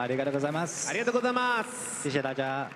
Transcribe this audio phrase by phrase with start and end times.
[0.00, 0.88] ありがとうございます。
[0.88, 2.04] ありがとうございます。
[2.04, 2.70] 谢谢大家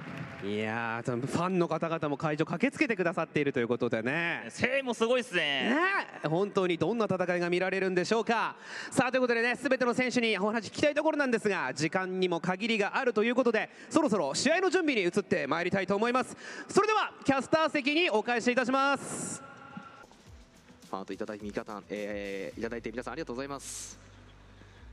[0.44, 4.46] いやーファンの方々も会場駆けつけてくださっているということでね。
[4.50, 5.70] 声援もすごいですね。
[5.70, 8.56] ね本当にどんな戦いが見られるんでしょうか。
[8.90, 16.36] さあということでね全ての選手にお話聞きたいところなんですが時間にも限りがあるということでそろそろ試合の準備に移ってまいりたいと思います。
[16.68, 19.42] それではキャスター席にお返しいたします。
[20.90, 24.03] ファンといただいて味方、えーいただいて皆さんありがとうございます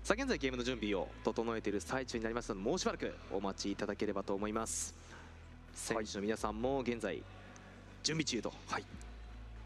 [0.04, 4.96] さあ現在ゲームの準備を整えている最中になりましたのでもうしばらくお待ちいただければと思います。
[5.74, 7.22] 選手の皆さんも現在
[8.04, 8.54] 準備中と。
[8.68, 8.86] はい。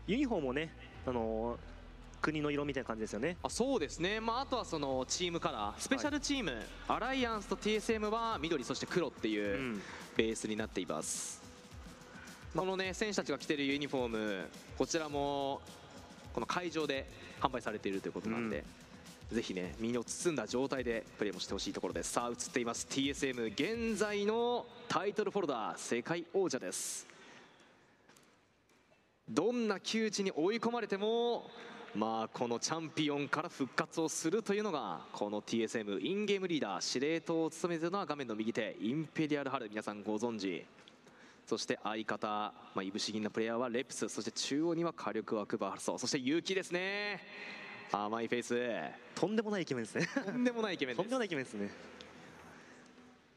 [0.07, 0.71] ユニフォームもね、
[1.05, 1.75] あのー
[2.21, 3.37] 国の色みたいな感じですよね。
[3.43, 9.81] あそうですね、まあ、あとはそのチームカラースペシャルチーム、アライアンスと TSM は緑そして黒っていううん。
[10.17, 11.39] ベースになっています、
[12.55, 15.61] このね選手たちが着ているユニフォームこちらも
[16.33, 17.07] この会場で
[17.39, 18.63] 販売されているということなんで、
[19.31, 22.11] ぜひね身を包んだ状態でプレーもしてほしいところです。
[22.11, 22.87] さあ映っています。
[22.89, 27.07] TSM 現在のタイトルフォルダー世界王者です。
[29.27, 31.49] どんな窮地に追い込まれても
[31.95, 40.65] まあこのチャンピオンから復活をするというのがこの TSM インゲームリーダー司令塔を務めているのは画面の右手インペリアルハル皆さんご存知。
[41.47, 42.27] そして相方、
[42.73, 47.21] まあ、いぶし銀なプレイヤーはレプスそして中央には火力枠バーソそして勇気ですね。
[47.91, 48.55] 甘いフェイス
[49.15, 50.07] とんでもないイケメンですね。
[50.25, 51.69] とんでもないイケメンとんでもないイケメンですね。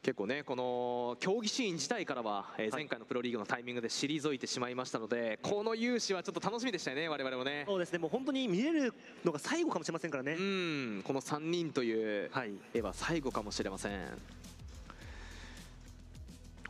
[0.01, 8.93] 結構ねこの競技シーン自体からは、えーはい前回のプロリーグのタイミングで退いてしまいましたのでこの勇姿はちょっと楽しみでしたよね我々もねそうですね、もう本当に見れる
[9.25, 10.33] のが最後かもしれませんからね。
[10.39, 12.53] うんこの3人というはい。
[12.73, 14.07] 絵は最後かもしれません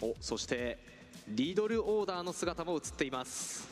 [0.02, 0.80] おそして
[1.28, 3.70] リドルオーダーの姿も映っています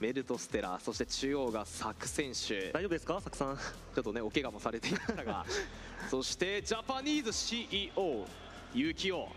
[0.00, 2.72] メルトステラそして中央がサク選手。
[2.72, 3.56] 大丈夫ですか、サクさん。
[3.56, 5.44] ちょっとねお怪我もされていましたが。
[6.10, 8.26] そしてジャパニーズ CEO
[8.74, 9.28] 結城を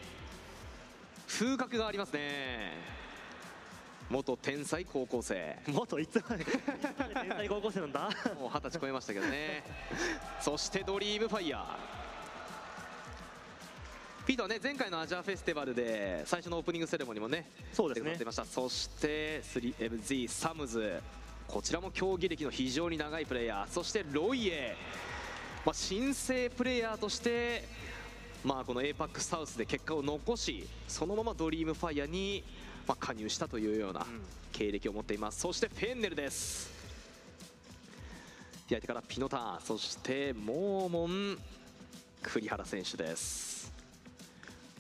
[1.28, 2.72] 風格がありますね。
[4.10, 5.58] 元天才高校生。
[5.68, 6.46] 元いつまで？
[6.46, 8.10] 天才高校生なんだ。
[8.40, 9.64] もう二十歳超えましたけどね。
[10.40, 12.03] そしてドリームファイヤー
[14.26, 18.18] ピートはね前回のアジアフェスティバルで最初のオープニングセレモニーもねそうですね。
[18.24, 18.46] ました。
[18.46, 21.02] そして 3MZ サムズ
[21.46, 23.68] こちらも競技歴の非常に長いプレイヤー。
[23.68, 24.78] そしてロイエ、
[25.66, 27.68] まあ、新生プレイヤーとして
[28.46, 32.46] まあこの APAC サウスで結果を残しそのままドリームファイヤーに
[32.88, 34.06] まあ加入したというような
[34.54, 35.42] 経歴を持っています。
[35.42, 36.72] そしてフェンネルです。
[38.70, 41.38] 左手からピノターそしてモーモン
[42.22, 43.53] 栗原選手です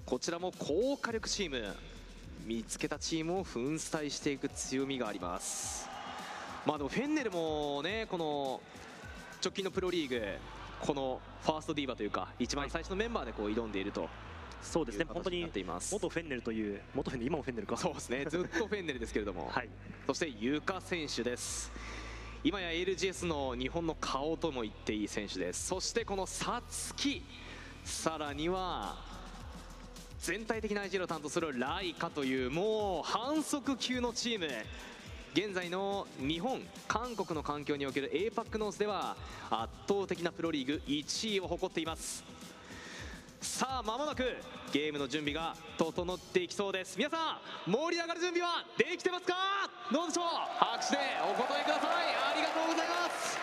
[0.05, 1.75] こちらも高火力チーム。
[2.45, 5.87] 見つけたチームを粉砕していく強みがあります。
[6.65, 8.61] まあでもフェンネルもねこの
[9.41, 10.21] 直近のプロリーグ
[10.81, 14.09] このファーストディーバというか一番最初のメンバーでこう挑んでいると
[14.61, 15.93] そうですね、本当に形になっています。
[15.93, 17.75] 元フェンネルという、元フェンネル、今もフェンネルか。
[17.75, 18.25] そうですね。
[18.29, 19.69] ずっとフェンネルですけれども、はい。
[20.07, 21.69] そしてゆか選手です。
[22.45, 25.67] 今や LGS の日本の顔とも言っていい選手です。
[25.67, 27.23] そしてこのさつき
[27.83, 29.12] さらには
[30.23, 34.47] 全体的な IG を担当するライカというもう反則級のチーム。
[35.33, 39.17] 現在の日本韓国の環境における APAC ノースでは
[39.49, 42.23] 圧倒的なプロリーグ1位を誇っています。
[43.41, 44.23] さあ間もなく
[44.71, 46.95] ゲームの準備が整っていきそうです。
[46.97, 49.35] 皆さん盛り上がる準備はできてますか？
[49.91, 50.25] どうでしょう？
[50.57, 51.89] 拍手でお答えください。
[52.31, 53.37] ありがとうございます。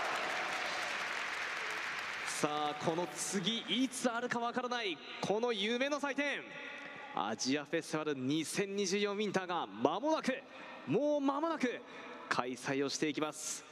[2.41, 6.41] さあこの次いつあるかわからないこの夢の祭典。
[7.15, 10.33] アジアフェスティバル2024ウィンターが間もなく
[10.87, 11.81] もう間もなく
[12.29, 13.65] 開催をしていきます。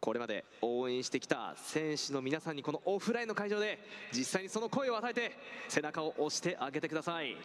[0.00, 3.78] これまで応援してきた選手の皆さんにこのオフラインの会場で
[4.12, 5.32] 実際にその声を与えて
[5.68, 7.36] 背中を押してあげてください。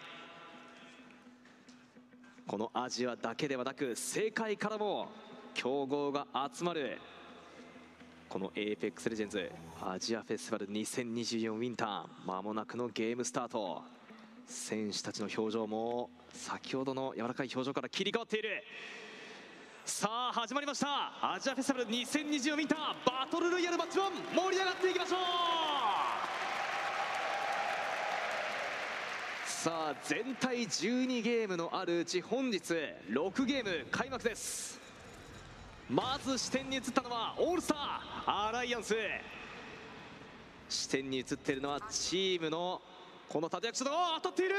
[2.48, 5.10] このアジアだけではなく世界からも
[5.54, 6.98] 強豪が集まる
[8.28, 9.52] この APEX レジェンズ
[9.82, 13.99] アジアフェスティバル2024ウィンターまもなくのゲームスタート。
[14.50, 18.63] 選手たちの表情も先ほどの柔らかい表情から切り替わっている。
[19.86, 21.34] さあ始まりました。
[21.34, 24.01] アジアフェスティバル2024ウィンターバトルロイヤルマッチ1
[24.36, 25.19] 盛り上がっていきましょう。
[29.46, 32.74] さあ全体12ゲームのあるうち本日
[33.12, 34.80] 6ゲーム開幕です。
[35.88, 38.96] まず視点に移ったのはオールスターアライアンス。
[40.69, 42.81] 視点に移っているのはチームの
[43.30, 44.56] この立役者の当たっている。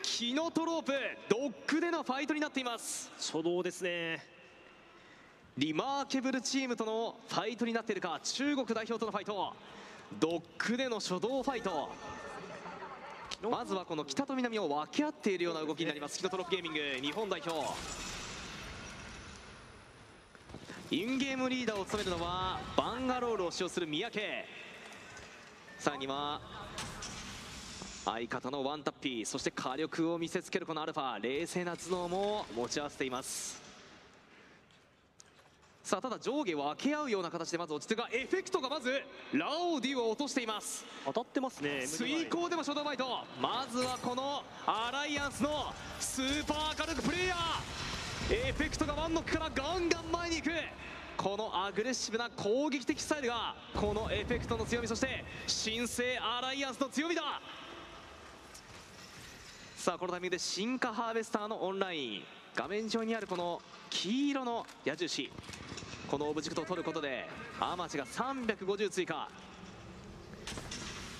[0.00, 0.92] キノトロープ。
[1.28, 3.10] ドッグでのファイトになっています。
[3.16, 4.24] 初動ですね。
[5.58, 8.20] リマーケブルチームとのファイトになっているか。
[8.22, 9.52] 中国代表とのファイト。
[10.20, 11.90] ドッグでの初動ファイト。
[13.50, 16.16] まずはこの北と南を分け合っているような動きになります。
[16.16, 16.78] キノトロップゲーミング。
[17.04, 17.66] 日本代表。
[20.92, 24.20] インゲームリーダーを務めるのはバンガロールを使用する三宅。
[25.78, 26.40] さらには
[28.06, 33.60] 相方のワンタッピーそして火力を見せつけるこのアルファ冷静な頭脳も持ち合わせています。
[35.82, 38.90] さあただ上下分け合うような形でまず落ち着くがエフェクトがまず
[39.32, 40.84] ラオディを落としています。
[41.04, 43.24] 当たってますね遂行でもショートバイト。
[43.40, 48.48] まずはこのアライアンスのスーパー火力プレイヤー。
[48.48, 50.50] エフェクトがワンノックからガンガン前に行く。
[51.16, 57.40] このアグレッシブな攻撃的スタイルがこのエフェクトの強みそして新生アライアンスの強みだ
[59.86, 62.22] さあこのタイミングで進化ハーベスターのオンライン
[62.56, 65.30] 画面上にあるこの黄色の矢印。
[66.08, 67.28] このオブジェクトを取ることで
[67.60, 69.28] アーマー値が350追加。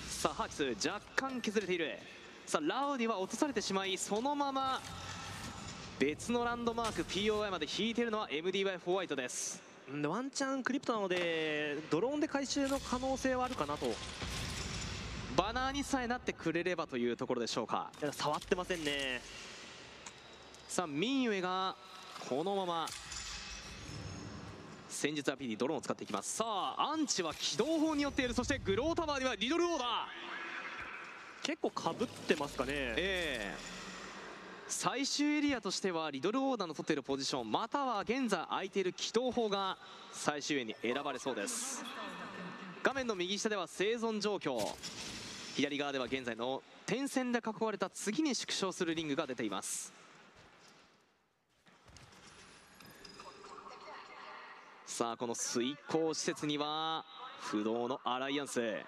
[0.09, 1.97] さあハーキス若干削れている。
[2.45, 4.81] さあラウディは落とされてしまいそのまま
[5.97, 9.63] 別のランドマーク POI まで引いているのは MDY ホワイトです。
[10.03, 13.85] ワンチャンクリプトなのでドローンで回収の可能性はあるかなと。
[15.37, 17.91] バナーにさえなってくれればというところでしょうか。
[18.01, 19.21] や触ってませんね。
[20.67, 21.75] さあミンウェが
[22.27, 22.87] このまま
[24.89, 26.37] 戦術 RPD ドローンを使っていきます。
[26.37, 28.33] さあアンチは起動砲によっている。
[28.33, 29.87] そしてグロータワーにはリドルオーダー。
[31.43, 32.71] 結構かぶってますかね。
[32.73, 33.55] ええ。
[34.67, 37.51] 最終エリアとしてはリドルオーダーの取っているポジション。
[37.51, 39.77] または現在空いている起動砲が
[40.11, 41.85] 最終円に選ばれそうです。
[42.81, 44.57] 画面の右下では生存状況
[45.57, 49.91] 左側では現在の点線で囲われた次に縮小するリングが出ています。
[54.85, 57.03] さあこの水耕施設には
[57.39, 58.61] 不動のアライアンス。
[58.61, 58.83] や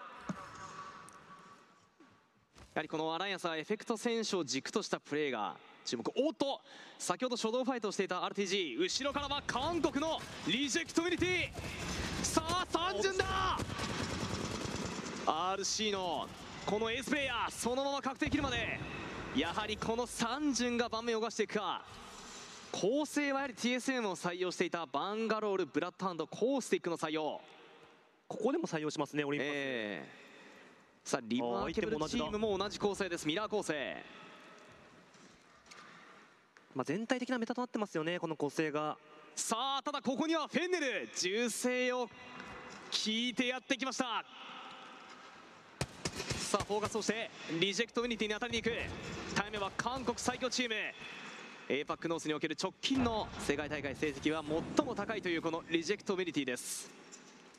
[2.75, 5.55] はりこのアライアンスはエフェクト選手を軸としたプレーが
[5.85, 6.07] 注目。
[6.17, 6.61] おっと
[6.99, 12.23] 先ほど初動ファイトをしていた RTG 後ろからは韓国のリジェクトミリティ。
[12.23, 13.57] さあ三巡だ。
[15.25, 16.27] RC の
[16.65, 18.79] このエースプレイヤーそのまま確定切るまで
[19.35, 21.83] やはりこの三巡が盤面を動かしていくか。
[22.71, 27.41] 構成はやはり TSM を採用していたバンガロールブラッドハウンドコースティックの採用。
[28.27, 30.09] ここでも採用しますねオリンピック、ええ。
[31.03, 33.27] さあリマーケブルチームも同じ構成です。
[33.27, 33.97] ミラー構成
[36.75, 38.97] まあ、全体的なメタとなってますよねこの構成が。
[39.35, 41.09] さあただここにはフェンネル。
[41.17, 42.07] 銃声を
[42.91, 44.23] 聞いてやってきました
[46.49, 47.29] さあフォーカスをして
[47.59, 48.75] リジェクトウィニティに当たりに行く。
[49.35, 50.73] タイムは韓国最強チーム。
[51.69, 54.43] APAC ノースにおける直近の世界大会成績は
[54.75, 56.89] 最も高いというこのリジェクトウィニティです。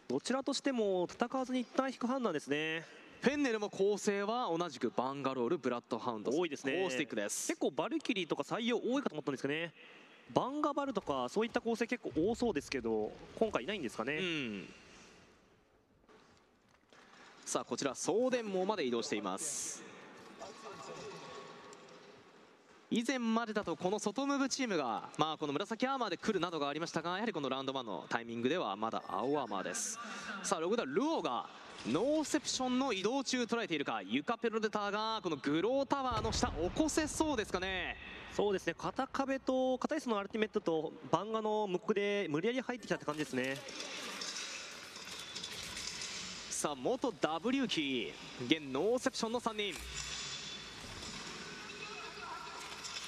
[0.08, 2.82] どちらとしても戦わずに一旦引く判断ですね。
[3.20, 6.84] フェンネルも構成は同じくバンガロールブラッドハウンド多いですね。
[6.90, 7.46] スティックです。
[7.46, 9.72] 結構バルキリーとか採用多いかと思ったんですけどね。
[10.34, 14.68] バンガバルとかそういった構成結構多そうですけど今回いないんですかね、うん
[17.50, 19.82] さあこちら送電網まで移動しています。
[22.92, 29.98] 以前までだとこの外ムーブチームがまあこの紫アーマーで来るなどがありましたがやはりこのラウンド1のタイミングではまだ青アーマーです。
[30.44, 31.46] さあログダルオが
[31.88, 37.96] ノーセプションの移動中捉えているかユカペロデターがこのグロータワーの下起こせそうですかね。
[38.32, 38.74] そうですね。
[38.78, 43.56] 片壁と片椅子のアルティメットとバンガのムックで無理やり入ってきたって感じですね。
[46.60, 48.12] さあ元 W キー。
[48.44, 49.74] 現ノーセプションの3人。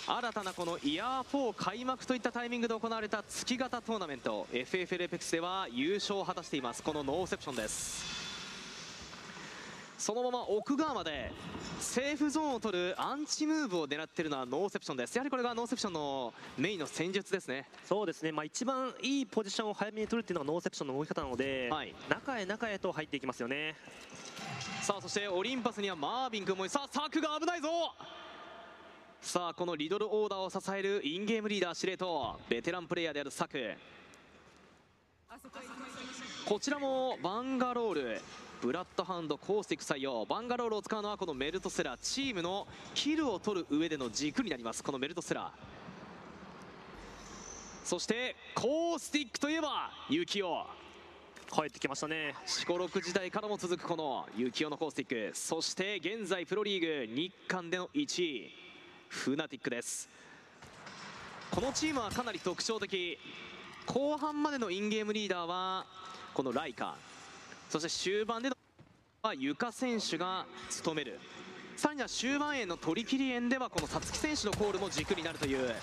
[0.07, 4.47] 新たなこのイヤー4開幕といったタイミングで行われた月型トーナメント。
[4.51, 6.83] FFL エペックスでは優勝を果たしています。
[6.83, 8.32] このノーセプションです。
[10.03, 11.31] そのまま奥側まで
[11.79, 15.15] セーフゾーンを取るアンチムーブを狙っているのはノーセプションです。
[15.15, 17.69] やはりこれがノーセプションのメインの戦術ですね。
[17.85, 21.95] そうですね、まあ、一番いいポジションを早めに取るっていうのがノーセプションの動き方なので、はい。
[22.09, 23.77] 中へ中へと入っていきますよね。
[24.83, 27.69] さあそしてオリンパスにはマービン君もさあサクが危ないぞ。
[29.21, 33.73] さあこのリドルオーダーを支えるインゲームリーダー司令塔ベテランプレイヤーであるサク。
[36.45, 38.21] こちらもバンガロール
[38.63, 44.85] ブラッドハウンドコースティック採用バンガロールを使うのはこのメルトセラチームのキルを取る上での軸になります。
[44.85, 45.53] このメルトセラ
[47.83, 50.65] そしてコースティックといえばユキオ。
[51.53, 52.37] 帰ってきましたね。
[52.47, 55.37] 四五六時代からも続くこの幸男のコースティック。
[55.37, 58.53] そして現在プロリーグ日韓での1位。
[59.09, 60.09] フナティックです。
[61.51, 63.19] このチームはかなり特徴的。
[63.87, 65.85] 後半までのインゲームリーダーは
[66.33, 66.97] このライカ
[67.73, 68.57] そして終盤での
[69.23, 71.19] はユカ選手が務める。
[71.75, 75.75] さらには終盤への取り切り円ではこの皐月選手のコールも軸になるという。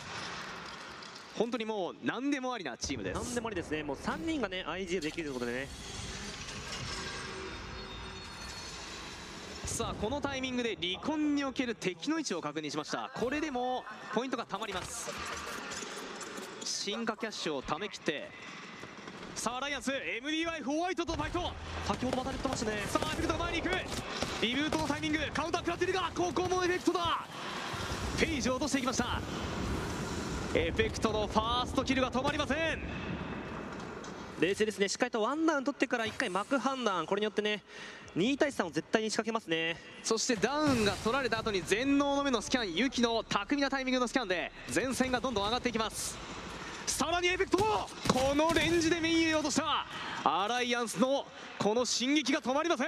[1.36, 3.16] 本当にもう何でもありなチームです。
[3.16, 3.82] 何でもありですね。
[3.82, 5.68] もう3人がね IG できるということでね。
[9.66, 13.10] さあこのタイミングで離婚における敵の位置を確認しました。
[13.16, 15.10] これでもポイントがたまります。
[16.64, 18.30] 進化キャッシュをためきって
[19.40, 21.40] さあアライアンス MDY ホワイトとファイト。
[21.88, 22.84] 先ほどまた言ってましたね。
[22.88, 23.76] さあエフェクトが前に行く。
[24.42, 27.26] リブートのタイミングカウンター食らっているがここもエフェクトだ。
[28.20, 29.22] ページを落としていきました。
[30.54, 32.58] エフェクトのファーストキルが止まりません。
[34.42, 34.90] 冷静ですね。
[34.90, 37.06] しっかりとワンダウン取ってから1回幕判断。
[37.06, 37.64] これによってね
[38.18, 39.78] 2対3を絶対に仕掛けますね。
[40.04, 46.18] そしてダウンが取られた後に全能の目のスキャンユキの巧みなタイミングのスキャンで前線がどんどん上がっていきます
[46.90, 49.86] さらにエフェクトこのレンジでメインへ落とした。
[50.24, 51.26] アライアンスの
[51.60, 52.88] この進撃が止まりません。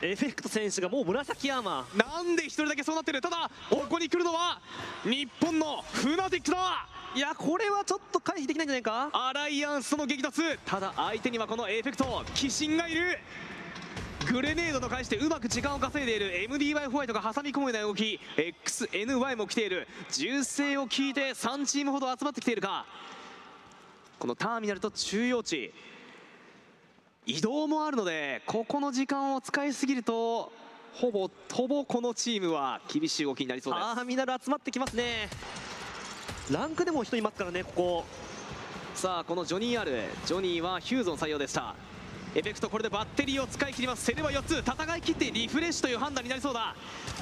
[0.00, 1.98] エフェクト選手がもう紫アーマー。
[1.98, 3.20] なんで一人だけそうなってる。
[3.20, 4.60] ただここに来るのは
[5.02, 6.86] 日本のフナティックだ。
[7.16, 9.10] いやこれはちょっと回避できないんじゃないか。
[9.12, 10.58] アライアンスとの激突。
[10.64, 13.18] ただ相手にはこのエフェクト鬼神がいる
[14.30, 16.48] グレネードと返してうまく時間を稼いでいる。
[16.50, 18.20] MDY ホワイトが挟み込むような動き。
[18.36, 19.88] XNY も来ている。
[20.10, 22.84] 銃声を聞いて3チームほど集まってきているか。
[24.18, 25.72] このターミナルと中央値。
[27.24, 30.50] 移動もあるのでここの時間を使いすぎると
[30.94, 33.94] ほぼほぼこのチームは厳しい動きになりそうです。
[33.94, 35.28] ターミナル集まってきますね。
[36.50, 38.04] ランクでも人いますからねここ。
[38.94, 41.76] さあこのジョニー R ジョニーはヒューゾン採用でした
[42.34, 44.04] エフェクトこれでバッテリーを使い切ります。
[44.04, 44.58] セルバ4つ。
[44.58, 46.74] 戦い切ってリフレッシュという判断になりそうだ。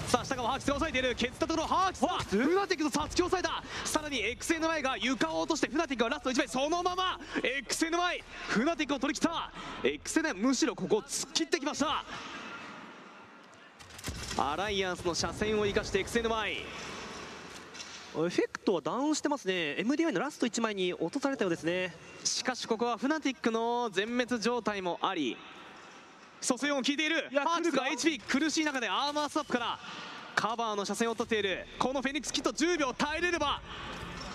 [0.09, 1.15] さあ下側ハーキスが抑えている。
[1.15, 2.09] ケツタとのハーキスだ。
[2.09, 3.63] フナティックとサツキを抑えた。
[3.89, 6.49] さらに XNY が床を落としてフナティックがラスト1枚。
[6.49, 9.53] そのまま XNY フナティックを取り切った。
[9.83, 12.05] XNY むしろここを突っ切ってきました。
[14.39, 16.59] アライアンスの車線を生かして XNY
[18.17, 19.77] エフェクトはダウンしてますね。
[19.79, 21.95] MDY のラスト1枚に落とされたようですね。
[22.25, 25.37] しかしここはフナティックの全滅状態もあり
[26.41, 27.29] 蘇生音効いている。
[27.35, 29.79] ハーツが HP 苦しい中でアーマーストップから
[30.35, 31.67] カバーの車線を取っている。
[31.79, 33.61] このフェニックスキット10秒耐えれれば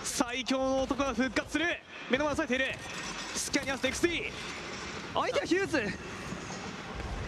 [0.04, 1.66] 最強の男が復活する。
[2.08, 2.74] 目の前を押さえている
[3.34, 4.30] スキャニアス XD
[5.14, 5.82] 相手はヒューズ。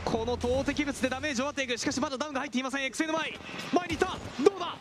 [0.05, 1.79] この投擲物でダメージを割っていく。
[1.79, 2.85] しかしまだダウンが入っていません。
[2.85, 3.41] XN 前。
[3.73, 4.19] 前に行った。
[4.45, 4.77] どうだ？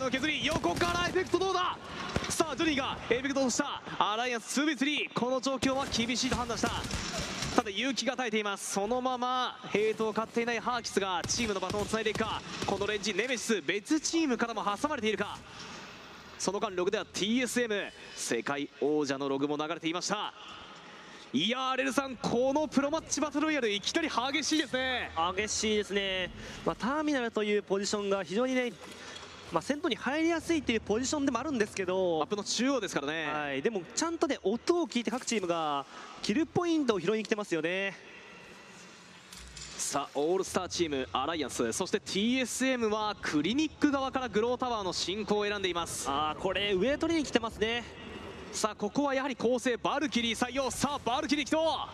[0.00, 1.76] の削り横からエフェクトどうだ?
[2.30, 3.82] さあジョニーがエフェクトとした。
[3.98, 6.70] アライアンス 2v3 この状況は厳しいと判断した。
[7.54, 8.72] ただ勇気が耐えています。
[8.72, 12.40] そのままヘイトを買っていないハーキスがチームのバトンをつないでいくか。
[12.64, 15.36] このレンジネメシス別チームからも挟まれているか。
[16.38, 20.32] その間ログでは TSM 世界王者のログも流れていました。
[21.34, 25.10] いやーレルさんこのプロマッチバトルロイヤルいきなり激しいですね。
[25.36, 26.30] 激しいですね、
[26.64, 28.72] まあ、ターミナルというポジションが非常にね、
[29.52, 35.84] まあ、先頭に入りやすいというポジションでもあるんですけアッど、プの中央ですからね、はい、でもちゃんとね音を聞いて各チームが
[36.22, 37.96] キルポイントを拾いに来てますよね。
[39.76, 41.72] さあオールスターチームアライアンス。
[41.72, 46.06] そして TSM はクリニック側からグロータワーの進行を選んでいます。
[46.08, 47.82] あーこれ上取りに来てますね。
[48.52, 51.88] さあここはやはり構成バルキリー採用さあバルキリー起動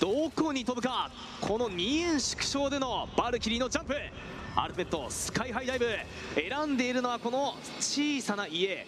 [0.00, 1.10] どこに飛ぶか。
[1.40, 3.94] この2円縮小でのバルキリーのジャンプ
[4.56, 5.86] アルペットスカイハイダイブ。
[6.36, 8.86] 選んでいるのはこの小さな家。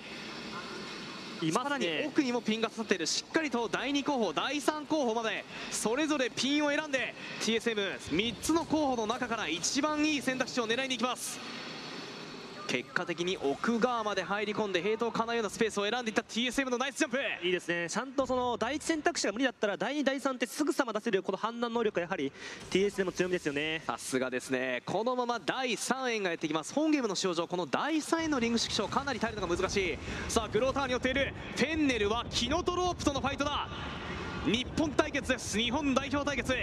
[1.42, 3.06] いまさらに奥にもピンが刺さっている。
[3.06, 11.40] しっかりと第2候補第3候補までそれぞれピンを選んで TSM3 つの候補の中から一番いい選択肢を狙いに行きます
[12.66, 17.18] 結果的に奥側まで入り込んでヘイトを叶うようなスペースを選んでいった TSM のナイスジャンプ。
[17.42, 17.88] いいですね。
[17.88, 22.32] ちゃんとその第一選択肢が無理だったら第2第3ってすぐさま出せるこの判断能力がやはり
[22.70, 23.82] TS でも強みですよね。
[23.86, 24.82] さすがですね。
[24.84, 26.74] このまま第3円がやってきます。
[26.74, 29.98] 本ゲームの使用上この第3円のリング縮小かなり耐えるのが難しい。
[30.28, 31.32] さあグローターに寄っている。
[31.54, 33.68] フェンネルはキノトロープとのファイトだ
[34.46, 35.58] 日本対決です。
[35.58, 36.54] 日本代表対決。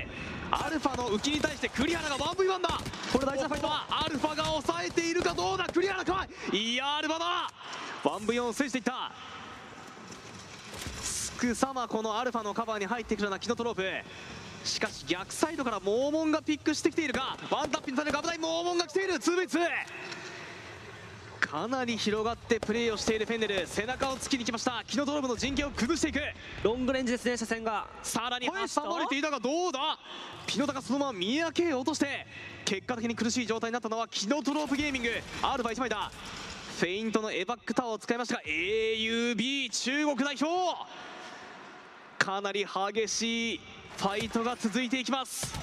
[0.52, 2.80] アルファの浮きに対して栗原が 1v1 だ。
[3.12, 5.66] これ大事なファイトはアルファが抑えているかどうだ。
[5.66, 6.58] 栗原かい。
[6.58, 7.52] いやアルファだ。
[8.04, 9.12] 1v4 を制していった。
[11.02, 13.84] すくさまこのアルファのカバーに入ってくるようなキノトロープ。
[14.64, 17.38] しかし逆サイドからモーモンがピックしてきているか。
[17.52, 19.16] ワンタッピンされる危ないモーモンが来ている。
[19.16, 19.60] 2v2
[21.44, 23.68] かなり広がってプレーをしているフェンネル。
[23.68, 24.84] 背中を突きに来ました。
[24.88, 26.20] キノトロープの陣形を崩していく。
[26.64, 27.86] ロングレンジですね車線が。
[28.02, 28.54] さらに挟
[28.90, 30.00] まれていたがどうだ？
[30.48, 32.26] ピノタがそのまま宮家へ落として
[32.66, 35.10] 結果的に苦しい状態になったのはキノトロープゲーミング。
[35.42, 36.12] アルファ1枚だ
[36.80, 40.78] フェイントのエバックタワーを使いましたが AUB 中国代表。
[42.18, 43.62] かなり激しい
[43.98, 45.54] ファイトが続いていきます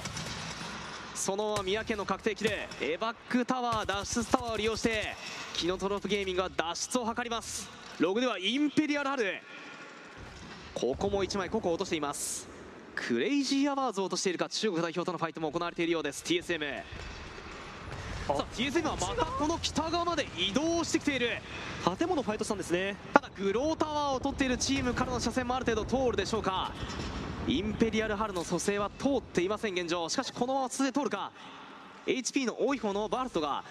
[1.21, 5.13] そのまま三宅の確定機でエバックタワー脱出タワーを利用して
[5.53, 7.69] キノトロップゲーミングは脱出を図ります。
[7.99, 9.35] ログではインペリアルハル。
[10.73, 12.49] ここも1枚ここ落としています。
[12.95, 16.23] クレイジーアワーズを落としているか中国代表とのファイトも行われているようです。
[16.23, 16.81] TSM
[18.27, 21.29] さあ TSM はまたこの北側まで移動してきている。
[21.99, 22.95] 建物ファイトしたんですね。
[23.13, 26.71] ただグロータワーを取っているチームからの射線もある程度通るでしょうか
[27.47, 30.07] インペリアルハルの蘇生は通っていません現状。
[30.09, 31.31] しかしこのまま蘇生通るか。
[32.05, 33.63] HP の多い方のバルトが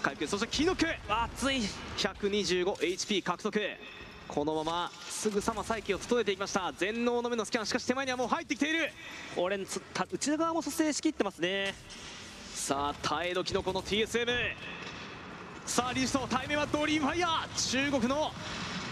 [0.00, 0.28] 回復。
[0.28, 0.86] そしてキノク。
[1.08, 1.60] 熱い。
[1.96, 3.60] 125HP 獲得。
[4.28, 6.72] このまますぐさま再起を整えていきました。
[6.76, 7.66] 全能の目のスキャン。
[7.66, 8.92] しかし手前にはもう入ってきている。
[9.34, 11.74] これつた内側も蘇生しきってますね。
[12.54, 14.26] さあ耐え時のこの TSM
[15.66, 17.90] さあリスト対面はドリームファイヤー。
[17.90, 18.30] 中国の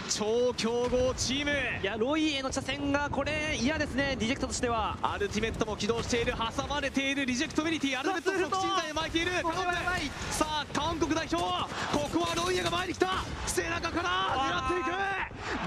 [0.09, 1.51] 超強豪チーム。
[1.81, 4.97] いやロイへの茶線がこれ嫌ですねディジェクトとしては。
[5.01, 9.31] アルティメットも起動している挟まれているリジェクトビリティアルティメットも口内を巻いている。
[9.43, 10.01] これはやばい
[10.31, 13.07] さあ韓国代表ここはロイヤが前に来た。
[13.45, 14.89] 背中から狙っていく。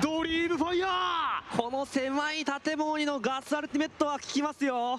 [0.03, 1.57] ドリームファイヤー。
[1.57, 4.99] この狭い建物にのガスアルティメットは効きますよ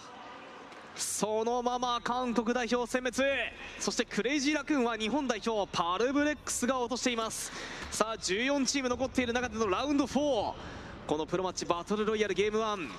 [0.96, 3.16] そのまま韓国代表殲滅。
[3.80, 7.52] そしてクレイジーラクーンは日本代表パルブレックスが落としています。
[7.92, 10.54] さあ14チーム残っている中でのラウンド4
[11.08, 12.90] このプロマッチバトルロイヤルゲーム1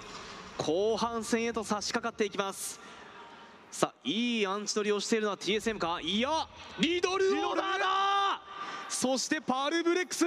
[0.59, 2.81] 後半戦へと差し掛かっていきます。
[3.71, 6.01] さあいいアンチ取りをしているのは TSM か？
[6.03, 6.49] いや
[6.79, 8.43] リドルオーダーだ！
[8.89, 10.25] そしてパルブレックス。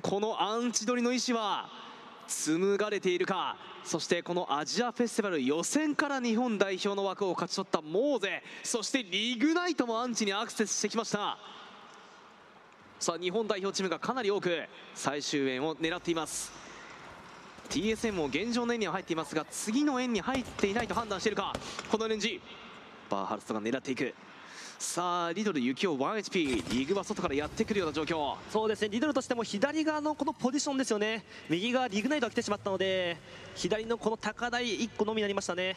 [0.00, 1.68] このアンチ取りの意思は
[2.26, 3.56] 紡がれているか？
[3.88, 11.38] そしてこのアジアフェスティバル予選から日本代表の枠を勝ち取ったモーゼそしてリグナイトもアンチにアクセスしてきました。
[13.00, 14.62] さあ日本代表チームがかなり多く
[14.94, 16.52] 最終円を狙っています。
[17.70, 21.54] TSM も現状の円には入っていますが次の円に入っていないと判断しているか。
[21.90, 22.40] この LNG
[23.08, 24.14] バーハルストが狙っていく。
[24.78, 28.36] さあリドルユキオ 1HP リグは外からやってくるような状況。
[28.48, 31.24] そうですねリドルとしても左側のこのポジションですよね。
[31.48, 33.16] 右側リグナイトが来てしまったので
[33.56, 35.76] 左のこの高台1個のみになりましたね。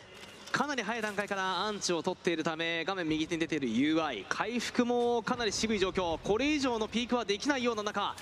[0.51, 6.19] かなり早い段階からアンチを取っているため画面右手に出ている UI 回復もかなり渋い状況。
[6.19, 8.15] これ以上のピークはできないような中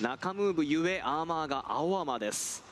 [0.00, 2.69] 中ムーブゆえアーマーが青アーマーです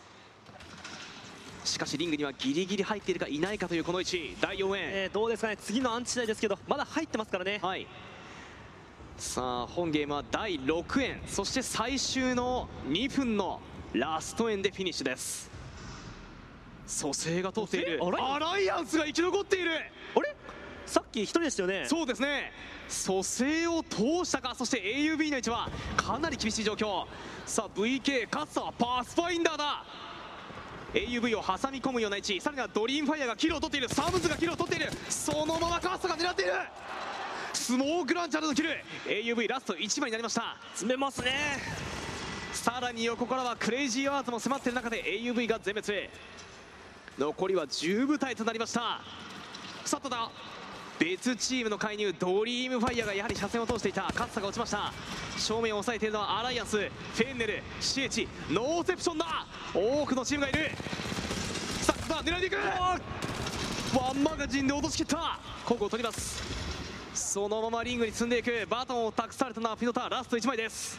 [1.68, 4.37] しかしリングにはギリギリ入っているかいないかというこの位置。
[4.40, 5.57] 第4円えーどうですかね？
[5.57, 7.61] 次のアンチ次第ですけどまだ入ってますからね。
[7.62, 7.87] はい。
[9.16, 13.61] さあ本ゲームは第6円そして最終の2分の
[13.92, 15.50] ラスト円でフィニッシュです。
[16.87, 18.00] 蘇生が通っている。
[18.02, 19.72] アライアンスが生き残っている。
[19.72, 20.35] あれ？
[20.87, 21.85] さっき一人でしたよね？
[21.87, 22.50] そうですね。
[22.88, 24.54] 蘇生を通したか。
[24.54, 27.04] そして AUB の位置はかなり厳しい状況。
[27.44, 29.85] さあ VK かつはパスファインダーだ
[30.94, 32.40] AUV を挟み込むような位置。
[32.40, 33.88] さらにはドリームファイヤーがキルを取っている。
[33.88, 34.90] サムズがキルを取っている。
[35.09, 36.53] そのままカーストが狙っている。
[37.53, 38.70] スモークランチャーのキル。
[39.07, 40.57] AUV ラスト1枚になりました。
[40.70, 41.33] 詰めますね。
[42.53, 46.09] さらに横からはクレイジーアーツも迫っている中で AUV が全滅。
[47.18, 49.01] 残りは10部隊となりました。
[49.85, 50.31] さあただ？
[50.98, 54.92] 別チームの介入ドリームファイヤーがやはり射線を通していたカッサが落ちました。
[55.37, 59.46] 正面を押さえているのはアライアンスフェンネルシエチノーセプションだ。
[59.72, 60.70] 多くのチームがいる。
[61.82, 62.58] さあ狙いに行く。
[63.96, 65.38] ワンマガジンで落としきった。
[65.64, 66.42] コークを取ります。
[67.14, 68.66] そのままリングに積んでいく。
[68.68, 70.98] バトンを託されたのはピノタラスト1枚です。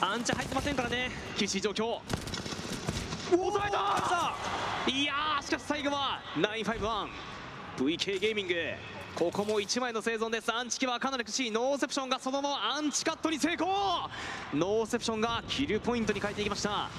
[0.00, 1.10] アンチ入ってませんからね。
[1.36, 1.98] 厳しい状況。
[3.28, 4.34] 抑えた！
[4.88, 6.20] いやーしかし最後は
[7.76, 8.54] 951VK ゲーミング。
[9.16, 10.52] ここも1枚の生存です。
[10.52, 11.50] アンチ機はかなり苦しい。
[11.50, 13.66] ノーセプションがそのままアンチカットに成功。
[14.52, 16.90] ノーセプションがキルポイントに変えていきました。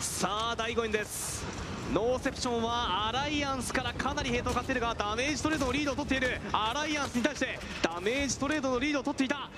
[0.00, 1.44] さあ第5円です。
[1.92, 6.40] ノーセプションはアライアンスからかなりヘイトを買っているがダメージトレードのリードを取っている。
[6.50, 9.50] アライアンスに対してダメージトレードのリードを取っていた。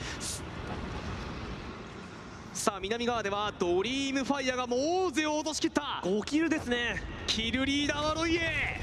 [2.52, 6.02] さあ南側ではドリームファイヤーがモーゼを落としきった。
[6.02, 7.00] 5キルですね。
[7.28, 8.80] キルリーダーはロイエ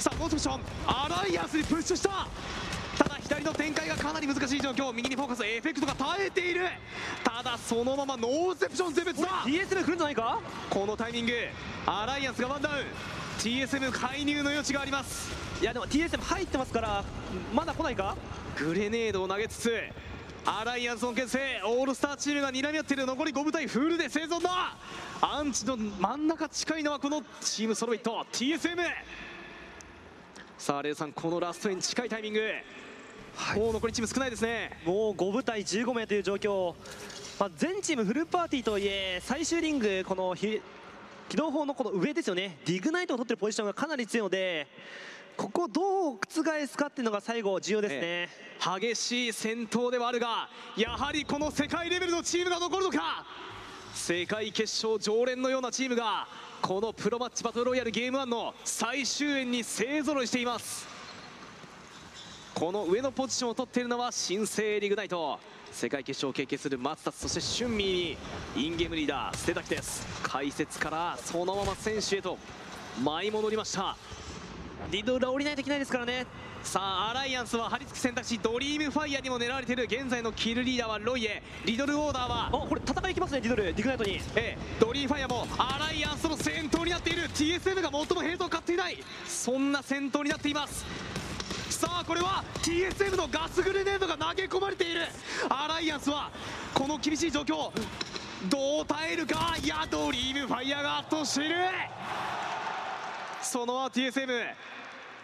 [0.00, 2.26] さあノーセプションアライアンスにプッシュした。
[2.96, 4.92] ただ左の展開がかなり難しい状況。
[4.92, 6.62] 右にフォーカスエフェクトが耐えている。
[7.22, 9.28] ただそのままノーセプション全滅だ。
[9.44, 10.40] TSM 来るんじゃないか？
[10.70, 11.32] このタイミング
[11.84, 12.76] アライアンスがワンダウン。
[13.38, 15.30] TSM 介入の余地があります。
[15.60, 17.04] いやでも TSM 入ってますから
[17.54, 18.16] まだ来ないか？
[18.58, 19.72] グレネードを投げつつ
[20.46, 23.04] アライアンスの結成オールスターチームが睨み合っている。
[23.04, 24.74] 残り5部隊フルで生存だ。
[25.20, 28.26] アンチの真ん中近いのはこのチームソロビット。
[28.32, 28.76] TSM
[30.60, 32.40] さあレイさんこのラストに近いタイミング、
[33.56, 34.78] もう残りチーム少ないですね。
[34.84, 36.74] もう5部隊15名という状況、
[37.38, 40.60] まあ、全チームフルパーティーとはいえ最終リングこのひ
[41.30, 42.58] 起動砲のこの上ですよね。
[42.66, 44.66] ディグナイトを取ってるポジションがかなり強いので
[45.34, 48.28] ここどう覆すかっていうのが最後重要ですね、え
[48.80, 53.24] 激しい戦闘ではあるがやはりこの世界レベルのチームが残るのか。
[53.94, 56.28] 世界決勝常連のようなチームが
[56.62, 60.86] このプロマッチバトルロイヤルゲーム1の最終演に勢ぞろいしています。
[62.54, 65.40] この上のポジションを取っているのは新生リグナイト。
[65.72, 67.92] 世界決勝を経験する松田そしてシュンミー
[68.56, 70.06] にインゲームリーダー捨てたきです。
[70.22, 72.36] 解説からそのまま選手へと
[73.02, 73.96] 舞い戻りました。
[74.90, 76.26] リドルは降りないといけないですからね。
[76.62, 79.84] さあアライアンスは張り付く選択肢ドリームファイヤーにも狙われている。
[79.84, 83.64] 現在のキルリーダーはロイエリドルオーダーはあこれ戦いきますねリドル。
[83.64, 84.20] ディグナイトに。
[84.36, 84.58] ええ。
[84.78, 87.28] ドリームファイヤーもアライアンスとの戦闘になっている。
[87.30, 89.02] TSM が最もヘイトを買っていない。
[89.26, 90.84] そんな戦闘になっています。
[91.70, 95.06] さあこれは TSM のガスグレネードが投げ込まれている。
[95.48, 96.30] アライアンスは
[96.74, 97.72] この厳しい状況
[98.48, 99.56] どう耐えるか。
[99.62, 101.56] いやドリームファイヤーが圧倒している。
[103.42, 104.26] その TSM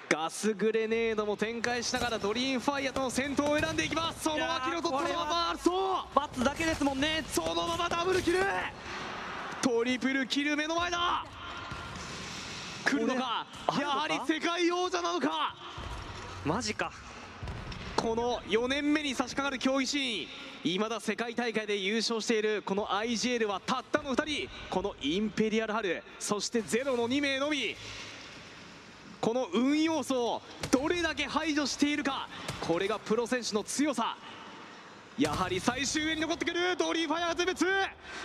[0.08, 4.22] ガスグレネードも展開しながらドリームファイヤーとの戦闘を選んでいきます。
[4.22, 7.24] その脇のところははそうバツだけですもんね。
[7.28, 8.38] そのままダブルキル。
[9.60, 11.24] トリプルキル目の前だ。
[12.84, 13.46] 来るのか？
[13.80, 15.56] やはり世界王者なのか？
[16.44, 16.92] マジか。
[17.96, 20.28] この4年目に差し掛かる競技シーン。
[20.62, 24.48] 未だ世界大会で優勝しているこの IGL はたったの2人。
[24.70, 27.74] このインペリアルハルそしてゼロの2名のみ
[29.26, 32.28] この運要素をどれだけ排除しているか。
[32.60, 34.16] これがプロ選手の強さ。
[35.18, 37.66] やはり最終上に残ってくるドリーファイアー全滅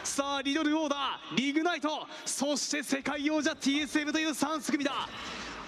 [0.03, 2.05] さあリドルオーダーリグナイト。
[2.23, 5.09] そして世界王者 TSM という3組だ。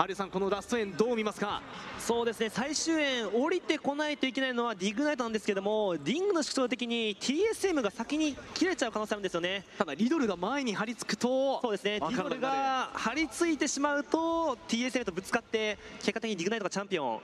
[0.04, 1.62] アルさんこのラスト円どう見ますか？
[1.98, 2.50] そうですね。
[2.50, 9.63] 最終円降りてこないといけないのはディグナイトなんですけどもリングの縮小的に TSM が先に切れちゃう可能性あるんですよね。
[9.78, 12.02] ただリドルが前に張り付くとそうですね。
[12.02, 17.20] ディドルが張り付いてしまうと TSM とぶつかって結果的にディグナイトがチャンピオン。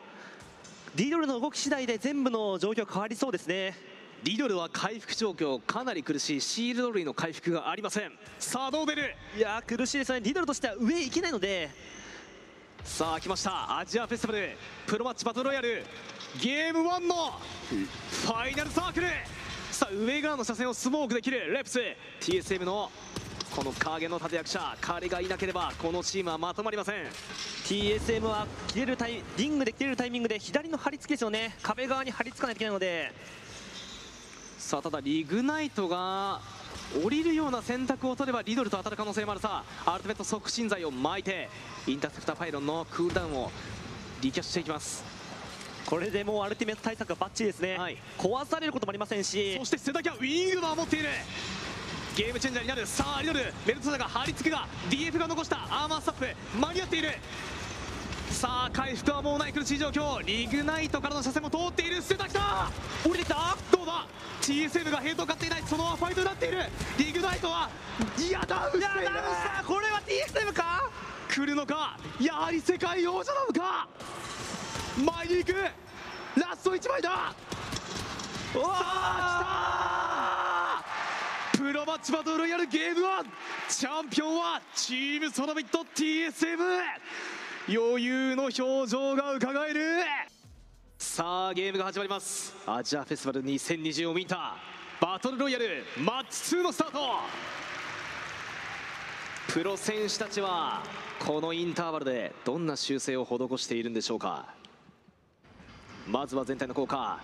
[0.96, 3.76] ディドルの動き次第で全部の状況変わりそうですね。
[4.24, 6.42] リドルは回復状況かなり苦しい。
[6.42, 8.14] シールド類の回復がありません。
[8.38, 9.16] さあどう出る？
[9.38, 10.22] いやー苦しいですね。
[10.22, 11.70] ディドルとしては上行けないので
[12.84, 13.80] さあ来ました。
[13.80, 15.84] アジアフェスティバルプロマッチバトルロイヤル
[16.42, 17.40] ゲーム1の
[17.70, 19.08] ファイナルサークル。
[19.72, 21.80] さあ上側の車線をスモークできるレプス。
[22.22, 22.92] TSM の
[23.56, 26.96] この影の立役者彼がいなければこのチームはまとまりません。
[27.66, 31.58] TSM は切れるタイリングで切れるタイミングで左の張り付きですよね。
[31.62, 33.14] 壁側に張り付かないといけないので。
[34.58, 36.42] さあただリグナイトが
[37.04, 39.42] 降りるような選択を取ればリドルと当たる可能性もある。
[39.42, 41.50] さアルティメット促進剤を巻いて
[41.88, 43.52] インターセプターパイロンのクールダウンを
[44.22, 45.04] リキャッシュしていきます。
[45.86, 47.98] これでもうアルティメット対策がバッチリですね、はい。
[48.18, 49.58] 壊されることもありませんし。
[49.58, 51.10] そして瀬崎はウィングマンを持っている。
[52.16, 52.86] ゲームチェンジャーになる。
[52.86, 53.54] さあリドル。
[53.66, 55.58] メルトサが張り付くが DF が残した。
[55.64, 57.10] アーマースタッフ間に合っている
[58.32, 60.26] さあ回復はもうない苦しい状況。
[60.26, 62.02] リグナイトからの車線も通っている。
[62.02, 62.72] 瀬崎だ
[63.04, 63.58] 降りてきた。
[63.72, 64.08] どうだ
[64.42, 66.60] ？TSM がヘイトを買っていないそのままファイトになっている。
[66.98, 67.70] リグナイトは
[68.18, 68.88] いやダウンしている
[69.68, 70.90] これは TSM か？
[71.28, 71.98] 来るのか？
[72.22, 73.90] やはり世界王者なのか？
[74.98, 75.54] 前に行く。
[76.40, 77.34] ラスト1枚だ。
[78.56, 80.84] うわあ
[81.54, 83.26] 来たプロマッチバトルロイヤルゲーム1
[83.70, 86.58] チャンピオンはチームソラミット TSM
[87.72, 89.82] 余裕の表情がうかがえる。
[90.98, 92.56] さあゲームが始まります。
[92.66, 94.56] アジアフェスティバル2020を見た。
[95.00, 97.00] バトルロイヤルマッチ2のスタート。
[99.50, 100.82] プロ選手たちは
[101.20, 104.48] このインターバルでどんな修正を施しているんでしょうか。
[106.08, 107.20] まずは全体の効果。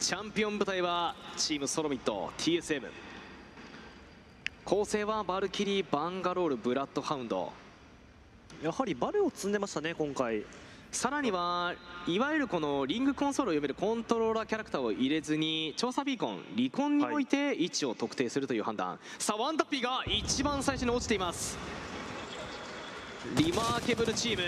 [0.00, 2.84] チャンピオン舞台はチームソロミット TSM
[4.64, 7.52] 構成はバルキリーバンガロールブラッドハウンド。
[8.62, 10.42] やはりバルを積んでましたね今回。
[10.90, 11.74] さらには
[12.06, 21.58] いわゆるこのリングコンソールを読めるコントローラーキャラクターを入れずに調査ビーコンリコンにおいて位置を特定するという判断、さあワンタッピーが一番最初に落ちています。
[23.36, 24.42] リマーケブルチーム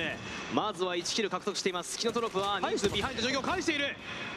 [0.55, 1.99] まずは1キル獲得しています。
[1.99, 3.95] キノトロップは人数ビハインド状況を返している。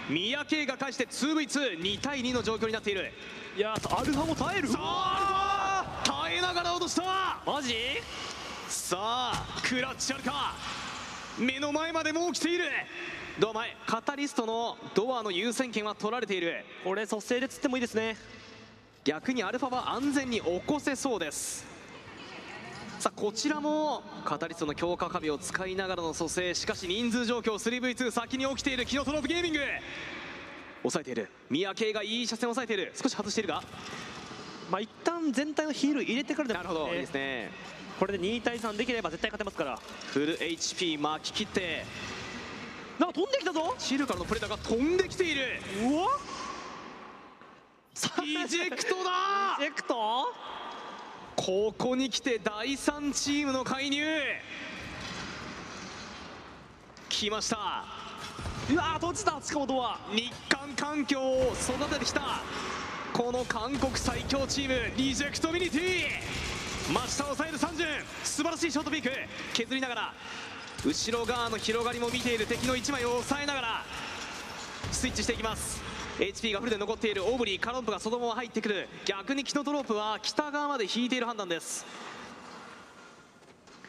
[0.09, 3.11] 宮慶が返して 2v22 対2の状況になっている。
[3.57, 7.41] いやアルファも耐えるさあ耐えながら落とした。
[7.45, 7.73] マジ？
[8.73, 10.53] さあクラッチあるか？
[11.37, 12.65] 目の前までもう来ている。
[13.39, 16.65] ドア前カタリストのドアの優先権は取られている。
[16.83, 18.17] これ蘇生で釣ってもいいですね。
[19.03, 21.67] 逆にアルファは安全に起こせそうです。
[22.97, 26.55] さあこちらもカタリストの強化壁を使いながらの蘇生。
[26.55, 28.87] しかし人数状況 3v2 先に起きている。
[28.87, 29.59] キノトロープゲーミング。
[30.81, 31.29] 抑えている。
[31.51, 32.91] 宮慶がいい車線を抑えている。
[32.95, 33.61] 少し外しているが。
[34.71, 36.87] まあ一旦全体のヒール入れてからでもなるほど。
[36.87, 37.51] いいですね
[37.99, 39.79] これで2対3できれば絶対勝てますから。
[40.07, 41.85] フル HP 巻き切って。
[42.99, 43.75] なんか飛んできたぞ。
[43.77, 45.59] シルからのプレダーが飛んできている。
[45.83, 46.07] うわ。
[48.23, 49.63] イジェクトだ。
[49.63, 49.95] エクト？
[51.35, 54.03] ここに来て第3チームの介入。
[57.09, 57.85] 来ました。
[58.71, 59.39] うわー閉じた。
[59.41, 62.41] 近本は日韓環境を育ててきた。
[63.13, 66.05] この韓国最強チームリジェクトミニティ
[66.91, 67.87] 真下を抑える三順
[68.23, 69.09] 素晴らしいショートピーク。
[69.53, 70.13] 削りながら
[70.85, 73.85] 後ろ側の広がりも見ている敵の1枚を抑えながら
[74.91, 75.81] スイッチしていきます。
[76.19, 78.87] HP がフルで残っているオーブリーカロンプがそのまま入ってくる。
[79.05, 81.85] 逆にキノトロープは北側まで引いている判断です。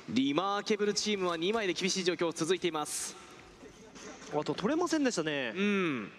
[0.09, 3.17] リマーケブルチームは2枚で厳しい状況続いています。
[4.33, 5.53] あと取れませんでしたね。
[5.57, 6.13] うん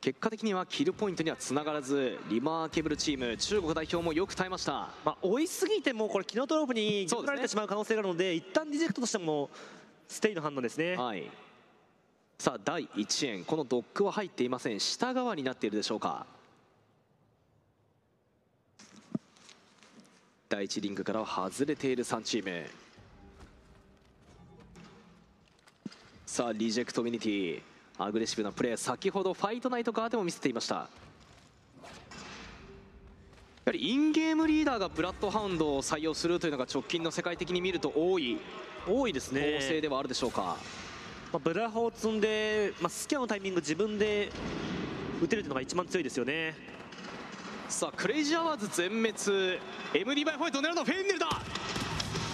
[0.00, 4.88] 結果的にはキルポイントにはつながらずリマーケブルチーム中国代表もよく耐えました。
[5.04, 9.50] まあ追いすぎてもこれキノトロープにそうですね取られてしまう可能性があるので一旦リジェクトとしても
[10.08, 10.96] ステイの判断ですね。
[10.96, 11.30] はい。
[12.38, 14.80] さあ第1円このドックは入っていません。
[14.80, 16.24] 下側になっているでしょうか。
[20.48, 22.66] 第1リングからは外れている3チーム。
[26.24, 27.62] さあリジェクトミニティ
[28.04, 30.74] アグレッシブなプレー先ほどファイトナイト側でも見せていました。
[30.74, 30.86] や
[33.66, 38.38] はりインゲームリーダーがブラッドハウンドを採用するというのが直近の世界的に見ると多い
[38.88, 40.56] 多いです構成ではあるでしょうか、ま
[41.34, 44.32] あ、ブラフを積んで、まあ、スキャンのタイミング自分で
[45.22, 46.54] 打てるというのが一番強いですよね。
[47.68, 49.60] さあクレイジーアワーズ全滅。
[49.92, 51.28] MD バイファイトを狙うのはフェンネルだ。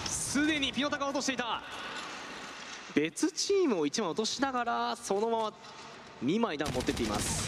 [0.07, 1.62] すでにピノタが落としていた
[2.96, 5.52] 別チームを1枚落としながらそのまま
[6.24, 7.46] 2枚弾持ってっています。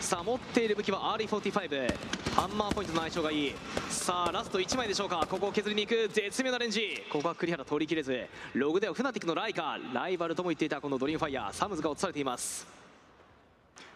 [0.00, 1.92] さあ持っている武器は RE45
[2.36, 3.54] ハンマーポイントの相性がいい。
[3.90, 5.26] さあラスト1枚でしょうか。
[5.28, 6.08] ここを削りに行く。
[6.14, 7.02] 絶妙なレンジ。
[7.10, 8.28] ここは栗原取り切れず。
[8.54, 11.52] ログではフナティックのライカライバルとも言っていたこのドリームファイヤー。
[11.52, 12.64] サムズが落とされています。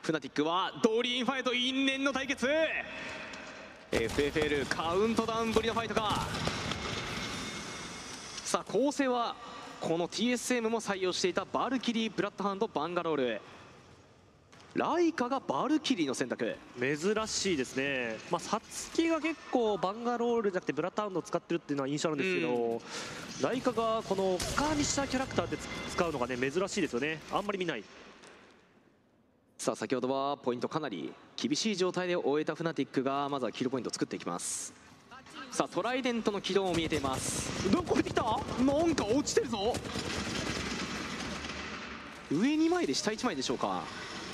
[0.02, 2.48] フナティックはドリームファイト因縁の対決。
[3.92, 6.26] FFL カウントダウンぶりのファイトか。
[8.42, 9.37] さあ構成は
[9.81, 13.41] この TSM も採用していたバルキリーブラッドハンドバンガロール
[14.75, 16.55] ライカがバルキリーの選択。
[16.79, 18.19] 珍しいですね。
[18.31, 27.21] まあサツキが結構バンガロールじゃなくてブラッドハウンドを使ってるっていうのは印象あるんですけど、ライカがこのスカーにしたキャラクターで使うのがね珍しいですよね。
[27.33, 27.85] あんまり見ない。
[29.57, 34.86] さあ先ほどはポイントかなり厳しい状態で終えたフナティックがまずはキルポイントを作っていきます
[35.57, 37.73] さあトライデントの軌道も見えています。
[37.73, 38.23] どこ出てきた？
[38.23, 39.73] なんか落ちてるぞ。
[42.31, 43.83] 上2枚で下1枚でしょうか。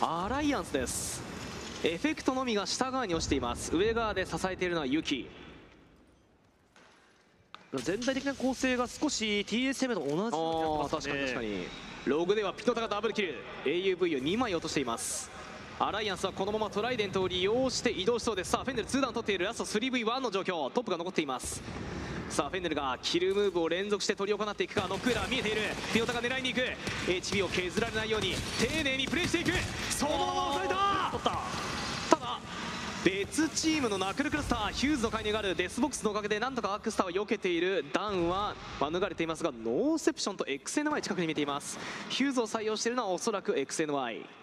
[0.00, 1.22] アライアンスです。
[1.84, 3.70] エフェクトのみが下側に落ちています。
[3.72, 5.30] 上側で支えているのはユキ。
[7.72, 11.14] 全体的な構成が少し TSM と同じようになってますね。
[11.14, 11.66] 確かに確かに。
[12.04, 13.36] ログではピノタがダブルキル。
[13.64, 15.30] AUV を2枚落としています
[15.84, 18.52] アライアンスはこのままトライデントを利用して移動しそうです。
[18.52, 19.46] さあフェンネル2ダウン取っている。
[19.46, 20.70] ラスト 3V1 の状況。
[20.70, 21.60] トップが残っています。
[22.28, 24.86] さあフェンネルがキルムーブを連続して取り行っていくか。
[24.86, 25.62] ノックエラー見えている。
[25.92, 26.62] ピノタが狙いに行く。
[27.10, 29.50] HP を削られないように丁寧にプレイしていく。
[29.90, 31.08] そのまま抑えた。
[31.10, 32.16] 取った。
[32.16, 32.38] ただ
[33.04, 35.56] 別チームのナクルクラスターヒューズの介入がある。
[35.56, 37.84] デスボックスのおかげでなんとかアークスターを避けている。
[37.92, 41.76] ダウンは免れていますがノーセプションと XNY 近くに見えています。
[42.08, 44.41] ヒューズを採用しているのはおそらく XNY い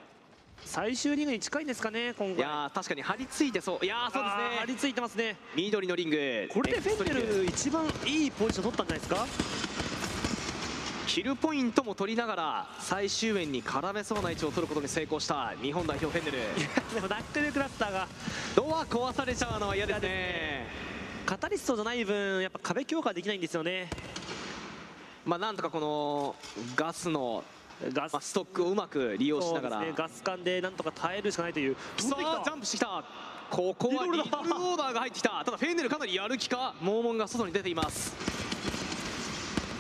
[0.66, 2.40] 最終リングに近いんですかね今回。
[2.40, 3.86] やー確かに張り付いてそう。
[3.86, 4.44] いやーそうですね。
[4.60, 5.36] 張り付いてますね。
[5.56, 6.50] 緑のリング。
[6.54, 9.26] これでフェンネル一番いいポジション取ったんじゃないですか？
[11.08, 16.38] キルポイントも取りながら最終面に絡めそうな位置を取ることに成功した日本代表フェンネル。
[16.94, 18.08] でもナックルクラスターが。
[18.56, 20.68] ドア壊されちゃうのは嫌ですね。
[21.26, 23.90] カタリストじゃない分やっぱ壁強化できないんですよね。
[25.26, 26.36] まあなんとかこの
[26.76, 27.44] ガスの
[27.94, 29.94] ガスまあストックをうまく利用しながら、ね。
[29.96, 31.76] ガス管でなんとか耐えるしかないという。
[31.98, 33.04] さあジャンプしてきた。
[33.50, 35.44] ここはリリトルオーダーが入ってきた。
[35.44, 36.76] ただフェンネルかなりやる気か？
[36.82, 38.14] モーモンが外に出ています。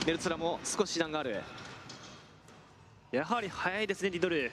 [0.05, 1.41] ネルツラも少し段がある。
[3.12, 4.51] やはり速いですねリドル。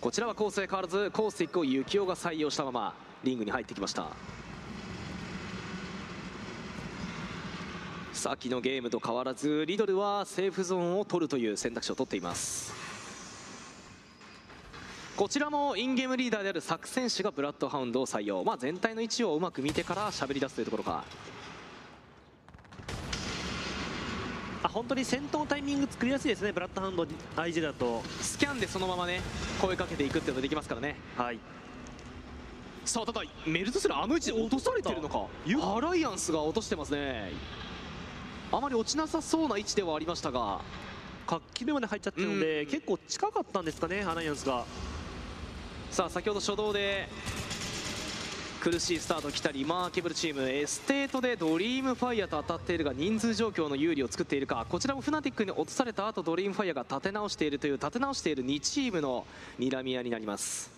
[0.00, 4.06] こちらは構成変わらずコースティックをユキオが採用したままリングに入ってきました
[8.18, 12.74] さっきのゲームと変わらずリドルはセーフゾーンを取るという選択肢を取っています。
[15.16, 21.04] こちらもインゲームリーダーである作戦士がブラッドハウンドを採用、まあ、全体の位置をうまく見てから喋り出すというところか。
[24.64, 26.50] あ本当に戦闘のタイミング作りやすいですね。
[26.50, 28.02] ブラッドハウンド IG だと。
[28.20, 29.20] スキャンでそのままね
[29.60, 30.96] 声かけていくっていうのができますからね。
[31.16, 31.38] はい。
[32.84, 35.26] さあただメルトセルあの位置で落とされてるのか。
[35.46, 37.30] ゆアライアンスが落としてますね
[38.50, 40.60] あまり落ちなさそうな位置ではありましたが
[41.26, 42.70] 活気目まで入っちゃってるので、うん。
[42.70, 44.64] 結構近かったんですかねアライアンスが。
[45.90, 47.08] さあ先ほど初動で
[48.60, 54.66] 苦しいスタート来たリマーケブルチームエステートでドリームファイヤーと当たっているが人数状況の有利を作っているか。
[54.68, 59.26] こちらもフナティックに落とされた後ドリームファイヤーが立て直しているという立て直している2チームの
[59.58, 60.70] 睨み合いになります。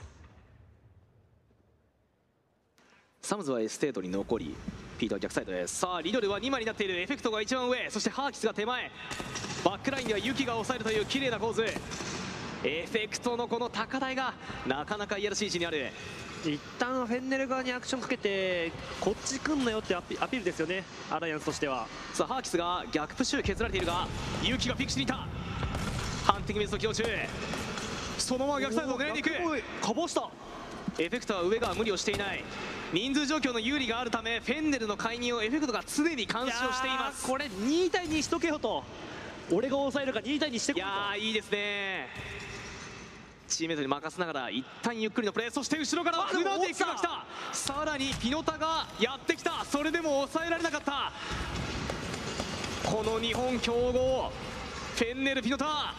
[3.22, 4.56] サムズはエステートに残り
[5.00, 5.78] ピートは逆サイドです。
[5.78, 7.00] さあリドルは2枚になっている。
[7.00, 7.88] エフェクトが一番上。
[7.88, 8.90] そしてハーキスが手前。
[9.64, 11.64] バックラインではユキが抑えるという綺麗な構図。
[12.62, 14.34] エフェクトのこの高台が
[14.66, 15.90] なかなかいやらしい位置にある。
[16.44, 20.84] 一旦フェンネル側にアクションかけてこっち来んなよってアピアピールですよね。
[21.10, 21.86] アライアンスとしては。
[22.12, 24.06] さあハーキスが逆プッシュ削られているが
[24.42, 25.26] ユキがピックしにいった。
[26.26, 27.04] ハンティングミスト起動中。
[28.18, 29.86] そのまま逆サイドを狙いに行く。
[29.86, 30.28] かぼした。
[30.98, 32.44] エフェクトは上が無理をしていない
[32.92, 37.24] 人数状況の有利があるためフェンネルの介入をエフェクトが常に監視をしています。
[37.24, 38.82] これ2対2しとけよと。
[39.52, 40.88] 俺が抑えるか2対2してこいいと。
[40.88, 42.08] やーいいですね。
[43.46, 45.50] チームメートに任せながら一旦ゆっくりのプレー。
[45.52, 47.24] そして後ろからフナティックが来た。
[47.52, 49.64] さらにピノタがやってきた。
[49.64, 51.12] それでも抑えられなかった。
[52.84, 54.32] この日本強豪
[54.96, 55.94] フェンネルピノタ。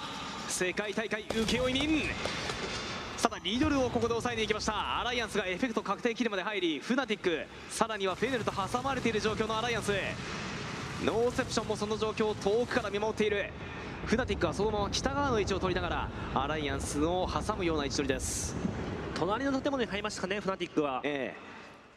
[0.49, 2.03] 世界大会請負人
[3.21, 4.99] さだリドルをここで抑えに行きました。
[4.99, 7.45] アライアンスがエフェクト確定キルまで入りフナティック。
[7.69, 9.91] さらにはフェネルと挟まれている状況のアライアンス
[11.05, 13.51] ノーセプションもその状況を遠くから見守っている。
[14.07, 18.55] フナティックはそのまま北側の位置を取りながらアライアンスを挟むような位置取りです。
[19.13, 21.01] 隣の建物に入りましたかねフナティックは。
[21.03, 21.35] え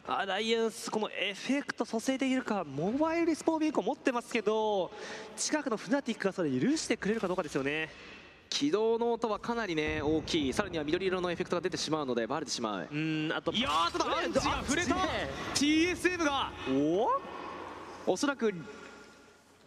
[0.07, 4.93] アライアンスこのエフェクト蘇生できるかモバイルリスポーンビーコン持ってますけど
[5.35, 7.89] 近くのフナティックがそれ許してくれるかどうかですよね
[8.45, 10.53] え起動の音はかなりね大きい。
[10.53, 12.89] さらには緑色のエフェクトが出てしまうのでバレてしまう。
[12.91, 14.97] うんあといやーただアンチが触れた。
[15.55, 16.53] TSM が。
[18.07, 18.55] おおそらく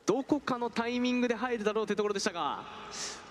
[0.06, 2.64] どこかのタイミングで入るだろうというところでしたが。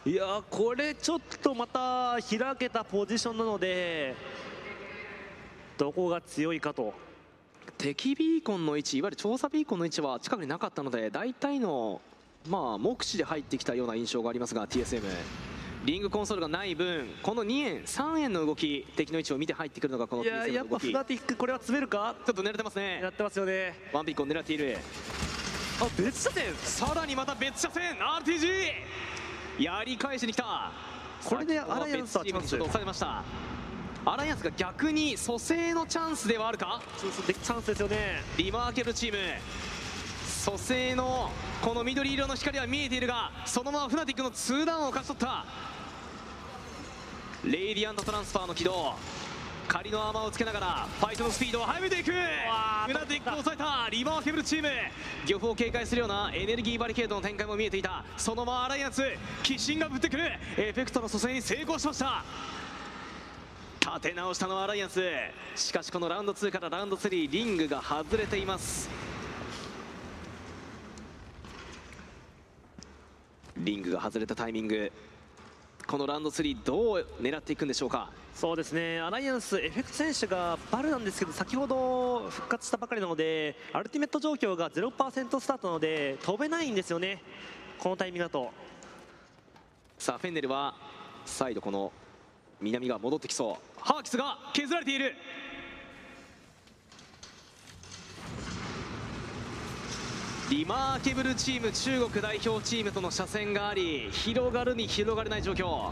[0.05, 4.15] いやーこれちょっとまた開けたポジションなので
[5.79, 6.95] どこが強いかと。
[7.79, 12.01] 敵ビーコンの位置いわゆる調査ビーコンの位置は近くになかったので大体の
[12.49, 15.03] まあ目視で入ってきたような印象がありますが TSM
[15.85, 20.83] リングコンソールがない分この2円3円の動き敵の位置を見て入ってくるのがこの TSM やっぱの動き。
[20.83, 22.17] ちょフナティックこれは詰めるか？
[22.21, 23.01] っと狙ってますね。
[23.03, 23.75] やってますよね。
[23.93, 24.79] ワンビーコン狙っている。
[25.81, 26.55] あ別車線？
[26.57, 30.73] さらにまた別車線 RTG やり返しに来た。
[31.25, 32.49] これでアライアンスは別チャンス。
[32.49, 33.23] ちょっと押されました。
[34.05, 36.81] アライアンスが逆に蘇生のチャンスではあるか？
[36.99, 38.23] チャンスですよね。
[38.37, 39.19] リマーケブルチーム
[40.47, 41.29] 蘇生の
[41.61, 43.09] この緑色の光は見えている。
[43.09, 45.45] がそのままフナティックの2ダウンを勝ち取った
[47.45, 48.95] レイディアントトランスファーの起動
[49.67, 52.17] 仮のアーマーをつけながらファイトのスピードを速めていくフ
[52.93, 54.69] ナティックを抑えたリマーケブルチーム
[55.27, 59.03] 漁夫を警戒するようなエネルギーバリケードの展開も見えていたそのままアライアンス
[59.49, 60.25] 鬼神がぶってくる。
[60.57, 62.25] エフェクトの蘇生に成功しました
[63.81, 65.01] 立て直したのはアライアンス
[65.57, 68.89] しかしこのラウンド2からラウンド3リングが外れています
[73.59, 74.93] リングが外れたタイミング。
[75.87, 78.11] このラウンド3どう狙っていくんでしょうか？
[78.35, 79.01] そうですね。
[79.01, 87.23] アライアンスエフェクト選手がバルなんですけど先ほど復活したばかりなのでアルティメット状況が0%スタートなので飛べないんですよね。
[87.79, 88.51] このタイミングだと。
[89.99, 90.75] さあフェンネルは
[91.25, 91.93] 再度この
[92.61, 93.81] 南が戻ってきそう。
[93.81, 95.15] ハーキスが削られている
[100.49, 105.91] リマーケブルチーム中国代表チームとの車線があり広がるに広がれない状況。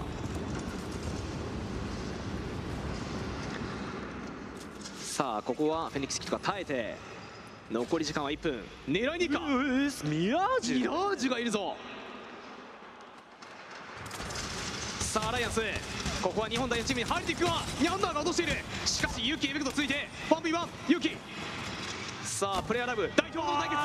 [4.97, 6.95] さあここはフェニックスキットが耐えて
[7.69, 8.65] 残り時間は1分。
[8.89, 10.09] 狙いに行くか？
[10.09, 11.75] ミラージミラージュがいるぞ。
[15.01, 15.63] さあアライアンス。
[16.23, 18.53] ここは日本代表チームに入っていくがニャンダーが落としている。
[18.87, 21.17] しかしユキエベクトついて 1v1 ユキ
[22.35, 23.77] さあプレイヤーラブ代表の対決。
[23.77, 23.85] た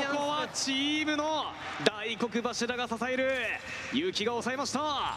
[0.00, 1.46] だここはチームの
[1.84, 3.32] 大黒柱が支える。
[3.92, 5.16] ユキが抑えました。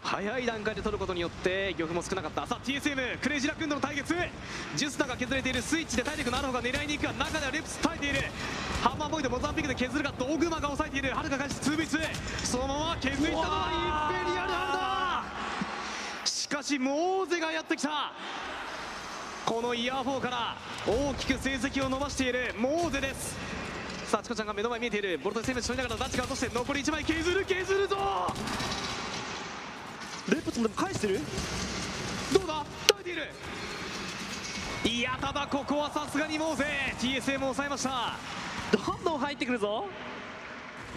[0.00, 2.46] 早い段階で取ることによって漁夫も少なかった。
[2.46, 4.14] さあ TSM クレイジーラックンドの対決。
[4.76, 5.60] ジュスタが削れている。
[5.60, 8.20] スイッチで体力のある方が狙いに行くが中ではレプス耐えている。
[8.80, 11.16] ハンマーボイドモザンピックで削るがドグマが抑えている。
[11.16, 14.72] はるか返し 2v2 そのまま削りったのはインペリアルハン
[16.22, 16.28] ダー。
[16.30, 18.12] しかしモーゼがやってきた
[19.48, 23.34] このイヤー4から大きく成績を伸ばしているモーゼです。
[24.04, 25.18] さあチコちゃんが目の前見えている。
[25.24, 27.96] ボルトで攻め取りながらダッチが落として残り1枚削る削るぞ
[30.28, 31.20] レプでも返してる？
[32.34, 32.62] どうだ？
[32.88, 33.22] 耐えている。
[34.84, 36.66] いやただここはさすがにモーゼ。
[37.00, 38.18] TSM を抑えました。
[38.70, 39.86] どんどん入ってくるぞ。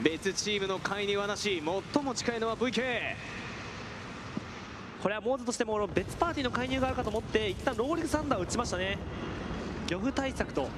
[0.03, 1.63] 別チームの介入はなし。
[1.93, 3.15] 最も近いのは VK
[5.01, 8.99] これはモーズとしても別パーティーの介入があるかと思って一旦ローリングサンダーを打ちましたね。
[9.87, 10.69] 漁夫対策と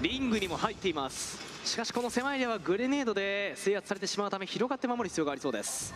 [0.00, 1.38] リングにも入っています。
[1.64, 5.94] しかしこの狭いエリアはグレネードで制圧されてしまうため広がって守る必要がありそうです。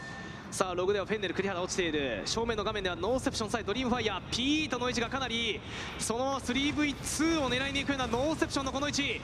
[0.50, 2.22] さあログではフェンネル栗原落ちている。
[2.26, 5.58] 正面の画面ではノーセプションサイドリームファイヤーピートの位置がかなり
[5.98, 9.20] そのまま 3v2 を狙いに行くようなノーセプションのこの位置。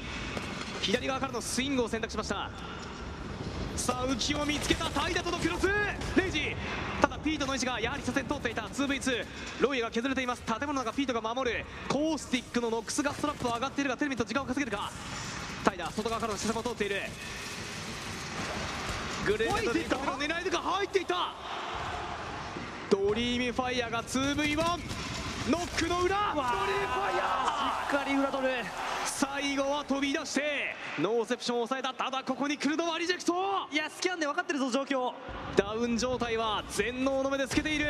[0.80, 2.50] 左側からのスイングを選択しました。
[3.78, 5.68] さあ浮きを見つけたタイダとのクロス。
[6.16, 6.56] レイジ。
[7.00, 8.62] ただピートの位置がやはり左遷通っていた。
[8.62, 9.24] 2v2
[9.60, 10.42] ロイが削れています。
[10.42, 11.64] 建物の中ピートが守る。
[11.88, 14.90] コースティックのノックスガストラップは上がっているがテレビと時間を稼げるか。
[15.64, 16.96] タイダ外側からの施策を通っている。
[19.26, 20.58] グレネードで壁を狙えるか。
[20.58, 21.34] 入っていた。
[22.90, 24.56] ドリームファイヤーが 2v1
[25.50, 26.34] ノックの裏。
[26.34, 27.92] ドリームファイヤー。
[27.92, 28.52] しっかり裏取る
[29.18, 31.92] 最後は飛び出してノーセプションを抑えた。
[31.92, 33.32] ただここに来るのはリジェクト。
[33.72, 35.12] いやスキャンで分かってるぞ状況。
[35.56, 37.86] ダウン状態は全能の目でつけている。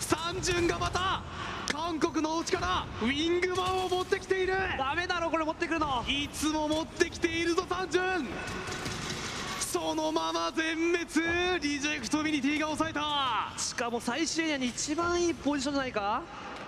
[0.00, 1.22] サンジュンがまた
[1.70, 4.54] 韓国のお家からウィングマンを持ってきている。
[4.78, 6.02] ダメだろこれ持ってくるの。
[6.08, 8.26] いつも持ってきているぞサンジュン
[9.60, 11.60] そのまま全滅。
[11.60, 13.52] リジェクトウィニティが抑えた。
[13.58, 16.22] しかも最終エリアに一番いいポジションじゃないか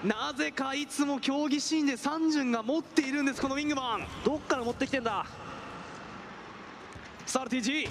[0.05, 4.07] なぜかいつも競技シーンでサンジュンが持っているんですこのウィングマン。
[4.25, 5.27] どっから持ってきてんだ？
[7.25, 7.89] さあ TG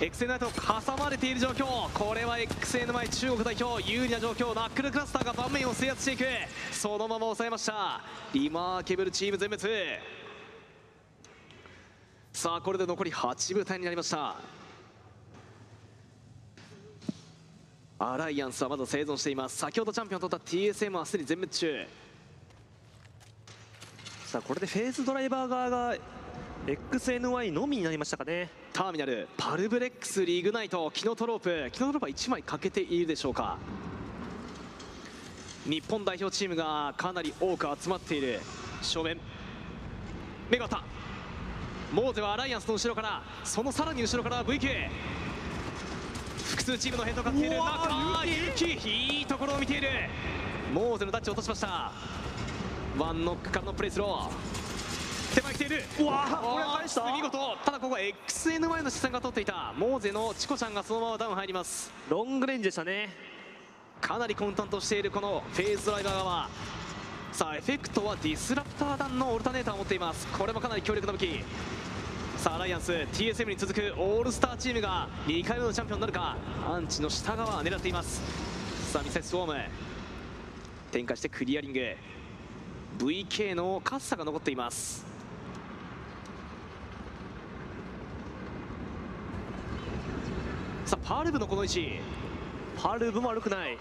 [0.00, 1.88] エクセナイト挟まれている状況。
[1.92, 4.54] これは XNY 中国代表有利な状況。
[4.54, 6.24] ナックルクラスターが盤面を制圧していく。
[6.70, 8.02] そのまま抑えました。
[8.32, 9.68] リマーケブルチーム全滅。
[12.32, 14.36] さあこれで残り8部隊になりました。
[17.98, 19.56] アライアンスはまだ生存しています。
[19.56, 21.86] 先ほどチャンピオンを取った TSM はすでに全滅中。
[24.26, 25.96] さあこれでフェーズドライバー側が
[26.66, 28.50] XNY のみになりましたかね。
[28.74, 33.56] ターミナルパルブレックスリグナイトキノトロープキノトロープは1枚欠けているでしょうか。
[35.64, 38.40] 日本代表チームがかなり多く集まっている。
[38.82, 39.18] 正面
[40.50, 40.84] 目が合った。
[41.92, 44.90] モーゼはアライアンスの後ろからそのさらに後ろから VK
[46.56, 49.88] 複数チームのヘッドがっている中ユキいいところを見ている。
[50.72, 51.92] モーゼのタッチを落としました。
[52.98, 55.34] ワンノックからのプレイスロー。
[55.34, 55.84] 手前来ている。
[56.00, 57.12] うわーこれ返した？
[57.12, 57.38] 見事。
[57.62, 59.74] ただここは XNY の視線が取っていた。
[59.76, 61.92] モーゼのチコちゃんがそのままダウン入ります。
[62.08, 63.10] ロングレンジでしたね。
[64.00, 66.48] かなり混沌としているこのフェーズドライバー側。
[67.32, 70.26] さあエフェクトはディスラプター弾のオルタネーターを持っています。
[70.28, 71.44] これもかなり強力な武器
[72.46, 78.22] さあアライアンス TSM に続くオールスターチームが2回目のチャンピオンになるかアンチの下側狙っています。
[78.92, 79.54] さあミサイスウォーム。
[80.92, 81.80] 展開してクリアリング。
[82.98, 85.04] VK のカッサが残っています。
[90.84, 91.98] さあパールブのこの位置。
[92.80, 93.76] パールブも悪くない。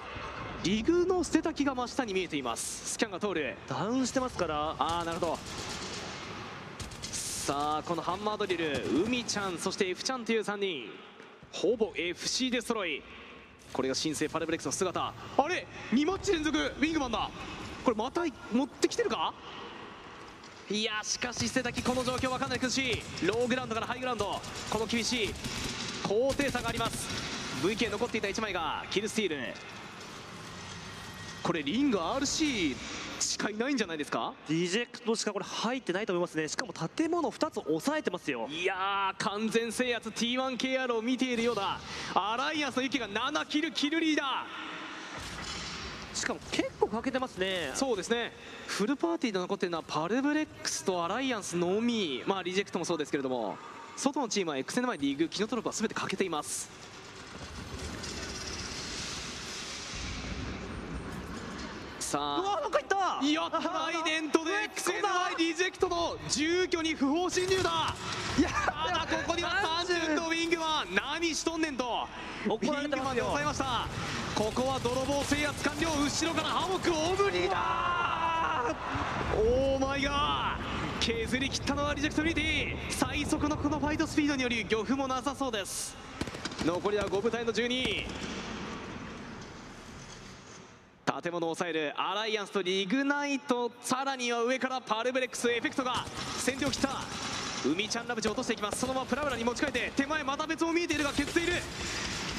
[0.63, 2.93] リグの捨てた気が真下に見えています。
[2.93, 3.57] スキャンが通る。
[3.67, 4.75] ダウンしてますから。
[4.79, 5.37] ああなるほど。
[7.45, 10.89] さあこのハンマードリル海ちゃんそして F ちゃんという3人。
[11.51, 13.03] ほぼ FC で揃い。
[13.71, 15.13] これが新生パルブレックスの姿。
[15.37, 17.29] あれ？2マッチ連続ウィングマンだ。
[17.83, 19.31] これまた持ってきてるか？
[20.71, 22.93] いやしかし捨てたきこの状況はかなり苦し。
[22.93, 24.41] いローグラウンドからハイグラウンド。
[24.71, 25.29] この厳しい。
[26.01, 27.63] 高低差があります。
[27.63, 29.53] VK 残っていた1枚がキルスティール。
[31.43, 32.75] これリング RC
[33.25, 34.33] しかいないんじゃないですか？
[34.49, 36.47] リジェクトしかこれ入ってないと思いますね。
[36.47, 38.47] しかも建物2つ押さえてますよ。
[38.49, 41.79] いやー完全制圧 T1KR を見ているようだ。
[42.13, 44.45] アライアンスのユキが7キルキルリーダ
[46.13, 47.71] しかも結構かけてますね。
[47.73, 48.31] ーそうですね。
[48.67, 52.23] フルパーティーで残っているのはパルブレックスとアライアンスのみ。
[52.25, 53.57] まあリジェクトもそうですけれども。
[53.97, 56.69] 外のチームは XN の前リーグキノトロップは全て欠けています
[62.15, 62.95] さうあわなんかいった。
[63.25, 67.93] やったライデントで XNY リジェクトの住居に不法侵入だ。
[68.39, 72.07] いやただここには30とウィングマン何しとんねんと
[72.47, 73.87] ウ怒られィングマンでてますよ抑えました。
[74.35, 78.75] ここは泥棒制圧完了後ろからハモックオブリーだ。
[79.37, 80.65] オーマイガー。
[80.99, 82.75] 削り切ったのはリジェクトリティ。
[82.89, 85.95] 最速のこのファイトスピードにより漁夫もなさそうです。
[86.65, 88.05] 残りは5部隊の12
[91.05, 96.03] 建物を抑えるアライアンスとリグナイトさらには上からパルブレックスエフェクトが
[96.37, 96.89] 先手を切った。
[97.63, 98.79] 海ちゃんラブチ落としていきます。
[98.79, 101.53] そのままプラブラに持ち替えて手前また別も見えているが削っている。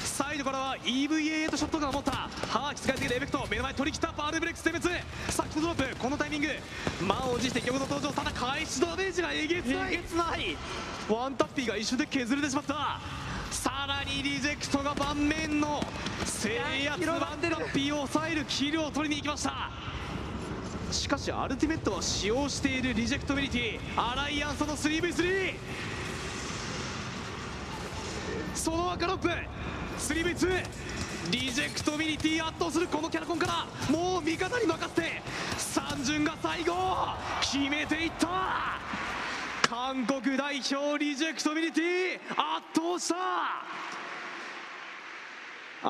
[0.05, 2.12] 最イドからは EVA とショットガンを持った。
[2.12, 4.95] ハーキ使いすぎるエフェクト目の前取り切ったパールブレックス点滅
[5.29, 6.49] 先ほどドロップこのタイミング。
[7.07, 10.57] 満を持して玉の登場ただ開始ダメージがえげつないえげつない。
[11.09, 13.01] ワンタッピーが一瞬で削れてしまった。
[13.51, 15.83] さらにリジェクトが盤面の
[16.25, 19.71] 制圧ワンタッピーを抑えるキルを取りに行きました。
[20.93, 23.81] しかしアルティメットは使用しているリジェクトビリティ。
[23.97, 25.55] アライアンスの 3v3
[28.55, 29.29] その赤ロップ。
[29.99, 30.65] 3v2
[31.31, 35.23] リジェクトウィニティ圧倒するこのキャラコンからもう味方に任せて。
[35.59, 36.75] サンジュンが最後。
[37.41, 38.79] 決めていった。
[39.69, 43.17] 韓国代表リジェクトウィニティ圧倒した。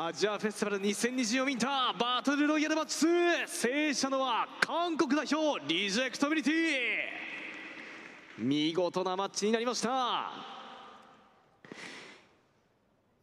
[0.09, 6.55] アジアフェスティバル2024ウィンターバトルロイヤルマッチ2制したのは韓国代表リジェクトウィニティ。
[8.39, 10.56] 見事なマッチになりました。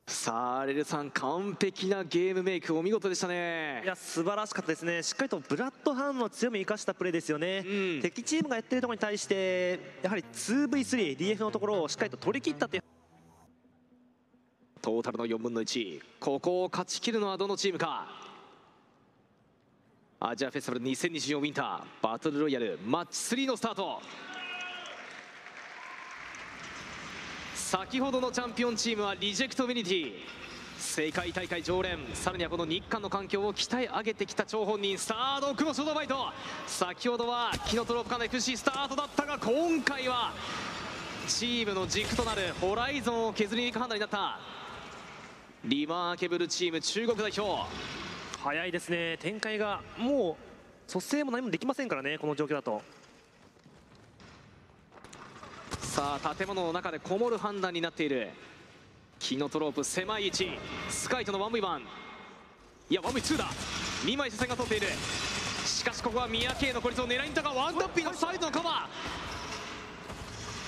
[0.06, 3.82] さあレルさん完璧なゲームメイクお見事でしたね。
[3.86, 5.02] いや素晴らしかったですね。
[5.02, 8.02] しっかりとブラッドハンドの強みを生かしたプレーですよね、うん。
[8.02, 12.84] 敵チームがやってるところに対してやはり 2v3DF のところをしっかりと取り切ったっていう。
[14.82, 18.06] トータルの4分の1ここを勝ち切るのはどのチームか？
[20.20, 24.02] アジアフェスティバル2024ウィンターバトルロイヤルマッチ3のスタート
[27.74, 30.14] 先ほどのチャンピオンチームはリジェクトビニティ。
[30.78, 31.98] 世界大会常連。
[32.14, 34.96] さらにはこの日韓の環境を鍛え上げてきた張本人。
[34.96, 36.28] スタードクロショードバイト。
[36.68, 40.34] 先ほどはキノトロープカの FC スタートだったが今回は
[41.28, 44.40] チームの軸となるホライゾンを削りに行く判断になった。
[45.66, 47.68] リマーケブルチーム中国代表。
[48.44, 49.18] 早いですね。
[49.18, 50.38] 展開がも
[50.88, 52.84] う蘇生も何もできませんからねこの状況だと。
[55.94, 58.32] さあ建物の中でこもる判断になっている。
[59.20, 60.50] キノトロープ狭い位置。
[60.90, 61.82] スカイとの 1v1
[62.90, 63.46] いや 1v2 だ。
[64.04, 64.88] 2枚視線が通っている。
[65.64, 68.90] しかしここは三宅の孤立を狙いに行ったがワンタッピーのサイドのカバ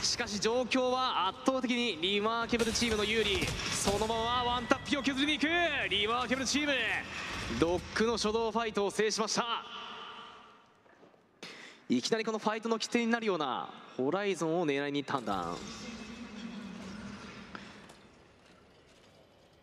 [0.03, 0.05] ー。
[0.05, 3.47] しかし状況は圧倒的にリマーケブルチームの有利。
[3.47, 5.47] そのままワンタッピーを削りに行く。
[5.89, 6.73] リマーケブルチーム。
[7.59, 9.43] ドックの初動ファイトを制しました。
[11.89, 13.84] いきなりこのファイトの起点になるような。
[13.97, 15.55] ホライゾンを狙いに行った判断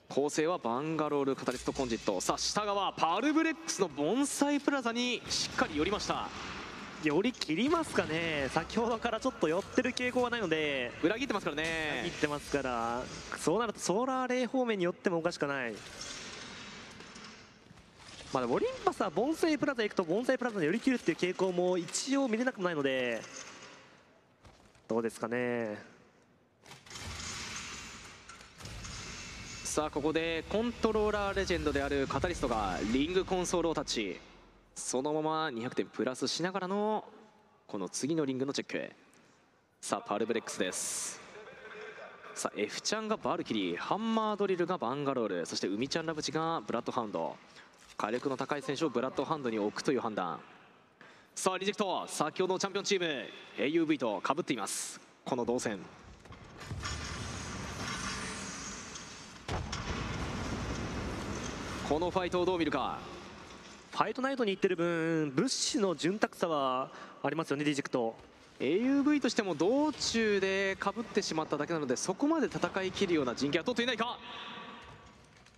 [0.09, 2.21] 構成はバンガロールカタリストコンジット。
[2.21, 6.29] さあ下側パルブレックスの盆栽プラザにしっかり寄りました。
[7.03, 8.49] 寄り切りますかね。
[8.53, 10.93] 先ほどからちょっと寄ってる傾向がないので。
[11.03, 13.03] 裏切ってますから切ねってますから。
[13.39, 15.75] そうなるとソーラーレイ方面に寄ってもおかしくない。
[18.33, 23.21] まあ、オリンパスは盆栽プラザ行くと盆栽プラザに寄り切るっていう傾向も一応見れなくもないので
[24.93, 25.79] どうですかね。
[29.65, 34.21] さあここでコントローラーレジェンドであるカタリストがリングコンソールをタッチ。
[34.75, 37.07] そのまま200点プラスしながらの
[37.67, 38.93] この次のリングのチェック。
[39.81, 41.19] さあパルブレックスです。
[42.35, 45.47] さあ F ちゃんがバルキリーハンマードリルがバンガロール。
[45.47, 47.35] そして海ちゃんラブチがブラッドハウンド。
[47.97, 50.39] 火力の高い選手をブラッドハウンドに置くという判断。
[51.35, 53.25] さあリジェクト先ほどのチャンピオンチーム
[53.57, 55.01] AUV とかぶっています。
[55.25, 55.79] この動線。
[61.89, 62.99] このファイトをどう見るか。
[63.91, 68.15] ファイトナイトに行ってる分物資の潤沢さはありますよねリジェクト。
[68.61, 74.19] AUV としても道中でかぶってしまっただけなのでそこまで戦い切るような陣形は取っていないか。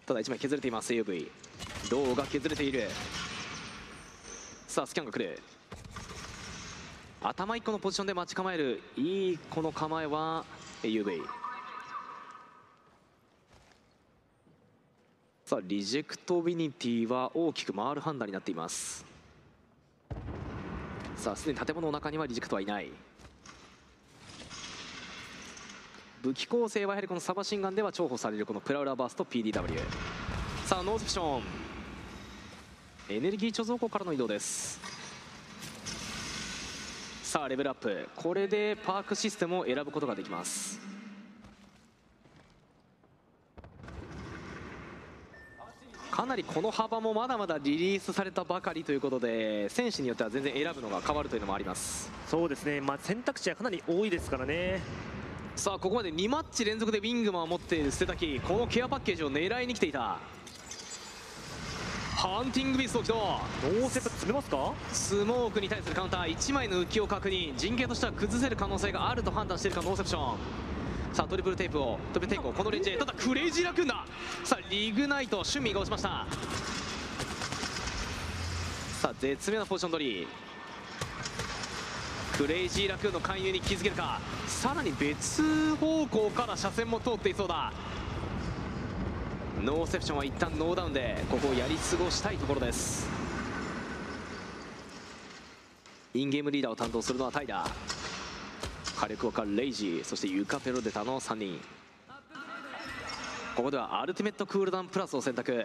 [0.06, 1.28] ただ1枚削れています AUV
[1.90, 2.88] 銅が削れている。
[4.66, 5.38] さあスキャンが来る
[7.26, 10.44] 頭1個のポジションで待ち構えるいいこの構えは
[10.82, 11.22] AUV
[15.46, 19.06] さあリジェクトビニティは大きく回る判断になっています。
[21.16, 22.90] さあすでに建物の中にはリジェクトはいない。
[26.22, 29.78] 武器構成はやはりこのサバシンガンでは重宝されるこのプラウラーバースト PDW
[30.66, 31.42] さあノーセプション。
[33.08, 35.03] エネルギー貯蔵庫からの移動です。
[37.34, 38.08] さあレベルアップ。
[38.14, 40.78] これでパークシステムを選ぶことができます。
[46.12, 52.08] かなりこの幅もまだまだリリースされたばかりということで選手によっては全然選ぶのが変わるというのもあります。
[52.28, 54.80] そうですね、まあ、選択肢はかなり多いですからね。
[55.56, 60.20] さあここまで2マッチ連続でウィングマンを持っている捨てたきこのケアパッケージを狙いに来ていた
[62.24, 64.72] ハンティングビースト起動ノーセプ詰めますか？
[64.90, 70.38] スモークに対するカウンター1枚の浮きを確認陣形としては崩せる可能性があると判断しているかノーセプション。
[71.12, 74.06] さあトリプルテープをトリプルテイクをこのレンジでただクレイジーラクーンだ。
[74.42, 76.26] さあリグナイトシュンミーが押しました。
[79.02, 80.26] さあ絶妙なポジション取り。
[82.38, 84.18] クレイジーラクーンの勧誘に気づけるか。
[84.46, 87.70] さらに別方向から射線も通っていそうだ。
[89.64, 93.08] ノーセプションは一旦ノーダウンでここをやり過ごしたいところです。
[96.12, 97.70] インゲームリーダーを担当するのはタイダー。
[98.94, 101.58] 火力岡レイジーそしてユカペロデタの3人。
[103.56, 105.64] ここではアルティメットクールダウンプラスを選択。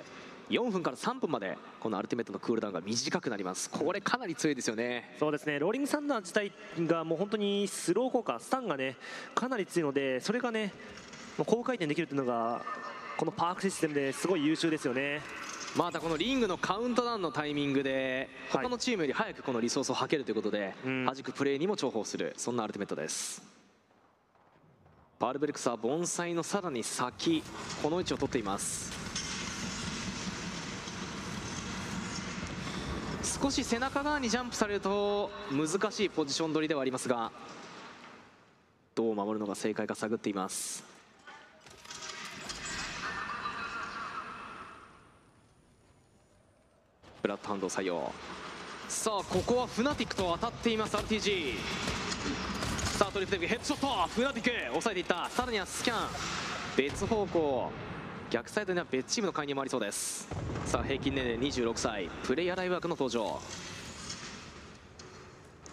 [0.49, 3.69] 4分から3分までこのアルティメットのクールダウンが短くなります。
[3.69, 5.13] これかなり強いですよね。
[5.19, 5.59] そうですね。
[5.59, 6.53] ローリングサンダー自体
[6.87, 8.95] がもう本当にスロー効果スタンがね
[9.35, 10.71] かなり強いのでそれがね
[11.45, 12.61] 高回転できるっていうのが
[13.19, 15.19] このパークシステムですごい優秀ですよね。
[15.75, 18.63] またこのリングのカウントダウンのタイミングではい。
[18.63, 21.05] 他のチームより早くこのリソースをはけるということでうん。
[21.05, 23.41] 弾くプレーにも重宝するそんなアルティメットです。
[25.19, 27.43] バールベルクスは盆栽のさらに先
[27.83, 28.89] この位置を取っています。
[33.41, 37.33] 少し背中側にジャンプされると難しいポジション取りではありますが
[38.95, 40.98] どう守るのが正解か探っています
[47.29, 48.11] ラッドハンドを採用。
[48.87, 51.53] さあここはフナティックと当たっています RTG
[52.97, 53.87] さあトリプルヘッドショット。
[54.09, 55.29] フナティック抑えていった。
[55.29, 56.07] さらにはスキャン。
[56.75, 57.71] 別方向
[58.29, 60.27] 逆サイドには別チームの介入もありそうです。
[60.65, 63.39] さあ平均年齢26歳プレイヤーライブワークの登場。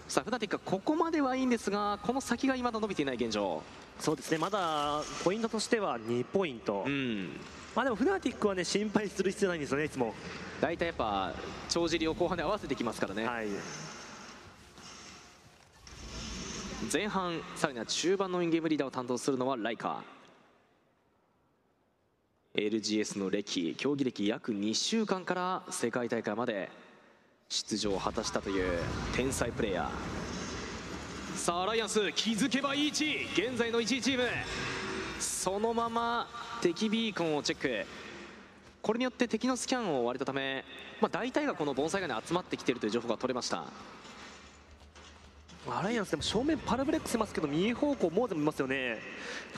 [0.08, 3.62] さあフナティックはここまではいいんですがこの先が未だ伸びていない現状。
[3.98, 4.38] そうですね。
[4.38, 7.40] まだポイントとしては2ポイント、うん
[7.76, 10.14] まあでもフナティックはね心配する必要ないんですよねいつも。
[10.62, 11.34] 大体やっぱ
[11.68, 13.48] 帳尻を後半で合わせてきますからね、はい。
[16.90, 22.70] 前半さらには中盤のインゲームリーダーを担当するのはライカー。
[22.70, 26.70] LGS の歴競技歴約2週間から世界大会まで
[27.50, 28.70] 出場を果たしたという
[29.14, 31.36] 天才プレイヤー。
[31.36, 32.90] さあアライアンス気づけばいい位。
[32.90, 34.24] 置現在の1位チーム
[35.20, 36.28] そのまま
[36.60, 37.86] 敵ビーコンをチェック。
[38.82, 40.64] これによって敵のスキャンを割れたため、
[41.00, 43.64] まあ、大体がこの盆栽側に集まってきているという情報が取れました。
[45.68, 48.98] アライアンスでも正面パラブレックスいますけど右方向モーゼもいますよね。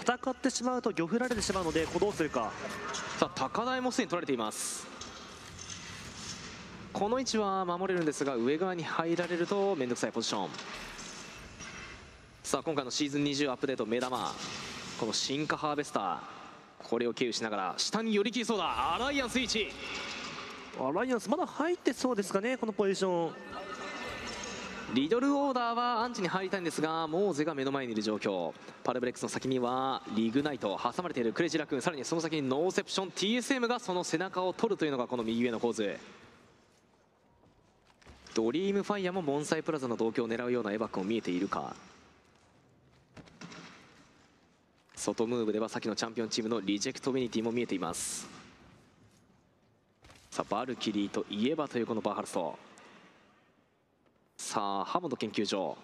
[0.01, 2.51] 戦ってしまうと魚振られてしまうのでこうどうするか。
[3.19, 4.87] さあ高台もすでに取られています。
[6.95, 10.49] この位置は守れるんですが上側に入られると面倒くさいポジション。
[12.43, 14.35] さあ今回のシーズン20アップデート目玉
[14.99, 16.19] この進化ハーベスター
[16.89, 18.95] これを経由しながら下に寄り切りそうだ。
[18.95, 19.71] アライアンス1
[20.81, 23.33] アライアンスまだ入ってそうですかねこのポジション。
[24.95, 28.53] リドルオーダーはアンチに入りたいんですがモーゼが目の前にいる状況。
[28.83, 31.83] パルブレックスの先にはリグナイト挟まれているクレイジーラクーン。
[31.83, 35.97] さらにその先にノーセプション TSM がその背中を取るというのがこの右上の構図。
[38.35, 41.75] ドリームファイヤーもモンサイプラザの同居を狙うようなエバックも見えているか
[44.99, 48.29] 外ムーブでは先のチャンピオンチームのリジェクトベニティも見えています。
[50.29, 52.59] さあバルキリーといえばというこのバーハルスト。
[54.37, 55.79] さあハモンド研究所。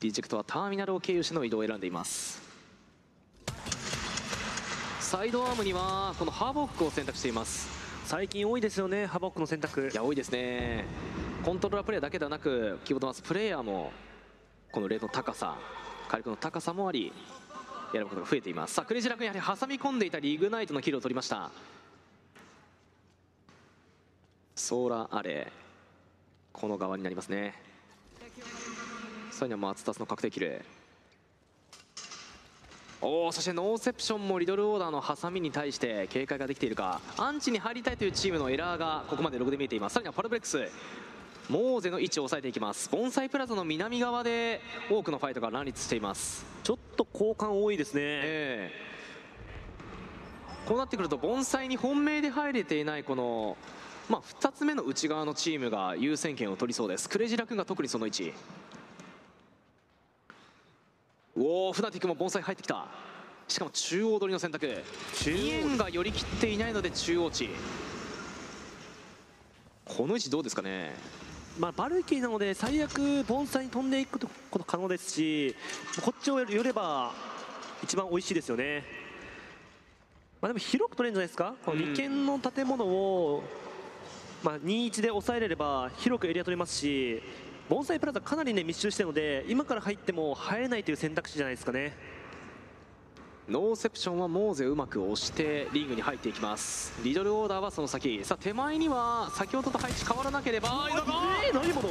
[0.00, 2.42] リジェクトはターミナルを経由しての移動を選んでいます。
[5.00, 7.66] サイドアームにはこのハーボックを選択しています。
[8.04, 9.88] 最近多いですよねハボックの選択。
[9.90, 10.84] いや多いですね。
[11.42, 13.90] コントローラープレイヤーだけではなくキーボードマウスプレイヤーも
[14.70, 15.56] このレートの高さ
[16.08, 17.12] 火力の高さもあり
[17.92, 18.74] やることが増えています。
[18.74, 21.50] さあクレイジーラ君やはり挟み込んでいたリグナイトのキルを取りました。
[24.54, 25.52] ソーラーアレイ
[26.52, 27.54] この側になりますね。
[29.30, 30.64] さらにはマツタスの確定キル。
[33.02, 37.02] おおそしてノーセプションもリドルオーダーの挟みに対して警戒ができているか。
[37.18, 39.92] 安置に入りたいというチームのエラーがここまでログで見えています。
[39.92, 40.58] さらにはパルブレックス。
[41.48, 42.90] モーゼの位置を抑えていきます。
[42.90, 46.44] ボンサイプラザの南側で多くのファイトが乱立しています。
[46.64, 48.00] ちょっと交換多いですね。
[48.02, 48.86] ええ。
[50.66, 53.56] こうなってくると盆栽に本命で入れていないこの、
[54.08, 57.08] まあ、2つ目の内側のチームが優先権を取りそうです。
[57.08, 58.32] クレジラ君が特にその位置。
[61.38, 62.88] おおフナティックも盆栽入ってきた。
[63.46, 64.66] しかも中央取りの選択。
[64.66, 67.50] 2円が寄り切っていないので中央地
[69.84, 70.94] この位置どうですかね
[71.58, 74.18] まあ、バルキリーなので最悪盆栽に飛んでいく
[74.50, 75.54] こと可能ですし
[76.02, 77.12] こっちを寄れば
[77.82, 78.84] 一番美味しいですよね、
[80.42, 81.54] まあ、でも広く取れるんじゃないですか？
[81.64, 83.42] このうん2軒の建物を、
[84.42, 87.22] まあ、21で抑えれれば広くエリア取れますし
[87.70, 91.96] 盆栽プラザかなりね密集してるので今から入っても入れないという選択肢じゃないですかね
[93.48, 96.92] ノーセプションはモーゼをうまく押してリングに入っていきます。
[97.04, 98.24] リドルオーダーはその先。
[98.24, 101.88] さあ手前には先ほどと配置変わらなければえー、何者？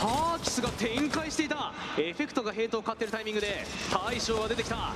[0.00, 1.72] ハーキスが展開していた。
[1.96, 4.92] エフェクトがヘイトを買ってるタイミングで大将が出てきた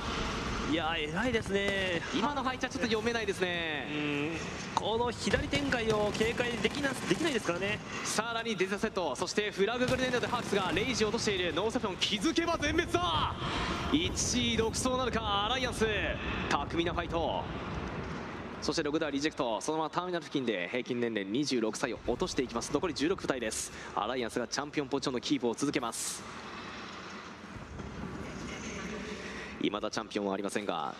[0.73, 2.01] いやー偉いですね。
[2.17, 3.87] 今の配置はちょっと読めないですね。
[3.91, 4.31] うん。
[4.73, 7.77] この左展開を警戒できなできないですからね。
[8.03, 11.53] さらにデザセットそしてフラググレネードでハーキスがレイジを落としている。
[11.53, 13.35] ノーセプション気づけば全滅だ。
[13.91, 15.85] 1位独走なるかアライアンス。
[16.49, 17.43] 巧みなファイト。
[18.63, 19.61] そしてログダーリジェクト。
[19.61, 22.73] そのままターミナル付近で平均年齢26歳を落としていきます。
[22.73, 23.71] 残り16部隊です。
[23.93, 26.23] アライアンスがチャンピオンポジションのキープを続けます
[29.69, 30.93] 未だチャンピオンはありませんが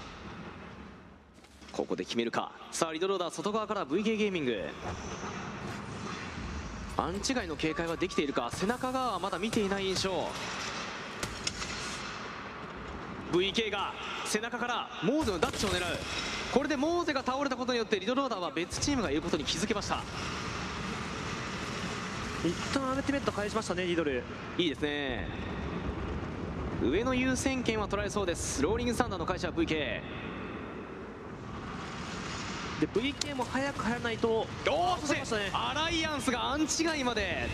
[1.71, 2.51] ここで決めるか。
[2.71, 4.63] さあリドローダー外側から VK ゲーミング。
[6.95, 10.29] アンチ外の警戒はできているか背中側はまだ見ていない印象。
[13.31, 13.93] VK が
[14.25, 15.81] 背中からモーゼのダッチを狙う。
[16.53, 20.03] これでモーゼが倒れたことによってリドローダーは別チームがいることに気づけました。
[22.45, 24.23] 一旦アルティメット返しましたねリドル。
[24.59, 25.27] いいですね
[26.83, 28.61] 上の優先権は取られそうです。
[28.61, 30.01] ローリングサンダーの会社は VK で
[32.93, 34.27] VK も早く入らないと。
[34.29, 37.47] おーそしてたねアライアンスがアンチ外まで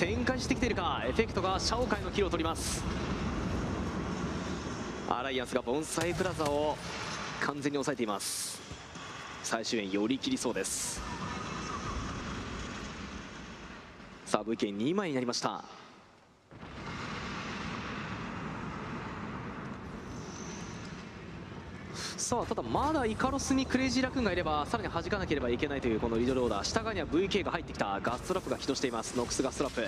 [0.00, 1.00] 展開してきているか。
[1.06, 2.82] エフェクトがシャオカイのキルを取ります。
[5.08, 6.76] アライアンスが盆栽プラザを
[7.40, 8.60] 完全に抑えています。
[9.44, 11.00] 最終円寄り切りそうです。
[14.26, 15.81] さあ VK2 枚になりました
[22.16, 26.64] さあただまだイカロスにクレイジーラクーンがいればさらに弾かなければいけないというこのリドルオーダー。
[26.64, 29.16] 下側には VK が入ってきたガストラップが起動しています。
[29.16, 29.86] ノックスガストラップ。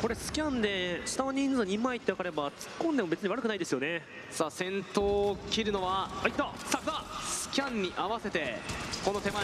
[0.00, 4.02] これスキャンで下の人数2枚って分かれば突っ込んでも別に悪くないですよね。
[4.30, 6.52] さあ先頭を切るのはあいった。
[6.66, 8.58] さあスキャンに合わせて
[9.04, 9.42] この手前。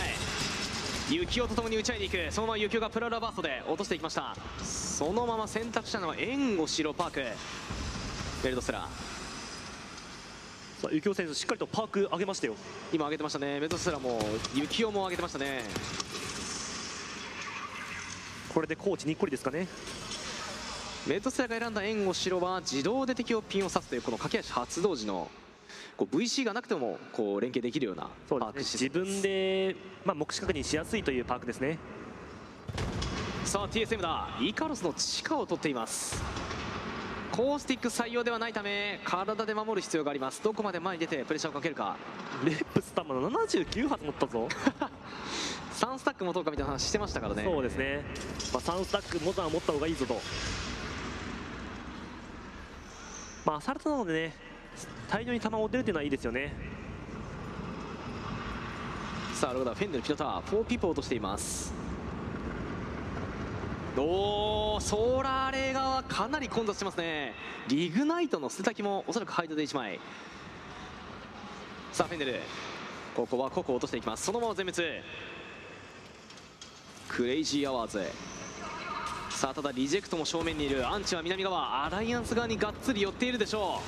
[1.10, 2.32] 雪男とともに打ち合いに行く。
[2.32, 4.36] そのまま雪男がプララバーストで落としていきました。
[4.62, 7.22] そのまま選択したのは援護白パーク。
[8.42, 9.21] ベルトスラー
[10.82, 12.56] さあ、ユキオ選手しっかりとパーク上げましたよ。
[12.92, 13.60] 今上げてましたね。
[13.60, 14.18] メドスラも
[14.52, 15.62] 雪男も上げてましたね。
[18.52, 19.68] これでコーチにっこりですかね。
[21.06, 25.30] メドスラが選んだ援護白は自動で敵をピンを刺すというこの駆け足発動時の
[25.96, 31.78] こう VC がなくてもこう連携できるようなパークね自分で、まあ、目視確認しやすいというパークですね。
[33.44, 34.36] さあ TSM だ。
[34.40, 36.20] イカロスの地下を取っています
[37.32, 40.42] コースティック採用ではないため体で守る必要があります。
[40.42, 41.96] どこまで前に出てプレッシャーをかけるか。
[42.44, 44.48] レップスタンマの79発持ったぞ。
[45.80, 47.42] 3スタック持とうかみたいな話してましたからね。
[47.42, 48.04] そうですね、
[48.52, 50.20] まあ、3スタックモザン持った方がいいぞと。
[53.46, 54.36] まあアサルトなのでね
[55.08, 56.54] 大量に弾を出るというのはいいですよね。
[59.32, 61.72] さあローダーフェンネルピノター4ピップを落としています
[63.96, 67.34] おーソーラーレー側かなり混雑してますね。
[67.68, 70.00] リグナイトの捨て先もおそらくハイドで1枚。
[71.92, 72.40] さあフェンネル。
[73.14, 74.24] ここはココ落としていきます。
[74.24, 74.82] そのまま全滅。
[77.08, 78.02] クレイジーアワーズ。
[79.28, 80.88] さあただリジェクトも正面にいる。
[80.88, 81.84] アンチは南側。
[81.84, 83.82] アライアンス側にがっつり寄っているでしょう。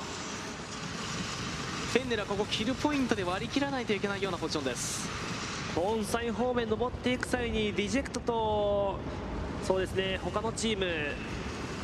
[1.93, 5.09] フェンネルはここキルポイントで割り切らないといけないようなポジションです。
[5.75, 8.99] 盆栽方面登っていく際にリジェクトと
[9.65, 10.19] そうですね。
[10.23, 10.85] 他のチーム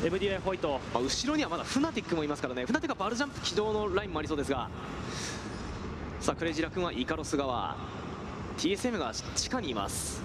[0.03, 0.79] MDI ホワイト。
[0.93, 2.63] まあ、後ろにはまだフナティックもいますからね。
[2.63, 4.69] フナティックはバルジャンプ起動のラインもありそうですが。
[6.19, 7.75] さあクレイジーラ君はイカロス側。
[8.59, 10.21] TSM が地下にいます。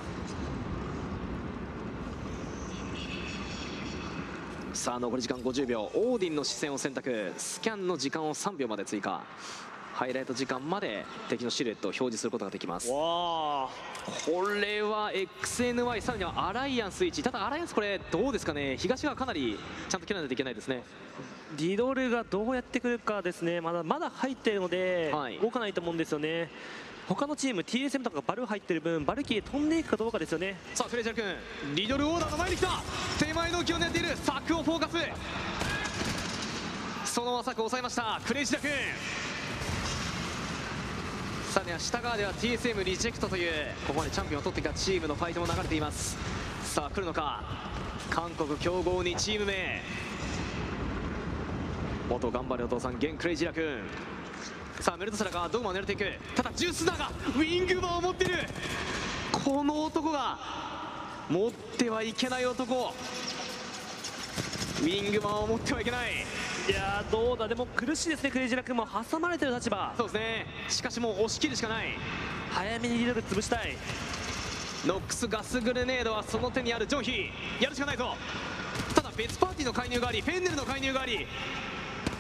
[4.75, 7.33] さあ残り時間50秒オーディンの視線を選択。
[7.39, 9.23] スキャンの時間を3秒まで追加。
[9.97, 12.91] ハイライト時間まで敵のシルエットを表示することができます。
[12.91, 13.71] こ
[14.61, 15.11] れは
[15.43, 18.77] XNY さらにはアライアンス1ただアライアンスこれどうですかね？
[18.77, 20.83] 東がかなりちゃんと切らないといけないですね。
[21.57, 23.63] リドルがどうやってくるかですね。
[23.63, 25.39] まだまだ入っているので、はい。
[25.39, 26.51] 動かないと思うんですよね。
[27.09, 30.59] 他のチーム TSM とかバル入ってる分バルキリ飛んでいくかどうかですよね。
[30.75, 32.83] さあクレイジャー君リドルオーダーの前に来た。
[33.19, 34.15] 手前の木を狙っている。
[34.15, 34.89] 柵をフォーカ
[37.07, 37.15] ス。
[37.15, 38.21] そのまま柵を抑えました。
[38.27, 38.71] クレイジャー君
[41.57, 43.51] さらには下側では TSM リジェクトという
[43.87, 46.19] ここまでチャンピオンを取ってきたチームのファイトも流れています。
[46.63, 47.43] さあ来るのか？
[48.11, 49.81] 韓国強豪2チーム目
[52.11, 53.81] 元頑張れお父さん現クレイジーラ君。
[54.81, 56.05] さあメルトスラがドグマを狙っていく？
[56.35, 58.35] ただジュースナがウィングバーを持っている。
[59.33, 60.39] この男が
[61.31, 62.93] 持ってはいけない男。
[64.83, 66.11] ウィングマンを持ってはいけない。
[66.69, 67.47] いやーどうだ。
[67.47, 68.87] でも苦しいですねクレイジーラ君も。
[69.11, 69.95] 挟まれてる立場。
[69.97, 70.47] そうですね。
[70.69, 71.97] しかしもう押し切るしかない。
[72.51, 73.77] 早めにリドル潰したい。
[74.85, 76.87] ノックスガスグレネードはその手にある。
[76.87, 78.17] ジョンヒーやるしかないぞ。
[78.95, 81.27] ただ別パーティーの介入がありフェンネルの介入があり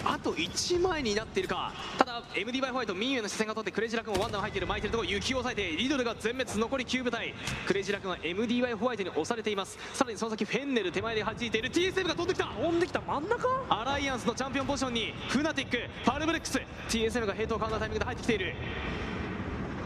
[0.08, 1.72] あと1枚になっているか。
[1.98, 7.34] ただ MD バイホワイトミンユの視線が取ってクレイジーラ君もワンダウン入っている巻いているところ雪を抑えてリドルが全滅残り9部隊。
[7.66, 9.78] クレイジーラ君は MD バイホワイトに押されています。
[9.92, 12.46] さらにその先フェンネル手前で弾いている TSM が飛んできた。
[12.46, 13.48] 飛んできた真ん中？
[13.68, 16.60] アライアンスのチャンピオンポジションにフナティックパルブレックス。
[16.88, 18.54] TSM がヘイトをカウンタータイミングで入ってきている。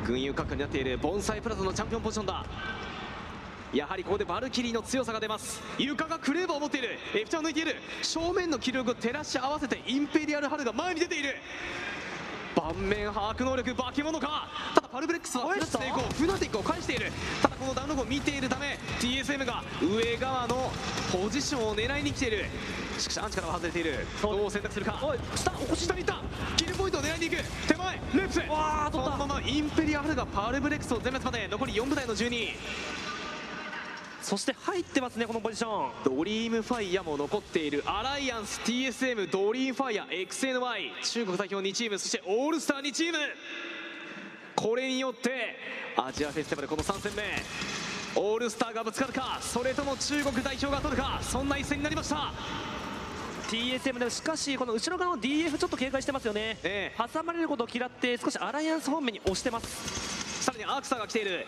[0.07, 2.45] 群雄割拠になっているボンサイプラザのチャンピオンポジションだ
[3.73, 5.61] やはりここでバルキリーの強さが出ます。
[5.79, 6.99] 床がクレーバーを持っている。
[7.15, 7.77] F ちゃんを抜いている。
[8.03, 11.37] 正面の気力を照らし合わせてインペリアルハルが前に出ている。
[12.57, 14.49] 盤面把握能力化け物か。
[14.75, 17.13] ただパルブレックスはフラッシュ成功フナティックを返している。
[17.41, 20.73] ただこのダウンログを見ているため TSM が上側の
[21.13, 22.47] ポジションを狙いに来ている。
[22.99, 24.05] しかし安置からは外れている。
[24.21, 24.99] どう選択するか。
[25.01, 26.21] おい下お下に行った。
[26.57, 27.45] キルポイントを狙いに行く。
[27.69, 29.13] 手前レフトわあ取った。
[29.13, 31.47] そのままインペリアルハルがパルブレックスを全滅まで。
[31.49, 32.49] 残り4部隊の12
[34.23, 35.91] そして入ってますねこのポジション。
[36.05, 37.83] ドリームファイヤーも残っている。
[37.87, 43.19] アライアンス TSM ドリームファイヤー XNY 中国代表2チームそしてオールスター2チーム。
[44.55, 45.57] これによって
[45.97, 47.23] アジアフェスティバルこの3戦目。
[48.17, 52.33] オールスターがぶつかるかそれとも中国代表が取るかそんな一戦になりました。
[53.49, 60.45] TSM でもしかしこの後ろ側の DF ちょっと警戒してますよね、え挟まれることを嫌って少しアライアンス方面に押してます。
[60.45, 61.47] さらにアークサーが来ている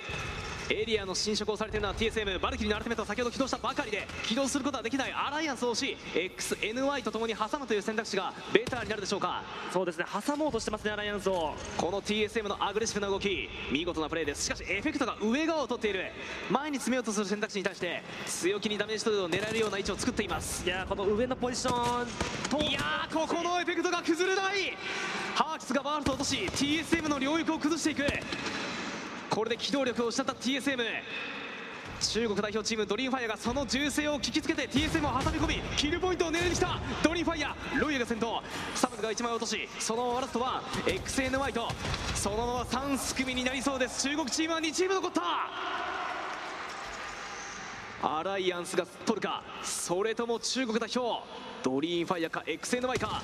[0.71, 5.13] エリアの侵食をされているのは TSM バルキリーのアルティメットを先ほど起動したばかりで起動することはできない。
[5.13, 9.43] アライアンスを押し XNY とともに挟むという選択肢がベターになるでしょうか。
[9.73, 10.05] そうですね。
[10.27, 11.55] 挟もうとしてますねアライアンスを。
[11.77, 13.49] この TSM のアグレッシブな動き。
[13.71, 14.45] 見事なプレーです。
[14.45, 16.11] しかしエフェクトが上側を取っている。
[16.51, 20.65] 前に詰めようとする選択肢に対して強気にダメージ投与を狙えるような位置を作っています。
[20.65, 22.07] いやーこの上のポジション。
[22.49, 24.77] といやーここのエフェクトが崩れない。
[25.35, 28.05] ハーキスがバールトを落とし TSM の領域を崩していく
[29.33, 30.77] これで機動力を失った TSM
[32.01, 38.43] 中国代表チームドリームファイヤーがその銃声を聞きつけて TSM を挟み込みキルポイントを狙いに来たドリームファイヤーロイヤルが先頭
[38.75, 41.69] サムズが1枚落としそのままラストは XNY と
[42.15, 44.07] そのまま3すくみになりそうです。
[44.07, 45.23] 中国チームは2チーム残った。
[48.03, 51.23] アライアンスが取るかそれとも中国代表
[51.63, 53.23] ドリームファイヤーか XNY か。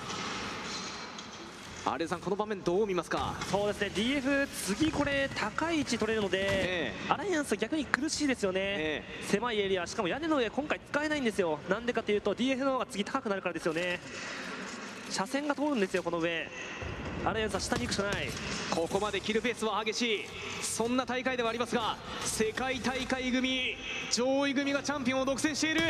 [1.85, 3.35] アレさんこの場面どう見ますか？
[3.51, 3.91] そうですね。
[3.95, 7.13] DF 次これ高い位置取れるので、ええ。
[7.13, 11.59] アライアンス逆に苦しいですよね、え狭いエリアしかも屋根の上今回使えないんですよ。
[11.69, 14.01] なんでかというと DF の方が次高くなるからですよね。
[15.11, 16.49] 車線が通るんですよこの上。
[17.25, 18.29] アライアンスは下に行くしかない。
[18.71, 20.25] ここまでキルペースは激しい。
[20.63, 23.77] そんな大会ではありますが世界大会組
[24.13, 25.81] 上位組がチャンピオンを独占している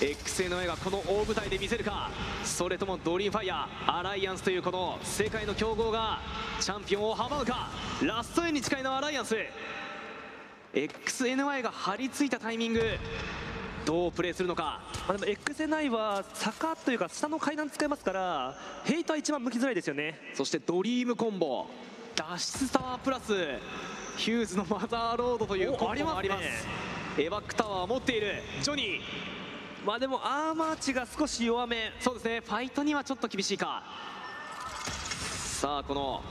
[0.00, 2.10] XNY がこの大舞台で見せるか？
[2.44, 6.20] それともドリームファイヤーアライアンスというこの世界の強豪が
[6.60, 7.68] チャンピオンを阻むか？
[8.02, 9.36] ラストエンに近いのはアライアンス。
[10.72, 12.82] XNY が張り付いたタイミング。
[13.84, 14.82] どうプレーするのか？
[15.08, 20.20] まあ、でも XNI は坂というか下の階段使えますからヘイトは一番向きづらいですよね。
[20.34, 21.66] そしてドリームコンボ。
[22.14, 23.32] 脱出タワープラス。
[24.16, 26.38] ヒューズのマザーロードというおコンボもあります。
[26.38, 26.56] ありま
[27.16, 28.34] すエバックタワーを持っている。
[28.62, 29.00] ジョニー
[29.84, 31.92] まあでもアーマー値が少し弱め。
[32.00, 32.40] そうですね。
[32.40, 33.82] ファイトにはちょっと厳しいか。
[35.60, 36.22] さあこの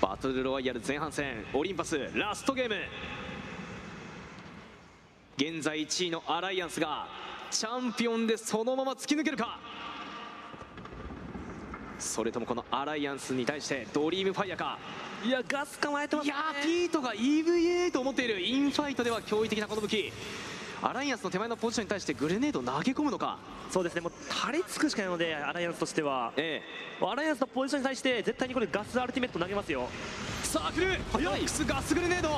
[0.00, 1.44] バトルロワイヤル前半戦。
[1.54, 2.76] オリンパスラストゲーム。
[5.36, 7.06] 現在1位のアライアンスが
[7.50, 9.58] チャンピオンでそのまま突き抜けるか。
[11.98, 14.78] それともこのアライアンスに対してドリームファイヤーか。
[15.24, 16.34] いやガス構えてますね。
[16.34, 18.40] いやーピートが EVA を持っている。
[18.40, 20.12] インファイトでは驚異的なこの武器
[20.80, 23.38] アライアンスの手前のポジションに対してグレネードを投げ込むのか？
[23.70, 24.00] そうですね。
[24.00, 26.32] もう張り付くしかないのでアライアンスとしては。
[26.36, 26.62] え
[27.00, 29.88] アライアンスのポジションに対して絶対にこれガスアルティメット投げますよ。
[30.42, 30.98] えさあ来る！
[31.12, 31.48] 早い。
[31.48, 32.28] ノックスガスグレネード。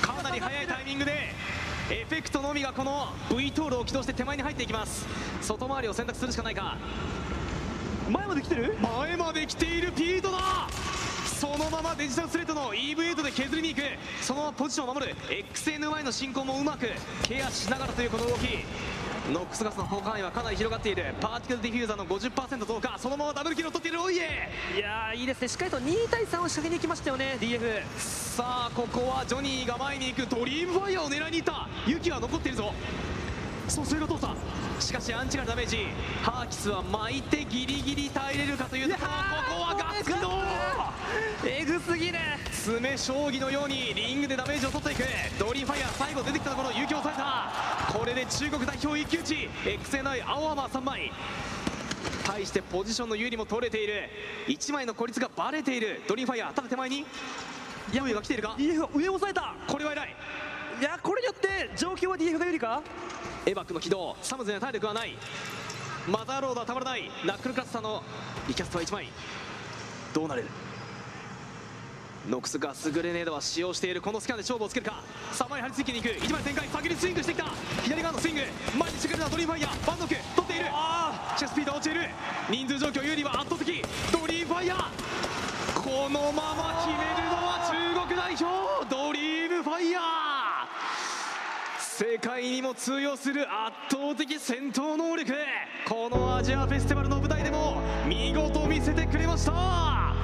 [0.00, 1.34] かなり早いタイミングで
[1.90, 5.06] エフェクトのみがこの V トールを起動して手前に入っていきます。
[5.42, 6.76] 外回りを選択するしかないか。
[8.08, 8.78] 前まで来てる？
[8.80, 9.92] 前まで来ている。
[9.92, 10.68] ピートだ
[11.38, 13.82] そのままデジタルスレッドの EVA8 で削りに行く。
[14.20, 15.14] そのままポジションを守る。
[15.54, 16.88] XNY の進行もうまく
[17.22, 18.48] ケアしながらというこの動き。
[19.32, 21.14] ノックスガスの効果範囲はかなり広がっている。
[21.20, 22.98] パーティクルディフューザーの50%増加。
[22.98, 25.46] そのままダブルキルを取っているオイエいやーいいですね。
[25.46, 32.72] しっかりと2対3を仕掛けに行きましたよね DF さあここはジョニーが前に行くドリームファイヤーを狙いに行ったユキは残っているぞ
[33.68, 34.34] 蘇生が通った
[34.80, 35.86] しかしアンチがダメージ。
[36.22, 39.08] ハーキスは巻いてギリギリ耐えれるかというところ。
[39.08, 39.14] こ
[39.56, 40.30] こはガス起動
[41.46, 42.18] えぐすぎる。
[42.50, 45.02] 詰将棋のようにリングでダメージを取っていく。
[45.38, 49.48] ドリームファイヤー最後出てきたところ勇気を抑えたこれで中国代表一騎打ち。
[49.64, 51.12] XNI 青浜3枚。
[52.24, 54.08] 対してポジションの有利も取れている。
[54.46, 56.02] 1枚の孤立がバレている。
[56.06, 57.04] ドリームファイヤーただ手前に。
[57.92, 59.54] ヤムが来ているか？DF が上を押さえた。
[59.66, 60.16] これは偉い
[60.80, 62.80] いやこれによって状況は DF が有利か？
[63.44, 64.16] エバックの起動。
[64.22, 65.16] サムズには体力はない。
[66.06, 67.10] マザーロードはたまらない。
[67.26, 68.04] ナックルクラスターの
[68.46, 69.08] リキャストは1枚。
[70.14, 70.44] どうなる？
[72.28, 74.00] ノックスガスグレネードは使用している。
[74.00, 75.02] このスキャンで勝負をつけるか？
[75.32, 76.26] さあ前に張り付けに行く。
[76.26, 76.68] 1枚展開。
[76.68, 77.46] 先にスイングしてきた。
[77.82, 78.42] 左側のスイング。
[78.78, 79.86] 前にしてくれるのはドリームファイヤー。
[79.86, 80.66] バンドク取っている。
[81.36, 82.08] チェスピードは落ちている。
[82.50, 83.82] 人数状況有利は圧倒的。
[84.12, 84.78] ドリームファイヤー。
[85.74, 88.46] このまま決めるのは中国代表。
[88.88, 90.57] ドリームファイヤー
[91.98, 95.34] 世界にも通用する圧倒的戦闘能力。
[95.84, 100.14] このアジアフェスティバルの舞台でも見事見せてくれました。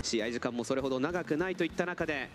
[0.00, 2.30] 試合時間もそれほど長くないといった中で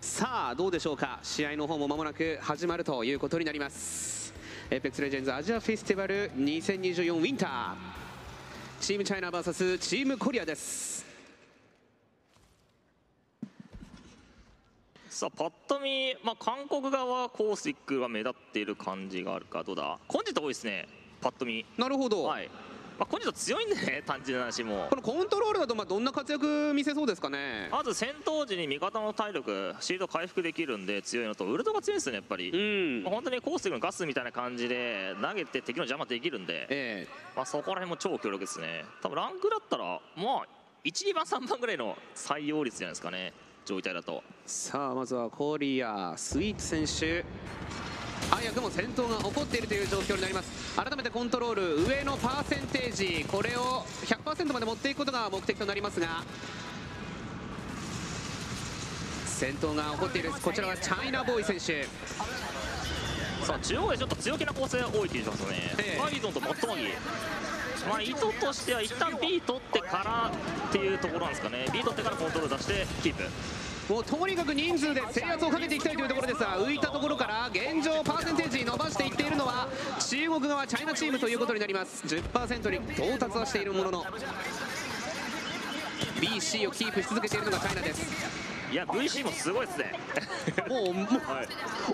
[0.00, 1.20] さあどうでしょうか？
[1.22, 4.34] 試合の方も間もなく始まるということになります。
[4.68, 7.74] エペックスレジェンズアジアフェスティバル2024ウィンター。
[8.80, 10.97] チームチャイナ VS チームコリアです。
[15.18, 19.98] さあパッと見、まあ、韓国側はコースイックが目立っている感じがあるかどうだ？
[20.06, 20.86] コンジット多いですね
[21.20, 21.66] パッと見。
[21.76, 22.48] なるほど、はい、
[23.00, 24.86] まあ、コンジット強いんでね 単純な話も。
[24.88, 27.68] このコントロールだとまあどんな活躍見せそうですかね？
[27.72, 33.02] まず戦闘時に味方の体力シールド回復できるんで強いのとウルトが強いですよねやっぱり、うん。
[33.02, 38.84] まあ、本当にコースイックのガスみたいな感じで投げて敵の邪魔できるんで、えまあ、そこら辺も超強力ですね。
[39.02, 40.46] 多分ランクだったらまあ
[40.84, 43.32] 12番3番ぐらいの採用率じゃないですかね
[43.68, 44.22] 状態だと。
[44.26, 47.24] えさあまずはコリアスイーツ選手。
[48.30, 50.74] 早くも戦闘が起こっているという状況になります。
[50.74, 53.26] 改めてコントロール上のパーセンテージ。
[53.28, 56.24] これを100%まで持っていくことが目的となりますが
[59.26, 61.84] 戦闘が起こっているこちらはチャイナボーイ選手。
[63.44, 66.00] さあ中央でちょっと強気な構成が多い気がしますね、ええ。
[66.00, 66.88] バイゾンとモットマギ
[67.86, 70.32] まあ意図としては一旦 B 取ってから
[70.68, 71.66] っていうところなんですかね。
[71.72, 73.24] B 取ってからコントロール出してキープ。
[73.92, 79.66] もうとにかく人数で制圧をかけていきたいというところですが浮いたところから現状パーセンテージ伸ばしていっているのは
[79.98, 82.06] 中国側チャイナチームということになります。
[82.06, 84.04] 10%に到達はしているものの
[86.20, 88.02] BC をキープし続けているのがチャイナです。
[88.70, 89.98] いや VC もすごいですね。
[90.68, 91.48] もうもうはい。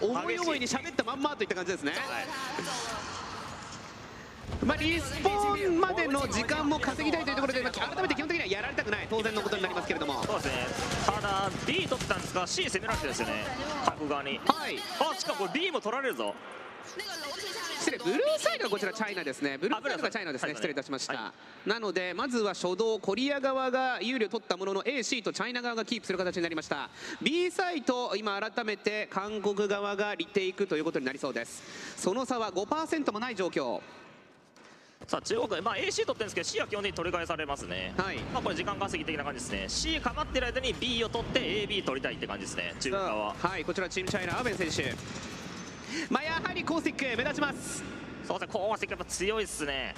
[0.05, 1.93] 思い思いに喋ったまんまといった感じですね、
[4.64, 9.07] まあ、リスポーンまでの時間も稼ぎたいというところで、まあ、改めて基本的にはやられたくない。
[9.11, 10.24] 当然のことになりますけれども。
[10.24, 10.53] そうですね。
[11.07, 13.45] ただ B 取ってたんですが C 攻められてるんですよね。
[13.84, 14.40] 韓国側に。
[14.47, 14.78] はい。
[15.01, 16.34] あしかもこれ B も取られるぞ。
[17.80, 19.59] 失礼ブルーサイドはこちらチャイナですね。
[19.59, 20.03] ブルーサイド。
[20.03, 20.49] がチャイナですね。
[20.49, 21.32] はい失礼いたしました、は
[21.66, 26.88] なのでまずは初動コリア側が有利を取ったものの AC とチャイナ側がキープする形になりました。
[27.20, 31.62] B サイト今改めて韓国側がリテイクということになりそうです。
[31.97, 33.80] その差は5%もない状況
[35.07, 37.92] さあ中国、まあ、AC 取ってるんですけど C は基本的に取り返されますね。
[37.96, 38.18] はい。
[38.32, 39.64] まあこれ時間稼ぎ的な感じですね。
[39.68, 42.74] C かまってる間に B を取って AB 取りたいって感じですね。
[42.80, 43.16] 中国側。
[43.16, 44.94] ははいこちらチームチャイナアーベン選手。
[46.11, 47.82] まあやはりコースティック目立ちます。
[48.26, 48.52] そうですね。
[48.52, 49.94] 高圧やっぱ強いですね。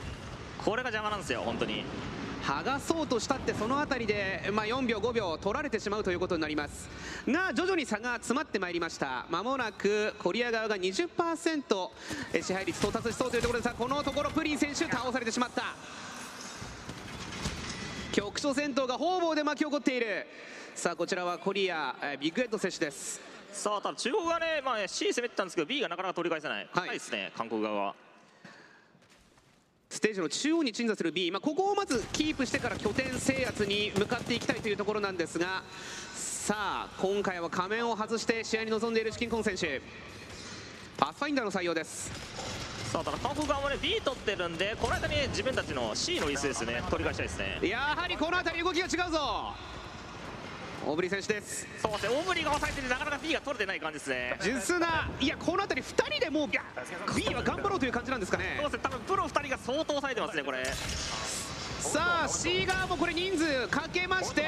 [0.65, 1.85] これが邪魔なんですよ本当に
[2.47, 6.89] 剥がそうとしたってその辺りで、まあ、4秒5秒取られてしまうということになります。
[7.27, 9.27] が徐々に差が詰まってまいりました。
[9.29, 11.91] まもなくコリア側が20%
[12.33, 15.75] え支配率到達しそうというところですがこのところプリン選手倒されてしまった。
[18.13, 20.29] 局所戦闘が方々で巻き起こっている。
[20.77, 23.21] さあこちらはコリアえビッグヘッド選手です。
[23.51, 26.69] さあただ中国がね、まあ、C 攻めてたんですけど B がなかなか取り返せない。
[26.73, 26.91] 硬い。
[26.91, 28.06] ですね、韓国側は
[29.89, 35.63] ステージの中央に鎮座する B、まあ、ここをまずキープしてから拠点制圧に向かっていきたいというところなんですが
[36.15, 39.81] さあ今回は仮面を外して試合に臨んでいるチキンコン選手。
[40.97, 42.11] パスファインダーの採用です。
[42.91, 46.83] さあただ韓国側もね B 取ってるんでこの間に自分たちの C の椅子ですね。
[46.89, 47.69] 取り返したいですね。
[47.69, 49.55] やはりこの辺り動きが違うぞ
[50.85, 51.67] 大振ですです。
[51.81, 52.15] そうですね。
[52.15, 54.39] 大振りが抑えててなかなか B が取れてない感じですね。
[54.43, 58.59] 純粋ないやこの辺り2人でもう B は頑張ろうという感じなんですかね。
[58.61, 58.83] そうですね。
[58.83, 60.65] 多分プロ2人が相当抑えてますねこれ。
[61.81, 64.45] さあ C 側もこれ人数かけまして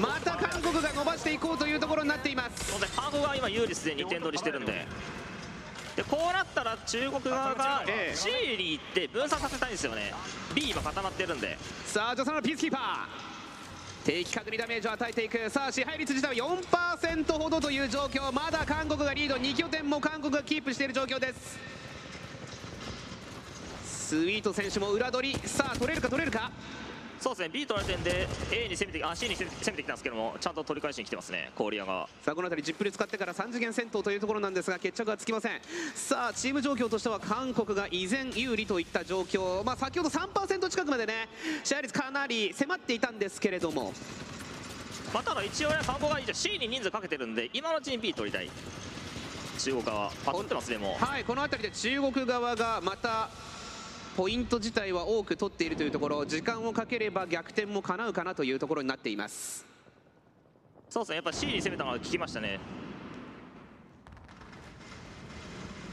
[0.00, 2.70] また韓国が伸ばしていこうというところになっています。
[2.70, 2.96] そうですね。
[2.96, 4.86] 韓国が今有利すでに2点取りしてるんで。
[5.96, 10.14] でこうなったら中国側がええ C に行って分散させたいんですよね。
[10.54, 11.58] B 今固まってるんで。
[11.84, 13.31] さあ女性のピースキーパー
[14.04, 15.48] 定期確にダメージを与えていく。
[15.48, 16.58] さあ支配率自体は
[16.98, 18.32] 4%ほどという状況。
[18.32, 21.58] まだ韓国がリード2拠点も韓国がキープしている状況です。
[23.84, 25.48] スイート選手も裏取り。
[25.48, 26.50] さあ取れるか取れるか。
[27.22, 35.60] そうですね B 取られてんで A に攻めてあ C に攻めて攻めてきたんですけどもちゃんと取り返しに来てますねコリアがさあこの辺り10プレ使ってから3次元戦闘というところなんですが決着はつきません。
[35.94, 41.28] さあチーム状況としては韓国が依然有利といった状況、まあ、先ほど3%近くまでね
[41.62, 43.92] 支配率かなり迫っていたんですけれども。
[45.14, 48.50] まあただ一応ね韓国が一応 C に人数かけてるんで今のうちに B 取りたい。
[49.58, 51.04] 中国側パクってますねもう。
[51.04, 53.28] はいこの辺りで中国側がまた
[54.16, 59.64] ポイント自体は多く取っているというところ時間をかければ逆転も叶うかなというところになっています。
[60.90, 61.14] そうですね。
[61.16, 62.60] やっぱ C に攻めたのが効きましたね。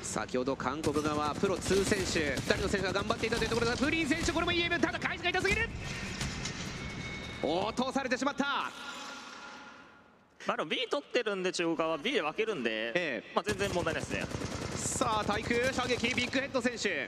[0.01, 5.69] 先ほど韓国側プロ2選手2人の選手が頑張っていたというところでプリン選手これもいいただ返しが痛すぎる。
[7.41, 8.45] 落とされてしまった。
[10.45, 12.93] まあでも B 取ってるんで中国側は B で分けるんで、え
[13.23, 13.31] え。
[13.33, 14.25] まあ全然問題ないですね。
[14.75, 17.07] さあ対空射撃ビッグヘッド選手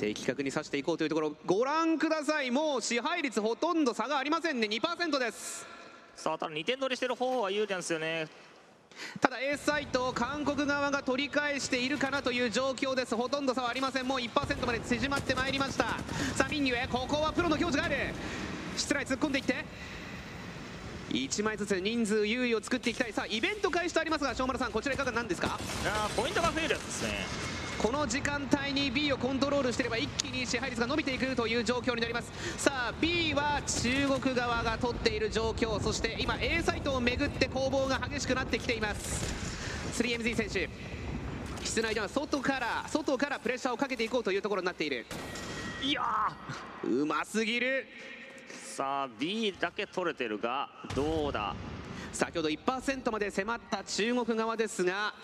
[0.00, 1.36] 的確に刺していこうというところ。
[1.44, 2.50] ご覧ください。
[2.50, 4.66] もう支配率ほとんど差がありませんね。
[4.66, 5.66] 2%です。
[6.16, 8.26] さあただ2点取りしてる方は有利なんですよね。
[9.20, 13.14] ただ A サイト韓国側が取り返しているかなという状況です。
[13.14, 14.06] ほとんど差はありません。
[14.08, 15.84] もう1%まで縮まってまいりました。
[16.34, 18.14] さあミンニュエここはプロの表示がある。
[18.76, 19.64] 室内突っ込んでいって。
[21.10, 23.12] 1枚ずつ人数優位を作っていきたい。
[23.12, 25.58] さあイベント開始とありますが正丸さんこちらいかがなんですか？
[25.84, 27.49] あーポイントが増えるやつですね
[27.80, 32.30] この時間帯に B をコントロールしていれば一気に支配率が伸びていくという状況になります。
[32.58, 40.02] さあ B は中国側が取っている状況そして今 A サイトをめぐって攻防が激しくなってきています。
[40.02, 40.68] 3MZ 選手
[41.64, 45.06] 室内では外から外からプレッシャーをかけていこうというところになっている。
[45.82, 46.02] いや
[46.84, 47.86] うますぎる。
[48.76, 51.54] ーさあ B だけ取れてるがどうだ？
[52.12, 55.14] 先ほど1%まで迫った中国側ですが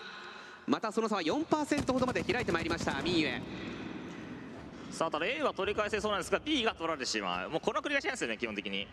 [0.67, 3.41] またその差は4%ほどまで開いてまいりましたミンユエ。
[4.91, 7.49] さあただ A は取り返せそうなんですが B が取られてしまう。
[7.49, 8.85] もうこの繰り返しなんですよね基本的に。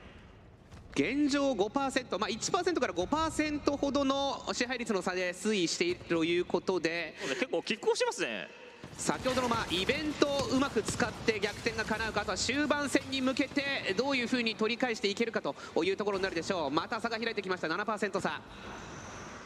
[0.93, 7.16] 現状5%、まあ、1%から5%ほどの支配率の差で推移しているということで。
[7.41, 8.49] 結構拮抗してますね。
[8.97, 16.70] 先ほどのまあイベントをうまく使って逆転が叶うかあとは終盤戦に向けてどういうふうに取り返していけるかというところになるでしょう。
[16.70, 17.66] また差が開いてきました。
[17.66, 18.41] 7%差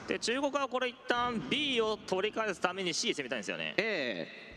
[0.08, 3.74] で中国はこれ一旦 B を取り返すために C 攻めたいんですよね。
[3.76, 4.48] ええ。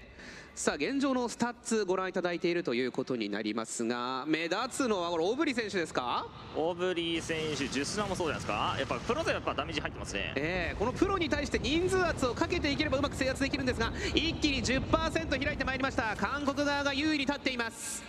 [0.53, 6.25] さあ現状のスタッツご覧いただいているということになりますが目立つのはこれオブリ選手ですか？
[6.57, 8.75] オブリー選手ジュスナもそうじゃないですか。
[8.77, 10.33] やっぱプロでやっぱダメージ入ってますね。
[10.35, 16.15] ええこのプロに対して人数圧をかけていければうまく制圧できるんですが一気に10%開いてまいりました。
[16.17, 18.03] 韓国側が優位に立っています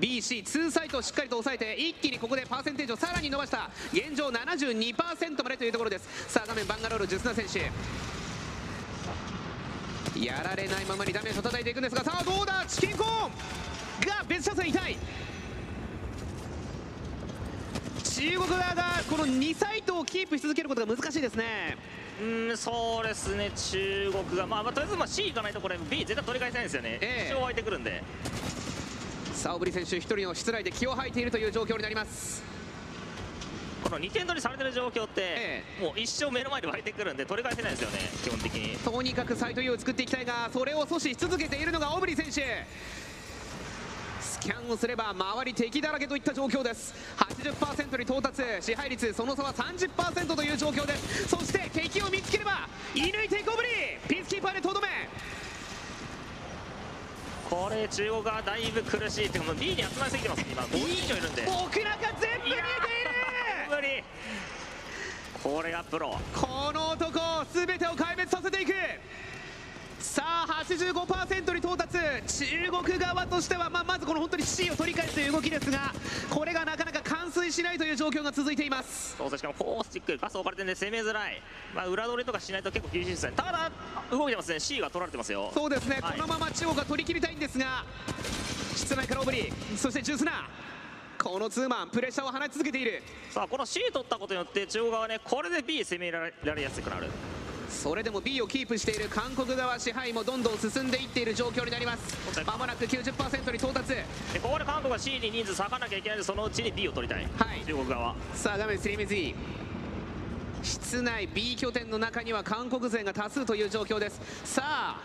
[0.00, 3.70] BC2 サイトをしっかりと抑えて一気にここでパーセンテージをさらに伸ばした。
[3.92, 6.08] 現状72%までというところです。
[6.28, 7.70] さあ画面バンガロールジュスナ選手
[10.18, 12.02] やられないままにダメージを叩いていくんですが。
[12.02, 12.64] さあどうだ？
[12.66, 13.30] チキンコーン。
[14.06, 14.96] が別車線痛い。
[18.02, 21.76] 中国側がこの2サイトをキープし続けることが難しいですね。
[22.20, 23.50] うーんそうですね。
[23.54, 24.46] 中国が。
[24.46, 27.30] まあ、まあ、とりあえずまあ C 行かないとこれ B 絶対取り返せないんですよね、ええ。
[27.30, 28.02] 一生湧いてくるんで
[29.40, 32.42] さあオブリ選手一人の室内で気を吐いているという状況になります。
[33.82, 38.76] この2点取りされてる状況って、えもう一生目の前で湧いてくるんで取り返せないんですよね基本的に。
[38.76, 42.66] とにかくサイト U を作っていきたいがそれを阻止し続けているのがオブリ選手。
[44.20, 46.94] スキャンをすれば周り敵だらけといった状況です。
[47.16, 51.28] 80%に到達支配率その差は30%という状況です。
[51.28, 53.68] そして敵を見つければ射抜いていくオブリ
[54.06, 54.88] ピースキーパーでとどめ
[57.50, 59.26] これ中国はだいぶ苦しい。
[59.26, 61.42] っていうかもう B に集まりすぎてます今5人以上いるんで。
[61.42, 62.62] 僕らが全部見えている。
[63.68, 64.04] 無理
[65.42, 66.16] これがプロ。
[66.32, 67.18] この男
[67.52, 68.72] 全てを壊滅させていく
[70.10, 71.96] さあ85%に到達。
[72.26, 75.94] 中国側としては、まあ、まずこの本当に C を取り返すという動きですが
[76.28, 79.14] これがなかなか完遂しないという状況が続いています。
[79.16, 81.40] そうしかもコースティックパス置かれてるんで攻めづらい、
[81.76, 83.34] まあ、裏取りとかしないと結構厳しいですね。
[83.36, 83.70] ただ
[84.10, 84.58] 動いてますね。
[84.58, 85.52] C が取られてますよ。
[85.54, 87.84] そうですね、はいこのまま中国が取り切りたいんですが
[88.74, 90.69] 室内からオブリそしてジュースナー
[91.22, 93.02] このツーマンプレッシャーを放ち続けている。
[93.28, 97.08] さあこの C 取ったことによって中国側はねこれで B 攻められやすくなる。
[97.68, 102.16] それでも B をキープしている韓国側支配もどんどん進んでいっている状況になります。
[102.46, 103.90] まもなく90%に到達。
[103.90, 104.04] で
[104.42, 107.66] ここで韓国は C に人数割かなきゃいけないんでそのうちに B を取りたい、はい。
[107.66, 108.14] 中国側。
[108.34, 109.34] さあ画面 3MZ
[110.62, 114.20] 室内 B 拠点の中には韓国勢が多数という状況です。
[114.44, 115.00] さあ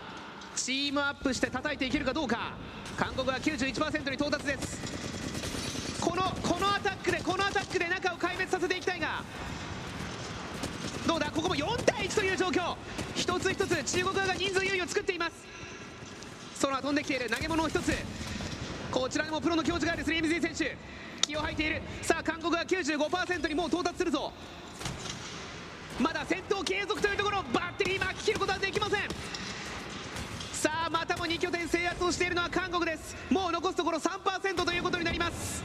[0.55, 2.53] チームアップして叩いていけるかどうか。
[2.97, 4.95] 韓国は91%に到達です
[6.15, 9.21] このこのアタックでこのアタックで中を壊滅させていきたいが
[11.05, 11.29] どうだ？
[11.29, 12.77] ここも4対1という状況。
[13.15, 15.33] 一つ一つ中国側が人数優位を作っています。
[16.61, 17.29] 空飛んできている。
[17.29, 17.91] 投げ物を一つ。
[18.91, 20.77] こちらにもプロの境地がある 3MZ 選手。
[21.21, 21.81] 気を吐いている。
[22.01, 24.31] さあ韓国が95%にもう到達するぞ。
[25.99, 29.01] まだ戦闘継続というところバッテリー巻き切ることはできません。
[30.53, 33.17] さあまたも2拠点制圧をしているのは韓国です。
[33.29, 35.63] もう残すところ3%ということになります。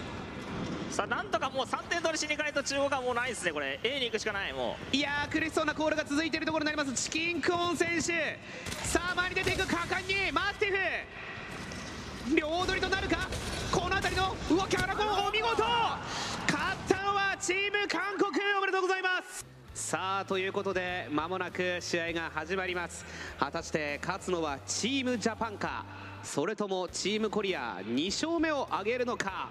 [0.91, 3.79] さあなんとかもう3点取りしに行かないと中国はもうないですねこれ。
[3.83, 8.39] A に行くしかないもいやー苦しそうなコールが続いているところになりますチキンクオン選手。
[8.85, 12.37] さあ前に出ていく果敢にマスティフ。
[12.37, 13.29] 両取りとなるか？
[13.73, 15.63] この辺りのうわキャラコンお見事。
[15.63, 19.47] 勝ったのはチーム韓国おめでとうございます。
[19.73, 23.07] さあということで間もなく試合が始まります。
[23.39, 25.85] 果たして勝つのはチームジャパンか？
[26.25, 29.51] それともチームコリア2勝目を挙げるのか？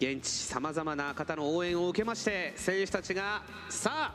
[0.00, 4.14] 現地さまざまな方の応援を受けまして選手たちがさ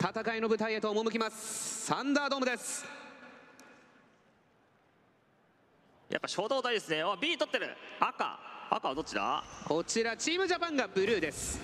[0.00, 1.84] 戦いの舞台へと赴きます。
[1.84, 2.86] サンダードームです。
[6.08, 7.02] うやっぱ初動大ですね。
[7.02, 7.68] あ B 取ってる。
[8.00, 8.40] 赤。
[8.70, 9.44] 赤はどっちだ？
[9.66, 11.60] こちらチームジャパンがブルーです。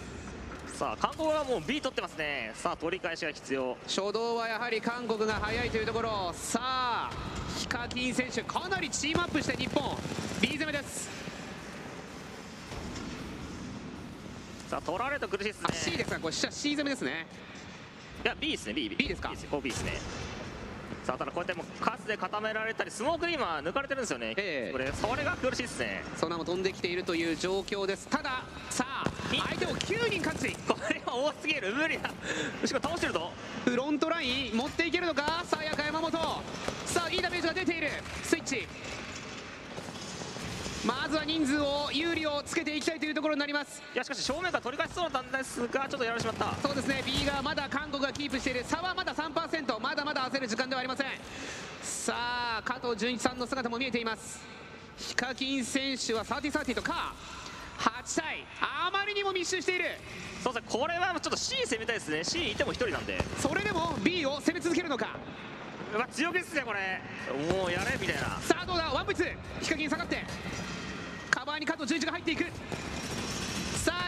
[0.75, 2.53] さあ韓国はもう B 取ってますね。
[2.55, 3.79] さあ取り返しが必要。
[3.87, 6.31] 初動はやはり韓国が早いというところ。
[6.35, 7.11] さあ
[7.57, 9.97] ヒカキン選手かなりチームアップして日本。
[10.43, 11.09] B 攻めです
[14.69, 15.67] さあ取られると苦しいですね。
[15.71, 16.19] あ C ですか。
[16.19, 17.27] これ C 攻めですね。
[18.25, 19.29] いや B ですね B, B ですか。
[19.29, 19.93] B ですこう B ですね。
[21.05, 24.73] さあただこうやってもうカスで固められたりスモークに今抜かれてるんですよね、ええ。
[24.73, 26.03] これそれが苦しいですね。
[26.17, 28.09] ソナも飛んできているという状況です。
[28.09, 30.57] たださあ相手を9人勝ち。
[30.67, 31.73] これは多すぎる。
[31.73, 32.11] 無理だ。
[32.65, 33.31] しかも倒してるぞ。
[33.65, 35.45] フロントライン持っていけるのか。
[35.45, 36.11] さあやか山本
[36.87, 37.89] さあいいダメージが出ている。
[38.25, 38.67] スイッチ
[40.87, 43.83] まずは人数を有利をつけていきたいというところになります。
[43.93, 46.69] いやしかし正面から取り返しそうだったんですがちょっとやられてしまった。
[46.69, 47.03] そうですね。
[47.05, 48.65] B がまだ韓国がキープしている。
[48.65, 51.07] 差はまだ3%まだまだ焦る時間ではありません。
[51.83, 52.15] さ
[52.61, 54.47] あ加藤純一さんの姿も見えています。
[54.97, 57.15] ヒカキン選手は30-30とか。
[57.79, 59.85] 8対あまりにも密集している。
[60.43, 60.69] そうですね。
[60.71, 62.23] これはちょっと C 攻めたいですね。
[62.23, 63.19] C いても1人なんで。
[63.41, 65.09] それでも B を攻め続けるのか。
[65.95, 67.01] うわ強気ですねこれ。
[67.53, 68.39] もうやれみたいな。
[68.41, 68.85] さあどうだ？
[68.93, 69.25] ワンブイツ。
[69.61, 70.25] ヒカキン下がって
[71.57, 72.45] 前に加藤純一が入っていく。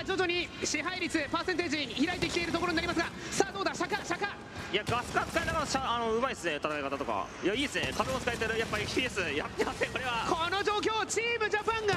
[0.08, 3.74] 徐々に支配率パーセンテージに開いてきているところになりますがさあどうだ？
[3.74, 4.26] 釈迦釈迦
[4.72, 7.26] いやガスカ使いながらしゃあのうまいですね戦い方とか。
[7.44, 7.92] いやいいですね。
[7.94, 8.58] 壁も使えてる。
[8.58, 10.24] やっぱり FPS やってますねこれは。
[10.28, 11.94] この状況チームジャパンが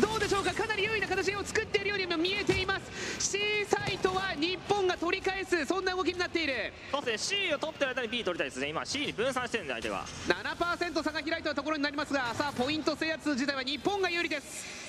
[0.00, 0.54] どうでしょうか？
[0.54, 3.20] かなり優位な形を作っているようにも見えています。
[3.20, 6.72] C サイトは日本が取り返すそんな動きになっている。
[6.92, 7.48] そうですね。
[7.48, 8.68] C を取ってる間に B 取りたいですね。
[8.68, 14.84] 今 C に分散してるんで相手が7%差が開いたところになりますがさあポイント制圧自体は日本が有利です。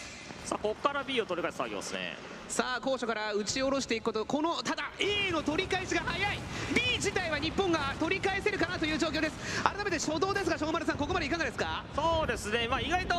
[0.45, 2.17] さあここから B を取り返す作業ですね
[2.47, 6.39] さあ高所から打ち下ろしていくことこのただ A の取り返しが早い。
[6.73, 9.61] B 自体は日本が取り返せるかなという状況です。
[9.63, 11.83] 改めて初動ですが正丸さんここまでいかがですか？
[11.95, 12.67] そうですね。
[12.69, 13.15] まあ意外と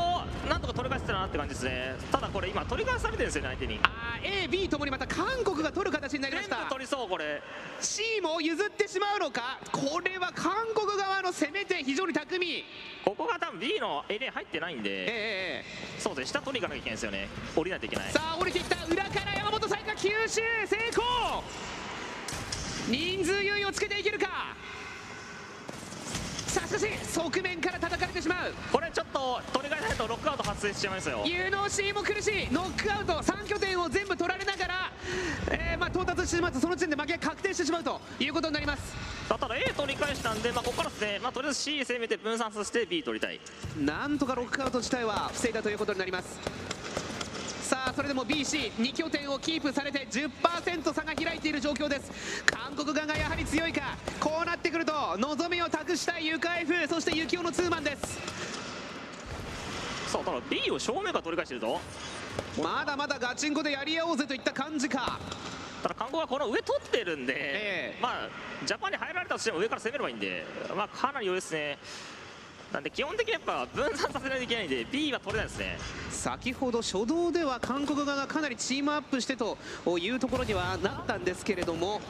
[0.49, 1.95] なんとか取り返してたなって感じですね。
[2.11, 3.81] ただこれ今取り返されてるんですよね相手に。
[3.83, 6.57] あー AB ともにまた韓国が取る形になりました。
[6.57, 7.43] 全部取りそうこれ
[7.81, 9.59] C も譲ってしまうのか？
[9.73, 12.65] これは韓国側の攻め手非常に巧み。
[13.05, 15.65] ここが多分 B のエリア入ってないんええでえ
[15.99, 16.41] えそうですね。
[16.41, 17.29] 下取りに行かなきゃいけないんですよね。
[17.55, 18.13] 降りないといけない。
[18.13, 18.85] さあ降りてきた。
[18.87, 21.45] 裏から山本彩花吸収成功。
[22.89, 24.57] 人数優位をつけていけるか？
[26.61, 28.53] しかし側面から叩かれてしまう。
[28.73, 31.25] これちょっと取り返さないとロックアウト発生しちゃいますよ。
[31.25, 32.53] UNOC も苦しい。
[32.53, 33.15] ノックアウト。
[33.15, 34.93] 3拠点を全部取られながら、
[35.51, 38.95] えーまあ、到達してしまうとその時点で負けが確定してしまうということになります。
[39.29, 43.41] ただ A 取り返したんで、まあ、ここからですね、まあ、とりあえず C 攻めて分散させて B 取りたい。
[43.79, 46.39] なんとかロックアウト自体は防いだということになります
[47.67, 52.45] さあそれでも BC2 拠点をキープされて10%差が開いている状況です。
[52.45, 53.97] 韓国側がやはり強いか。
[54.21, 58.21] こうなってくると望みを託したいユカ F そしてユキオのツーマンです。
[60.13, 61.81] さあただ B を正面から取り返してるぞ。
[62.63, 65.19] まだまだガチンコでやり合おうぜといった感じか。
[65.83, 68.01] ただ韓国はこの上取ってるんで、ええ。
[68.01, 68.29] まあ
[68.65, 71.79] ジャパンに入られたとしても上から攻めればいいんで、まあ、かなり余裕ですね
[72.73, 75.79] なんで基本的にやっぱ分散させないといけないんで B は取れないですね。
[76.11, 79.57] 先ほど初動では韓国側がかなりチームアップしてと
[79.99, 82.01] いうところにはなったんですけれども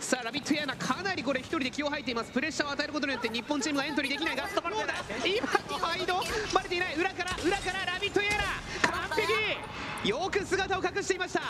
[0.00, 2.30] さあラビットヤーナかなりこれ一人で気を吐いています。
[2.30, 4.94] プレッシャーを与えることによって日本チームがエントリーできないがどうだ
[5.24, 6.14] 今ワイド
[6.52, 6.96] バレていない。
[6.96, 10.08] 裏から裏からラビットヤーナ完璧。
[10.08, 11.40] よく姿を隠していました。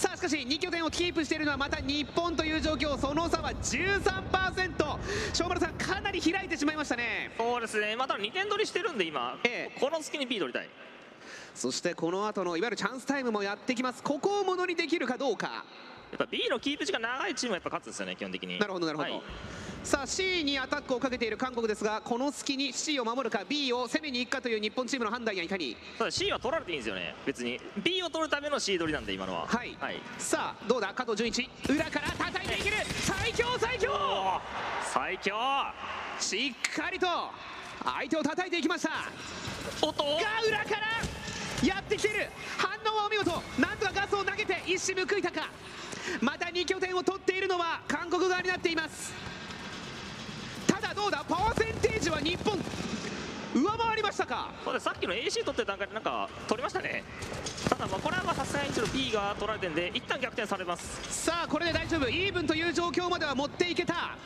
[0.00, 2.96] さあしかし2拠点をキープしているのはまた日本という状況。
[2.96, 4.98] その差は13%
[5.34, 7.32] 正丸さんかなり開いてしまいましたね。
[7.36, 7.96] そうですね。
[7.96, 9.78] まあただ2点取りしてるんで今、ええ。
[9.78, 10.70] この隙に B 取りたい。
[11.54, 14.02] そしてこの後のいわゆるチャンスタイムもやってきます。
[14.02, 15.66] ここをものにできるかどうか
[16.10, 18.58] やっぱ B のキープ時間長いチームはやっぱ勝つんですよね基本的に。
[18.58, 19.22] なるほどなるほど、はい。
[19.84, 25.76] さあ C にアタックをかけている韓国ですがこの隙に C を守るか B を攻めに行くかという日本チームの判断やいかに？
[25.98, 27.60] ただ C は取られていいんですよね別に。
[27.82, 29.46] B を取るための C 取りなんで今のは。
[29.46, 29.76] はい。
[29.80, 30.92] はい、さあどうだ？
[30.92, 31.48] 加藤純一。
[31.68, 32.76] 裏から叩いていける。
[33.00, 33.90] 最強最強！
[34.92, 35.34] 最強！
[36.18, 37.06] しっかりと
[37.84, 38.90] 相手を叩いていきました。
[39.80, 40.02] おっと？
[40.02, 40.10] が
[40.46, 42.26] 裏からやってきている。
[42.58, 43.30] 反応はお見事。
[43.58, 45.48] なんとかガスを投げて一矢報いたか
[46.20, 49.12] また2拠点を取っているのは韓国側になっています。
[50.66, 52.58] ただどうだパワーセンテージは日本
[53.52, 54.52] 上回りましたか？
[54.64, 54.84] そうです。
[54.84, 57.04] さっきの AC 取ってる段階でなんか取りましたね。
[57.68, 61.24] ただまあこれはまあさすがに一応 B が取られてるんで一旦逆転されます。
[61.24, 62.08] さあこれで大丈夫。
[62.08, 64.16] イーブンという状況までは持っていけた。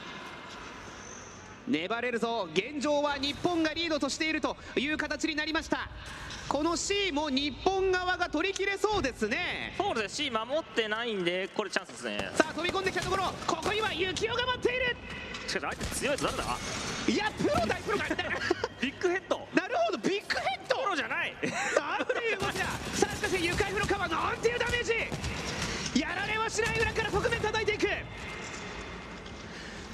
[1.66, 2.46] 粘れるぞ。
[2.52, 5.88] 現状は日本がリードとしているという形になりました
[6.48, 9.74] この C も日本側が取り切れそうですね。
[9.76, 10.26] そうですね。
[10.26, 12.30] C 守ってないんでこれチャンスですね。
[12.34, 14.96] さあ飛び込んできたところここには幸男が待っている。
[15.48, 16.44] しかし相手強いやつ誰だ？
[17.08, 18.04] いやプロだプロだ
[18.80, 19.48] ビッグヘッド。
[19.54, 20.76] なるほどビッグヘッド。
[20.76, 21.34] プロじゃない。
[21.34, 22.54] なんていうことだ
[22.94, 24.92] さあしかし愉快風のカバーなんていうダメージ。
[26.00, 27.86] やられはしない裏から側面叩いていく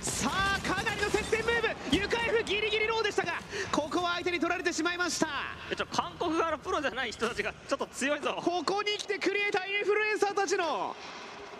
[0.00, 1.96] さあかなりの接戦ムーブ。
[1.96, 3.34] 愉快風ギリギリローでしたが
[3.72, 5.28] ここは相手に取られてしまいました。
[5.70, 8.34] えちょ韓国側のプロじゃない人たちがちょっと強いぞ。
[8.42, 10.94] ここに来てクリエイターインフルエンサーたちの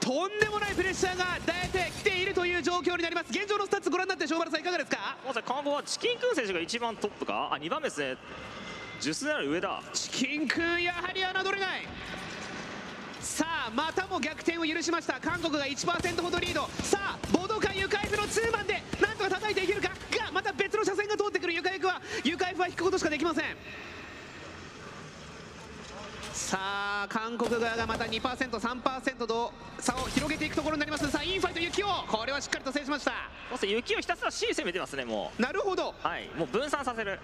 [0.01, 3.27] とんでもないプレッシャーが出てきているという状況になります。
[3.31, 5.17] 現状のスタッツご覧になって正原さんいかがですか？
[5.45, 7.51] 韓国はチキンクン選手が一番トップか。
[7.53, 8.17] あ2番目ですね。
[9.01, 9.83] ジュスナが上だ。
[9.93, 11.87] チキンくんやはり侮れない
[13.21, 15.21] さあまたも逆転を許しました。
[15.21, 16.69] 韓国が1%ほどリード。
[16.83, 19.89] さあボドカユカイフのツーマンでなんとか叩いていけるか。
[19.89, 21.53] がまた別の射線が通ってくる。
[21.53, 23.45] ユカイフはユカイフは引くことしかできません。
[26.33, 26.59] さ
[27.05, 31.11] あ韓国側がまた 2%3% と差を広げていくところになります。
[31.11, 31.87] さあインファイトユキオ。
[32.09, 33.13] これはしっかりと制しました。
[33.51, 35.91] そして雪をひたすら C 攻めてますねもなるほど。
[35.91, 36.29] うはい。
[36.37, 37.21] もう分散させる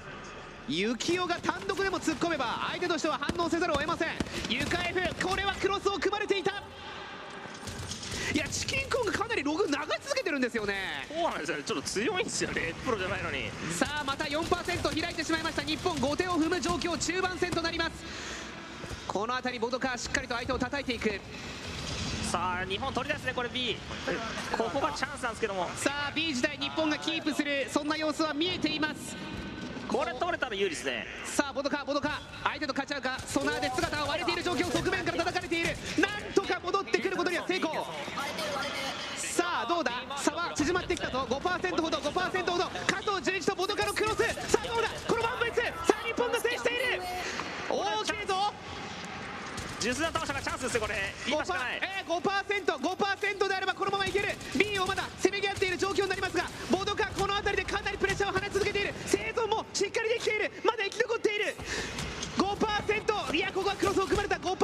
[0.68, 4.08] ユキオが単独でも突っ込めば相手としては反応せざるを得ません。
[4.50, 6.62] ユカ F これはクロスを組まれていた。
[8.34, 11.06] いやチキンコンがかなりログ流し続けてるんですよね。
[11.08, 11.62] そうなんですよね。
[11.62, 12.74] ちょっと強いんですよね。
[12.84, 13.48] プロじゃないのに。
[13.78, 17.92] さあまた4%開いてしまいました日本5手を踏む状況中盤戦となります。
[19.06, 21.20] この辺りボドカーしっかりと相手を叩いていく。
[22.28, 23.48] さあ日本取り出すねこれ。
[23.48, 23.76] B
[24.58, 25.70] ここがチャンスなんですけども。
[25.76, 29.14] さあ B 時代日本がキープするそんな様子は見えています
[29.88, 31.06] これ取れたら有利ですね。
[31.24, 33.18] さあボドカボドカ相手と勝ち合うか。
[33.26, 35.68] ソナーで姿が割れている状況側面から叩かれている。
[35.98, 37.70] なんとか戻ってくることには成功。
[39.16, 39.92] さあどうだ？
[40.18, 41.26] 差は縮まってきたぞ。
[41.28, 42.64] 5%ほど5%ほど。
[42.86, 44.22] 加藤純一とボドカのクロス。
[44.50, 44.88] さあどうだ？
[45.06, 47.02] このワンブイツさあ日本が制している。
[47.70, 48.34] 大きいぞ。
[49.78, 50.94] ジュスな倒したがチャンスですよこれ。
[51.28, 51.80] 今しかない。
[51.80, 54.34] えー、5%5% 5%であればこのままいける。
[54.58, 58.65] B をまだせめぎ合っている状況になりますがボドカこの辺りでかなりプレッシャーを放ち続けている。
[58.65, 58.65] 生存も
[59.76, 60.50] しっかりできている。
[60.64, 61.54] まだ生き残っている。
[62.38, 64.36] 5%いやここはクロスを組まれた。
[64.36, 64.56] 5%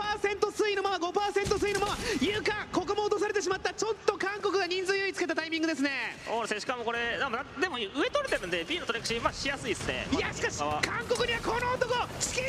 [0.48, 0.96] 推移のまま。
[0.96, 1.12] 5%
[1.58, 1.96] 推移のまま。
[2.18, 3.74] ゆかここも落とされてしまった。
[3.74, 6.16] ちょっと韓国が人数優位つけたタイミングですね。
[6.26, 10.06] そうですねしかもこれでもでも上取れてるんで B のトレックシーまあしやすいですね。
[10.12, 11.92] いやしかし韓国にはこの男。
[12.18, 12.44] チキン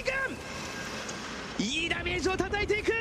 [1.59, 1.67] 君。
[1.67, 2.93] いいダメージを叩いていく。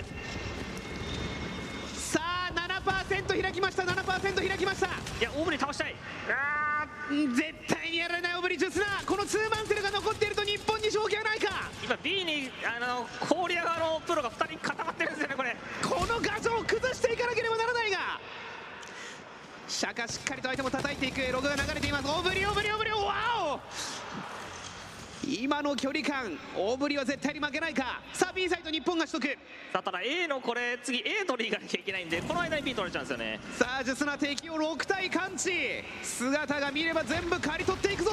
[1.94, 2.41] さあ
[2.84, 3.82] 7%開きました。
[3.82, 4.86] 7%開きました。
[4.86, 4.90] い
[5.20, 5.94] やオブリ倒したい。
[6.28, 11.70] あー絶対にやられないオブリジュスナこのツーマンセルが残っていると日本に勝機はないか。
[11.84, 15.56] 今 B にあの韓国側のプロが2人固まってるんですよねこれ。
[15.82, 17.98] この画像を崩していかなければならないが。
[19.68, 21.32] シャカしっかりと相手も叩いていく。
[21.32, 22.09] ログが流れています。
[22.09, 22.98] オブリオブリオブリワ
[23.56, 23.60] オ
[25.24, 28.01] 今の距離感大振りは絶対に負けないか。
[28.12, 29.39] さあ B サイト日本が取得。
[29.73, 33.40] さあただ A のこれ次 A 取りに行かなきゃいけないんでこの間に B 取られちゃうんですよね。
[33.57, 35.51] さあジュスナ敵を6体感知
[36.03, 38.11] 姿が見れば全部刈り取っていくぞ。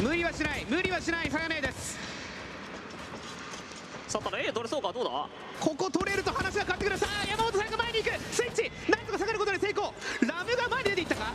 [0.00, 0.66] 無理はしない。
[0.68, 1.30] 無理はしない。
[1.30, 1.98] さやねです。
[4.06, 5.10] さあただ A 取れそうかどうだ？
[5.58, 6.98] ここ取れると話が変わってくる。
[6.98, 8.10] さあ山本さんが前に行く。
[8.32, 9.92] スイッチなんとか下がることで成功。
[10.20, 11.32] ラムが前に出ていったか？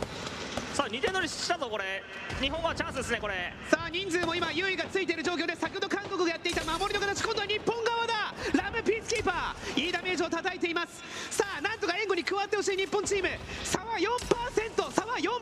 [0.92, 2.04] 2点取りしたぞこれ。
[2.38, 3.54] 日本はチャンスですねこれ。
[3.70, 8.12] さあ人数も今優位がついている状況で先ほど韓国がやっていた守りの形今度は日本側だ。
[8.52, 9.80] ラムピースキーパー。
[9.80, 11.00] いいダメージを叩いています。
[11.30, 13.28] さあなんとか援護に加わってほしい日本チーム。
[13.64, 15.32] 差は4%差は4%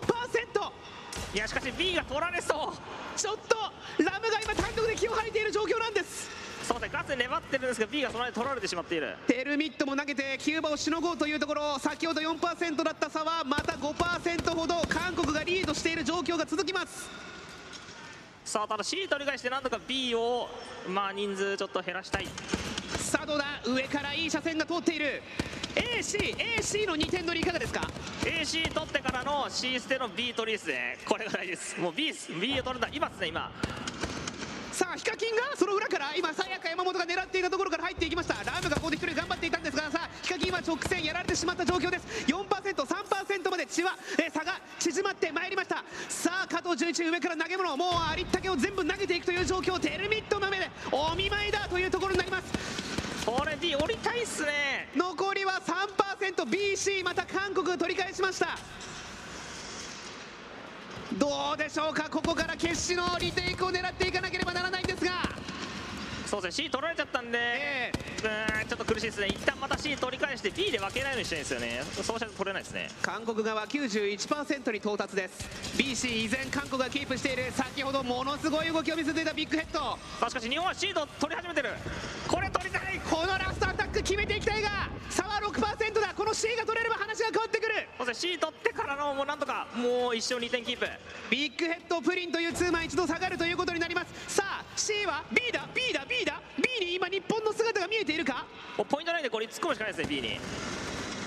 [1.35, 3.19] いやしかし B が取られそう。
[3.19, 3.57] ちょっと
[4.05, 6.31] ラムが今単独で気を吐いている状況なんです
[6.71, 9.17] そうですねガスで粘ってるんですが B がその間取られてしまっている。
[9.27, 11.77] テルミットも投げてキューバをしのごうというところ。
[11.81, 17.11] 先ほど4%だった差はまた5%ほど韓国がリードしている状況が続きます。
[18.45, 20.49] さあただ C 取り返してなんとか B を
[20.89, 22.29] まあ人数ちょっと減らしたい。
[22.97, 23.45] さあどうだ？
[23.67, 25.23] 上からいい車線が通っている。
[25.75, 27.81] ACAC の2点取りいかがですか
[28.23, 30.99] ？AC 取ってからの C 捨ての B 取りですね。
[31.05, 31.81] これが大事です。
[31.81, 32.89] もう B, B を取るんだ。
[32.93, 33.51] 今ですね今
[34.73, 38.35] さあヒカキンがその裏から今さやか山本が狙っていたところから入っていきました。
[38.45, 42.07] ラームがここで一人頑張っていたんですがさあヒカキンは直線やられてしまった状況です。
[42.27, 45.85] 4%3% まで血は、えー差が縮まってまいりました。
[46.09, 49.79] さあ加藤純一上から投げ物もうありったけを全部投げていくという状況。
[49.79, 53.27] テルミット豆でお見舞いだというところになります。
[53.27, 54.89] これ B 降りたいっすね。
[54.97, 58.59] 残りは 3%BC また韓国が取り返しました
[61.19, 62.09] どうでしょうか？
[62.09, 65.11] ここから決死のリテイクを狙っていかなければならないんですが。
[66.27, 66.67] そうですね。
[66.67, 67.93] C 取られちゃったんで、え
[68.23, 69.27] うーんちょっと苦しいですね。
[69.27, 71.83] 一旦また C 取り返して B で分けないようにしたいんですよね。
[72.01, 72.89] そうしないと取れないですね。
[73.03, 75.77] 韓国側91%に到達です。
[75.77, 77.51] BC 依然韓国がキープしている。
[77.51, 79.99] 先ほどものすごい動きを見せていたビッグヘッド。
[80.25, 81.71] あしかし日本はシード取り始めてる。
[82.29, 86.15] これ取りたいこのラストアタック決めていきたいが差は6%だ。
[86.15, 87.89] この C が取れれば話が変わってくる。
[87.99, 88.33] そうですね。
[88.35, 90.87] C 取ってからのもうなんとかもう一生2点キープ。
[91.31, 94.35] ビッグヘッドプリンというツーマン一度下がるということになります。
[94.35, 95.69] さあ C は B だ。
[95.75, 96.05] B だ。
[96.09, 96.41] B だ。
[96.57, 98.45] B に今日本の姿が見えているか？
[98.77, 100.39] ポイントないんでこれ突っ込むしかないですね B に。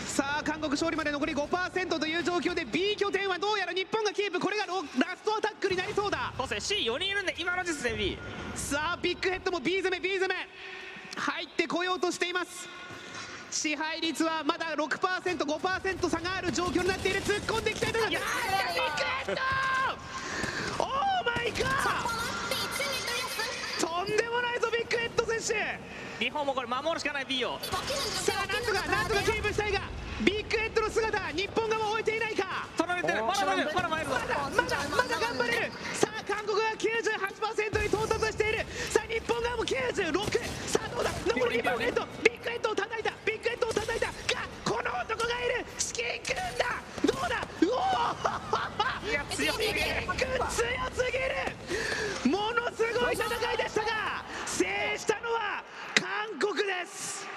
[0.07, 4.39] さあ韓国勝利まで残り5%という状況で B 拠点はどうやら日本がキープ。
[4.39, 6.31] これがロラストアタックになりそうだ。
[6.37, 6.79] そうですね。
[6.79, 8.17] C4 人いるんで今の時点で B
[8.55, 10.35] さあビッグヘッドも B 攻め B 攻め
[11.17, 12.67] 入ってこようとしています。
[13.51, 17.21] 支配率はまだ 6%5% 差がある状況になっている。
[17.21, 19.41] 突っ込んでいきたいところビッグヘッド。
[20.83, 20.89] オー
[21.37, 22.07] マイガー。
[23.79, 25.39] とんでもないぞビッグヘッド選
[26.19, 26.23] 手。
[26.23, 27.59] 日本もこれ守るしかない B を。
[27.61, 29.81] さあなんとかなんとかキープしたいが
[30.21, 32.67] ビッグヘッドの姿日本側終えていないか。
[32.75, 34.27] 取られてるまだまだまだまだまだ
[34.89, 35.71] まだ頑張れる
[36.53, 38.65] 国が98%に到達している。
[38.89, 41.09] さあ日本側も96さあどうだ？
[41.27, 43.11] 残り2%ビッグヘッドを叩いた。
[43.25, 44.07] ビッグヘッドを叩いた。
[44.07, 44.13] が
[44.63, 45.65] この男がいる。
[45.79, 46.81] 至近くんだ。
[47.05, 47.41] どうだ？
[47.61, 49.09] うおー！
[49.09, 49.73] いや強すぎる。
[49.73, 50.61] 強
[50.93, 52.37] すぎる。
[52.37, 54.65] ものすごい戦いでしたが制
[54.97, 55.63] したのは
[55.95, 57.27] 韓国です。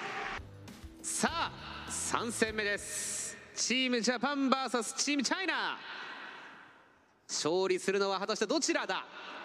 [1.01, 1.51] さあ
[1.89, 3.35] 3戦目です。
[3.55, 5.77] チームジャパン VS チームチャイナ
[7.27, 9.03] 勝利するのは果たしてどちらだ？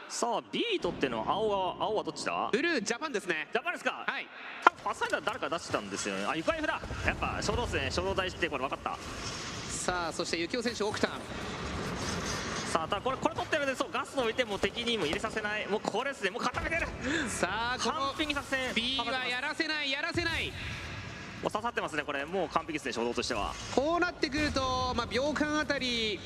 [0.09, 2.49] さあ B 取っての青は青はどっちだ？
[2.53, 3.49] ブルージャパンですね。
[3.53, 4.05] ジャパンですか？
[4.07, 4.27] はい。
[4.65, 6.25] 多分パスファインダー誰か出してたんですよね。
[6.25, 6.81] あゆかゆふだ。
[7.05, 8.97] やっぱ初動ですね初動大事ってこれ分かった。
[9.69, 15.67] さあそして幸男選手奥田さあただこれこれ取ってるんでそうガスを置いてもう敵にも入れさせない。
[15.67, 16.31] もうこれですね。
[16.31, 16.87] もう固めてる。
[17.29, 20.53] さあこ完の璧作戦 B はやらせないやらせない。
[21.43, 22.25] もう刺さってますねこれ。
[22.27, 23.53] もう完璧ですね初動としては。
[23.75, 26.21] こうなってくると、まあ、秒間あたり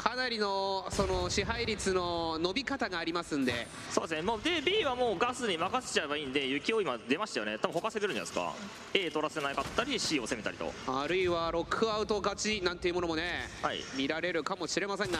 [0.00, 3.66] かなりのその支配率の伸び方がありますんで。
[3.90, 4.22] そうですね。
[4.22, 7.58] もうで B はもうガスに任せちゃえばいいんで雪を今出ましたよね。
[7.58, 8.54] 多分他攻めるんじゃないですか。
[8.94, 10.72] A 取らせなかったり C を攻めたりと。
[10.86, 13.80] あるいはロックアウト勝ちなんていうものもね、はい。
[13.94, 15.18] 見られるかもしれませんが。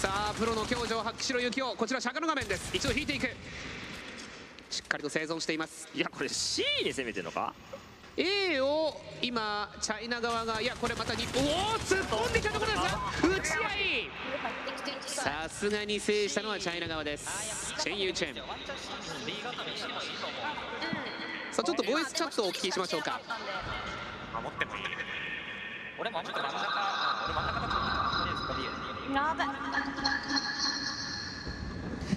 [0.00, 1.76] さあプロの強情発揮しろ幸男。
[1.76, 2.74] こちら釈迦の画面です。
[2.74, 3.28] 一度引いていく。
[4.70, 5.86] しっかりと生存しています。
[5.94, 7.52] いやこれ C に攻めてるのか？
[8.16, 14.10] A を今チャイナ側がいやこれまた日本おお突っ込んできたところですが打ち合い。
[15.06, 17.74] さすがに制したのはチャイナ側です。
[17.82, 18.34] チェンユーチェン。
[18.36, 18.42] さ
[21.62, 23.20] あちょっとボイスチャットをお聞きしましょうか。
[24.32, 24.82] 守ってもいい。
[25.98, 26.58] 俺もちょっと真ん中、
[27.24, 27.74] 俺真ん中だと
[28.28, 28.54] いいですか、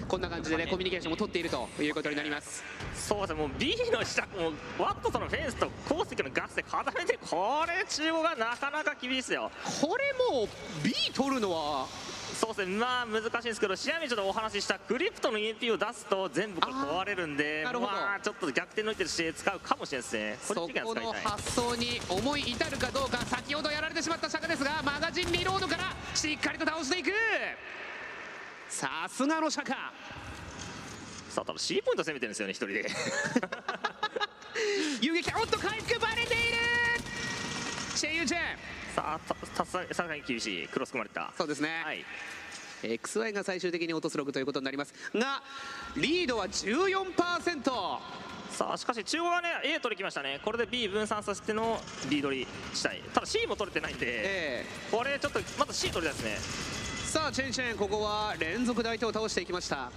[0.08, 2.64] こんな感じでねコミュニケーションも取っているということになります。
[2.94, 3.40] そうですね。
[3.40, 9.50] もう B の下もうワットとのフェンスと鉱石のガスで固めてこれ中央がなかなか厳しいですよ。
[9.82, 10.48] これもう
[10.82, 11.86] B 取るのは。
[12.38, 12.76] そうですね。
[12.76, 20.38] まあ難しいんですけど試合にちょっとお話ししたクリプトの EMP を出すと全部壊れるんであまあちょっと逆転の一手として使うかもしれないですね。
[20.40, 27.10] そこれ時間この発想に思い至るかどうか先ほどやられてしまった釈迦ですがマガジンリロードからしっかりと倒していく。
[28.68, 29.74] さすがの釈迦
[31.38, 32.84] さあ多分 C ポイント攻めてるんですよね一人で。
[35.00, 36.42] 遊撃おっと回復バレている
[37.94, 38.40] チェイユチェン。
[38.96, 40.68] さあたたささらに厳しい。
[40.68, 41.32] クロス組まれた。
[41.38, 42.04] そうですね、はい。
[42.82, 45.42] XY が最終的に落とすログということになりますが
[45.96, 48.00] リードは14%
[48.50, 50.40] さあしかし中央はね A 取りきましたね。
[50.44, 53.00] これで B 分散させての B 取りしたい。
[53.14, 56.68] ただ C も取れてないんで、えこれちょっとまず C 取りたいですね。
[57.08, 59.90] さあチェンチェンここは連続大手を倒していきました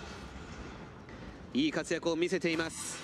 [1.53, 2.97] いい活躍を見せています。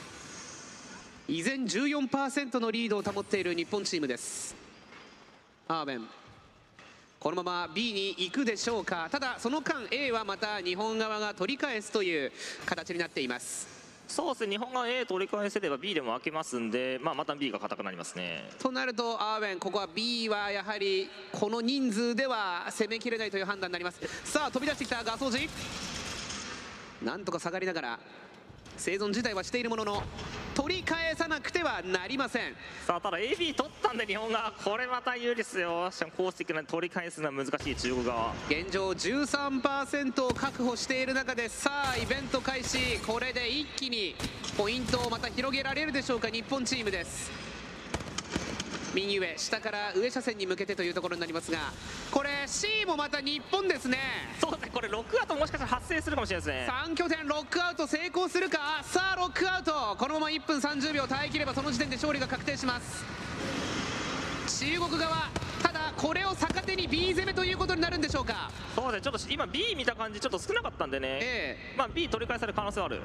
[1.27, 4.55] 依然14%のリードを保っている日本チームです。
[5.67, 6.07] アーベン。
[7.19, 9.09] このまま B に行くでしょうか。
[9.11, 12.31] ただその間 A はまた日本側が取り返すという
[12.65, 13.67] 形になっています。
[14.07, 14.51] そうですね。
[14.51, 18.49] 日本が A 取り返せれば B でも開けますんで、まあ、また B が硬くなりますね。
[18.59, 23.99] となるとアーウェンここは B はやはりこの人数では攻めきれないという判断になります。
[24.23, 25.49] さあ飛び出してきたガソージ
[27.03, 27.99] なんとか下がりながら
[28.77, 30.03] 生存自体はしているものの
[30.55, 32.53] 取り返さなくてはなりません。
[32.85, 35.89] さあただ AB 取ったんで日本がこれまた有利ですよ。
[35.91, 38.33] しかもコース的な取り返すのは難しい中国側。
[38.49, 42.99] 現状13%を確保している中でさあイベント開始。
[43.05, 44.15] これで一気に
[44.57, 47.46] ポイントをまた広げられるでしょうか日本チームです
[48.97, 51.59] 右上下から上車線に向けてというところになりますが
[52.11, 53.97] これ C もまた日本ですね。
[54.41, 54.71] そうですね。
[54.73, 56.67] これロックアウトもしかしたら発生するかもしれないですね。
[56.71, 58.81] 3拠点ロックアウト成功するか。
[58.83, 59.95] さあロックアウト。
[59.97, 63.05] このまま1分30秒耐えきればその時点で勝利が確定します。
[64.63, 65.29] 中国側
[65.61, 68.49] ただこれを逆手に B 攻めということになるんでしょうか。
[68.75, 69.01] そうですね。
[69.01, 71.57] ちょっと今 B 見た感じちょっと少なかったんでね、え。
[71.77, 73.01] まあ B 取り返される可能性はある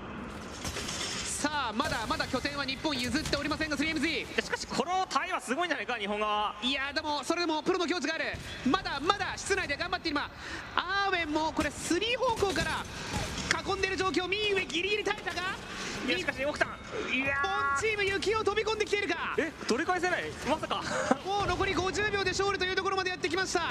[1.42, 4.00] さあまだまだ拠点は日本譲っておりませんが 3MZ
[4.36, 8.24] でしかしこのタイはすごいんじゃないか日本側いやでもそれでもプロの境地がある。
[8.64, 10.30] まだまだ室内で頑張って今
[10.76, 12.84] アーウェンもこれ3方向から
[13.74, 15.42] 囲んでる状況右上ギリギリ耐えたが
[16.06, 16.68] いやしかし奥さん
[17.12, 19.34] いや日本チーム雪を飛び込んできているか？
[19.36, 20.76] ーえ取り返せないまさか。
[21.26, 23.62] もう残り50秒で勝利というところまでやってきました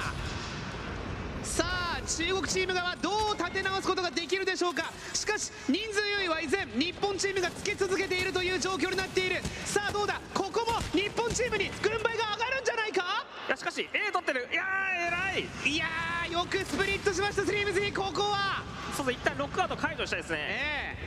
[1.51, 4.89] さあ中国チーム側どう立て直すことができるでしょうか？
[5.13, 9.41] しかし人数優位は依然日本チームがつけ続けているという状況になっている。
[9.65, 10.21] さあどうだ？
[10.33, 13.25] ここも日本チームに軍配が上がるんじゃないか？
[13.49, 14.47] いやしかし A 取ってる。
[14.49, 15.73] いやー偉い。
[15.73, 18.63] いやーよくスプリットしましたスリームズここは。
[18.95, 20.37] そうそう一旦ロックアウト解除したいですね。
[20.39, 20.97] え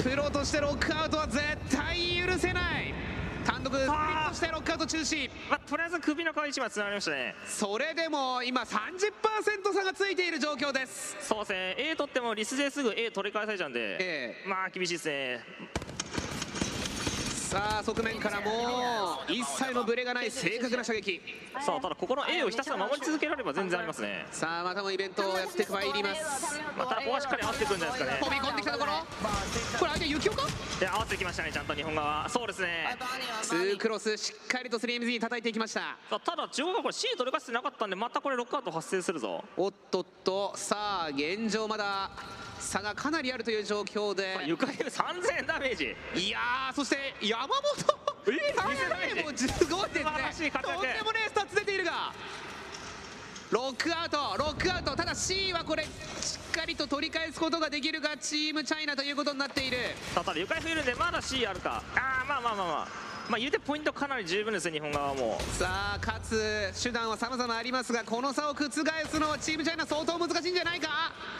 [0.00, 0.02] え。
[0.02, 2.94] プロとしてロックアウトは絶対許せない
[3.48, 5.30] 単独スプリットしてロックアウト中止。
[5.48, 7.34] まあ、とりあえず首の皮一枚つながりましたね。
[7.46, 8.68] それでも今30%
[9.74, 11.16] 差がついている状況です。
[11.22, 11.74] そうですね。
[11.78, 15.40] A 取ってもリスですぐ A 取り返されちゃうんで、えまあ厳しいですね
[17.48, 21.18] さあ側面からも一切のブレがない正確な射撃。
[21.64, 24.26] さあただここの A をひたすら守り続けられれば全然ありますね。
[24.30, 26.60] さあまたもイベントをやってまいります。
[26.76, 28.20] またここはしっかり合わせてくるんじゃないですかね。
[28.20, 28.92] 飛び込んできたところ。
[28.92, 30.42] これ相手ユキオか？
[30.42, 32.28] いや合わせてきましたねちゃんと日本側。
[32.28, 32.96] そうですね。
[33.40, 35.96] ツークロスしっかりと 3MZ に叩いていきました。
[36.18, 39.42] ただ中国がこれ C 取り返してなかったんでまたこれロックアウト発生するぞ。
[39.56, 40.52] おっとっと。
[40.54, 42.10] さあ現状まだ
[42.60, 44.34] 差がかなりあるという状況で。
[44.34, 45.96] さあ床へ3000ダメージ。
[46.14, 47.54] いやーそして山本。
[48.26, 49.22] え2000ダメージ。
[49.22, 50.00] もうすごいで
[50.32, 50.50] すね。
[50.50, 52.12] とんでもねえスタッツ出ているが。
[53.50, 54.94] ロックアウトロックアウト。
[54.94, 59.78] ただ C はこれしっかりと取り返すことができるがチームチャイナということになっている。
[60.14, 61.82] ただ床へ増えるんでまだ C あるか。
[61.94, 65.38] ああまあまあまあまあまあ言うてポイントかなり十分ですね日本側はも。
[65.38, 68.82] うさあ勝つ手段は様々ありますがこの差を覆す
[69.20, 70.88] のはチームチャイナ相当難しいんじゃないか？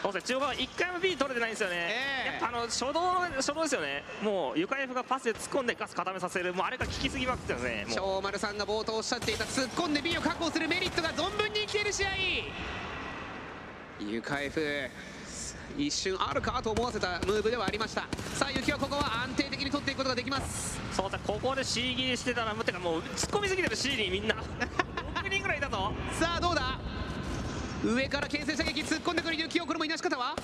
[0.03, 2.31] そうですね中国は1回も B 取れてないんですよね、ええ。
[2.33, 3.01] やっぱあの初動
[3.35, 4.03] 初動ですよね。
[4.21, 6.53] もうゆか F がパスで突っ込んでガス固めさせる。
[6.53, 7.95] もうあれが効きすぎまくってますねもう。
[7.95, 12.09] 長丸さんが冒頭おっしゃっていた突っ込んで B を確保するメリットが存分に生きている試合。
[13.99, 14.61] ゆか F
[15.77, 18.01] 一瞬あるかと思わせたムーブではありました。
[18.33, 20.79] さあ雪はここは安定的に取っていくことができます。
[20.93, 24.35] そうだここで C 切りしてたらもうてかもう突っ込みすぎてる C にみんな。
[25.21, 25.93] 6人ぐらいいたぞ。
[26.19, 26.79] さあどうだ？
[27.83, 30.35] 上から牽制射撃突っ込んでくる雪をこれもいなし方は？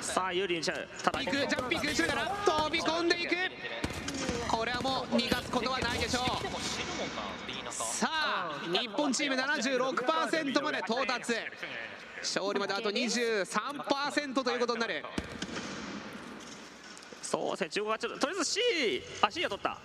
[0.00, 0.88] さあ有利にしちゃう。
[1.02, 3.34] たくジャンピングしながら飛び込んでいく。
[4.50, 6.22] これはもう逃がすことはないでしょう。
[7.72, 11.34] さあ日本チーム76%まで到達
[12.20, 15.04] 勝利まであと23%ということになる。
[17.22, 17.70] そうですね。
[17.70, 18.60] 中国はちょっととりあえず C
[19.22, 19.78] あ C は取った。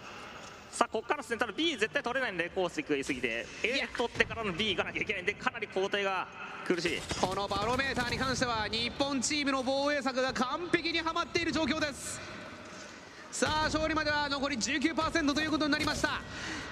[0.72, 1.38] さあここからですね。
[1.38, 6.28] ただ B 絶対取れないんでコース食いすぎて A 取ってからの B 行かなきゃいけないんでかなり工程が
[6.68, 6.98] 苦し。
[6.98, 12.20] いこのバロメーターに関しては日本チームの防衛策が完璧にはまっている状況です。
[13.32, 16.22] さあ勝利までは残り19%ということになりました。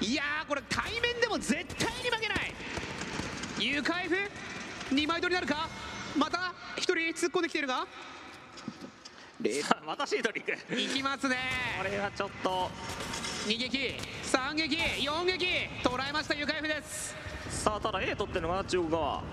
[0.02, 2.54] いやーこれ対面でも絶対に負けない。
[3.60, 4.02] ユカ
[4.94, 5.68] F2 枚取りなるか？
[6.16, 7.88] また1人突っ込んできているが
[9.42, 11.36] レさあまた C 取り行くいきますね。
[11.80, 12.70] これはちょっと。
[13.48, 13.78] 2撃
[14.24, 15.46] 3撃4撃。
[15.84, 17.16] 捉えましたユカ F です。
[17.50, 19.24] さあただ A 取ってるのが中国側。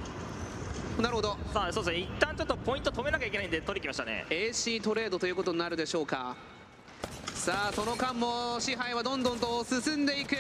[0.98, 1.36] なるほど。
[1.52, 2.00] さあそうですね。
[2.00, 4.24] 一旦ちょっとポイント止めなきゃいけないんで取りきましたね。
[4.30, 6.34] AC トレードということになるでしょうか。
[7.34, 10.36] さあその間も支配はどんどんと進んでいく。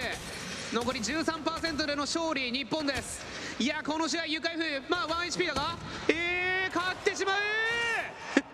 [0.72, 3.20] 残り13%での勝利日本です
[3.60, 5.76] いやこの試合ユカ F まあ 1HP だが。
[6.08, 7.36] えー、勝ってしまう。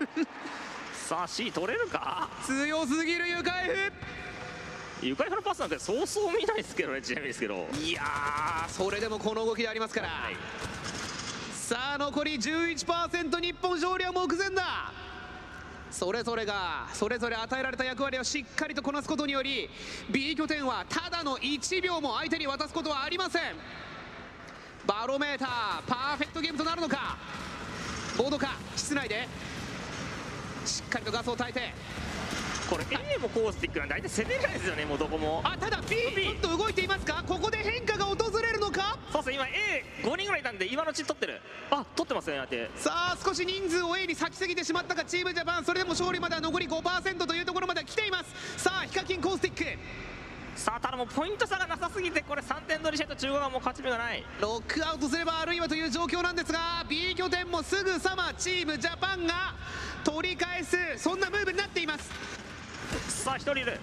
[1.09, 2.29] さあ C 取れるか？
[2.45, 3.93] 強すぎるユカ F
[5.03, 7.69] 床イフのパスなんてそうそう見ないですけどねちなみにですけど。
[7.75, 10.09] いやーそれでもこの動きでありますから、
[11.53, 14.91] さあ残り11%日本勝利は目前だ。
[15.89, 19.71] それぞれがそれぞれ与えられた役割をしっかりとこなすことにより
[20.11, 23.43] B 拠点はただの1秒も相手に渡すことはありません
[24.87, 25.49] バロメーター
[25.87, 27.17] パーフェクトゲームとなるのか？
[28.17, 28.57] ボードか？
[28.77, 29.27] 室内で。
[30.65, 31.73] しっかりとガスを焚いて。
[32.69, 32.85] これ。
[33.15, 37.23] A もコースティックなんで相手攻めないですよねもうどこもあただ B ちょっと動いていますか？
[37.27, 38.99] ここで変化が訪れるのか？
[39.13, 39.49] そうですね
[40.03, 41.41] 今 A5 人ぐらいいたんで今のうちに取ってる。
[41.71, 48.63] あ取ってますね相手さあ少し人数を A に先すぎてしまったかチームジャパンそれでも勝利までは残り5%というところまでは来ています。
[48.63, 49.65] さあヒカキンコースティック
[50.57, 54.25] さあただもうポイント差がなさすぎてこれ3点取りしないと中国はもう勝ち目がない。
[54.41, 59.55] ロックアウトすればあるいはという状況なんですが B 拠点もすぐさまチームジャパンが
[60.03, 62.11] 取り返すそんなムーブになっています。
[63.25, 63.81] さあ1人いる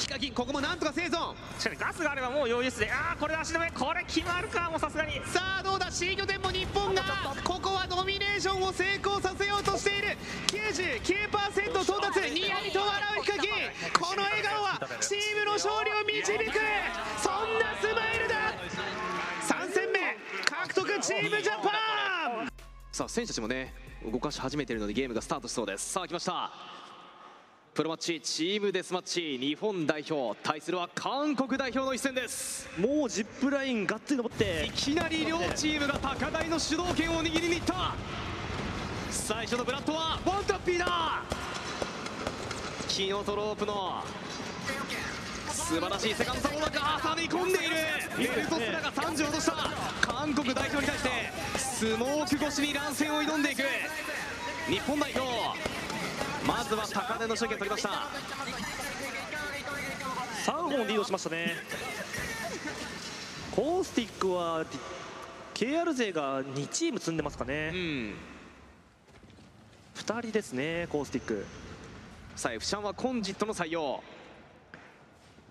[0.00, 1.34] ヒカキンここもなんとか生存。
[1.58, 2.70] しかしガスがあればもう余裕で。
[2.70, 3.70] すねああこれで足止め。
[3.70, 5.20] これ決まるかもうさすがに。
[5.26, 7.02] さあどうだ？C 拠点も日本が
[7.44, 10.16] ここはドミネーションを成功させようとしている。
[10.48, 12.30] 99%到達。
[12.30, 13.52] ニヤリと笑うヒカキン
[13.92, 16.58] この笑顔はチームの勝利を導く。
[17.20, 18.56] そんなスマイルだ。
[19.46, 21.68] 3戦目獲得チームジャパ
[22.44, 22.48] ン。
[22.92, 23.74] さあ選手たちもね
[24.10, 25.92] 動かし始めているのでゲームがスタートしそうです。
[25.92, 26.69] さあ来ました
[27.72, 32.68] プロマッチチームデスマッチ日本代表対するは韓国代表の一戦です。
[32.76, 37.94] もうジップラインがっつり登っていきなり両チームが高台の主導権を握りにいった。
[39.08, 41.22] 最初のブラッドはワンタッピーだ。
[42.88, 44.02] キノとロープの
[45.52, 47.76] 素晴らしいセカンドサポーが挟み込んでいる。
[48.34, 49.54] ベルトスラが30落とした。
[50.00, 51.10] 韓国代表に対して
[51.56, 53.62] スモーク越しに乱戦を挑んでいく。
[54.68, 55.24] 日本代表
[56.46, 57.88] まずは高値の主権取りました。
[60.46, 61.54] 3本リードしましたね。
[63.54, 64.64] コースティックは
[65.54, 67.70] KR 勢が2チーム積んでますかうね。
[67.70, 68.14] ん2
[70.22, 71.46] 人ですねコースティック。
[72.36, 74.02] さあ F ちゃんはコンジットの採用。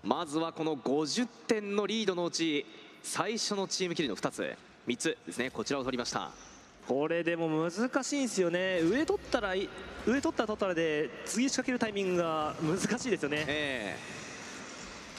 [0.02, 2.66] まずはこの50点のリードのうち
[3.02, 4.56] 最初のチームキルの2つ
[4.88, 6.49] 3つですねこちらを取りました。
[6.90, 8.80] これでも難しいんですよね。
[8.80, 9.68] 上取ったらい
[10.04, 13.44] 上取ったら取ったらで次仕掛けるタイミングが難しいですよね。
[13.46, 13.96] え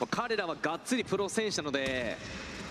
[0.02, 0.06] え。
[0.10, 2.18] 彼らはがっつりプロ選手なので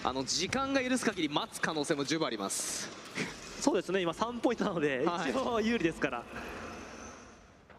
[0.05, 2.91] あの時間が許す限り待つ可能性も十分あります。
[3.63, 4.03] そうですね。
[4.03, 5.31] 今3ポイントなのではい。
[5.31, 6.23] 一応有利ですから、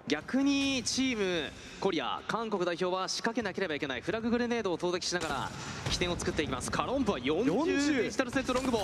[0.07, 5.49] 逆にチームコリア韓国代表は仕掛けなければいけないフラググレネードを投擲しながら
[5.89, 6.71] 起点を作っていきます。
[6.71, 8.81] カロンプは40 40デジタルセットロングボウ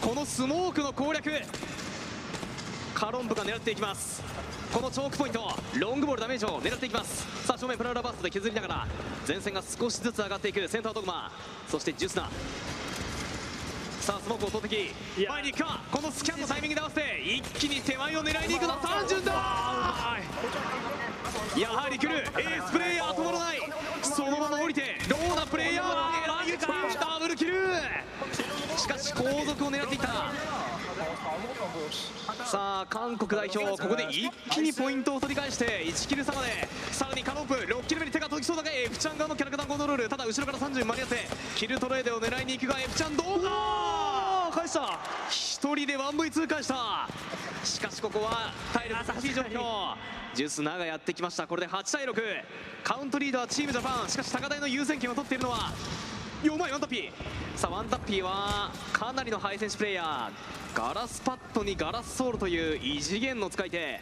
[0.00, 1.30] このスモークの攻略。
[2.94, 4.22] カロンプが狙っていきます。
[4.72, 5.50] このチョークポイント。
[5.78, 7.26] ロングボールダメージを狙っていきます。
[7.46, 8.88] さあ正面プラウラバーストで削りながら
[9.26, 10.68] 前線が少しずつ上がっていく。
[10.68, 11.32] センタードグマ。
[11.68, 12.30] そしてジュスナ
[14.10, 15.30] さあスモークを投擲いや。
[15.30, 15.80] 前に行くか。
[15.92, 19.32] このスキャンのタイミングで合わせて一気に手前を狙いに行くの単純だ。
[21.56, 22.18] やはり来る。
[22.18, 23.60] エースプレイヤー止まらない。
[24.02, 25.92] そのまま降りてローなプレイヤーを
[26.42, 26.66] 狙い撃ち
[26.98, 27.54] ダブルキル
[28.76, 30.08] しかし後続を狙っていった
[32.46, 36.68] さあ韓国代表ここで一気にポイントを取り返して1キル差まで。
[36.90, 40.08] さらにカノンプ6キル目に手が届きそうだが F ちゃん側のキャラクターコントロール。
[40.08, 41.16] ただ後ろから30間に合って
[41.54, 44.50] キルトレードを狙いに行くが F ちゃんどうか？
[44.52, 44.98] 返した。
[45.30, 47.08] 一人で 1V 通過した。
[47.64, 49.94] しかしここは体力難しい状況。
[50.34, 51.46] ジュースナがやってきました。
[51.46, 52.14] これで8対6
[52.82, 54.08] カウントリードはチームジャパン。
[54.08, 55.72] しかし高台の優先権を取っているのは
[56.42, 57.10] よまいワンタッピー
[57.54, 64.00] さあワンタッピーはかなりのハイセンスプレイヤーガラスパッドにガラスソールという異次元の使い手。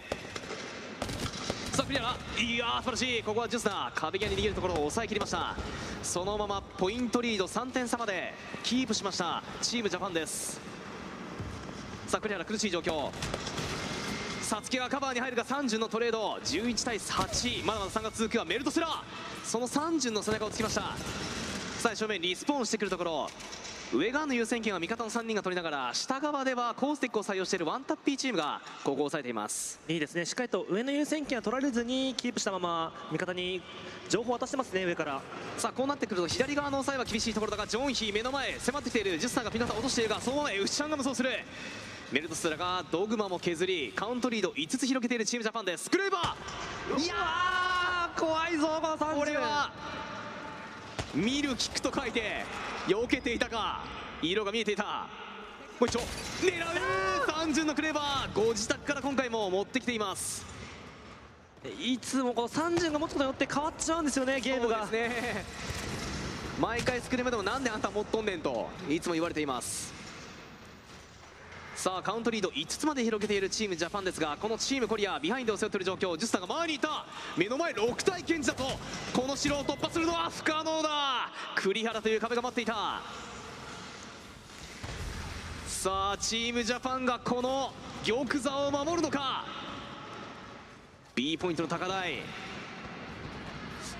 [1.73, 3.23] さあクリアいやー素晴らしい。
[3.25, 5.57] ここはジュースナ壁際に逃げるところを抑えきりました。
[6.05, 8.33] そのままポイントリード3点差まで。
[8.63, 9.43] キープしました。
[9.61, 10.61] チームジャパンです。
[12.07, 13.11] さあ栗原苦しい状況。
[14.43, 16.39] さつきがカバーに入るが30のトレード。
[16.45, 19.03] 11対8まだまだ3が続くはメルトセラー。
[19.45, 20.95] その30の背中をつきました。
[21.79, 23.29] さあ正面リスポーンしてくるところ。
[23.95, 29.79] 上側の優先権は味方の3人が取りながら下側ではコースティックを採用しているワンタッピーチームがここを抑えています。
[29.87, 30.27] いいですね。
[30.27, 33.63] しっかりと上の優先権は取られずにキープしたまま味方に
[34.09, 35.23] 情報を渡してますね上から。
[35.57, 39.17] さあこうなってくると左側の抑えは厳しいところだがジョンヒー目の前迫ってきている。
[39.17, 41.31] ジュスさんがピナタ落としているがそのままウシちゃんが無双する。
[42.11, 45.89] メルトスラがドグマも削りカウントリード5つ広げているチームジャパンです。
[45.89, 47.05] クレーバー。
[47.05, 49.71] いやー怖いぞこの30これは
[51.15, 52.45] 見る聞くと書いて
[52.87, 53.85] 避けていたか。
[54.23, 55.09] 色が見えていた。
[55.81, 56.01] もう一丁。
[56.41, 57.31] 狙う。
[57.31, 57.95] 30のクレー。
[57.95, 60.45] バーご自宅から今回も持ってきています。
[61.81, 64.83] いつもこの30が持つことによって変わっちゃうんですよねゲームが。
[64.83, 65.45] そうですね。
[66.61, 69.95] 毎回スクリームでもなんであんた持っとんねんといつも言われています
[71.79, 77.07] さあカウントリード5つまで広げているチームジャパンですがこのチームコリアビハインドを背負っている状況ジュスタが前にいた。
[77.37, 78.65] 目の前6対ケンジだと。
[79.15, 81.31] この城を突破するのは不可能だ。
[81.55, 83.01] 栗原という壁が待っていた。
[85.69, 87.73] さあチームジャパンがこの
[88.05, 89.45] 玉座を守るのか。
[91.15, 92.23] B ポイントの高台。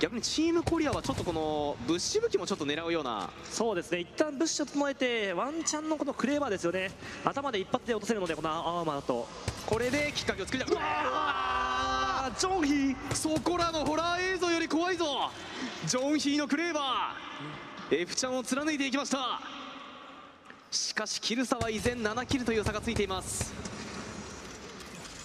[0.01, 3.31] 逆にチームコリアはちょっとこのブッシュ武器もちょっと狙うような。
[3.51, 3.99] そうですね。
[3.99, 6.91] 一旦ブッシュを整えてワンチャンのこのクレーバーですよね。
[7.25, 9.27] 頭で一発で落とせるのでこのアーマーだと。
[9.67, 15.31] これできっかけを作りたうわあジョンヒーーそこらのホラー映像より怖いぞ。
[15.87, 18.01] ジョンヒーのクレーバー。
[18.03, 19.41] F ちゃんを貫いていきました。
[20.71, 23.53] しかしキル差は依然7キルという差がついています。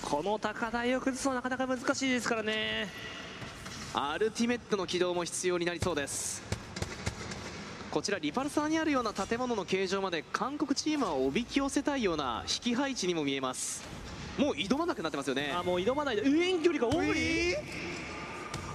[0.02, 2.88] この高台を崩すのはなかなか難しいですからね
[3.95, 6.41] アルティメットの起動も必要になりそうです。
[7.91, 13.84] こちらリパルサーにあるような建物の形状まで韓国チームはおびき寄せたいような引き配置にも見えます。
[14.38, 15.53] もう挑まなくなってますよね。
[15.56, 16.24] あもう挑まないで。
[16.28, 17.56] 上遠距離が多い。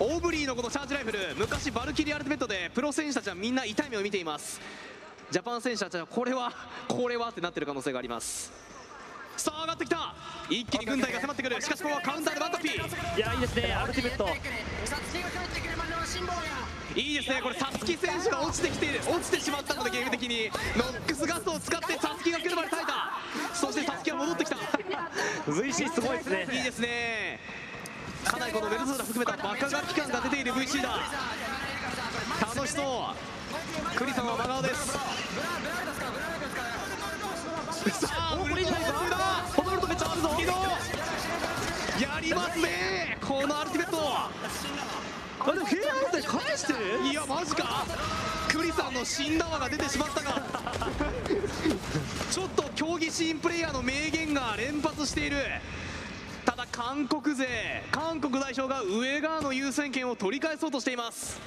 [0.01, 1.19] オーブリーのこのチャージライフル。
[1.37, 4.61] 昔バルキリーアルティメットでプロ選手たちはみんな痛い目を見ています。
[5.31, 6.53] ジャパン選手たちはこれは
[6.89, 8.51] これはってなってる可能性があります
[9.39, 10.15] さあ上がってきた。
[10.51, 11.63] 一気に軍隊が迫ってくる。
[11.63, 13.17] しかしここはカウンターでワンタッピー。
[13.17, 13.73] いやいいですね。
[13.75, 14.29] アルティメット。
[16.97, 17.41] いいですね。
[17.43, 20.51] これサツキ選手が落ちてきて落ちてしまったのでゲーム的に。
[20.77, 23.55] ノックスガスを使ってサツキが来るまで耐えた。
[23.55, 24.57] そしてサツキが戻ってきた。
[25.47, 26.49] VC すごいですね。
[26.53, 27.41] いいですね。
[28.25, 30.99] かなりこのメルゾーラ含めたバカ楽器感が出ている VC だ。
[32.41, 33.97] 楽しそう。
[33.97, 34.99] クリさんは真顔です
[37.91, 38.87] さあウルトラだ
[39.55, 39.87] ホノルト。
[39.89, 40.31] めっちゃあるぞ
[42.01, 43.99] やりますねこのアルティメット。
[44.01, 44.31] あ
[45.53, 46.73] でもヘアアウトで返して
[47.11, 47.87] いやマジか。
[48.49, 50.43] クリさんの死んだ輪が出てしまったが
[52.31, 55.37] ちょっと競技シーンプレイヤーの名言が連発している
[56.47, 61.39] ただ韓国勢韓国代表が上側の優先権を取り返そうとしています。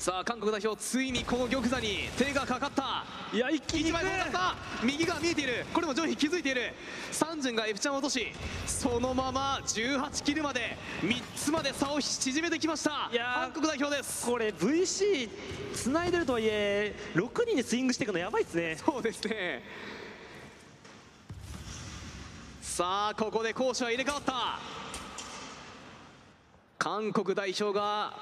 [0.00, 3.04] さあ韓国代表ついにこの玉座に手がかかった。
[3.34, 4.54] いや一気に1枚戻った。
[4.82, 5.66] 右が見えている。
[5.74, 6.72] これも上位気づいている。
[7.12, 8.32] サンジュンが F ちゃんを落とし
[8.66, 13.10] そのまま18キルまで3つまで差を縮めてきました。
[13.12, 14.24] いやー韓国代表です。
[14.24, 15.28] これ VC
[15.74, 18.76] つないでるとはいえ6人でスイングしていくのやばいですね。
[18.82, 19.62] そうですね。
[22.62, 24.58] さあここで攻守は入れ替わった。
[26.78, 28.16] 韓国代表が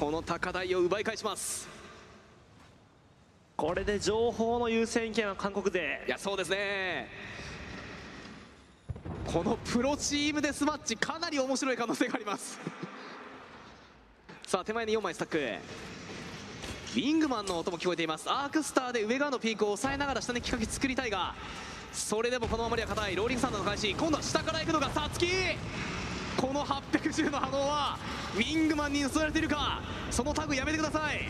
[0.00, 1.68] この高台を奪い返します。
[3.54, 6.02] これで情報の優先権は韓国勢。
[6.06, 7.06] いやそうですね。
[9.26, 12.58] このプロチームデスマッチかなり面白い可能性があります。
[14.46, 15.38] さあ手前に4枚スタック。
[15.38, 18.24] ウィングマンの音も聞こえています。
[18.26, 21.34] アークスターで上側のピークを抑えながら下にきっかけ作りたいが
[21.92, 23.16] それでもこのままでは硬い。
[23.16, 25.26] ローリングサンダーの開始今度は下から行くのがサツキ
[26.40, 27.98] この810の波動は
[28.34, 29.82] ウィングマンに乗せられているか？
[30.10, 31.28] そのタグやめてください。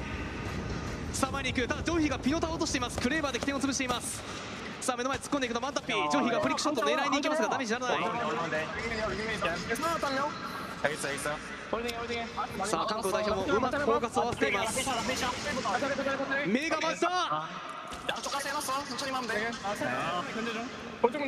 [1.13, 1.69] さあ前に行く。
[1.69, 3.01] ただジョーヒーがピノタを落としています。
[3.01, 4.23] クレーバーで起点を潰しています。
[4.81, 6.11] さあ目の前突っ込んでいくのマンタッピー。
[6.11, 7.99] ジョーヒーがフリックショット狙いに行きますがダメージならない。
[12.65, 14.89] さあ韓国代表もうまくフォーカスを合わせています
[16.47, 16.79] 目が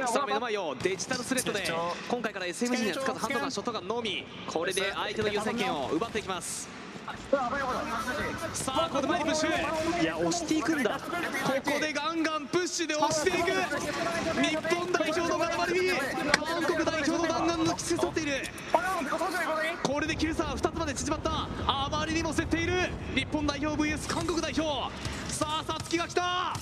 [0.07, 1.63] さあ目の前をデジタルスレッドで
[2.09, 4.27] 今回から SMG には使うハンドガンショットガンのみ。
[4.47, 6.69] これで相手の優先権を奪っていきます。
[8.53, 10.03] さあここでブレイクプッシュ。
[10.03, 10.99] いや押していくんだ。
[10.99, 11.09] こ
[11.65, 13.53] こでガンガンプッシュで押していく。
[14.43, 16.92] 日本代表のガラバリビ韓国代表
[17.73, 18.33] の弾丸の奇跡取っている
[19.83, 21.49] これでキルサー2つまで縮まった。
[21.67, 22.73] あまりにも競っている。
[23.15, 24.93] 日本代表 VS 韓国代表。
[25.29, 26.55] さあさつきが来た。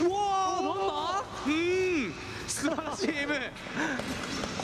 [0.00, 2.14] うわーうん。
[2.46, 3.34] 素晴らしいエイム。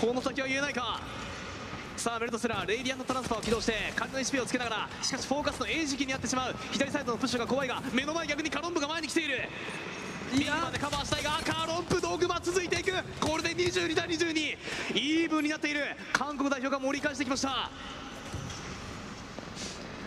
[0.01, 1.01] この先は言えないか。
[1.97, 6.55] さあメルトスラーレイディアントトランスファーを起動して仮の HP をつけながらしかしフォーカスの A 時期にあってしまう。
[6.73, 9.49] 左サイドのプッシュが怖いが目の前逆にカロンブが前に来ている。
[10.37, 12.93] ピンまでカバーしたいがカロンプドグマ続いていく。
[13.21, 14.57] これで22対22
[14.95, 15.81] イーブンになっている。
[16.13, 17.71] 韓国代表が盛り返してきました。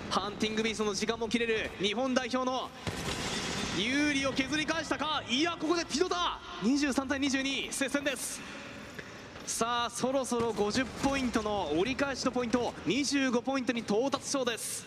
[0.09, 1.71] ハンティングビーストの時間も切れる。
[1.79, 2.69] 日本代表の
[3.77, 5.23] 有利を削り返したか？
[5.29, 6.39] いやここでピノだ。
[6.63, 8.41] 23対22接戦です。
[9.45, 14.85] さあそろそろ50ポイントの折り返しのポイント25ポイントに到達しそうです。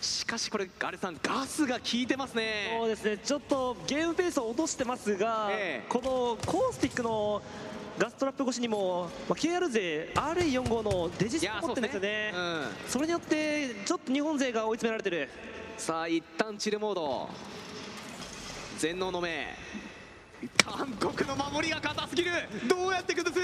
[0.00, 3.18] しかしこれアレさんガスが効いてますそうねですね。
[3.18, 5.88] ちょっとゲームペースを落としてますが、ええ。
[5.88, 7.42] このコースティックの
[7.98, 12.32] ガストラップ越しにも、まあ、KR 勢 RE45 のデジス持ってるんですよね。
[12.34, 12.66] うん。
[12.88, 15.28] それによってちょっと日本勢が追い詰められてる。
[15.78, 17.28] さあ一旦チルモード。
[18.78, 19.56] 全能の目。
[20.62, 22.30] 韓国の守りが硬すぎる。
[22.68, 23.40] どうやって崩す？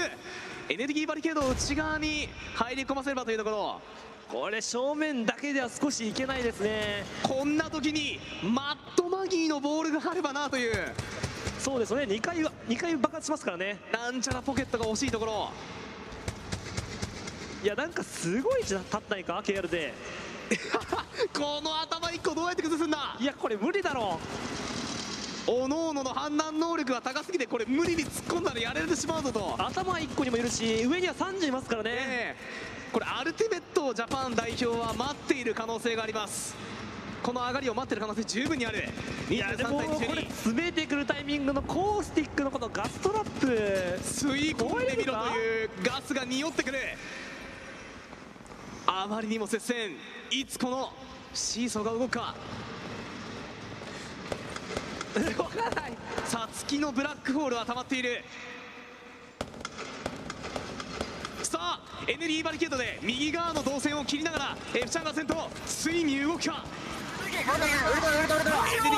[0.69, 3.81] エネルギーバリケードを内側に入り込ませればというところ
[4.33, 7.05] これ正面だけでは少しいけないですね。
[7.21, 10.73] こんな時にマットマギーのボールがあればなという。
[11.59, 12.01] そうですね。
[12.01, 13.79] 2回は2回爆発しますからね。
[13.91, 15.51] なんちゃらポケットが惜しいところ。
[17.63, 19.93] いやなんかすごい位置立ったないか KR で。
[21.31, 23.15] この頭1個どうやって崩すんだ。
[23.19, 24.19] いやこれ無理だろ
[25.45, 29.55] おのおのの判断能力が高すぎてこれ無理に突っ込んだらやられてしまうぞと。
[29.59, 32.35] 頭1個にもいるし上には30いますからね、え
[32.69, 36.55] えこれアルティメットジャパン代表は待っている可能性があります。
[37.23, 38.83] この上がりを待っている可能性十分にある。
[39.31, 43.47] いやでも23対これ22詰めてくるタイミングのコースティックのこのガストラップ。
[44.03, 46.77] 吸い込んでみろというガスが匂ってくる。
[48.85, 49.95] あまりにも接戦。
[50.29, 50.93] いつこの
[51.33, 52.35] シーソーが動くか。
[55.15, 55.97] 動かない。
[56.25, 58.23] さつきのブラックホールは溜まっている
[61.53, 66.65] さあエネルギーバリケードで右側の動線を切りながら F ちゃんが先頭ついに動くか。
[67.29, 67.45] エネルギ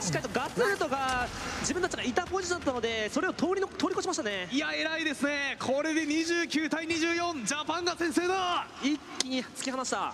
[0.00, 1.26] しっかりとガスルートが
[1.60, 4.48] 自分たちがいたポジションだったのでそれを通りの通り越しましたね。
[4.50, 5.56] いや偉いですね。
[5.58, 8.66] これで29対24ジャパンが先制だ。
[8.82, 10.12] 一気に突き放した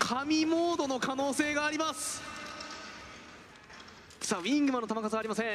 [0.00, 2.20] 神モードの可能性があります。
[4.22, 5.46] さあウィングマンの球数はありません。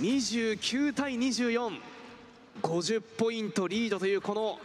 [0.00, 4.58] 29対2450ポイントリードというこの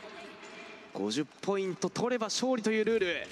[0.93, 3.27] 50ポイント取れば勝利というルール。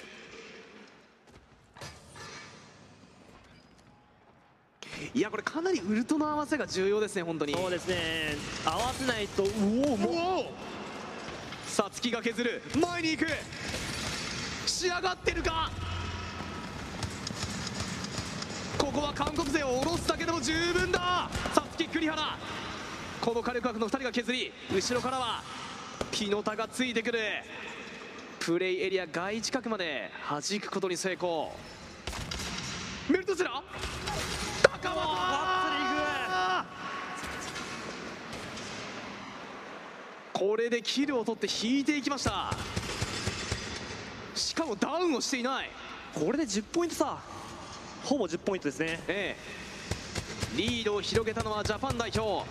[5.14, 7.52] いやこれかなりウルトの合わせが重要ですね本当に。
[7.52, 8.34] そうですね。
[8.64, 9.46] 合わせないとう
[9.92, 10.12] おもう。
[10.12, 10.52] おお
[11.66, 12.62] さあ月が削る。
[12.80, 13.26] 前に行く
[14.68, 15.70] 仕上がってるか？
[18.76, 21.28] ここは韓国勢を下ろすだけでも十分だ！
[21.54, 22.38] さあ月栗原。
[23.20, 25.42] この火力枠の2人が削り後ろからは
[26.12, 27.18] ピノタがついてくる。
[28.38, 31.52] プレイエリア外近くまで弾くことに成功。
[33.08, 33.62] メルトセラ。
[34.62, 36.66] 高輪
[40.32, 42.52] これでキルを取って引いていきました。
[44.38, 45.70] しかもダウンをしていない。
[46.14, 47.18] これで10ポイント差。
[48.04, 49.00] ほぼ10ポイントですね。
[49.08, 49.36] え
[50.54, 50.56] え。
[50.56, 52.48] リードを広げたのはジャパン代表。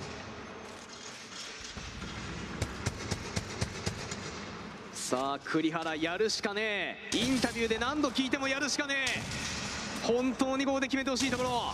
[4.93, 6.61] さあ栗原やるしかね
[7.13, 7.17] え。
[7.17, 9.05] インタビューで何度聞いてもやるしかね
[10.03, 10.05] え。
[10.05, 11.73] 本当にここで決めてほしいところ。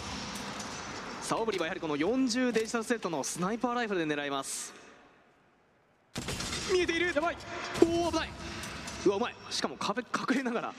[1.22, 4.74] さあオブリはやはりこの40デジタルセットのスナイパーライフルで狙います。
[6.72, 7.14] 見えている。
[7.14, 7.38] やばい。
[7.84, 8.30] おお危ない
[9.06, 9.36] うわうまい。
[9.50, 10.74] しかも壁隠れながら。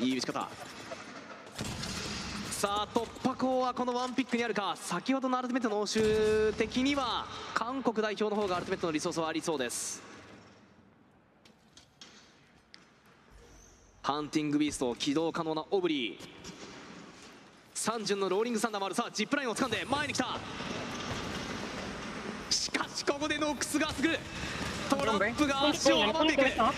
[0.00, 0.48] いい打ち方。
[2.50, 4.76] さあ突破口はこのワンピックにあるか。
[4.76, 10.00] 先ほどのアルティメットの応酬的には韓国代表の方がアルティメットのリソースはありそうです。
[14.02, 16.18] ハンティングビースト起動可能なオブリー。
[17.74, 18.94] 3巡のローリングサンダーもある。
[18.94, 20.38] さあジップラインを掴んで前に来た。
[22.48, 24.08] しかしここでノックスがすぐ。
[24.96, 26.72] トラップが足を阻んでいくさ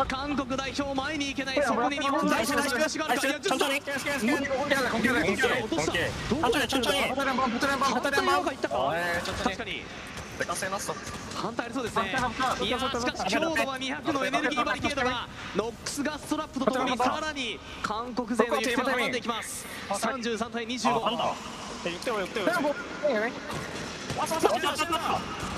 [0.00, 1.62] あ韓国代表前に行けない。
[1.62, 5.92] そこに日本代表の印があるかいやちょっと落とした
[6.30, 6.92] どうやってるんだ
[7.78, 8.94] 反対側がいったか
[9.44, 9.82] 確かに
[11.34, 12.02] 反対ありそうですね
[12.62, 21.28] いやーしかし強度は200のエネルギーバリケードがノックスガストラップとともにさらに韓国勢の行く手を阻んでいきます33対25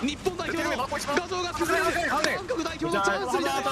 [0.02, 1.92] 日本代表の画像が崩れる。
[2.10, 3.64] 韓国代表のチャンスになる。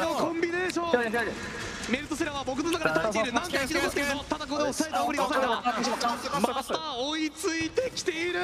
[0.00, 0.90] のコンビネーション
[1.90, 8.40] メルトセラは僕の中で耐えている何回残っているぞただここで抑えたオブリが抑えたまた追いついてきている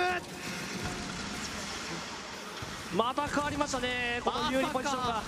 [2.96, 5.22] また変わりましたねこの有利ポジションが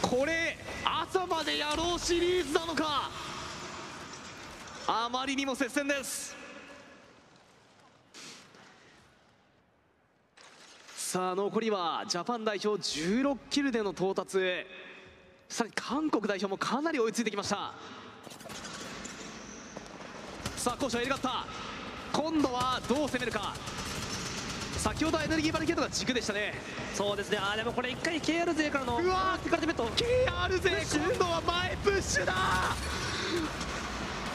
[0.00, 3.10] これ朝までやろうシリーズなのか
[4.92, 6.34] あまりにも接戦です。
[10.96, 14.38] さあ残りはジャパン代表16キルでの到達
[15.48, 17.72] さらに韓国代表もかなり追いついてきました。
[20.56, 21.46] さあ攻守はエレガッタ
[22.12, 23.54] 今度はどう攻めるか。
[24.76, 26.54] 先ほどはエネルギーバリケードが軸でしたね。
[26.96, 27.38] そうですね。
[27.40, 29.84] あーでもこれ一回 KR 勢からのうわーティカルティメット。
[29.94, 32.34] KR 勢今度は前プッシュだ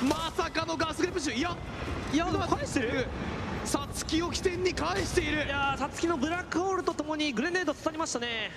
[0.04, 1.56] まさかのガスグレプッシュいや
[2.14, 3.08] いや返してる？
[3.64, 5.46] さつきを起点に返している。
[5.46, 8.52] いやーさつきのブラックホールとともにグレネード伝わりましたね。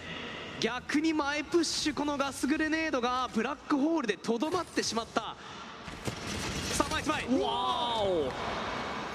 [0.61, 5.37] 逆に前プッシュこのガスグレネードがブラックホールでとどまってしまった。
[6.73, 7.41] さあ前一枚。
[7.41, 8.33] わお。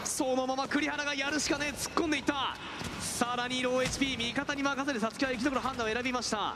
[0.03, 2.55] そのまま栗原がやるしかねえ突っ込んでいった。
[2.99, 6.55] さらにロー HP 味方に任せてさつきは生き残る判断を選びました。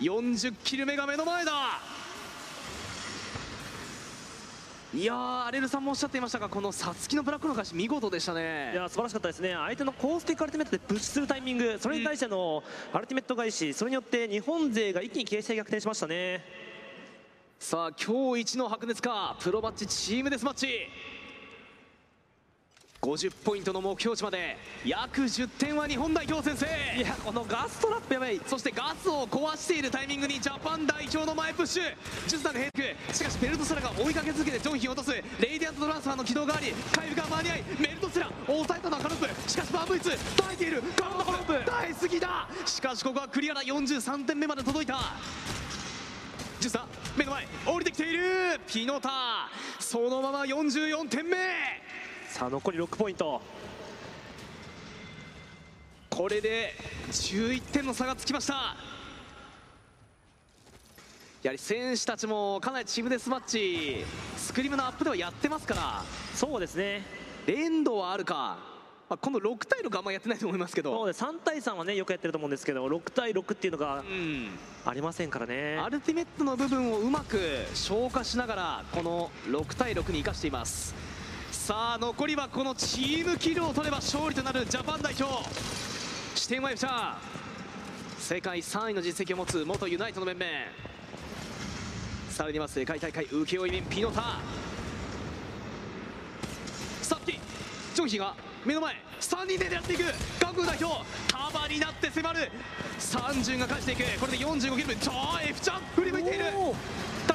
[0.00, 1.80] 40キル目が目の前だ
[4.92, 8.72] いやーアレルさんもおっしゃっていましたがこのさつきのブラックの返し見事でしたね。
[8.72, 9.54] いや素晴らしかったですね。
[9.54, 16.44] 相手のコースティックアルティメットでプッシュするタイミングそれに対してのアルティメット返しそれによって日本勢が一気に形勢逆転しましたね。
[17.60, 19.36] さあ今日一の白熱か。
[19.38, 20.66] プロバッチチームデスマッチ
[23.00, 26.66] 50ポイントの目標値まで約10点は日本代表先生。
[26.98, 28.38] いやこのガストラップやばい。
[28.46, 31.82] そしてガスを壊しているタイミングにジャパン代表の前プッシュ。
[32.26, 35.16] ジュスタンがヘックしかしベルトスラが追いかけ続けてジョンヒンを落とす。
[35.40, 39.50] レイディアントトランスファーの起動があり回復が間に合いメルトスラ抑えたのはカロップ。
[39.50, 40.18] しかしバンブイツ耐
[40.52, 40.82] えている。
[40.94, 41.70] カロップ。
[41.70, 42.48] 耐えすぎだ。
[42.66, 45.14] しかしここはクリアな43点目まで届いた。
[46.60, 46.84] ジュスタ
[47.16, 48.60] 目の前降りてきている。
[48.66, 49.48] ピノタ
[49.78, 51.36] そのまま44点目
[52.30, 53.42] さあ残り6ポイント。
[56.08, 56.74] これで
[57.10, 58.54] 11点の差がつきました。
[61.42, 64.04] やはり選手たちもかなりチームデスマッチ
[64.36, 66.04] スクリームのアップではやってますから。
[66.36, 67.02] そうですね。
[67.46, 68.58] 連動はあるか、
[69.08, 70.96] まあ、この6対6あんまやってないと思いますけど。
[70.96, 71.24] そうです。
[71.24, 74.50] 3対3はねよくやってると思うんですけど6対6っていうのがうん。
[74.86, 75.78] ありませんからね。
[75.78, 77.40] アルティメットの部分をうまく
[77.74, 80.94] 消化しながらこの6対6に生かしています
[81.70, 85.48] さあ残りはこのチームキルを取れば勝利となるジャパン代表。
[86.34, 87.14] 視点はエフチャー。
[88.18, 90.50] 世界3位の実績を持つ元ユナイトの面々。
[92.28, 94.40] さらには世界大会請負人ピノタ。
[97.02, 97.38] さっき
[97.94, 98.34] ジョンヒが
[98.66, 98.96] 目の前。
[99.20, 100.02] 3人で狙っていく。
[100.40, 101.04] 韓国代表。
[101.28, 102.50] 束になって迫る。
[102.98, 104.02] 30が返していく。
[104.18, 106.46] これで45キル目超 F ちゃん振り向いている。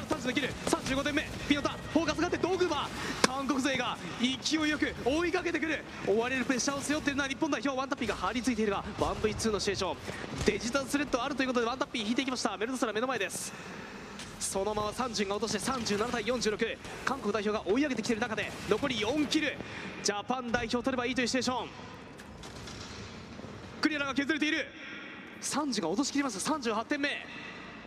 [0.00, 1.28] 30のキル35点目。
[1.48, 2.88] ピノタフォーカスがってドグーバ。
[3.22, 5.84] ー韓国勢が勢いよく追いかけてくる。
[6.06, 7.78] 追われるプレッシャーを背負っているのは日本代表。
[7.78, 9.96] ワンタッピーが張り付いているが 1V2 のシチュエーション。
[10.44, 12.56] デジタルスレッドあるということでワンタッピー引いていきました。
[12.56, 13.52] メルトスラ目の前です。
[14.40, 19.56] そのまま30が落として37対46韓国代表が追い上げてきている中で残り4キル。
[20.02, 21.68] ジャパン代表取ればいいというシチュエーション。
[23.80, 24.66] クリアラが削れている。
[25.42, 27.10] 30が落としきりました38点目。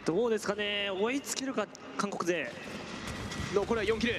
[0.10, 0.90] どうですかね？
[0.90, 1.68] 追いつけるか？
[1.95, 2.49] 韓国勢。
[3.53, 4.15] 残りは4キル。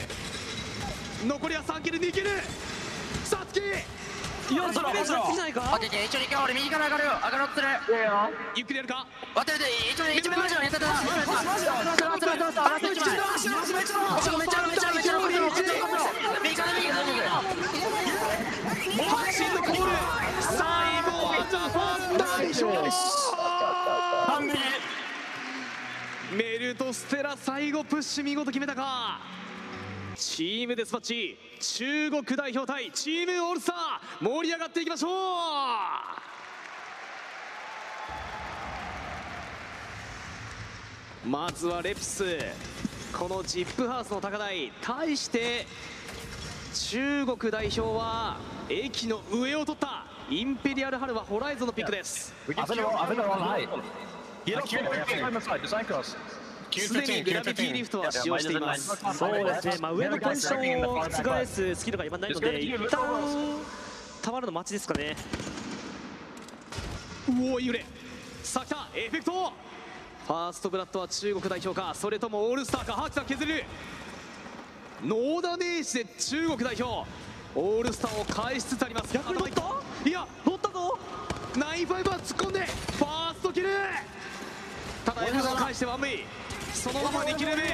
[1.27, 2.31] 残りは3キル2キル。
[3.25, 3.63] さつきい
[4.55, 5.63] やそれじゃないか？
[5.63, 7.11] オッケーオッケー一応一回俺右から上がるよ。
[7.27, 7.67] 上がろうってる。
[8.55, 9.05] ゆっくりやるか？
[9.35, 10.79] 渡れて一応一番マジのやった。
[10.79, 13.19] らマジマジマジラストラストラストラスト一枚
[13.75, 17.43] めっちゃめちゃめちゃめちゃ残り右から右から右から
[19.11, 19.99] 阪神のコール。
[20.39, 20.55] 最
[21.03, 21.35] 後
[26.33, 29.19] メルトステラ最後プッシュ見事決めたか？
[30.15, 35.09] チームデスマッチ中国代表対チームオールスター盛り上がっていきましょ
[41.25, 41.29] う！
[41.29, 42.25] まずはレプス
[43.13, 45.67] このジップハウスの高台対して
[46.75, 48.37] 中国代表は
[48.69, 52.33] 駅の上を取ったインペリアルハルはホライゾンのピックです。
[56.73, 58.97] すでにグラビティリフトは使用しています。
[59.15, 61.75] そうですね、まあ、上のポジションを覆す。
[61.75, 62.99] スキルが今ないので一旦
[64.23, 65.17] たまるの待ちですかね。
[67.29, 67.85] うお揺れ。
[68.43, 68.89] さあ来た。
[68.95, 69.53] エフェクト。
[70.27, 71.93] ファーストブラッドは中国代表か。
[71.95, 72.93] それともオールスターか。
[72.93, 73.65] ハーキさん削れる。
[75.05, 77.09] ノーダメージで中国代表。
[77.55, 79.13] オールスターを返しつつあります。
[79.13, 79.63] 逆に乗った？
[80.09, 80.99] いや乗ったぞ。
[81.57, 83.69] ナインファイブは突っ込んでファーストキル
[85.05, 86.25] ただエフが返してワンウェイ
[86.75, 87.71] そのまま2キル目中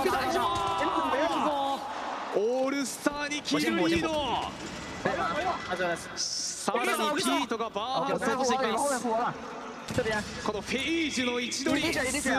[0.00, 0.38] 国代表
[2.36, 4.10] オールスターにキルリード。
[6.16, 9.06] さらにピートがバーハウスとしていきます
[10.44, 11.92] このフェイジュの位置取り。
[11.92, 12.30] 素晴らしい位置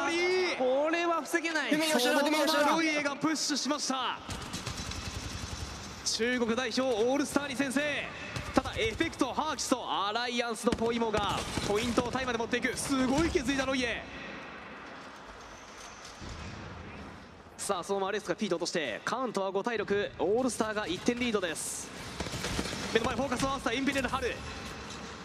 [0.00, 0.56] 取り。
[0.56, 1.70] これは防げない。
[2.00, 4.18] そのままロイエがプッシュしました。
[6.06, 7.80] 中国代表オールスターに先制
[8.76, 11.38] エフェクトハーキスとアライアンスのポイモが
[11.68, 12.76] ポイントをタイまで持っていく。
[12.76, 14.02] すごい削りだロイエ
[17.56, 21.88] さあそのままレスがピート落としてカウントは5対6オールスターが1点リードです。
[22.92, 24.34] 目の前フォーカスを合わせたインペリアルハル。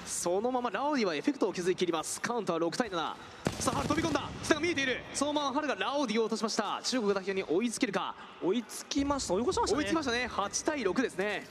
[0.06, 2.22] そのままラオディはエフェクトを削り切ります。
[2.22, 3.16] カウントは6対7さ
[3.74, 4.30] あハル飛び込んだ。
[4.44, 4.98] 下が見えている。
[5.16, 6.82] そのままハルがラオディを落としました。
[6.84, 8.14] 中国代表に追いつけるか。
[8.44, 9.80] 追いつきました追い越しましたね。
[9.80, 10.28] 追いつきましたね。
[10.30, 11.48] 8対6ですね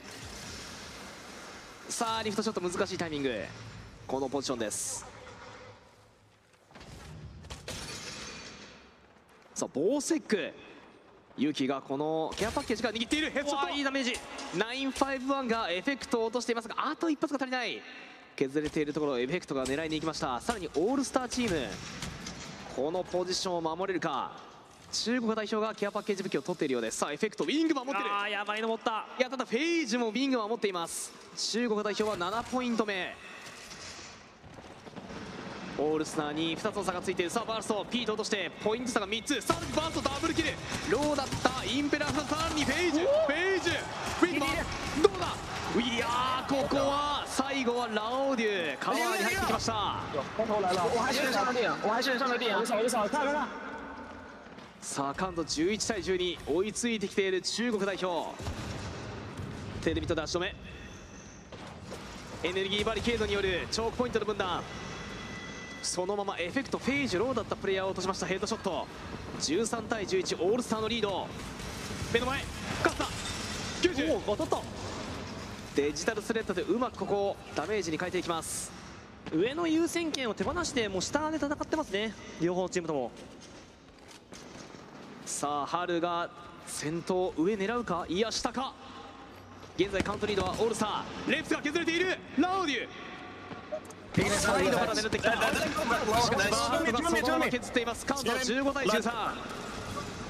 [1.89, 3.33] さあリフトショット難しいタイミング。
[4.05, 5.03] このポジションです。
[9.55, 10.53] さあボーセック。
[11.35, 13.31] ユキがこのケアパッケージが握っている。
[13.31, 13.73] ヘッドショット。
[13.73, 14.13] いいダメージ。
[14.53, 17.81] 951がエフェクトを落としていますがあと一発が足りない。
[18.35, 20.39] 削れているところをエフェクトが狙いに行きました。
[20.41, 21.67] さらにオールスターチーム。
[22.75, 24.47] このポジションを守れるか？
[24.91, 26.97] 中国代表がケアパッケージ武器を取っているようです。
[26.97, 27.99] さあエフェクトウィング守ってる。
[28.11, 29.05] あーやばいの持った。
[29.19, 31.11] いやただフェイジュもウィングは持っています。
[31.53, 33.15] 中国代表は7ポイント目。
[35.77, 37.31] オールスターに2つの差がついている。
[37.31, 39.39] さあバーストピート落としてポイント差が3つ。
[39.41, 40.49] さらにバーストダブルキル。
[40.89, 42.99] ローだったインペラーさらにフェイジ。
[43.01, 43.69] ュフェイジ。
[43.69, 44.55] ュウィングマン
[45.03, 45.27] どうだ？
[45.79, 50.01] いやーここは最後はラオデュカバーに入ってきました
[54.81, 58.33] さあカウント11対12追いついてきている中国代表。
[59.83, 60.55] テレビと出し止め。
[62.43, 64.63] エネルギーバリケードによるチョークポイントの分断。
[65.83, 68.87] そのままエフェクトフェイジュローだったプレイヤーを落としましたヘッドショット。
[69.39, 71.27] 13対11オールスターのリード。
[72.13, 72.43] 目の前
[72.83, 73.03] 勝った。
[73.81, 74.61] 90おお当たっ
[75.75, 78.71] デジタルスレッドでうまくここをダメージに変えていきます。
[79.29, 82.13] た上の優先権を手放してもう下で戦ってますね。
[82.41, 83.11] 両方のチームとも
[85.29, 86.27] さあハルが
[86.65, 88.03] 先頭上狙うか？
[88.09, 88.73] いや下か？
[89.77, 91.31] 現在カウントリードはオールスター。
[91.31, 92.17] レッツが削れている。
[92.37, 95.31] ラオデュサイドから狙ってきた。
[95.31, 99.11] しかしバーストがそのまま削っていますカウントは15対13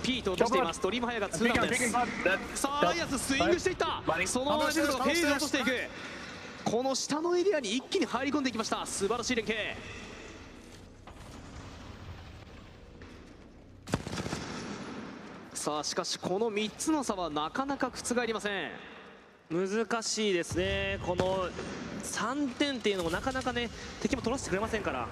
[0.03, 0.81] ピート落としています。
[0.81, 1.91] ドリームハイが2ダウンです
[2.55, 4.03] さあアライアンススイングしていった。
[4.27, 5.71] そのままレベルがフェイズを落としていく。
[6.65, 8.85] この下のエリアに一気に入り込んでいきました。
[8.85, 9.75] 素晴らしい連携
[15.59, 18.71] さあしかしこの3つの差はなかなか覆りません。
[19.51, 20.99] 難しいですね。
[21.05, 21.49] この
[22.01, 23.69] 3点っていうのもなかなかね
[24.01, 25.05] 敵も取らせてくれませんから。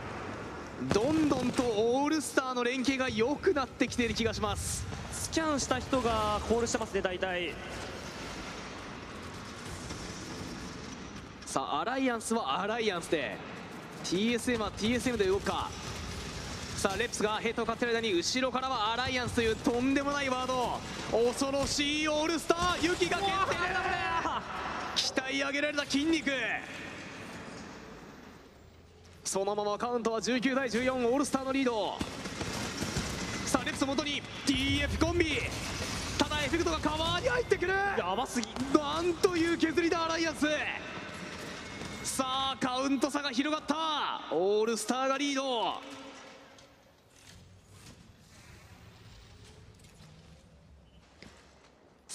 [0.94, 4.88] どんどんとオールスターの連携が良くなってきている気がします。
[5.11, 7.53] スキャンした人がコールしてますね大体。
[11.45, 13.36] さあアライアンスはアライアンスで。
[14.06, 15.69] TSM は TSM で動くか
[16.78, 20.80] さあレップスがヘッドを買ってる間に後ろからはアライアンスというとんでもないワード
[21.28, 26.30] 恐ろしいオールスターユキが決定鍛え上げられた筋肉。
[29.24, 31.98] そのままカウントは19対14オールスターのリード。
[33.48, 35.26] さあレップス元に TF コンビ。
[36.20, 37.74] ただエフェクトがカバーに入ってくる。
[37.74, 38.48] やばすぎ。
[38.78, 40.45] なんという削りだアライアンス。
[42.04, 42.24] さ
[42.54, 44.22] あカウント差が広がった。
[44.32, 45.97] オールスターがリード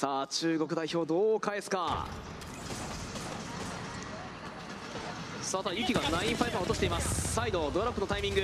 [0.03, 2.09] さあ中国代表どう返すか？
[5.41, 7.33] さあただユキが95落としています。
[7.33, 8.41] サイドドラップのタイミング。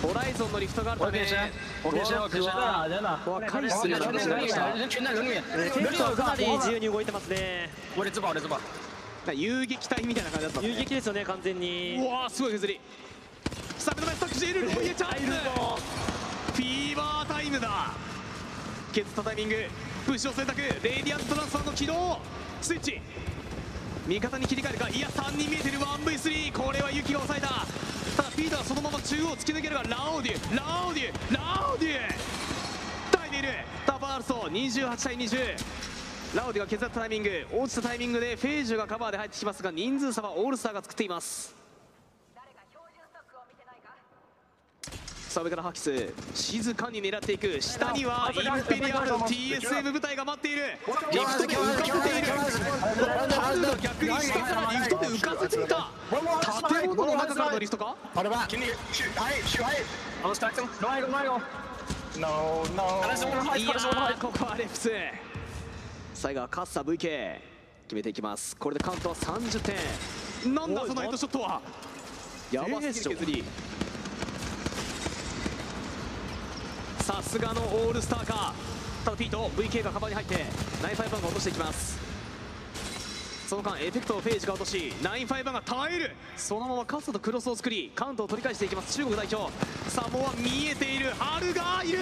[0.00, 1.34] ホライゾンのリフトがあるため我变身，
[1.88, 3.18] 我变身，我变身了，真的。
[3.24, 5.42] ここは回避するような形になりました人群在人里面，
[5.72, 7.68] テンポがかなり自由に動いてますね。
[9.34, 12.80] 遊撃隊みたいな感じだったね遊撃ですよね完全にうわーすごい削り。
[13.76, 15.24] さあ目の前スタックしているロイエチャンス。
[16.52, 17.90] フィーバータイムだ
[18.96, 19.56] 削ったタイミング。
[20.06, 22.18] プッシュを選択レイディアントトランスファーの起動
[22.62, 22.98] スイッチ。
[24.08, 24.88] 味方に切り替えるか。
[24.88, 25.78] いや3人見えてる。
[25.78, 27.66] 1v3 これはユキが抑えた。
[28.16, 31.90] ただピーターはそのまま中央を突き抜けるがラオデュラオデュラオデュ
[33.18, 33.48] 耐えている
[33.84, 35.38] タバールソ28対20
[36.34, 37.46] ラオデュが削ったタイミング。
[37.52, 41.55] 落ちたタイミングでフェージュがカバーで入ってきますが人数差はオールスターが作っています。
[45.36, 47.60] さあ上からハキス静かに狙っていく。
[47.60, 50.62] 下にはインペリアル TSM 部隊が待っている。
[51.12, 52.28] リフトで浮かせている。
[53.38, 55.90] ハルが逆に下からリフトで浮かせていた。
[56.80, 57.94] 建物の中からのリフトか？
[58.14, 58.22] は
[64.56, 64.90] レプス。
[66.14, 67.40] 最後はカッサ VK
[67.82, 68.56] 決めていきます。
[68.56, 70.54] これでカウントは30点。
[70.54, 71.60] なんだそのヘッドショットは。
[72.50, 73.44] やばすぎる削り
[77.06, 78.52] さすがのオールスターか。
[79.04, 80.44] ただピート VK がカバーに入って
[80.82, 81.96] ナイファイバンが落としていきます。
[83.46, 86.16] その間エフェクトをフェイジが落とし95が耐える。
[86.36, 88.96] そのままカスタとクロスを作りカウントを取り返していきます。
[88.96, 89.52] 中国代表。
[89.88, 91.12] サモア見えている。
[91.12, 92.00] ハルがいる。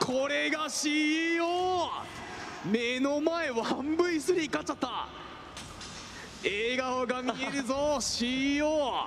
[0.00, 1.44] これが CEO
[2.64, 5.06] 目の前 1v3 勝っちゃった。
[6.42, 9.06] 笑顔が見えるぞ CEO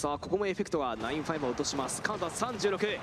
[0.00, 2.00] さあここもエフェクトが95を落とします。
[2.00, 2.98] カウントは36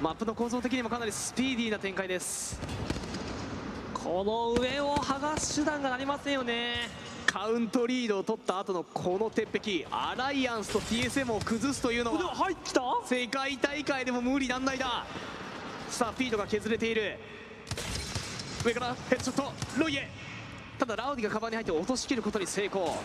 [0.00, 2.60] マップの構造的にもかなりスピーディーな展開です。
[3.92, 6.88] この上を剥がす手段がありませんよね。
[7.26, 9.84] カウントリードを取った後のこの鉄壁。
[9.90, 12.80] アライアンスと TSM を崩すというのは入った？
[13.04, 15.04] 世界大会でも無理難題だ
[15.88, 17.18] さあフィードが削れている。
[18.64, 19.52] 上からヘッドショット。
[19.80, 20.08] ロイエ
[20.82, 22.96] ただラウディがカバーに入って落としきることに成功。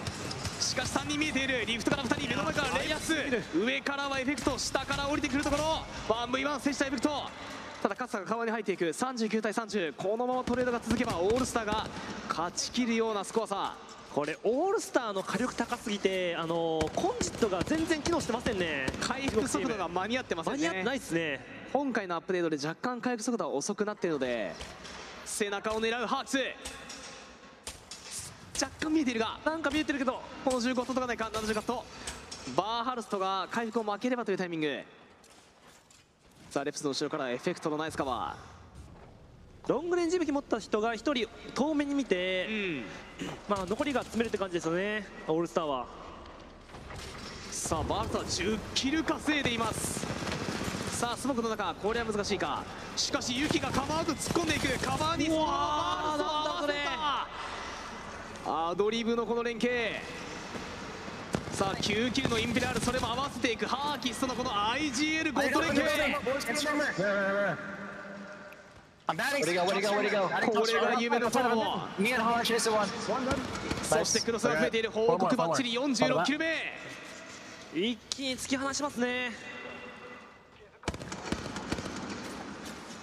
[0.60, 1.64] しかし3人見えている。
[1.64, 3.14] リフトから2人目の前からレイアス。
[3.56, 5.86] 上からはエフェクト下から降りてくるところ。
[6.08, 7.10] 1v1 接したエフェクト。
[7.84, 8.86] ただ勝田がカバーに入っていく。
[8.86, 11.86] 39対30このままトレードが続けばオールスターが
[12.28, 13.76] 勝ちきるようなスコアさ。
[14.12, 18.88] これオールスターの火力高すぎてあのーコンジットが全然機能してませんね。
[19.00, 20.68] 回復速度が間に合ってませんね。
[20.68, 21.46] 間に合ってないっすね。
[21.72, 24.56] 今回のアップデートで若干回復速度は遅くなっているので
[25.26, 26.38] 背中を狙うハークス
[28.60, 31.86] 若干見えているがなんか見えてるけどこの15届かないか70カット
[32.56, 34.80] バーハルストが回復を負ければというタイミング。
[36.50, 38.38] さあレプスの後ろからエフェクトのナイスカバ
[39.68, 42.86] ロングレンジ武器持った人が一人遠目に見て、ーうん。
[43.50, 45.86] まあ残りが詰めるって感じですよねオールスターは。
[47.52, 50.06] さあバーハルストは10キル稼いでいます。
[50.98, 52.64] さあスモークの中これは難しいか。
[52.96, 54.80] しかしユキがカバーと突っ込んでいく。
[54.84, 56.28] カバーにうわーバー
[56.62, 56.74] ハル
[58.50, 59.96] アドリブのこの連携
[61.52, 65.88] さあ9キルのインペリアルそれも合わせていくハーキスとのこの IGL ゴッド連携?
[69.08, 71.64] これが夢のトラボ.
[73.84, 76.56] そしてクロスが増えている報告バッチリ46キル目。
[77.74, 79.32] 一気に突き放しますね。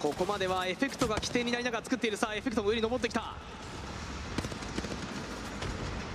[0.01, 2.17] ここまではエフェクトが起点になりながら作っている。
[2.19, 3.35] さあエフェクトも上に登ってきた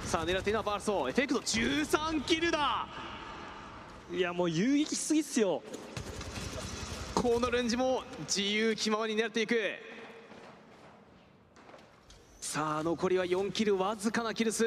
[0.09, 2.87] さあ狙っているのはバールソーエフェクト13キルだ。
[4.11, 5.61] いやもう遊撃しすぎっすよ。
[7.13, 9.55] このレンジも自由気ままに狙っていく。
[12.41, 14.65] さあ残りは4キルわずかなキル数。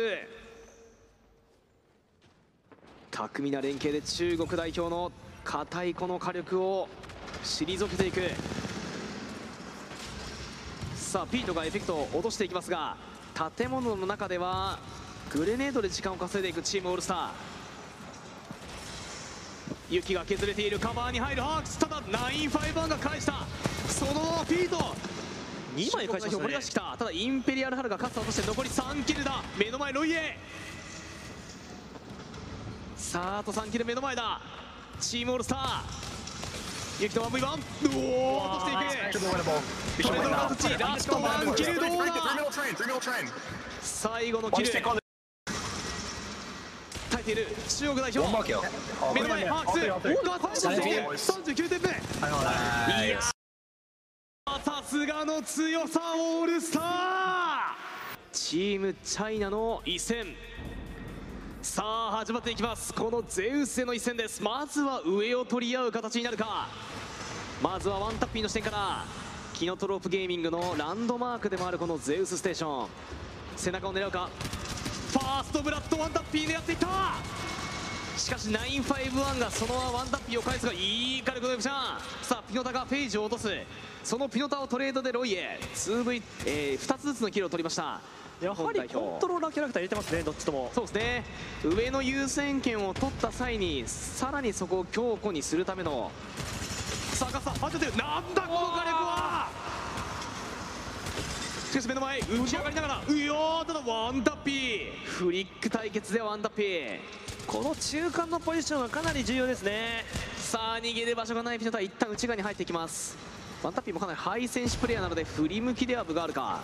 [3.11, 5.11] 巧みな連携で中国代表の
[5.43, 6.89] 硬いこの火力を
[7.43, 8.21] 退けていく。
[10.95, 12.97] さあピートがエフェクトを落としていきますが
[13.57, 14.79] 建物の中では
[15.31, 17.31] グレネードで時間を稼いでいくチームオールスター。
[19.91, 21.79] 雪が削れているカバーに入るハークス。
[21.79, 23.47] ただ951が返した。
[23.89, 24.77] そのままフィート。
[25.77, 26.43] 2枚返しましたね。
[26.43, 26.97] 盛り出してきた。
[26.99, 29.43] ただインペリアルハルが勝つ落として残り3キルだ。
[29.59, 30.39] 目の前ロイエ
[32.97, 34.41] さああと3キル目の前だ。
[35.01, 35.83] チームオールスター。
[37.03, 38.77] 雪と 1v1 うおー落としてい
[39.13, 42.13] く.トレードの形ラスト1キルどうだ？
[43.81, 45.02] 最後のキル
[47.23, 50.81] えている中国代表.目の前ハークス。
[50.81, 51.89] きて39点目。
[51.89, 53.31] Nice.
[54.65, 56.83] さすがの強さオールスター。
[58.33, 60.35] チームチャイナの一戦。
[61.63, 62.93] さあ始まっていきます。
[62.93, 64.43] このゼウスへの一戦です。
[64.43, 66.69] まずは上を取り合う形になるか。
[67.63, 69.05] まずはワンタッピーの視点から。
[69.55, 72.89] キノトロープゲーミングのランドマークでもあるこのゼウスステーション。
[73.57, 74.29] 背中を狙うか
[75.13, 76.89] ファーストブラッドワンタッピー狙っていった。
[78.17, 81.75] しかし951がそのままワンタッピーを返すがいい火力のエブちゃん
[82.23, 83.49] さあピノタがフェイジを落とす。
[84.03, 88.01] そのピノタをトレードでロイエ 2V、えー、2つずつのキルを取りました。
[88.41, 90.71] やはりコントローラーキャラクター入れてますねどっちとも。
[90.75, 91.25] そうですね。
[91.63, 96.11] 上の優先権を取った際にさらにそこを強固にするための。
[97.13, 99.49] さあガッサー待っててなんだこの火力は
[101.73, 105.07] しかし目の前浮き上がりながらうよーただワンタッピー。
[105.07, 106.99] フリック対決でワンタッピー。
[107.47, 110.05] この中間のポジションはかなり重要ですね。
[110.37, 113.17] さあ逃げる場所がないピノタは一旦内側に入っていきます。
[113.63, 116.61] ワンタッピーもかなりハイ選手プレイヤーなので振り向きでは分があるか。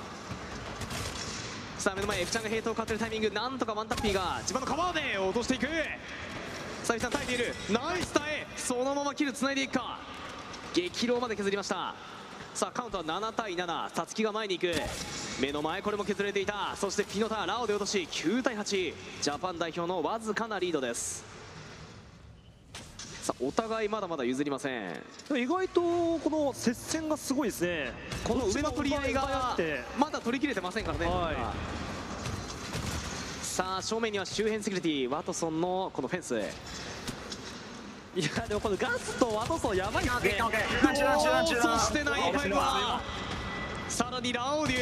[1.79, 5.69] さあ目の前 F ちゃんがヘイトを買ってるタイミングなんとかワンタッピーが自分のカバーで落としていく。
[6.83, 7.55] さあ F ちゃん耐えている。
[7.71, 8.47] ナイス耐え。
[8.59, 10.01] そのままキルつないでいくか。
[10.75, 11.95] 激浪まで削りました
[12.59, 14.75] さあカウントは7対7さつきが前に行く。
[15.41, 16.75] 目の前これも削れていた。
[16.75, 21.25] そしてピノタラオで落とし9対8ジャパン代表のわずかなリードです。
[23.23, 24.97] さあお互いまだまだ譲りません。
[25.37, 25.81] 意外と
[26.19, 27.93] この接戦がすごいですね。
[28.25, 29.57] この上の取り合いが
[29.97, 31.55] まだ取り切れてませんからね、は
[33.41, 36.35] さあ正面には周辺セキュリティワトソンのこのフェンス
[38.19, 40.43] いやでもこのガスとワトソンやばいですね。
[40.43, 43.01] オッケー中断中断中断そしてナインファイブは
[43.89, 44.77] さらにラオデュ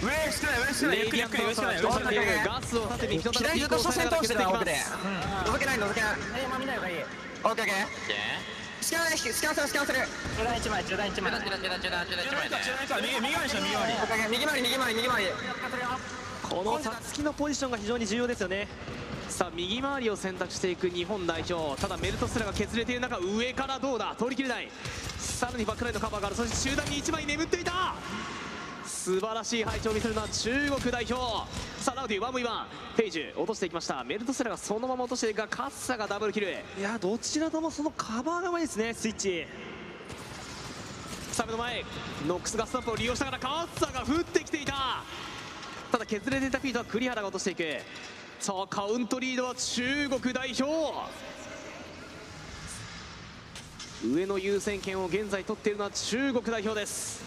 [0.00, 2.16] 上してない上してないゆっくりゆっくり上してない上してない
[2.46, 4.94] ガスを縦に一つ左ずっと初戦通してた奥でます。
[4.96, 5.52] うん。
[5.52, 6.00] 覗けない覗け
[6.58, 7.84] 見ない方がいいオッケーオッケー
[8.80, 9.98] スキャンスキャンするスキャンする
[10.38, 10.84] 中断一枚。
[10.84, 11.32] 中断一枚。
[11.32, 15.30] 中断中断中断中断一枚ね右右回りしよう右回りオッケーオッケー右回り右回り右回り
[16.48, 18.68] このさつきのポジションが非常に重要ですよね
[19.28, 21.80] さあ右回りを選択していく日本代表。
[21.80, 24.16] ただメルトスラが削れている中上からどうだ？
[24.18, 24.68] 通り切れない。
[25.18, 26.36] さらにバックラインのカバーがある。
[26.36, 27.94] そして集団に1枚眠っていた。
[28.84, 31.14] 素晴らしい配置を見せるのは中国代表。
[31.78, 32.64] さあラウディ 1v1
[32.96, 34.02] ペイジュ落としていきました。
[34.02, 36.48] メルトスラがそのまま落としていくがカッサがダブルキル。
[36.50, 39.46] いやどちらともそのカバーがうまいですねスイッチ。
[41.32, 41.84] サブの前。
[42.26, 45.04] ノックスガスタップを利用しながらカッサが降ってきていた。
[45.92, 47.62] ただ削れていたフィートは栗原が落としていく
[48.40, 50.94] さあカウントリードは中国代表。
[54.04, 57.20] 上の優先権を現在取っているのは中国代表です。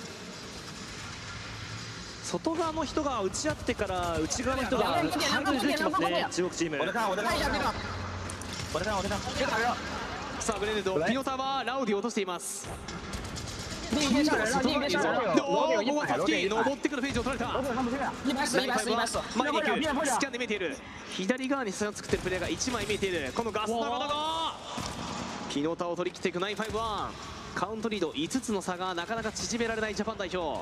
[2.24, 5.02] 外側の人が打ち合ってから内側の人がハ
[5.42, 6.78] イドで出てきますね中国チーム。
[10.40, 12.70] さあグレネードピノタはラウディを落としています
[13.94, 15.00] 右右下右右下
[15.44, 17.62] おおここはサツキ登ってくるフェイジを取れた。
[19.36, 19.58] 前に
[19.88, 20.78] 行くスキャンで見えている。
[21.12, 23.32] 左側に差を作ってるプレーが1枚見えている。
[23.36, 24.56] このガスナガナが
[25.50, 27.10] ピノタを取り切っていく951
[27.54, 30.62] カウントリード5つの差がなかなか縮められないジャパン代表。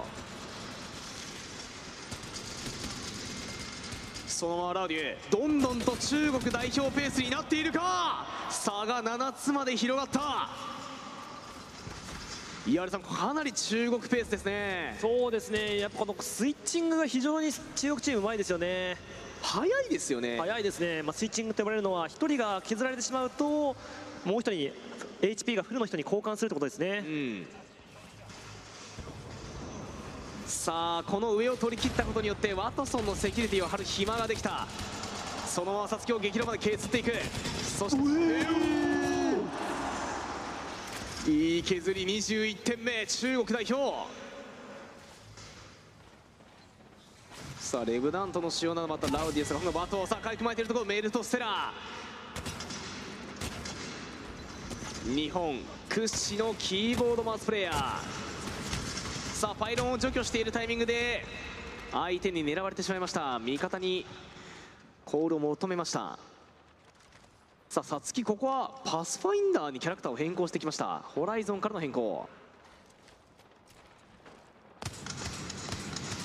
[4.28, 8.26] そのままラウデュどんどんと中国代表ペースになっているか。
[8.50, 10.50] 差が7つまで広がった。
[12.70, 14.96] 岩原さんかなり中国ペースですね。
[15.02, 15.80] そうですね。
[15.80, 18.96] やっぱこのスイッチングが非常に中国チームうまいですよね。
[19.42, 20.38] 早いですよね。
[20.38, 23.76] 早いですね、まあ、スイッチングと呼ばれるのは1人が削られてしまうとも
[24.26, 24.72] う1人に
[25.22, 27.04] HP がフルの人に交換するってことですね。
[27.06, 27.48] うん。
[30.46, 34.68] さあこの上を取り切ったことによってワトソンのセキュリティを張る暇ができた。
[35.48, 37.14] そのままサツキを激怒まで削っていく。
[37.64, 39.19] そして
[41.28, 44.08] いい削り21点目中国代表。
[47.60, 51.72] さあレブダントの使用などまたラウディですがこのバトをさあかいくまえているところメルトステラ
[55.06, 57.76] 日本屈指のキーボードマスプレーヤー。
[59.36, 61.24] さあパイロンを除去しているタイミングで
[61.92, 63.38] 相手に狙われてしまいました。
[63.40, 64.06] 味方に
[65.06, 66.18] コールを求めました。
[67.70, 71.04] さあさつきここはパスファインダーにキャラクターを変更してきました。
[71.06, 72.28] ホライゾンからの変更。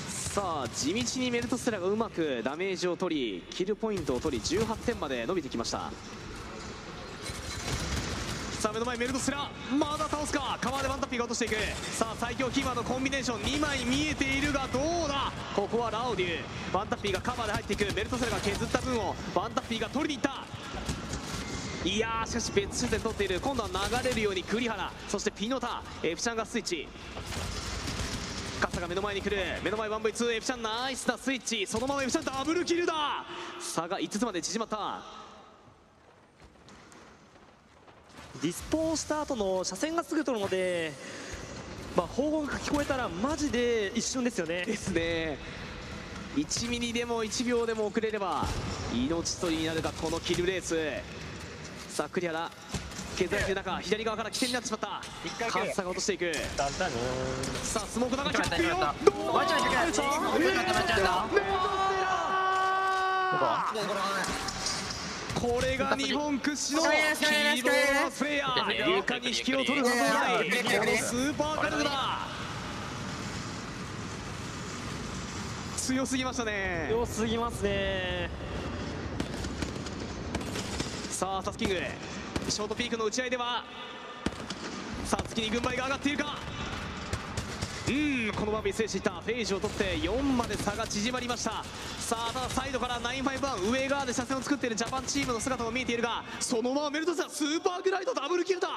[0.09, 5.93] さあ地道にメルトステラがうまくダメージを取りキルポイントを取り18点まで伸びてきました。
[8.59, 10.57] さあ目の前メルトステラまだ倒すか。
[10.63, 11.57] カバーでワンタッピーが落としていく。
[11.93, 15.31] さあ最強キーマンのコンビネーション2枚見えているがどうだ。
[15.55, 16.39] ここはラオデュ
[16.75, 17.95] ワンタッピーがカバーで入っていく。
[17.95, 20.54] メルトステラが削った分をワンタッピーが取りに行った。
[21.85, 23.41] いやーしかし別修正取っている。
[23.41, 26.89] 今度は流れるように栗原そしてピノタ F ちゃんがスイッチ。
[28.59, 29.37] カサが目の前に来る。
[29.63, 31.67] 目の前 1v2 F ちゃんナイスなスイッチ。
[31.67, 33.27] そのまま F ちゃんダブルキルだ。
[33.61, 35.03] 差が5つまで縮まった。
[38.41, 40.93] ディスポーした後の車線がすぐ取るので、
[41.97, 44.65] まあ、砲音が聞こえたらマジで一瞬ですよね。
[44.65, 45.39] ですね。
[46.37, 48.47] 1ミリでも1秒でも遅れれば
[48.93, 51.24] 命取りになるがこのキルレース。
[51.95, 52.51] さあ栗原
[53.17, 55.01] 削られている中左側から起点になってしまった
[55.49, 56.35] カッサが落としていく。
[57.63, 58.71] さあスモーク流していくよ
[59.05, 59.15] どう
[65.41, 70.51] これが日本屈指のキーボードプレーヤー床に引きを取るはずもない。
[70.65, 71.91] このスーパーカルグだ
[75.77, 76.87] 強すぎましたね。
[76.89, 78.31] 強すぎますね
[81.15, 81.77] さあサツキング。
[82.49, 83.65] ショートピークの打ち合いでは
[85.05, 86.37] さあ月に軍配が上がっているか。
[87.87, 89.13] うんこの場面制していた。
[89.21, 91.63] フェイジを取って4まで差が縮まりました。
[92.01, 98.69] さあただサイドから951上側で車線を作っているジャパンチームの姿も見えているがそのままメルトさんスーパーグライドダブルキルだ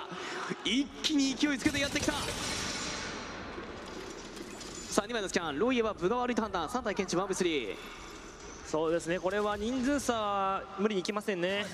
[0.64, 2.14] 一気に勢いつけてやってきた。
[4.92, 5.58] さあ2枚のスキャン。
[5.58, 6.68] ロイエは分が悪いと判断。
[6.68, 7.76] 3体検知 1v3
[8.68, 9.18] そうですね。
[9.18, 11.66] これは人数差無理にいきませんね。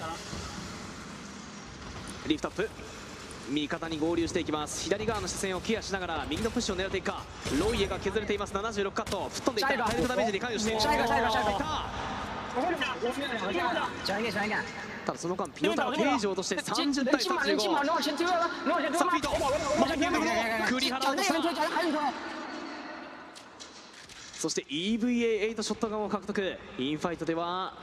[2.27, 2.69] リフトアップ。
[3.51, 4.83] 味方に合流していきます。
[4.83, 7.23] 左側の視線をケアしながら右のプッシュを狙っていくか。
[7.59, 8.53] ロイエが削れています。
[8.53, 9.29] 76カット。
[9.29, 9.83] 吹っ飛んでいった。
[9.85, 10.79] 体力ダメージに関与して。
[10.79, 11.93] 下一个下一个下一个いった
[15.05, 18.31] だその間ピノタがページを落として30対起码起码35让我先推了
[18.65, 19.29] 让我先推さあフィート
[20.75, 21.33] 栗原を落とした
[24.39, 26.57] そして EVA8 ショットガンを獲得。
[26.77, 27.73] インファイトでは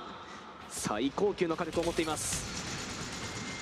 [0.69, 2.70] 最高級の火力を持っています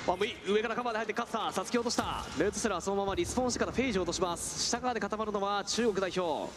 [0.09, 1.53] ワン V 上からカバーで入ってカッサー。
[1.53, 2.25] サツキ落とした。
[2.39, 4.67] メルトセラーそのままリスポーンしてからフェイジを落とします。
[4.67, 6.51] 下側で固まるのは中国代表。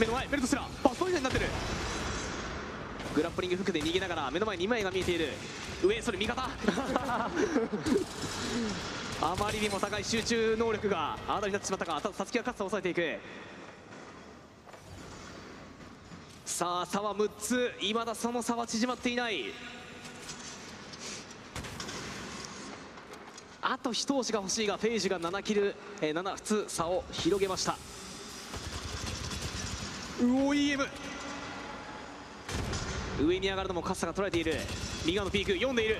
[0.00, 0.82] 目の前メルトセラー。
[0.82, 1.44] バストインになってる。
[3.14, 5.28] グラップリングフックで逃げながら目の前2枚が見えている。
[5.84, 6.48] 上それ味方。
[9.20, 12.00] あまりにも高い集中能力があだになってしまったか。
[12.00, 13.20] ただサツキがカッサを抑えていく。
[16.46, 17.74] さあ差は6つ。
[17.82, 19.52] いまだその差は縮まっていない。
[23.62, 27.76] あと一押しが欲しいがフェイジが7キル、えー、7つ差を広げました。
[30.22, 30.86] うお EM
[33.20, 34.54] 上に上がるのもカッサが捉えている。
[35.04, 35.98] 右側のピーク読んでいる。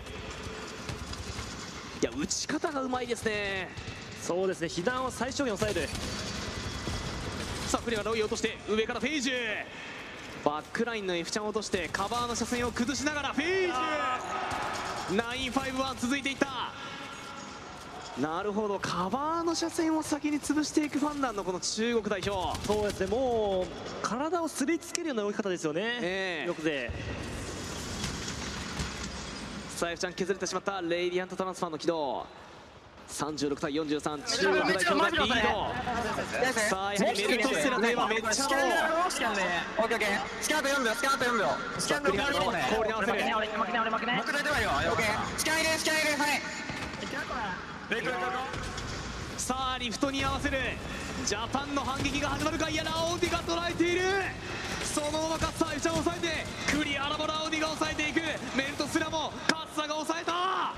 [2.02, 3.68] いや打ち方がうまいですね。
[4.22, 4.68] そうですね。
[4.68, 5.88] 被弾を最小限抑える
[7.66, 9.30] さあフレアロイを落として上からフェイジ。
[9.30, 9.34] ュ
[10.44, 15.22] バックラインの F ちゃんを落としてカバーの車線を崩しながらフェイジュ
[15.52, 16.72] 951続いていった
[18.20, 18.78] なるほど。
[18.78, 22.58] カバーの車線を先に潰していくファンダンのこの中国代表。
[22.66, 23.06] そうですね。
[23.06, 23.66] もう
[24.02, 26.46] 体をすりつけるような動き方ですよね、ええ。
[26.46, 26.90] よくで
[29.70, 30.82] さあ F ちゃん削れてしまった。
[30.82, 32.26] レイディアントトランスファーの起動。
[33.08, 36.60] 36対43中国代表がリード。
[36.68, 40.08] さあやはりメルトセラといえばめっちゃスキスキャンダルオッケーオッケー。
[40.40, 41.46] スキャンダル4秒スキャンダル4秒
[41.78, 42.34] スキャンダル4秒
[42.76, 47.69] 氷に合わせる負けない俺負けない俺負けない負けないではよオッケースキャン入れスキャン入れはい
[49.36, 50.58] さあリフトに合わせる。
[51.26, 52.70] ジャパンの反撃が始まるか。
[52.70, 54.02] いやラオウディが捉えている。
[54.84, 58.20] そのままカッサーイちゃんを抑えてクリアラボラオウディが抑えていく。
[58.56, 60.72] メルトスラもカッサが抑えた。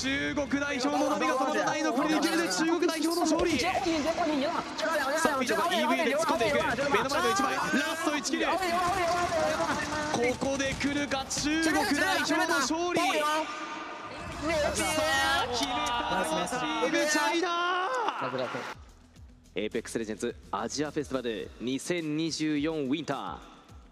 [0.00, 3.60] 中国代表の波が止まらない残り2球で中国代表の勝利。
[3.60, 6.56] さあフィーが EV で突っ込んでいく。
[6.56, 7.52] 目の前の1枚。
[7.52, 7.60] ラ
[8.00, 8.46] スト1キル。
[8.48, 8.56] こ
[10.40, 11.22] こで来るか。
[11.28, 13.00] 中国代表の勝利。
[14.40, 17.88] さあ決めたチームチャイナ
[19.54, 23.36] エーペックスレジェンズアジアフェスティバル2024ウィンター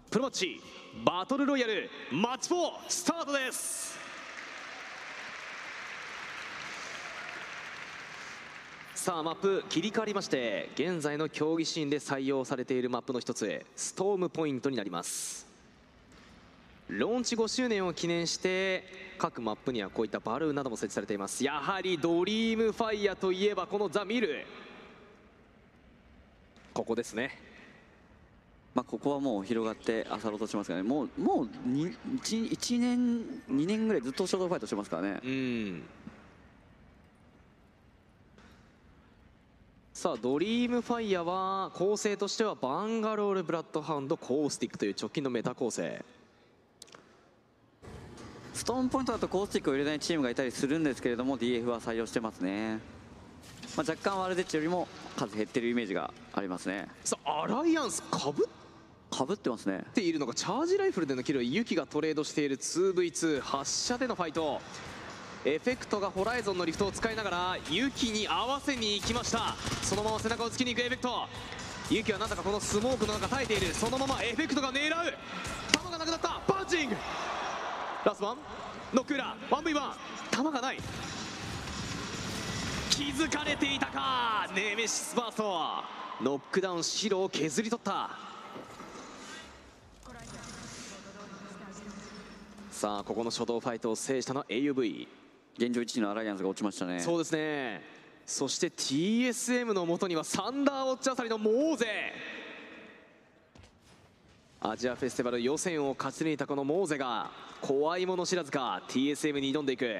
[0.09, 0.59] プロマッチ
[1.05, 2.55] バトルロイヤルマッチ4
[2.87, 3.99] スタートです。
[8.95, 15.47] さあマップ切り替わりまして現在の競技シーンで採用されているマップの一つへストームポイントになります。
[16.87, 21.43] ローンチ5周年を記念して各マップにはこういったバルーンなども設置されています。
[21.43, 24.45] やはりドリームファイヤーといえばこのザ・ミル。
[26.73, 27.37] ここですね。
[28.73, 31.97] まあ、ここはもう広がって漁ろうとしますからね、もうもう 1,
[32.51, 33.19] 1年、
[33.49, 35.83] 2年ぐらいずっとずっとファイトしてますからね、うん。
[39.91, 46.05] さあドリームファイヤーは構成としてはバンガロールブラッドハウンドコースティックという直近のメタ構成
[48.59, 52.73] ストームポイントだとコースティックを入れないチームがいたりするんですけれども、DF は採用してますね、
[53.77, 58.47] まあ、若干ワルデッチよりも数減ってるイメージがありますね、さあアライアンスかぶっ
[59.09, 64.59] かぶってますね、ているのがチャージライフルでのキルユキがトレードしている 2v2 発射でのファイト。
[65.45, 69.55] エフェクトがホライゾンのリフトを使いながらユキに合わせに行きました。
[69.83, 71.27] そのまま背中を突きに行くエフェクト。
[71.89, 73.73] ユキはなんだかこのスモークの中耐えている。
[73.73, 74.91] そのままエフェクトが狙う。
[75.71, 76.41] 弾がなくなった。
[76.45, 76.95] パンチング
[78.05, 78.37] ラストワン
[78.93, 79.73] ノック裏 1v1
[80.31, 80.77] 弾がない。
[82.89, 85.43] 気づかれていたかネメシスバースト
[86.21, 88.09] ノックダウン白を削り取った。
[92.71, 95.07] さあここの初動ファイトを制したのは AUV
[95.57, 97.81] 現状1位のアライアンスが落ちましたね、そうですね。
[98.25, 101.87] そして TSM のもとにはサンダーウォッチあさりのモーゼ
[104.61, 107.31] アジアフェスティバル予選を勝ち抜いたこのモーゼが
[107.61, 109.95] 怖いもの知らずか TSM に挑んでいく。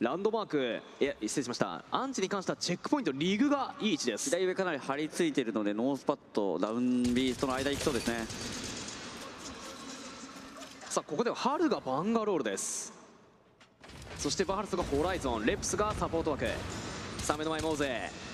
[0.00, 1.84] ランドマークいや失礼しました。
[1.92, 4.28] 安置に関してはチェックポイントリグがいい位置です。
[4.28, 8.26] 左上かなり張り付いているので、ノースパッド、ダウンビーストの間行きそうですね、
[10.88, 12.92] さあここではハルがバンガロールです。
[14.18, 16.46] そしてバハルスがホライゾンレプスがサポート枠。
[17.18, 18.29] さあ目の前モーゼ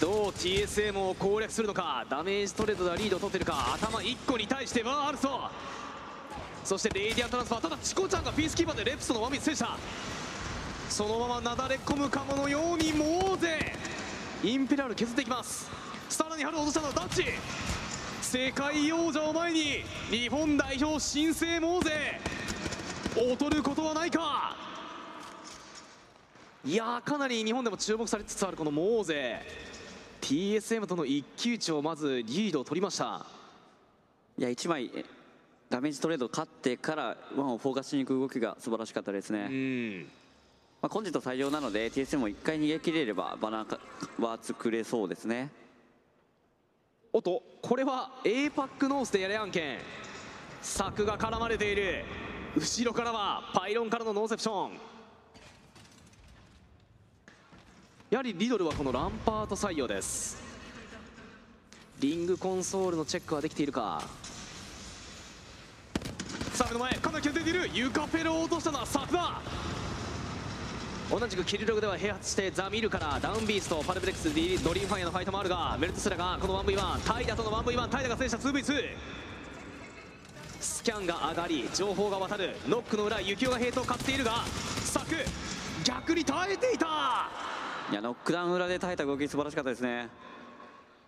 [0.00, 5.40] どう TSM を攻略するのかダメージトレードではリードを取ってるか頭1個に対してバールソ
[6.64, 9.76] そしてレイディアントランスファーただチコちゃんがピースキーパーでレプスのワミス制した。
[10.88, 13.74] そのままなだれ込むかものようにモーゼ
[14.42, 15.70] インペラル削っていきます。
[16.08, 17.24] さらに春落としたのはダッチ。
[18.22, 22.20] 世界王者を前に日本代表新生モーゼ
[23.14, 24.56] 劣ることはないか。
[26.64, 29.42] いやかなり日本でも注目されつつあるこのモーゼ
[30.24, 33.26] TSM との一騎打ちをまずリードを取りました。
[34.38, 35.04] いや1枚え
[35.68, 40.00] ダメージトレード勝ってからワンをフォーカスしに行く動きが素晴らしかったですね、うん。
[40.80, 43.78] まあ、コンジェット採用なので TSM も1回逃げ切れればバナー
[44.22, 45.50] は作れそうですね。
[47.12, 49.78] おっとこれは A パックノースでやれ案件。
[50.62, 52.02] 柵が絡まれている。
[52.56, 54.93] 後ろからはパイロンからのノーセプション
[58.10, 60.36] やはりリドルはこのランパート採用です。
[62.00, 64.02] リングコンソールのチェックはできているか。
[66.52, 69.40] さあ目の前かなり削れているユカペルを落としたのはサクだ
[71.10, 78.84] 同じくキルログでは併発してザ・ミルからダウンビーストパルブレックスディドリームファイアのファイトもあるがメルトスラがこの 1V1 タイダとの 1V1 タイダが制した 2V2
[80.60, 82.56] スキャンが上がり情報が渡る。
[82.68, 84.44] ノックの裏雪男がヘイトを買っているが
[84.84, 85.16] サク
[85.82, 87.53] 逆に耐えていた。
[87.90, 90.08] いやノックダウン裏で耐えた動き素晴らしかったですね。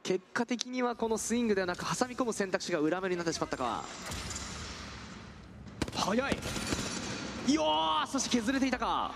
[0.03, 3.83] 結果的にはこのスイングではなく挟み込む選択肢が裏目になってしまったか。
[5.97, 6.39] 速い。
[7.49, 9.13] いやーそして削れていたか。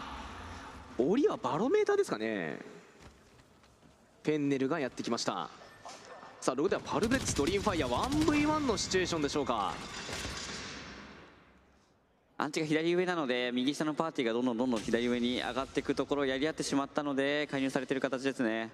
[0.99, 2.59] 檻はバロメーターですかね。
[4.23, 5.51] ペンネルがやってきました。
[6.41, 9.75] さあログではパルブレックスドリームファイヤー 1v1 のシチュエーションでしょうか。
[12.41, 18.71] 安置が左上なので右下のパーティーがどんどんどんどん左上に上がっていくところをやり合ってしまったので介入されている形ですね。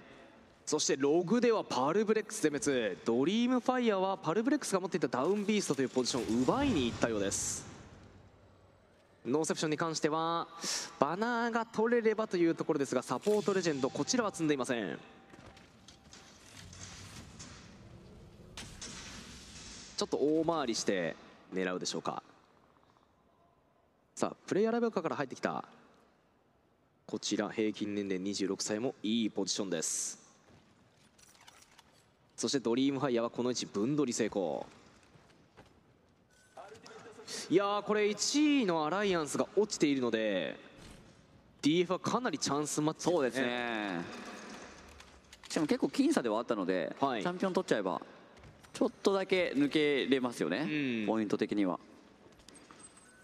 [0.65, 7.65] そしてログではパルブレックス全滅ドリームファイヤーはパルブレックスが持っていたダウンビーストというポジションを奪いに行ったようです。
[9.25, 10.47] ノーセプションに関しては
[10.97, 14.97] バナーが取れればというところですがサポートレジェンドこちらは積んでいません。
[19.97, 21.17] ちょっと大回りして
[21.53, 22.23] 狙うでしょうか。
[24.17, 25.63] さあプレイヤーラベルカーから入ってきた。
[27.05, 30.17] こちら平均年齢26歳もいいポジションです。
[32.35, 34.65] そしてドリームファイヤーはこの位置分取り成功。
[37.51, 40.55] いやーこれ1位のアライアンスが落ちているので
[41.61, 44.01] DF はかなりチャンスマッチそうですね。
[45.47, 47.21] しかも結構僅差ではあったので、はい。
[47.21, 48.01] チャンピオン取っちゃえば
[48.73, 51.05] ちょっとだけ抜けれますよね、うん。
[51.05, 51.79] ポイント的には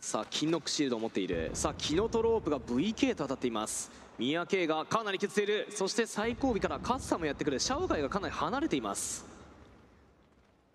[0.04, 1.52] さあキノックシールドを持っている。
[1.54, 3.90] さあキノトロープが VK と当たっています。
[4.20, 5.68] ミヤケイがかなり削っている。
[5.72, 7.58] そして最後尾からカッサもやってくる。
[7.58, 9.26] シャオガイがかなり離れています。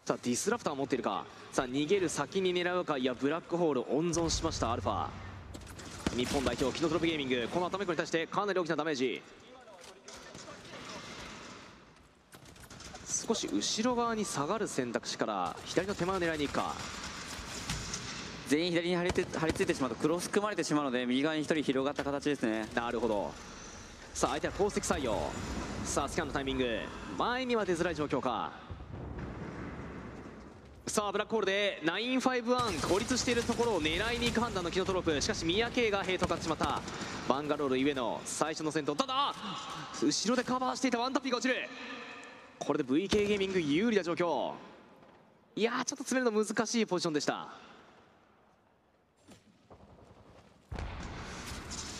[0.06, 1.26] さあディスラプターを持っているか。
[1.52, 2.96] さあ逃げる先に狙うか。
[2.96, 4.72] いやブラックホール温存しました。
[4.72, 5.08] アルファ。
[6.16, 7.48] 日本代表キノトロープゲーミング。
[7.52, 9.20] この頭に対してかなり大きなダメージ。
[13.06, 16.74] 少し後ろ側に下がる選択肢から左の手前を狙いに行くか。
[18.48, 22.66] 全員左に張りて張り付いてしまうとクロス組まれてしまうので右側に1人広がった形ですね。
[22.74, 23.30] なるほど。
[24.14, 25.20] さあ相手は高石採用
[25.84, 26.78] さあスキャンのタイミング。
[27.18, 28.50] 前には出づらい状況か。
[30.86, 35.20] さあブラックホールで951孤立しているところを狙いに行く判断のキノトロープ。
[35.20, 36.80] しかしミヤケイがヘイトを買ってしまった。
[37.28, 38.94] バンガロールゆえの最初の戦闘。
[38.94, 39.34] ただ
[40.00, 41.68] 後ろでカバーしていたワンタッピーが落ちる。
[42.58, 44.54] これで VK ゲーミング有利な状況。
[45.54, 47.67] いやちょっと詰めるの難しいポジションでした。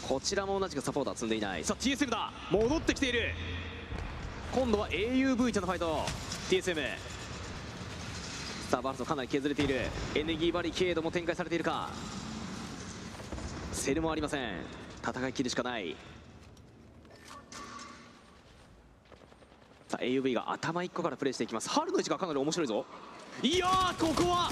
[0.09, 1.65] こちらも同じくサポーター積んでいない。
[1.65, 2.33] さあ TSM だ。
[2.51, 3.35] 戻ってきている。
[4.55, 6.03] 今度は AUV とのファイト。
[6.49, 6.83] TSM
[8.71, 9.81] さあバルトかなり削れている。
[10.15, 11.91] エネギーバリケードも展開されているか。
[13.73, 14.63] セルもありません。
[15.07, 15.95] 戦い切るしかない。
[19.89, 21.69] さあ AUV が頭1個からプレイしていきます。
[21.69, 22.87] 春の位置がかなり面白いぞ。
[23.43, 24.49] いやーここは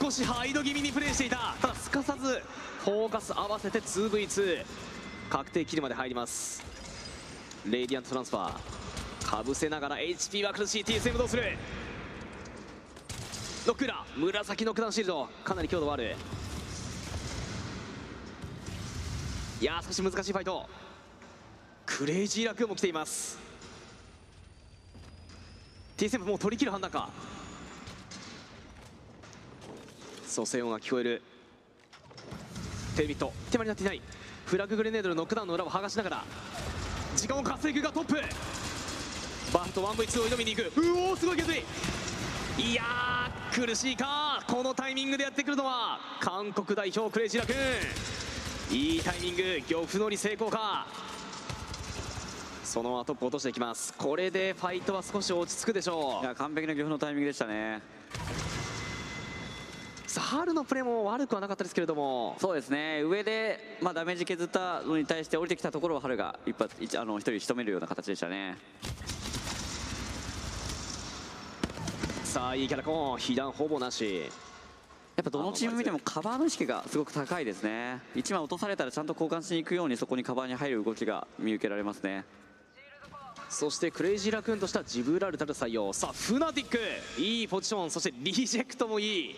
[0.00, 1.54] 少しハイド気味にプレイしていた。
[1.62, 2.42] ただすかさず
[2.84, 4.64] フォーカス合わせて 2v2
[5.28, 6.62] 確定キルまで入ります。
[7.68, 9.26] レイディアントトランスファー。
[9.26, 11.42] かぶせながら HP は苦しい TSM どうする？
[13.66, 15.28] ノックラ紫ノックダウンシールド。
[15.44, 16.16] かなり強度はある。
[19.60, 20.66] いや少し難しいファイト。
[21.84, 23.38] クレイジーラクーンも来ています。
[25.98, 27.10] TSM もう取り切る判断か。
[30.26, 31.22] 蘇生音が聞こえる。
[33.00, 34.02] テレビット手間になっていない。
[34.44, 36.24] フラググレネードのノックダウンの裏を剥がしながら。
[37.16, 38.14] 時間を稼ぐがトップ。
[39.54, 40.80] バット 1v2 を挑みに行く。
[40.80, 41.64] うおーすごい削り
[42.58, 44.44] いやー苦しいか。
[44.46, 50.86] このタイミングでやってくるのは韓国代表クレイジーラ君いいタイミング漁夫乗り成功か。
[52.62, 53.94] そのままトップ落としていきます。
[53.94, 57.80] これでファイトは少し落ち着くでしょいや完璧な漁夫のタイミングでしたね。
[60.10, 62.36] うさあハルのプレーも悪くはなかったですけれども。
[62.40, 63.02] そうですね。
[63.02, 68.58] 上で、まあ、ダメージ削ったのに対して降りてきたところを春が一発一あの一人仕留めるような形でしたね。
[72.24, 73.18] さあいいキャラコン。
[73.18, 74.28] 被弾ほぼなし。
[75.16, 78.00] やっぱどのチーム見てもカバーの意識がすごく高いですね。
[78.16, 82.24] 1枚落とされたらちゃんと交換しに行くようにそこにカバーに入る動きが見受けられますね。
[83.48, 85.92] そしてクレイジーラクーンとしてはジブラルタル採用。
[85.92, 86.78] さあフナティック。
[87.20, 87.90] いいポジション。
[87.90, 89.36] そしてリジェクトもいい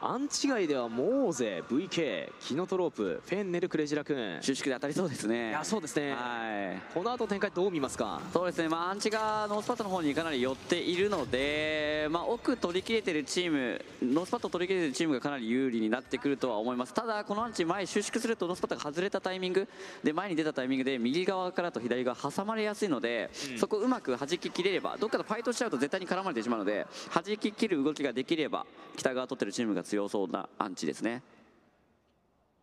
[0.00, 5.48] アンチ外ではモーゼ VK キノトロープフェンネルクレイジーラクーン収縮で当たりそうですね。
[5.48, 6.12] いやそうですね。
[6.12, 6.94] はい。
[6.94, 8.20] この後展開どう見ますか？
[8.32, 19.66] そうですね、まあ、安置がノースパッドの方にかなり寄っているので、まあ、奥取り切れてるチーム、ノースパッド取り切れてるチームがかなり有利になってくるとは思います、ただ、この安置、前、収縮するとノースパッドが外れたタイミング
[20.04, 28.64] で、前に出たタイミングで、右側からと左側挟まれやすいので、そこをうまく弾き切れれば、どっかでファイトしちゃうと絶対に絡まれてしまうので、弾き切る動きができれば、
[28.96, 31.22] 北側取ってるチームが強そうな安置ですね。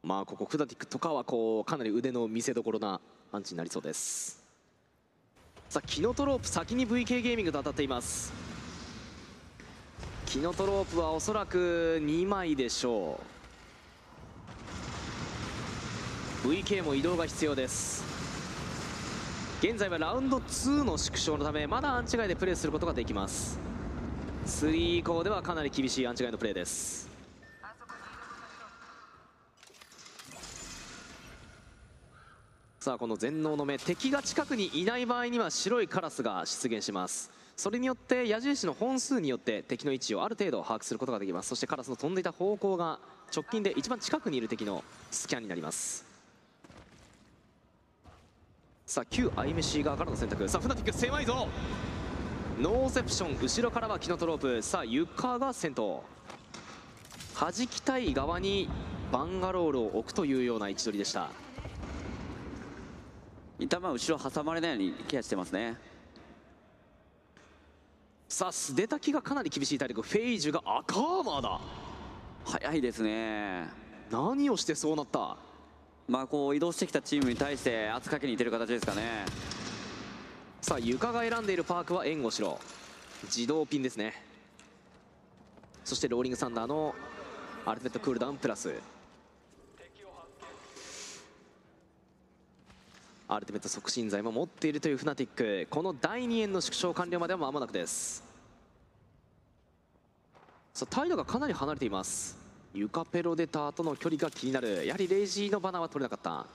[0.03, 4.43] まあここフナティックとかはこうかなり腕の見せ所なアンチになりそうです。
[5.68, 8.31] さあキノトロープ先に VK ゲーミングと当たっています。
[10.27, 13.19] キノトロープはおそらく2枚でしょ
[16.45, 16.47] う。
[16.47, 18.03] VK も移動が必要です。
[19.61, 23.57] 現在はラウンド2の縮小のためまだアンチ外でプレーすることができます。
[24.45, 27.14] 3以降ではかなり厳しいアンチ外のプレーです。
[32.85, 37.31] さあこの全能の目敵が近くにいない場合には白いカラスが出現します。
[37.57, 41.49] それによって矢印の本数によって敵の位置をある程度把握することができます。
[41.49, 42.99] そしてカラスの飛んでいた方向が
[43.35, 46.05] 直近で一番近くにいる敵のスキャンになります。
[48.85, 50.47] さあ旧アイメシ側からの選択。
[50.47, 51.47] さあフナティック狭いぞ。
[52.61, 54.61] ノーセプション後ろからはキノトロープ。
[54.61, 56.03] さあ床が先頭。
[57.33, 58.69] 弾きたい側に
[59.11, 61.31] バンガロールを置くというような位置取りでした。
[63.60, 65.77] 一旦まあ後ろ挟まれないようにケアしてますね。
[68.27, 71.61] さあ素手炊きがかなり厳しい体力フェイジュが赤アーマーだ
[72.43, 73.67] 早いですね。
[74.11, 75.38] 何をしてそうなった？
[76.08, 79.25] まあこう移動してきたチームに対して圧かけにいってる形ですかね。
[80.61, 82.59] さあ床が選んでいるパークは援護しろ
[83.25, 84.19] 自動ピンですね
[85.84, 86.95] そしてローリングサンダーの
[87.67, 88.74] アルティメットクールダウンプラス
[93.27, 95.67] アルティメット促進剤も持っているというフナティック。
[95.71, 98.23] この第2円の縮小完了までは間もなくです。
[100.73, 102.37] さあ態度がかなり離れています。
[102.73, 104.85] 床ペロデターとの距離が気になる。
[104.85, 106.45] やはりレイジーのバナーは取れなかった。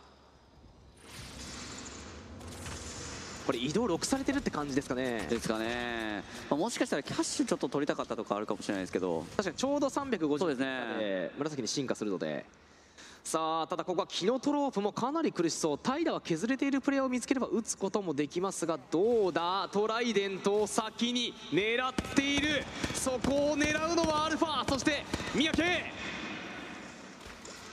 [3.46, 5.26] これ移動6されてるって感じですかね。
[5.28, 9.24] ですかね、まあ、もしかしたらキャッシュちょっと取りたかったとかあるかもしれないですけど。
[9.36, 10.66] 確かにちょうど350そうですね。
[11.00, 12.46] で紫に進化するので
[13.22, 15.78] さあただここはキノトロープもかなり苦しそう。
[15.78, 19.68] 怠惰は削れているプレーを見つければ打つこともできますがどうだ？
[19.70, 22.64] トライデントを先に狙っている。
[22.94, 24.68] そこを狙うのはアルファ。
[24.68, 25.62] そして三宅。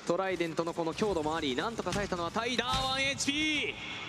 [0.05, 3.15] トライデントのこの強度もありなんとか耐えたのはタイダー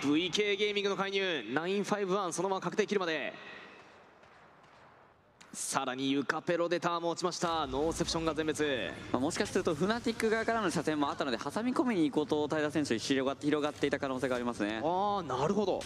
[0.03, 1.23] 1HPVK ゲーミングの介入。
[1.23, 3.33] 951そのまま確定切るまで。
[5.59, 7.67] さらにユカペロデターも落ちました。
[7.67, 8.65] ノーセプションが全滅。
[9.13, 14.81] まあ、もしかするとフナティック側からの車線もあったので挟み込みに行こうと平田選手に広がって広がっていた可能性がありますね。
[14.83, 15.83] ああなるほど。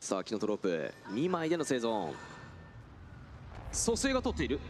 [0.00, 0.92] さあキノトロープ。
[1.12, 2.12] 2枚での生存。
[3.70, 4.60] 蘇生が取っている。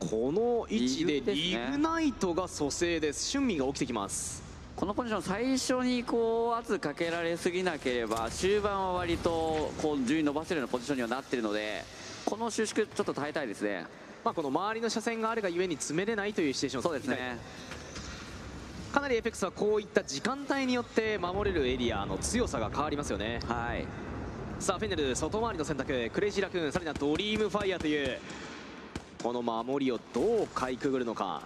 [0.00, 3.30] この位置でリグナイトが蘇生です。
[3.30, 4.43] 春味が起きてきます
[4.76, 11.84] このポジション最初にこう圧かけられすぎなければ終盤は割とこう順位伸ばせるようなポジションにはなっているので
[12.24, 13.86] この収縮ちょっと耐えたいですね。
[14.24, 17.38] まあこの周りの射線があるがゆえに詰めれないというシチュエーションをそうですね。
[18.92, 23.40] かなりエイペックスはこういった時間帯によって守れるエリアの強さが変わりますよね。
[23.46, 23.86] はい。
[24.58, 28.18] さあフェネル外回りの選択クレイジーラクーンさらにはドリームファイヤーという
[29.22, 31.42] この守りをどうかいくぐるのか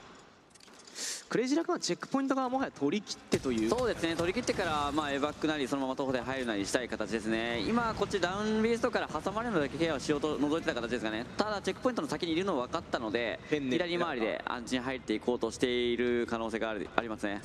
[1.29, 3.69] クレイジーラクーンはチェックポイントがもはや取り切ってという。
[3.69, 4.17] そうですね。
[4.17, 7.61] 取り切ってからまあエバックなりそのまま徒歩で入るなりしたい形ですね。
[7.69, 11.27] 今こっちダウンビーストから挟まれるのだけケアをしようと覗いてた形ですかね。
[11.37, 17.43] ただチェックポイントの先にいるの分かったので左回りでアンチに入っていこうとしている可能性があるありますね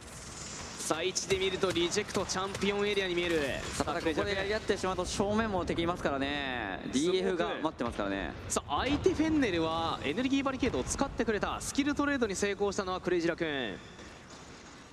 [0.84, 3.40] さあ位置で見るとリジェクトチャンピオンエリアに見える。
[3.78, 6.82] ただここでやり合ってしまうと正面も敵いますからね。
[6.92, 8.34] DF が待ってますからね。
[8.50, 11.62] さあ相手フェンネルはエネルギーバリケードを使ってくれた。
[11.62, 13.78] スキルトレードに成功したのはクレイジラ君。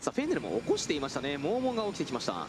[0.00, 1.36] さあフェンネルも起こしていましたね。
[1.38, 2.46] 拷問が起きてきました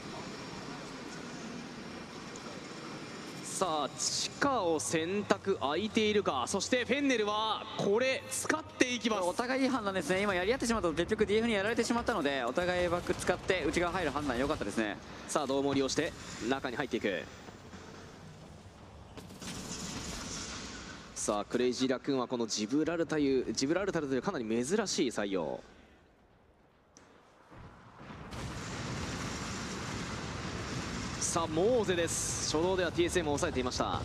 [3.62, 6.46] さあ地下を選択空いているか。
[6.48, 9.22] そしてフェンネルはこれ使っていきます。
[9.22, 10.24] お互いいい判断ですね。
[10.24, 14.98] 今やり合ってしまうと結局 DF にやられてしまったのでお互いバック使って内側入る判断良かったですね。
[15.28, 16.12] さあドームを利用して
[16.50, 17.22] 中に入っていく。
[21.14, 25.60] さあクレイジーラクーンはこのジブラルタというジブラルタルというかなり珍しい採用
[31.32, 32.54] さあモーゼです。
[32.54, 34.02] 初動では TSM を抑えていました。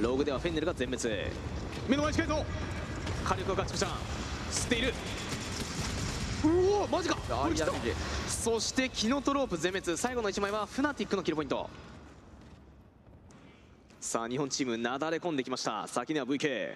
[0.00, 1.08] ログではフェンネルが全滅。
[1.88, 2.44] 目の前に近いぞ。
[3.24, 3.90] 火力がガチクちゃん
[4.50, 4.92] 吸っている。
[6.44, 7.16] うおマジか。
[8.26, 9.96] そしてキノトロープ全滅。
[9.96, 11.70] 最後の1枚はフナティックのキルポイント。
[14.00, 15.86] さあ日本チームなだれ込んできました。
[15.86, 16.74] 先には VK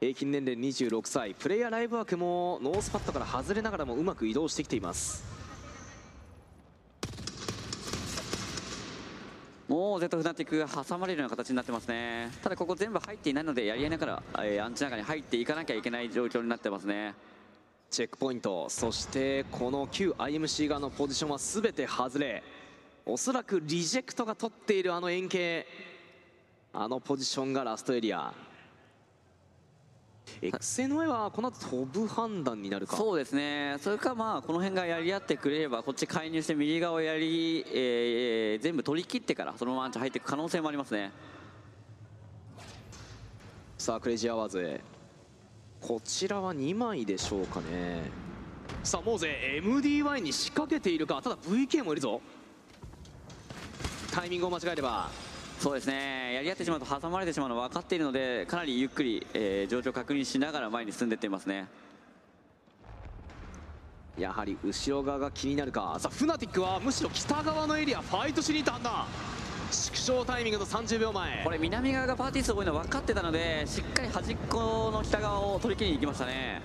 [0.00, 1.34] 平均年齢26歳。
[1.34, 5.41] プレイヤーライブワークもノースパッドから外れながらもうまく移動してきています
[9.72, 12.30] もう Z フナティックが挟まれるような形になってますね。
[12.42, 17.14] ただここ全部入っていないのでやり合いながら、えー安置の中に入っていかなきゃいけない状況になってますね。
[17.90, 18.68] チェックポイント。
[18.68, 22.42] そしてこの旧 IMC 側のポジションは全て外れ。
[23.06, 25.66] おそらくリジェクトが取っているあの円形。
[26.74, 28.34] あのポジションがラストエリア。
[30.40, 32.96] XNY はこの後飛ぶ判断になるか。
[32.96, 33.76] そうですね。
[33.80, 41.12] それかまあこの辺がやり合ってくれればこっち介入して右側をやり、えー全部取り切ってからそのままアンチ入っていく可能性もありますね。
[43.78, 44.80] さあクレイジーアワーズへ。
[45.80, 48.02] こちらは2枚でしょうかね。
[48.84, 51.20] さあモーゼ MDY に仕掛けているか。
[51.22, 52.20] ただ VK もいるぞ。
[54.12, 55.08] タイミングを間違えれば
[55.62, 56.34] そうですね。
[56.34, 61.68] やり合ってしまうと挟まれてしまうのは分かっているのでかなりゆっくり、えー状況を確認しながら前に進んでいっていますね。
[64.18, 65.98] やはり後ろ側が気になるか。
[66.00, 69.06] さあフナティックはむしろ北側のエリアファイトしに行ったんだ。
[69.70, 71.44] 縮小タイミングの30秒前。
[71.44, 76.60] これ南側がパーティー数多いの分かってたのでしっかり端っこの北側を取り切りに行きましたね。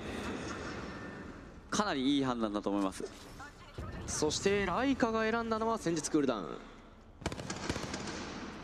[1.69, 3.05] かなりいい判断だと思います。
[4.07, 6.47] そしてライカが選んだのは戦術クールダウン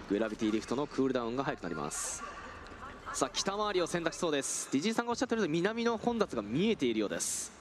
[0.09, 2.23] グラビティリフトのクールダウンが早くなります。
[3.13, 4.67] さあ北回りを選択しそうです。
[4.71, 7.51] ディジーさんがおっしゃってるように南の混雑が見えているようです。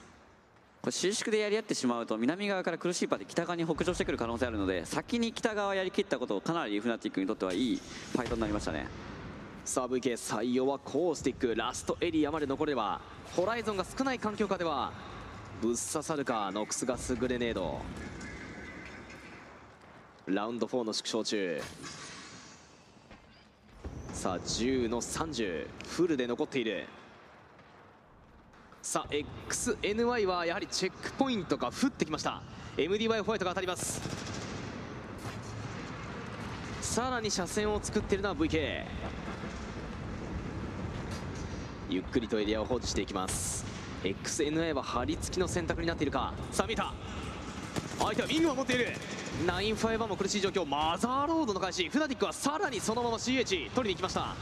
[0.81, 7.75] これ収縮でやり合ってしまうと南側から苦しいパーで北側に北上してくる可能性あるので先に北側やりきったことかなりフナティックにとってはいい
[8.11, 8.87] ファイトになりましたね。
[9.63, 11.55] さあ VK 採用はコースティック。
[11.55, 12.99] ラストエリアまで残れば
[13.33, 14.91] ホライゾンが少ない環境下では
[15.61, 17.79] ぶっ刺さるかノックスガスグレネード
[20.25, 21.61] ラウンド4の縮小中
[24.13, 26.85] さあ10の30フルで残っている。
[28.81, 29.13] さあ
[29.49, 32.41] XNY はやはりチェックポイントが降ってきました。
[32.77, 34.01] MDY ホワイトが当たります。
[36.79, 38.85] さらに車線を作っているのは VK
[41.89, 43.65] ゆっくりとエリアを放置していきます。
[44.03, 46.33] XNA は張り付きの選択になっているか。
[46.51, 46.93] さあ見た。
[47.97, 48.93] 相手はウィングを持っている。
[49.41, 50.65] 951も苦しい状況。
[50.65, 51.89] マザーロードの開始。
[51.89, 54.35] フナティックはさらにそのまま CH 取りに行きました。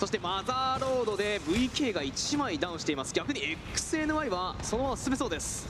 [0.00, 3.12] そしてマザーロードで VK が1枚ダウンしています。
[3.14, 5.66] 逆に XNY はそのまま進めそうです。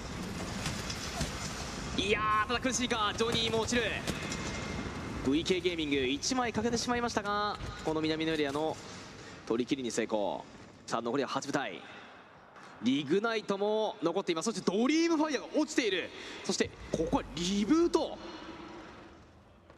[1.96, 3.12] いやーただ苦しいか。
[3.16, 3.82] ジョニーも落ちる。
[5.26, 8.76] VK ゲーミング1枚かけてしまいましたがこの南のエリアの
[9.46, 10.44] 取り切りに成功。
[10.86, 11.80] さあ残りは8部隊。
[12.82, 14.46] リグナイトも残っています。
[14.46, 16.10] そしてドリームファイヤーが落ちている。
[16.44, 18.18] そしてここはリブート。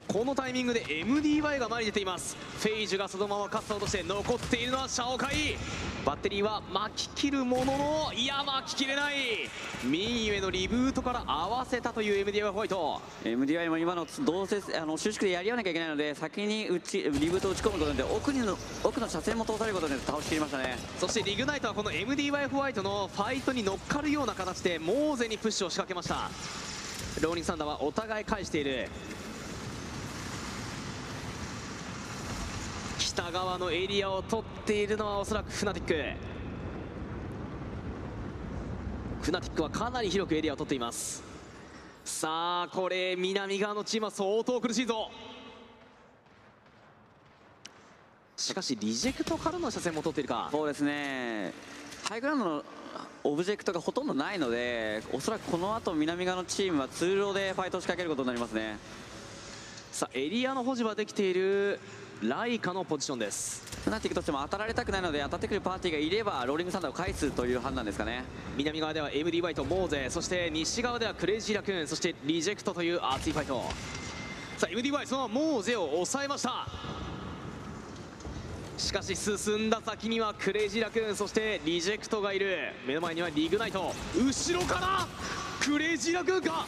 [0.08, 2.36] このタイミングで MDY が前に出ています。
[2.60, 5.56] フェイジュがそのままカッサーとして残っているのはシャオカイ。
[6.04, 9.14] バッテリーは巻き切るもののいや巻き切れない。
[9.84, 13.02] 民へのリブートから合わせたという MDY ホワイト。
[13.24, 20.78] MDI も今の同性あの収縮でやり合わなきゃいけないので先に打ちリブートを打ち込むことで奥にの奥の車線も通されることで倒しきりましたね。
[21.00, 26.30] そしてリグナイトはこの MDY ホワイトのファイトに乗っかるような形でモーゼにプッシュを仕掛けました。
[27.20, 28.90] ローリングサンダーはお互い返している
[33.16, 35.94] 北側のエリアを取っているのはおそらくフナティック。
[39.22, 41.22] フナティックはかなり広くエリアを取っています。
[42.04, 45.10] さあこれ南側のチームは相当苦しいぞ。
[48.36, 50.50] しかしリジェクトからの車線も取っているか。
[50.52, 51.54] そうですね。
[52.04, 52.64] ハイグラウンドの
[53.24, 58.76] オブジェクトがほとんどないのでおそらくこの後南側のチームは通路でファイトを仕掛けることになりますね。
[59.90, 61.80] さあエリアの保持はできている
[62.22, 63.62] ライカのポジションです。
[63.84, 68.24] フナティックとしても当たられたくないので当たってくるパーティーがいればローリングサンダーを返すという判断ですかね。
[68.56, 73.62] 南側では MD ワイトモーゼそして西側ではクレイジーラクーンそしてリジェクトという熱いファイト。
[74.56, 76.66] さあ MDY そのモーゼを抑えました。
[78.78, 82.72] しかし進んだ先にはクレイジーラクーンそしてリジェクトがいる。
[82.86, 83.92] 目の前にはリグナイト。
[84.16, 85.06] 後ろから
[85.60, 86.66] クレイジーラクーンか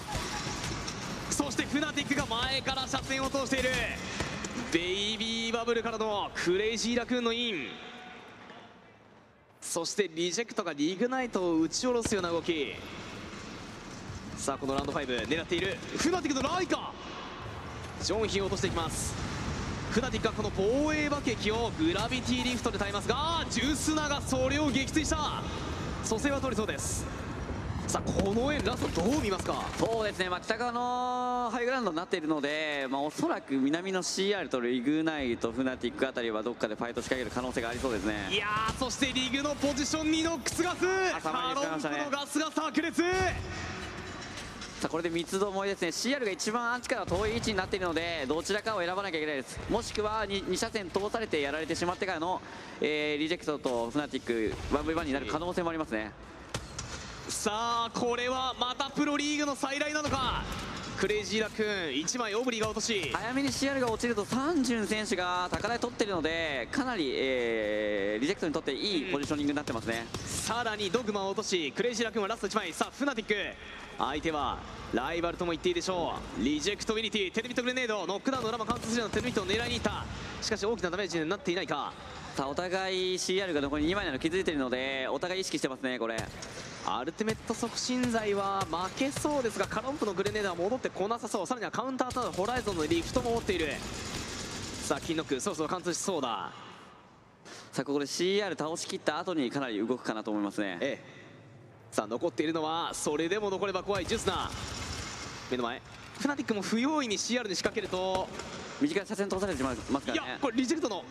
[1.31, 3.71] そしてフナティックが前から射線を通している
[4.71, 7.69] ベイビーバブルからのクレイジーラクーンのイン。
[9.63, 12.75] そしてリジェクトがリグナイトを打ち下ろすような動き。
[14.37, 15.79] さあこのラウンド5狙っている。
[15.97, 16.93] フナティックのライカ
[18.03, 19.15] ジョンヒを落としていきます。
[19.91, 25.43] フナティックはこの防衛爆撃をグラビティリフトで耐えますがジュースナがそれを撃墜した。
[26.05, 27.07] 蘇生は取りそうです。
[27.89, 29.65] さあこの円ラストどう見ますか？
[29.79, 38.29] そうですね、まあ、北側のハイグラウンドになっているので、まあ、おそらく南の CR とリグナイト、フナティックあたりはどっかでファイト仕掛ける可能性がありそうですね。
[38.31, 40.85] いやーそしてリグのポジションにノックスガス。
[41.17, 43.03] 朝まカロンプで使いましたねのガスが炸裂。
[43.03, 43.09] さ
[44.85, 45.89] あこれで三つどもえですね。
[45.89, 49.59] CR が一番アンチから遠い位置になっているのでどちらかを選ばなきゃいけないです。
[49.71, 52.43] もしくは 2, 2射線通されてやられてしまってからの、
[52.83, 56.13] えーリジェクトとフナティック 1v1 になる可能性もありますね
[57.29, 60.43] さあこれはまたプロリーグの再来なのか？
[60.99, 63.11] クレイジーラクーン1枚オブリーが落とし。
[63.13, 72.73] 早めに CR が落ちるとサンジュン選手が高台取ってるのでかなり、えーリジェクトにとっていいポジショニングになってますね、さらにドグマを落としクレイジーラクーンはラスト1枚。
[72.73, 73.35] さあフナティック。
[73.99, 74.59] 相手は
[74.95, 76.43] ライバルとも言っていいでしょう。
[76.43, 78.07] リジェクトウィニティテレビットグレネード。
[78.07, 80.05] ノックダウンの裏もカウントするようなテレビットを狙いに行った。
[80.41, 81.93] しかし大きなダメージになっていないか？
[82.39, 86.17] さあお互い CR が残り2枚なの気づいてるのでお互い意識してますねこれ。
[86.87, 91.47] アルティメット促進剤は負けそうですがカロンプのグレネードは戻ってこなさそう。
[91.49, 93.67] さらにはカウンターとなるホライゾンのリフトも持っている。
[94.85, 96.53] さあ金ノックそろそろ貫通しそうだ。
[97.73, 100.79] さあここで CR 倒しきった後にかなり動くかなと思いますね。
[100.81, 101.05] ええ。
[101.91, 104.49] さあ残っているのはそれでも残れば怖いジュスナ
[105.51, 105.83] 目の前。
[106.21, 108.29] フナティックも不用意に CR に仕掛けると。
[108.81, 110.31] 短い車線通されてしまいますかいらね。
[110.31, 111.03] やこれリジェクトの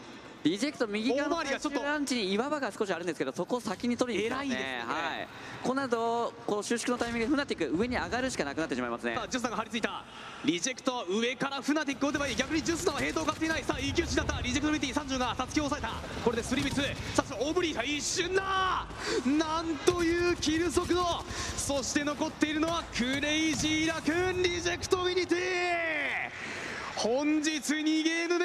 [0.48, 4.56] リジェクト右側のランチに岩場が少しあるんですけどそこを先に取りに行きますね。
[4.56, 4.94] 偉いですね。
[4.94, 5.28] はい。
[5.62, 9.16] こうなるとこう収縮のタイミングでフナティック上に上がるしかなくなってしまいますね。
[9.16, 10.06] さあジュスナが張り付いた。
[10.46, 12.36] リジェクト上からフナティックを打てばいい。
[12.38, 13.64] 逆にジュスナはヘイトを買っていない。
[13.64, 14.42] さあ一騎打ちだった。
[14.42, 15.48] リジェクトミティ30がた。
[15.48, 15.92] つきを抑えた
[16.24, 16.56] これでス。
[16.56, 16.82] リービッツ
[17.14, 18.88] さあそのオブリーが一瞬だ
[19.26, 19.76] なん。
[19.86, 21.04] というキル速度
[21.58, 26.47] そして残っているのはクレイジーラクーンリジェクトミニティ
[26.98, 28.44] 本日2ゲーム目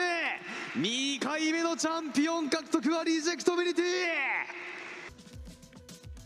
[0.76, 3.84] 2回目のチャンピオン獲得はリジェクトミニティ。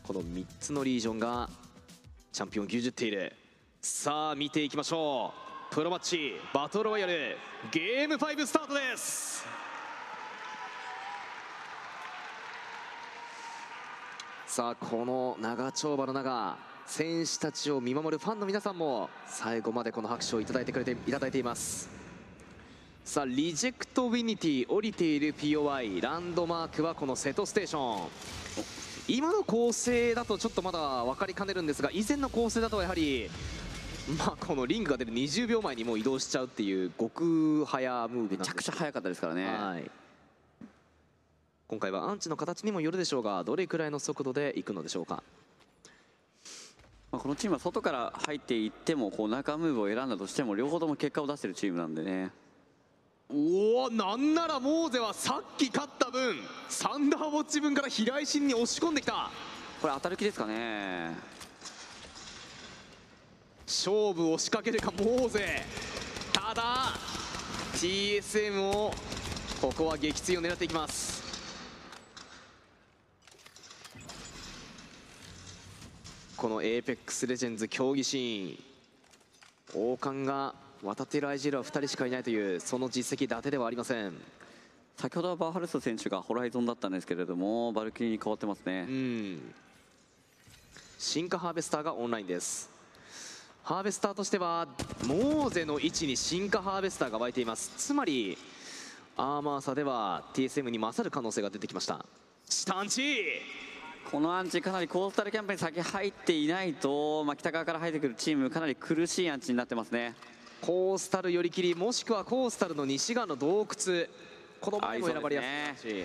[0.05, 1.49] この3つのリージョンが
[2.33, 3.33] チャンピオンを牛耳っている
[3.81, 5.33] さあ見ていきましょ
[5.71, 5.75] う。
[5.75, 7.37] プロマッチバトルロイヤル
[7.71, 9.47] ゲーム5スタートです。
[14.49, 22.06] さあこの長丁場の中選手たちを見守るファンの皆さんも最後までこの拍手をいただいてくれていただいています。
[23.07, 28.09] さあリジェクトウィニティ降りている POI ランドマークはこの瀬戸ステーション。
[29.07, 33.31] 今の構成だとちょっとまだ分かりかねるんですが以前の構成だとやはり
[34.19, 39.47] まあこのリングが出る20秒前にもう移動しちゃうっていう極早ムーブめちゃくちゃ速かったですからね。
[39.47, 39.89] はい。
[41.69, 45.23] 今回はアンチの形にもよるでしょうがどれくらいの速度で行くのでしょうか。
[47.13, 52.33] まあ、このチームは外から入っていってもこう中ムーブを選んだとしても両方とも結果を出してるチームなんでね
[53.29, 56.37] おおなんならモーゼはさっき勝った分
[56.69, 59.31] サンダーウォッチ分から平井心に押し込んできた。
[59.81, 61.11] これ当たる気ですかね。
[63.67, 65.65] 勝負を仕掛けるかモーゼ。
[66.33, 66.93] ただ
[67.75, 68.93] TSM を
[69.61, 71.17] ここは撃墜を狙っていきます。
[76.37, 79.93] この APEX レジェンズ競技シーン。
[79.93, 84.13] 王冠が渡っている IGL は2人しかいないというその実績伊達ではありません。
[84.97, 88.87] 先ほどはバーハルスト選手がホライゾンだったんですけれどもバルキリーに変わってますね。
[88.89, 89.55] うん。
[90.99, 92.71] 進化ハーベスターがオンラインです。
[93.63, 94.69] ハーベスターとしては
[95.07, 97.73] モーゼの位置に進化ハーベスターが湧いています。
[97.77, 98.39] つまり
[99.17, 102.07] アーマー差では TSM に勝る可能性が出てきました。
[102.49, 103.25] チタンチ。
[104.11, 110.15] このアンチかなりコースタルキャンプに先入っていないと、まあ、北側から入ってくるチームかなり苦しいアンチになってますね
[110.67, 114.09] コースタル寄り切りもしくはコースタルの西側の洞窟。
[114.61, 115.43] この前も選ばれや
[115.77, 115.91] すい。
[115.93, 116.05] し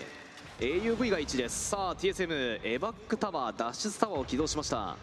[0.59, 1.69] AUV が1です。
[1.71, 4.95] さあ TSM エバックタワー脱出タワーを起動しました。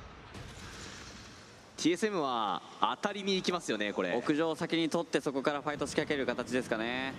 [1.77, 4.17] TSM は当たりに行きますよねこれ。
[4.17, 7.13] 屋上を先に取ってそこからファイト仕掛ける形ですかね。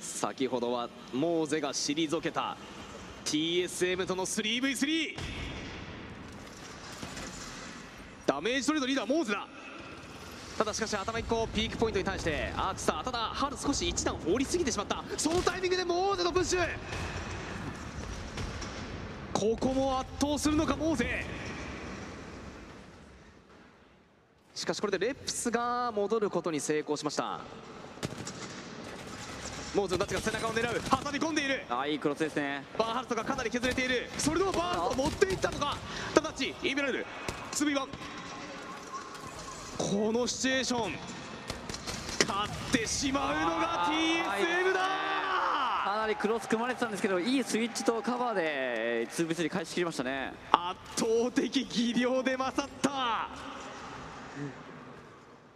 [0.00, 2.56] 先ほどはモーゼが退けた。
[3.26, 5.14] TSM との 3v3
[8.38, 9.48] ダメージトレードリーダーモーゼだ。
[10.56, 15.02] ただしかし頭1個ピークポイントに対してアークスターただハル少し一段放りすぎてしまった。
[15.16, 16.60] そのタイミングでモーゼのプッシュ。
[19.32, 21.26] ここも圧倒するのかモーゼ。
[24.54, 27.40] しかしこれでレップスが戻ることに成功しました。
[29.74, 30.80] モーズのダッチが背中を狙う。
[30.80, 31.64] 挟み込んでいる。
[31.68, 32.62] ああいいクロスですね。
[32.78, 34.08] バーハルトがかなり削れている。
[34.16, 35.76] それでもバーハルト持っていったのか。
[36.14, 37.04] タダッチイメラル
[37.50, 37.88] ツビバン
[39.90, 40.92] このシチュエーション。
[42.28, 44.80] 勝ってしまうのが TSM だ。
[45.82, 50.34] かなりクロス組まれてたんですけどいいスイッチとカバーで 2v3 返し切りましたね。
[50.52, 53.30] 圧倒的技量で勝った。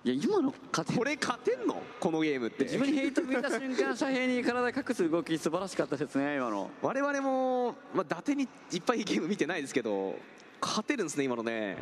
[0.04, 1.82] いや今の勝てこれ勝てんの？
[2.00, 2.64] このゲームって。
[2.64, 6.70] 自分にヘイト見た瞬間遮蔽に体隠す動き素晴らしかったですね今の。
[6.80, 10.14] 我々も、まあ、伊達にいっぱいゲーム見てないですけど
[10.58, 11.76] 勝てるんですね今のね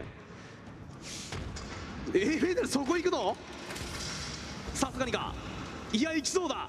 [2.13, 3.37] えー、フェデルそこ行くの？
[4.75, 5.33] さすがにか。
[5.93, 6.69] いや行きそうだ。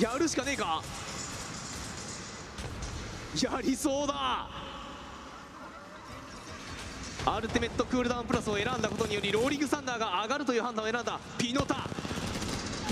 [0.00, 0.82] やるしかねえか。
[3.40, 4.48] やりそうだ。
[7.24, 11.20] アルティメットクールダウンプラスを選んだことによりローリングサンダーが上がるという判断を選んだ。
[11.38, 11.88] ピノタ。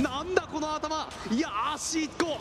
[0.00, 1.08] なんだこの頭。
[1.30, 2.38] いや足1個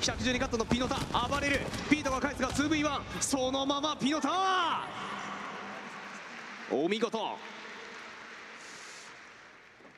[0.00, 1.28] 112カットのピノタ。
[1.28, 1.60] 暴れる。
[1.90, 4.86] ピートが返すが 2v1 そのままピノタ。
[6.70, 7.55] お見事。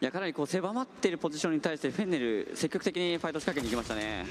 [0.01, 4.25] いやかなりこう狭まっているポジションに対してフェンネル積極的にファイト仕掛けに行きましたね、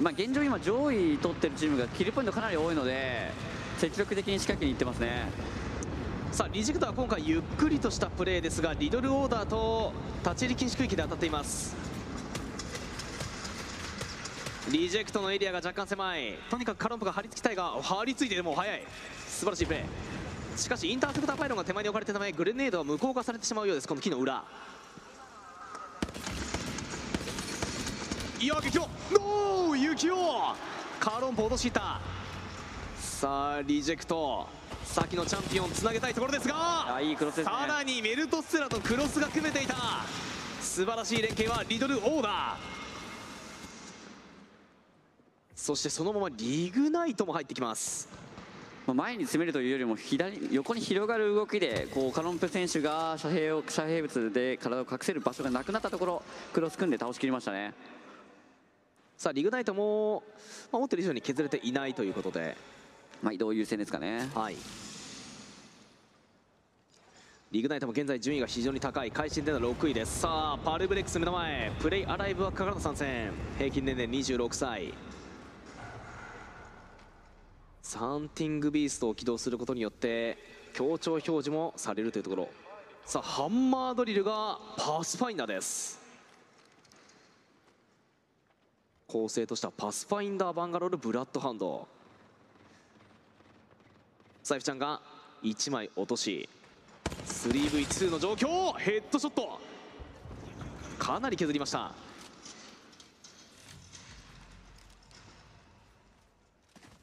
[0.00, 3.30] まあ、現状今上位取ってるチームがキルポイントかなり多いので
[3.78, 5.26] 積極的に仕掛けに行ってますね。
[6.32, 9.92] さあリジェクトは今回ゆっくりとしたプレーですがリドルオーダーと
[10.24, 11.76] 立ち入り禁止区域で当たっています。
[14.72, 16.36] リジェクトのエリアが若干狭い。
[16.50, 18.82] とにかくカロンプが張り付きたいが張り付いてでも早い。
[19.28, 20.58] 素晴らしいプレー。
[20.58, 24.42] しかしインターセプターパイロンが手前に置かれてたためグレネードは無効化されてしまうようですこの木の裏
[28.40, 28.82] いや激を
[29.12, 30.16] ノー雪を
[31.00, 32.00] カーロンポ落としった
[32.96, 34.46] さあリジェクト
[34.84, 37.52] 先のチャンピオンつなげたいところですがあいいクロスですね。
[37.52, 39.74] さらにメルトステラとクロスが組めていた。
[40.60, 42.32] 素晴らしい連携はリドルオーダー。
[45.54, 48.08] そしてそのままリグナイトも入ってきます。
[48.86, 57.74] まあ前に詰めるというよりも左横に広がる動きでこうカロンプ選手が遮蔽を遮蔽物で体を隠せる場所がなくなったところクロス組んで倒しきりましたね
[59.16, 60.22] さあリグナイトも、
[60.70, 62.56] まあ、思ってる以上に削れていないということで。
[63.22, 64.28] まあ移動優先ですかね。
[64.34, 64.56] はい。
[67.50, 69.10] リグナイトも現在順位が非常に高い。
[69.10, 70.20] 会心での6位です。
[70.20, 71.72] さあパルブレックス目の前。
[71.80, 73.32] プレイアライブワッカからの参戦。
[73.56, 74.92] 平均年齢26歳。
[77.80, 80.36] サンティングビーストを起動することによって
[80.74, 82.48] 強調表示もされるというところ。
[83.06, 86.05] さあハンマードリルがパスファインダーです
[89.06, 91.86] 構成としてはパスファインダーバンガロールブラッドハンド。
[94.42, 95.00] サイフちゃんが
[95.42, 96.48] 1枚落とし。
[97.24, 98.72] 3v2 の状況。
[98.78, 99.60] ヘッドショット。
[100.98, 101.92] かなり削りました。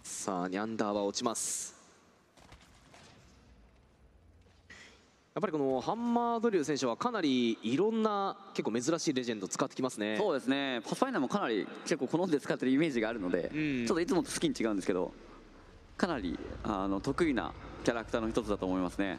[0.03, 1.72] さあニャンダーは落ちます。
[5.35, 10.15] やっぱりこのハンマードリュー選手はかなりいろんな結構珍しいレジェンド使ってきますね。
[10.15, 10.81] そうですね。
[10.87, 13.87] パスファインダーもかなり結構好んで使ってるイメージがあるので、うん。
[13.87, 15.11] ちょっといつもと好きに違うんですけど
[15.97, 17.51] かなりあの得意な
[17.83, 19.17] キャラクターの一つだと思いますね。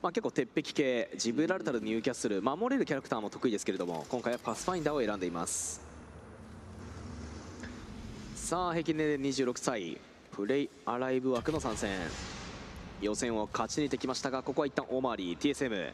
[0.00, 5.80] まあ、結構鉄壁系ジブラルタルニューキャッスル守れるキャラクターも得意ですけれども今回はパスファインダーを選んでいます。
[8.36, 9.98] さあ平均年齢26歳
[10.30, 11.90] プレイアライブ枠の参戦
[13.02, 15.92] 予選を勝ち抜いてきましたがここは一旦大回り TSM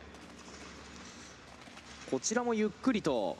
[2.10, 3.36] こちらもゆっくりと。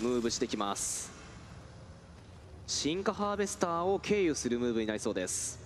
[0.00, 1.10] ムーブしてきます。
[2.66, 5.58] 進化ハーベスターを経由するムーブになりそうです。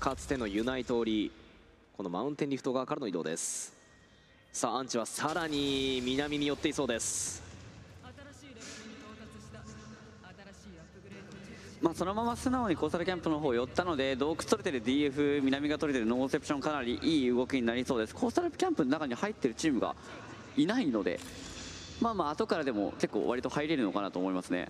[0.00, 1.32] かつてのユナイト折り
[1.96, 3.78] このマウンテンリフト側からの移動です。
[4.58, 7.42] さあアンチはさらに南に寄っていそうです
[8.02, 18.14] 新しいレベルに到達した新しいアップグレードをチェックしまあ、そのまま素直にコースタルキャンプの方寄ったので洞窟取れてる DF 南が取れてるノーセプションかなりいい動きになりそうです。
[18.14, 19.94] コースタルキャンプの中に入ってるチームが
[20.56, 21.20] いないので
[22.00, 24.68] まあまあ後からでも結構割と入れるのかなと思いますね。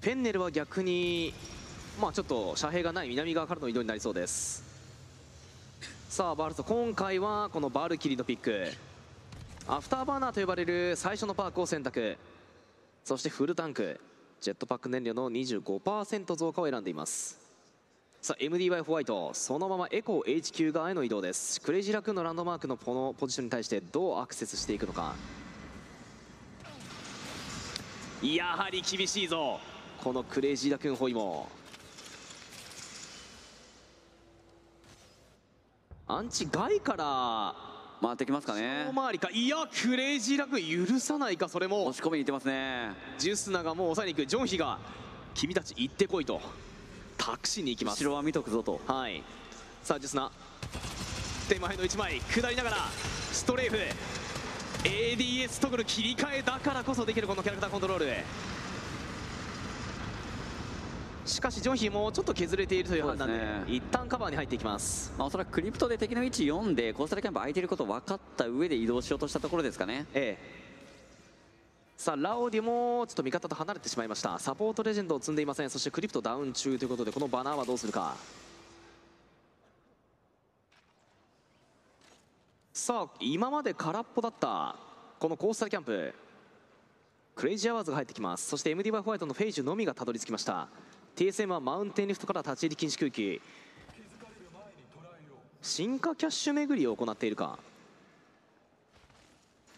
[0.00, 1.34] フェンネルは逆に
[2.00, 4.62] まあちょっと遮蔽がない南側からの移動になりそうです。
[6.08, 8.68] さあバルト今回はこのバルキリーのピック。
[9.66, 12.16] アフターバーナーと呼ばれる最初のパークを選択。
[13.02, 14.00] そしてフルタンク。
[14.40, 17.38] ジェットパック燃料の25%増加を選んでいます。
[18.20, 21.60] さあ MDY ホワイトそのままエコー HQ 側への移動です。
[21.60, 25.14] クレイジーラクーンのランドマークのこのポジションに対してどうアクセスしていくのか。
[28.22, 29.60] やはり厳しいぞ。
[30.02, 31.48] このクレイジーラクーンホイモ
[36.08, 37.65] アンチ外から
[38.02, 38.86] 回ってきますかね。
[38.90, 39.30] 大回りか。
[39.32, 41.48] いやクレイジーラクーン許さないか。
[41.48, 42.92] それも押し込みに行ってますね。
[43.18, 44.26] ジュスナがもう抑えに行く。
[44.26, 44.78] ジョンヒが
[45.34, 46.40] 君たち行ってこいと。
[47.16, 48.02] 託しに行きます。
[48.02, 48.80] 後ろは見とくぞと。
[48.86, 49.22] はい。
[49.82, 50.30] さあジュスナ。
[51.48, 52.76] 手前の1枚下りながら
[53.32, 53.76] ストレーフ。
[54.84, 58.06] ADS トグル切り替えだからこそできるこのキャラクターコントロール
[61.26, 63.64] しかしジョンヒもちょっと削れているという判断でね。
[63.66, 65.12] 一旦カバーに入っていきます。
[65.18, 70.06] まあ、おそらくクリプトで敵の位置読んでコースタルキャンプ空いてることを分かった上で移動しようとしたところですかね。
[70.14, 70.66] ええ。
[71.96, 74.38] さあラオディもちょっと味方と離れてしまいました。
[74.38, 75.70] サポートレジェンドを積んでいません。
[75.70, 78.14] そしてクリプトダウン中ということでこのバナーはどうするか。
[82.72, 84.76] さあ今まで空っぽだった
[85.18, 86.14] このコースタルキャンプ。
[87.34, 88.46] クレイジーアワーズが入ってきます。
[88.46, 90.68] そして MD バイホワイトのフェイジュのみがたどり着きました
[91.16, 93.40] TSM はマウンテンリフトから立ち入り禁止区域。
[95.62, 97.58] 進化キャッシュ巡りを行っているか。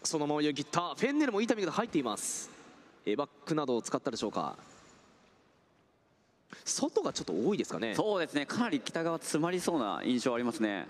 [0.03, 0.93] そのままよぎった。
[0.95, 2.49] フェンネルもいいタイミングで入っています。
[3.05, 4.57] エバックなどを使ったでしょうか。
[6.65, 7.95] 外がちょっと多いですかね。
[7.95, 8.45] そうですね。
[8.45, 10.87] かなり北側詰まりそうな印象ありますね。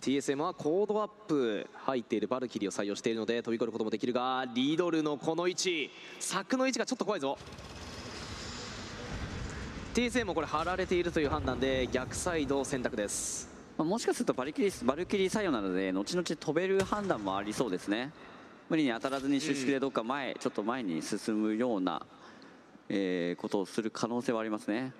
[0.00, 5.90] TSM はコードアップ入っているバルキリーを採用しているので飛び越えることもできるがリドルのこの位置。
[6.18, 7.36] 柵の位置がちょっと怖いぞ
[9.92, 13.48] TSM もこれ張られているという判断で逆サイド選択です。
[13.76, 18.12] まあもしかするとバルキリーバルキリー作用なので後々飛べる判断もありそうですね。
[18.68, 22.06] 無理に当たらずに収縮でどっか前、ちょっと前に進むような、
[22.88, 24.92] えーことをする可能性はありますね。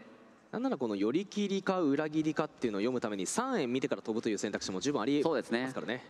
[0.50, 5.62] なんならこの寄り切りか裏切りかっていうのを読むために3円見てから飛ぶという選択肢も十分ありそうですね。
[5.62, 6.04] ますからね。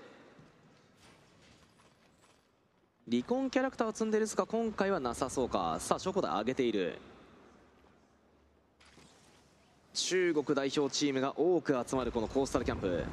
[3.11, 5.77] 離婚キャラクターを積んでるですが今回はなさそうか。
[5.81, 6.97] さあショコで上げている
[9.93, 13.05] 中国代表チームが多く集まるこのコースタルキャンプ。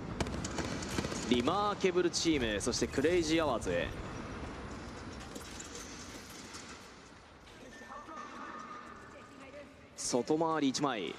[1.30, 3.72] リマーケブルチームそしてクレイジーアワーズ
[9.97, 11.15] 外回り1枚。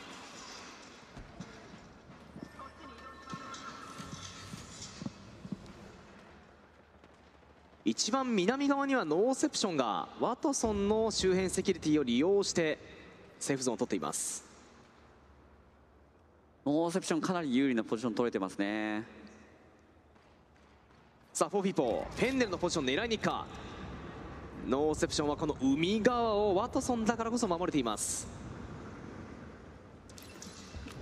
[7.84, 12.78] 一番南側にはノーセプションがワトソンの周辺セキュリティを利用して
[13.40, 14.47] セーフゾーンを取っています。
[16.68, 19.02] ノーセプションかなり有利なポジション取れてますね。
[21.32, 22.20] さあフォーフィーポー。
[22.20, 23.46] フェンネルのポジション狙いに行くか。
[24.66, 28.28] ノーセプションはこの海側をワトソンだからこそ守れています。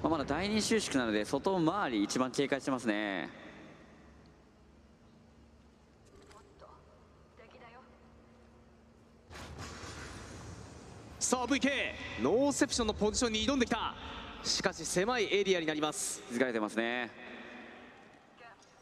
[0.05, 3.29] まあまだ第二収縮なので外回り一番警戒してますね。
[11.19, 11.71] さあ VK
[12.23, 13.97] ノーセプションのポジションに挑んできた
[14.45, 16.23] しかし狭いエリアになります。
[16.29, 17.11] 気づかれてますね。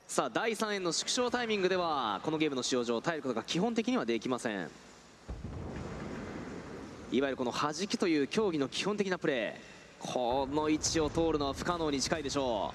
[0.07, 4.71] さあ第3円の縮小タイミングではこのゲームの使用上耐えることが基本的にはできません。
[7.11, 12.75] いわゆるこの弾きという競技の基本的なプレーこの位置を通るのは不可能に近いでしょ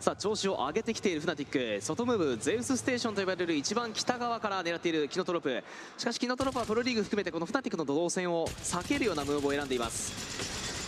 [0.00, 0.02] う。
[0.02, 1.80] さあ調子を上げてきているフナティック。
[1.80, 5.62] 外ムーブゼウスステーションと呼ばれる一番北側から狙っているキノトロップ。
[5.96, 10.81] しかしキノトロップはプロリーグ含めてこのフナティックの動線を避けるようなムーブを選んでいます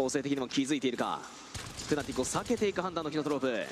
[0.00, 1.20] 構成的にも気づいているか。
[1.86, 3.66] フナティックを避けていく判断のキノトロップ。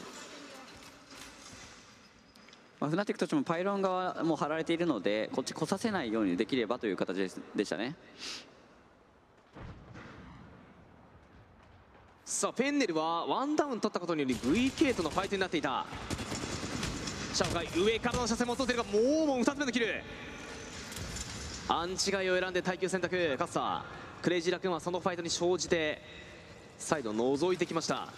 [2.81, 7.97] まあ、フナティックとしてもパイロン側も張られているのでこっち来させないようにできればという形ですでしたね。
[12.27, 15.87] さあペンネルはワンダウン取ったことにより VK とのファイトになっていた。
[17.33, 19.87] シャオカイ上からの射線も取っているがもうもう2つ目のキル。
[21.69, 23.35] アンチガイを選んで耐久選択。
[23.39, 26.03] カッサークレイジーラ君はそのファイトに生じて
[26.77, 28.09] サイドを覗いてきました。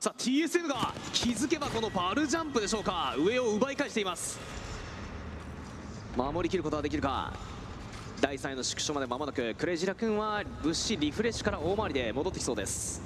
[0.00, 3.14] さあ TSM が気づけばこのバルジャンプでしょうか。
[3.18, 4.40] 上を奪い返しています。
[6.16, 7.32] 守りきることができるか。
[8.20, 13.00] 第3位の縮小まで間もなくクレイジラ君は物資リフレッシュから大回りで戻ってきそうです。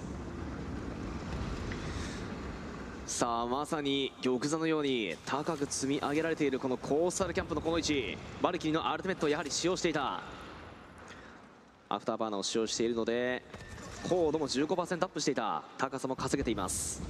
[3.07, 8.19] さあまさに玉座のように高く積み上げられているこのコースタルキャンプのこの位置。
[8.43, 10.23] バルキリーのアルティメットをやはり使用していた。
[11.89, 13.45] アフターバーナーを使用しているので
[14.09, 15.63] 高度も15%アップしていた。
[15.79, 17.01] 高さも稼げています。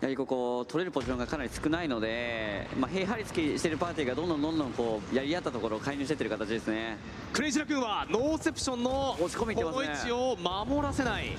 [0.00, 6.98] やはりここ取れるポジションがかなり少ないので、まあ、へばりつきしているパーティーがどんどんどんどんこうやり合ったところを介入していってる形ですね。
[7.32, 9.52] クレイジーラクーンはノーセプションのこの
[9.84, 11.36] 位置を守らせない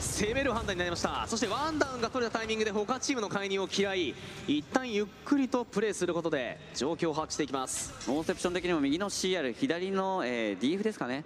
[0.00, 1.26] 攻める判断になりました。
[1.26, 4.14] そしてワンダウンが取れたタイミングで他チームの介入を嫌い
[4.46, 7.92] 一旦ゆっくりとプレーすることで状況を把握していきます。
[8.08, 11.24] ノーセプション的にも右の CR 左の、えー、DF ですかね。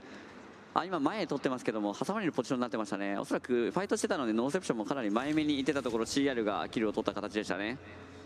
[0.75, 3.17] あ今前へ取ってますけども挟まれるポジションになってましたね。
[3.17, 7.79] おそらくファイトしてたのでノーセプションもかなり前目にいってたところ CR がキルを取った形でしたね。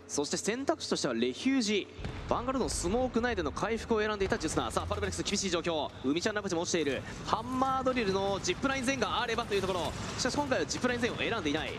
[0.09, 1.87] そして選択肢としてはレヒュージ。
[2.28, 4.73] ヴァンガルドのスモーク内での回復を選んでいたジュスナー。
[4.73, 5.91] さあパルベレックス厳しい状況。
[6.03, 7.03] 海ちゃんラプチも落ちている。
[7.27, 9.93] ハンマードリルのジップライン前があればというところ。
[10.19, 11.73] しかし今回はジップライン前を選んでいない。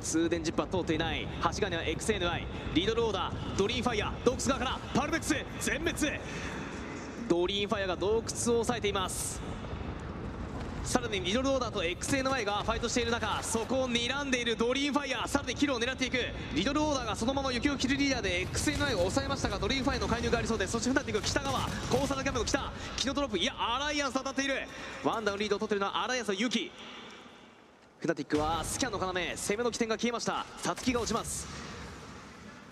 [0.00, 1.28] 通電ジップは通っていない。
[1.44, 2.44] 橋金は XNI
[2.74, 5.96] リードルオーダードリーンファイヤー洞窟側からパルベックス全滅。
[7.28, 9.49] ドリーンファイヤーが洞窟を抑えています。
[10.84, 16.16] さらにミドルオーダーと XNY がファイトしている中そこを睨んでいるドリーンファイヤーさらにキルを狙っていく。
[16.52, 20.72] ミドルオーダーがそのまま雪を切るリーダーで XNY を抑えましたがドリーンファイヤーの介入がありそうです。
[20.72, 21.60] そして船っていく北側。
[21.90, 22.72] コーサルキャンプの北。
[22.96, 24.54] キノトロップいやアライアンス当たっている。
[25.04, 26.72] ワンダウンリードを取っているのはアライアンスのユキ。
[28.00, 29.36] フナティックはスキャンの要。
[29.36, 30.44] 攻めの起点が消えました。
[30.58, 31.46] サツキが落ちます。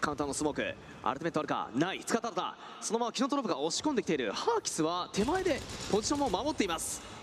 [0.01, 0.75] カウンターのスモーク。
[1.03, 1.69] アルティメットあるか？
[1.75, 2.01] ない。
[2.05, 4.33] 使ったったそのままキノトロップが押し込んできている。
[4.33, 5.61] ハーキスは手前で
[5.93, 7.18] ポジションも守っています。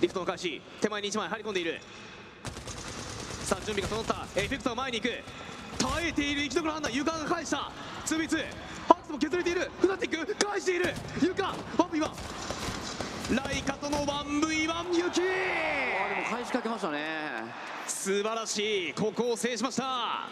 [0.00, 1.80] リフトの開始手前に1枚入り込んでいる。
[3.44, 4.26] さあ準備が整った。
[4.40, 5.14] エフェクトが前に行く。
[5.78, 7.70] 耐えている生き残る判断床が返した。
[8.06, 8.44] 2v2
[8.88, 9.70] ハーキスも削れている。
[9.80, 10.94] フナティック返している。
[11.22, 12.10] 床 1v1
[13.36, 15.20] ライカとの 1v1 ユキ。
[15.20, 15.24] あ
[16.08, 17.44] でも返しかけましたね。
[17.86, 18.94] 素晴らしい。
[18.94, 20.28] ここを制しました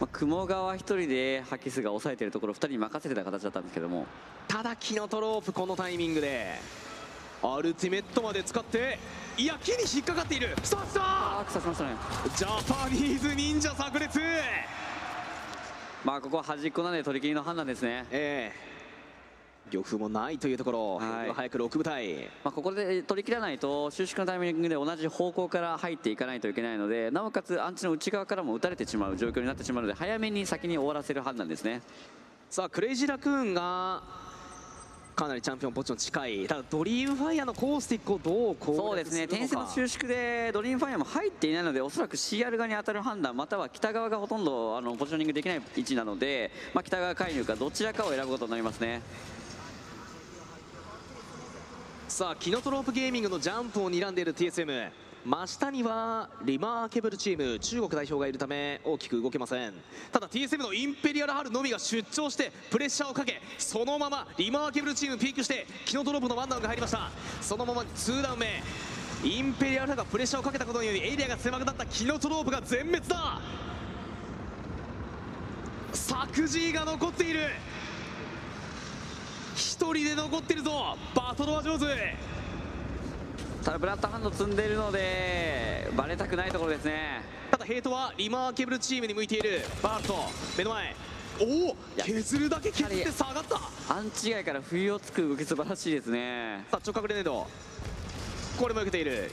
[0.00, 4.06] まあ、雲川一人でハキスが抑えているところ2人に任せてた形だったんですけども。
[4.48, 6.58] ただキノトロープこのタイミングで。
[7.42, 8.98] アルティメットまで使って
[9.38, 10.54] いや木に引っかかっている。
[10.62, 11.96] さあ来あー刺しましたね
[12.28, 14.20] たジャパニーズ忍者炸裂。
[16.04, 18.06] まあここは端っこなんで取り切りの判断ですね。
[18.10, 18.69] ええ
[19.70, 21.32] 漁夫もないというところ、はい。
[21.32, 22.28] 早く6部隊。
[22.44, 31.82] まあ、ここで取り切らないと収縮のタイミングで同じ方向から入っていかないといけないのでなおかつアンチの内側からも打たれてしまう状況になってしまうので早めに先に終わらせる判断ですね。
[32.48, 34.02] さあクレイジーラクーンが
[35.20, 36.46] かなりチャンピオンポジション近い。
[36.46, 39.28] ただドリームファイヤーのコースティックをどう攻略そうですね。
[39.28, 49.02] 円の収縮でドリームファイアも入っていないのでおそらく CR 側に当たる判断または北側がほとんどあのポジショニングできない位置なので、まあ、北側介入かどちらかを選ぶことになりますね
[52.10, 54.90] さあキノトロープゲーミングのジャンプを睨んでいる TSM
[55.24, 57.60] 真下にはリマーケブルチーム。
[57.60, 59.74] 中国代表がいるため大きく動けません。
[60.10, 67.12] ただ TSM のインペリアルハルのみが出張してプレッシャーをかけそのままリマーケブルチームピークしてキノトロープのワンダウンが入りました。
[67.40, 68.60] そのまま2ダウン目。
[69.22, 73.40] インペリアルハルがプレッシャーをかけたことによりエリアが狭くなったキノトロープが全滅だ。
[75.92, 77.50] サクジーが残っている。
[79.54, 80.96] 一人で残ってるぞ。
[81.14, 81.86] バトルは上手。
[83.64, 87.20] ただブラッドハンド積んでいるのでバレたくないところですね。
[87.50, 89.60] ただヘイトはリマーケブルチームに向いている。
[89.82, 90.14] バールト
[90.56, 90.94] 目の前。
[91.40, 93.56] おお削るだけ削って下がった。
[93.56, 96.64] さあアンチ外から不意をつく動き素晴らしいですね。
[96.70, 97.46] あ直グレネード
[98.58, 99.30] これも受けている。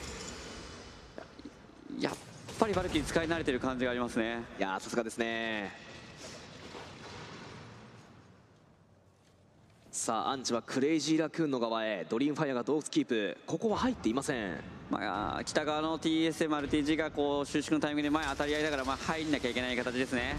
[1.99, 2.13] やっ
[2.59, 4.43] ぱりバルキリー使い慣れてる感じがありますね。
[4.59, 5.86] いやーさすがですね
[9.97, 12.05] さあアンチはクレイジーラクーンの側へ。
[12.07, 13.35] ドリームファイアが洞窟キープ。
[13.47, 14.53] ここは入っていません。
[14.91, 20.37] まあ、北側の TSMRTG がこう収縮のタイミングで前当たり合いだからまあ入んなきゃいけない形ですね、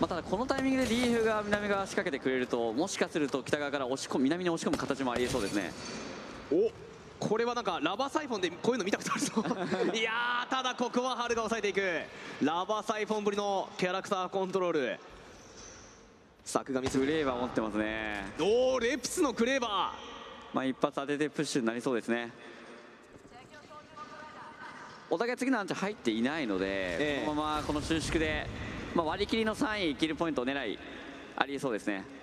[0.00, 5.72] まあ、ただこのタイミングで DF が南側仕掛けてくれるともしかすると北側から押し込む南に押し込む形もありえそうですね。
[6.50, 6.91] お
[7.28, 9.32] これはなんかラバーサイフォンでこういうの見たことあるぞ。
[9.94, 11.80] いやーただここは春が抑えていく。
[12.42, 15.00] ラバーサイフォンぶりのキャラクターコントロール。
[16.44, 16.98] 作画ミス。
[16.98, 18.24] フレーバー持ってますね。
[18.40, 19.94] おーレプスのクレーバ
[20.52, 22.32] まあ一発当ててプッシュになりそうですね。
[25.08, 27.24] お互い次のアンチ入っていないので、ええ。
[27.24, 28.48] このままこの収縮で、
[28.94, 30.78] まあ、割り切りの3位キルポイントを狙い
[31.36, 32.21] ありえそうですね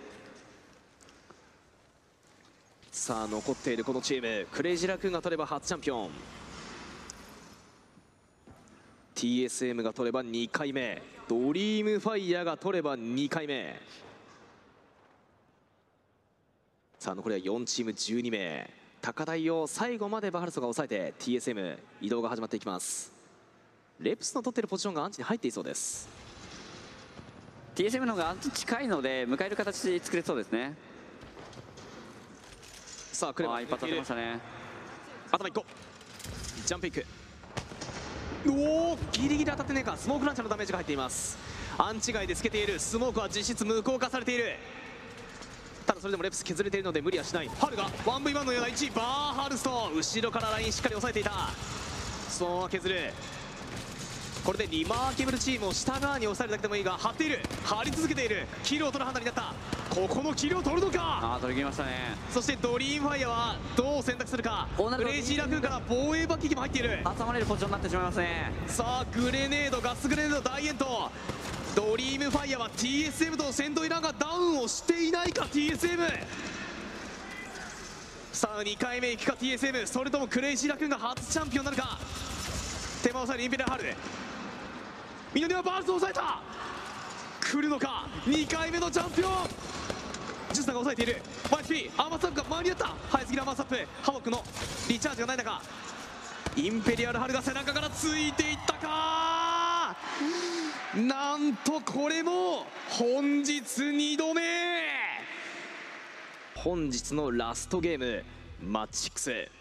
[2.91, 6.09] さあ残っているこのチームクレイジーラクーンが取れば初チャンピオン。
[9.15, 11.01] TSM が取れば2回目。
[11.27, 13.79] ドリームファイヤーが取れば2回目。
[16.97, 18.69] さあ残りは4チーム12名。
[19.01, 23.11] 高台を最後までバハルソが抑えて TSM 移動が始まっていきます。
[23.99, 26.09] レプスの取ってるポジションがアンチに入っていそうです。
[27.75, 30.88] TSM の方がアンチ近いので迎える形で作れそうですね。
[33.19, 34.39] さあクレバー一発当てましたね。
[35.29, 35.65] 頭1個。
[36.65, 37.05] ジャンプいく
[38.47, 39.97] おおギリギリ当たってねえか。
[39.97, 41.37] スモークランチャーのダメージが入っています。
[41.77, 42.79] アンチ外でつけている。
[42.79, 44.55] スモークは実質無効化されている。
[45.85, 47.49] ただそれでもレプス削れているので無理はしない。
[47.49, 49.91] ハルが 1v1 のような位バーハルスト。
[49.93, 51.49] 後ろからラインしっかり押さえていた。
[52.29, 53.11] そのまま削る。
[54.49, 57.37] これでリマーケブルチームを下側に押さえるだけでもいいが張っている。
[57.63, 58.47] 張り続けている。
[58.63, 59.53] キルを取る判断になった。
[59.93, 60.99] ここのキルを取るのか。
[60.99, 62.17] ああ取り切りましたね。
[62.31, 64.67] そしてドリームファイヤーはどう選択するか。
[64.75, 66.97] クレイジーラクーンから防衛爆撃も入っている。
[67.05, 68.51] 挟まれるポジションになってしまいますね。
[68.65, 71.09] さあグレネードガスグレネード大炎闘
[71.75, 71.95] ド。
[71.95, 75.99] リームファイヤーは TSM と戦闘イランがダウンをしていないか TSM
[78.31, 81.99] さあ2回目行くか TSM それともクレイジーラクーンが初チャンピオンになるか。
[83.03, 83.95] 手間を抑えるインペリアルハル
[85.33, 86.41] 南はバースを抑えた。
[87.39, 89.31] 来るのか？2回目のチャンピオン。
[90.51, 91.21] ジュースタが抑えている。
[91.43, 92.95] 1HP アーマーサップが間に合った。
[93.11, 93.87] 早すぎるアーマーサップ。
[94.01, 94.43] ハボクの
[94.87, 95.61] リチャージがない中。
[96.55, 99.95] インペリアルハルが背中からついていったか？
[100.95, 104.41] なんとこれも本日2度目。
[106.55, 108.23] 本日のラストゲーム
[108.61, 109.58] マッチ6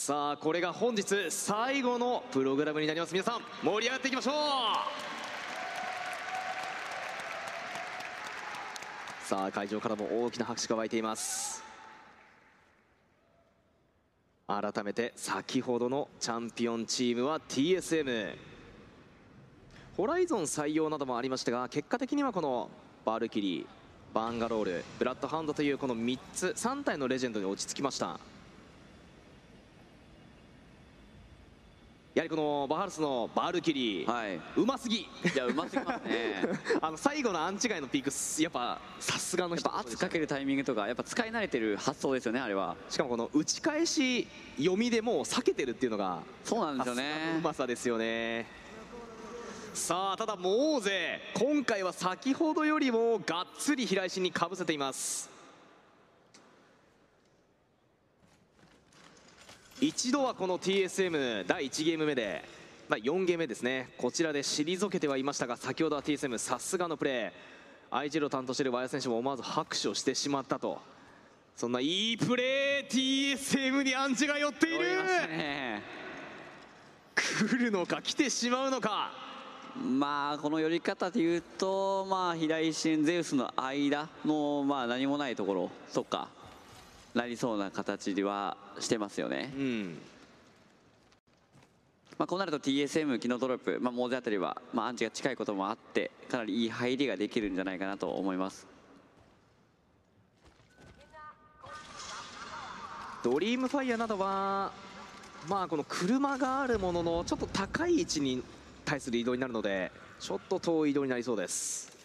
[0.00, 3.12] さあこれが本日最後のプログラムになります。
[3.12, 4.34] 皆さん盛り上がっていきましょう。
[9.26, 11.64] さあ会場からも大きな拍手が湧いています。
[14.46, 18.36] 改めて先ほどのチャンピオンチームは TSM
[19.96, 22.70] ホライゾン採用などもありましたが結果的にはこの
[23.04, 23.66] バルキリー
[24.14, 28.20] バンガロールブラッドハンドというこの3つ3体のレジェンドに落ち着きました。
[32.14, 34.40] やはりこのバハルスのバルキリー、はい。
[34.56, 34.96] うますぎ。
[35.00, 35.06] い
[35.36, 36.48] やうますぎますね。
[36.80, 42.76] あの最後のアンチ外のピークやっぱさすがの人ぱ圧かけるタイミングとかやっぱ使い慣れてる発想ですよねあれは。
[42.88, 47.36] しかもこの打ち返し読みでもう避けてるっていうのがそうなんですよね。
[47.38, 48.46] うまさですよね。
[49.74, 55.37] さあただモーゼ今回は先ほどよりもがっつり平石にかぶせています
[59.80, 62.44] 一度はこの TSM 第1ゲーム目で、
[62.88, 63.90] まあ、4ゲーム目ですね。
[63.96, 67.96] こちらで退けてはいましたが先ほどは TSM さすがのプレー。
[67.96, 70.80] I0 を担当している和谷選手も思わず拍手をしてしまったと。
[71.54, 74.78] そんないいプレー TSM にアンチが寄っている。
[77.14, 79.12] 来るのか来てしまうのか。
[79.76, 86.28] まあこの寄り方でいうとまあ平井心ゼウスの間のまあ何もないところとか
[87.18, 89.98] なりそうな形ではしてますよね、うん。
[92.16, 98.68] まあ、こうなると TSM 機能ドロップ、まあ、モーゼあたりは、まあ、アンチが近いこともあってかなりいい入りができるんじゃないかなと思います。
[103.24, 104.70] ドリームファイヤーなどは
[105.48, 108.44] まあこの車があるもののちょっと高い位置に
[108.84, 109.90] 対する移動になるので
[110.20, 111.97] ちょっと遠い移動になりそうです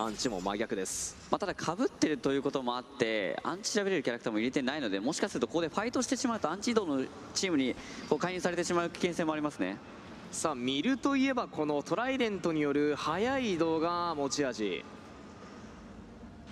[0.00, 1.16] アンチも真逆です。
[1.28, 7.04] まあ、ただかぶってるということもあってアンチ調べれるキャラクターも入れてないのでもしかするとここでファイトしてしまうとアンチ移動の
[7.34, 7.74] チームに
[8.08, 9.76] こう介入されてしまう危険性もありますね。
[10.30, 14.84] さあ見るといえばこのトライデントによる速い移動が持ち味。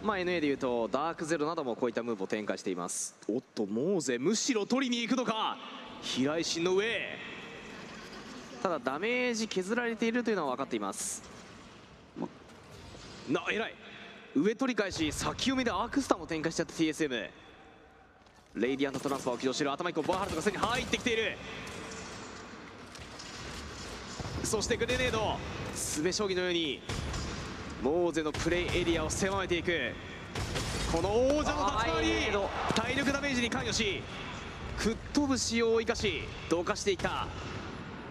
[0.03, 3.15] まあ NA でいうとダークゼロなどもこういったムーブを展開しています。
[3.29, 5.57] おっとモーゼむしろ取りに行くのか？
[6.03, 7.37] 平井心の上。
[8.61, 11.36] ただダメージ削られているというのは分かっています
[13.29, 13.75] な偉い。
[14.35, 17.31] 上取り返し先読みでアークスターも展開しちゃった TSM
[18.55, 19.73] レイディアントトランスファーを起動している。
[19.73, 21.37] 頭以降バーハルトがすでに入ってきている。
[24.45, 25.37] そしてグレネード。
[25.75, 26.81] 詰将棋のように
[27.83, 29.93] モーゼのプレイエリアを狭めていく。
[30.91, 32.11] この王者の立ち回り。
[32.75, 34.03] 体力ダメージに関与し
[34.79, 37.27] 吹っ飛ぶ仕様を生かしどかしていった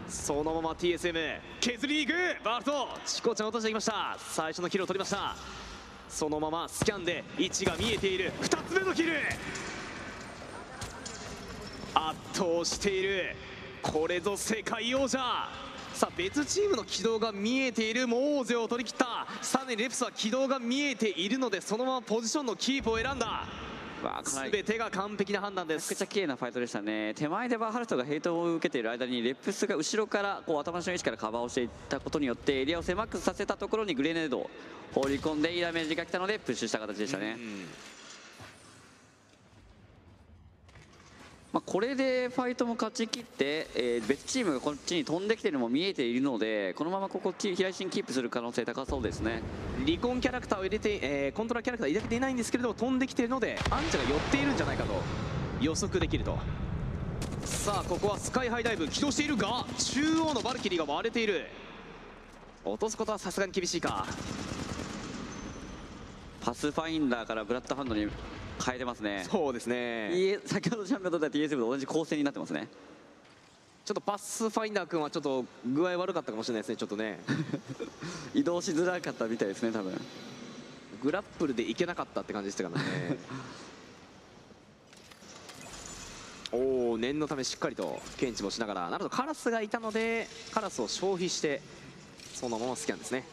[0.07, 2.43] そのまま TSM 削りに行く！
[2.43, 4.17] バールトチコちゃん落としていきました。
[4.19, 5.35] 最初のキルを取りました。
[6.07, 8.31] そのままスキャンで位置が見えている。
[8.41, 9.13] 2つ目のキル！
[11.95, 13.35] 圧倒している。
[13.81, 15.19] これぞ世界王者！
[15.93, 18.07] さあ別チームの軌道が見えている。
[18.07, 19.25] モーゼを取り切った。
[19.41, 23.45] さらにレプスは軌道が見えているのでそのままポジションのキープを選んだ
[24.51, 27.13] 全てが完璧な判断でめちゃくちすゃ綺麗なファイトでしたね。
[27.15, 34.49] 手前でバーハルトがヘイトを受けている間にレップスが後ろからこう頭の位置からカバーをしていったことによってエリアを狭くさせたところにグレネードを
[34.93, 37.37] 放り込んでいいダメージが来たのでプッシュした形でしたね、
[41.55, 49.41] まあ、これでファイトも勝ち切って、えー別チームがこっちに飛んできているのも見えているのでこのままここ平石にキープする可能性高そうですね。
[49.85, 55.01] リコンキャラクターを入れて、えーコントローラーキャラクター入れていないんですけれども飛んできているのでアンチャが寄っているんじゃないかと
[55.61, 56.37] 予測できると。
[57.45, 61.45] さあここはスカイハイダイブ起動しているが中央のバルキリーが割れている。
[62.65, 64.05] 落とすことはさすがに厳しいか。
[66.41, 68.09] パスファインダーからブラッドハンドに
[68.63, 69.25] 変えてますね。
[69.29, 70.39] そうですね。
[70.45, 72.67] 先ほどチャンピオンとった TSF と同じ構成になってますね。
[73.85, 77.19] ちょっとパスファインダー君はちょっと具合悪かったかもしれないですねちょっとね。
[78.33, 79.99] 移動しづらかったみたいですね多分。
[81.03, 83.17] グラップルでいけなかったって感じでしたからね。
[86.51, 88.89] おお念のためしっかりと検知もしながら。
[88.89, 91.61] なるほどカラスがいたのでカラスを消費して
[92.33, 93.23] そのままスキャンですね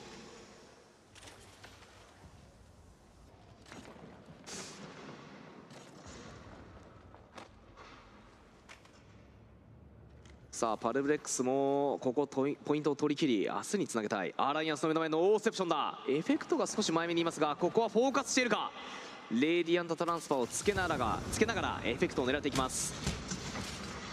[10.63, 14.33] さあパルブレックスもここトイポイントを取り切り明日につなげたい。
[14.37, 15.99] アライアンスの目の前のオーセプションだ。
[16.09, 18.71] エフェクトが少し前目にいますがここはフォーカスしているか？
[19.33, 22.95] レディアントトランスファーをつけながらつけながらエフェクトを狙っていきます。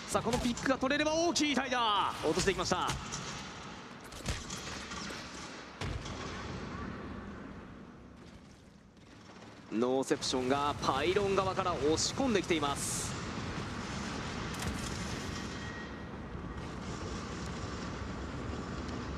[0.07, 2.89] さあこのピックが取れれば大きいタイだ落としていきました。
[9.71, 13.18] ノーセプションがパイロン側から押し込んできています。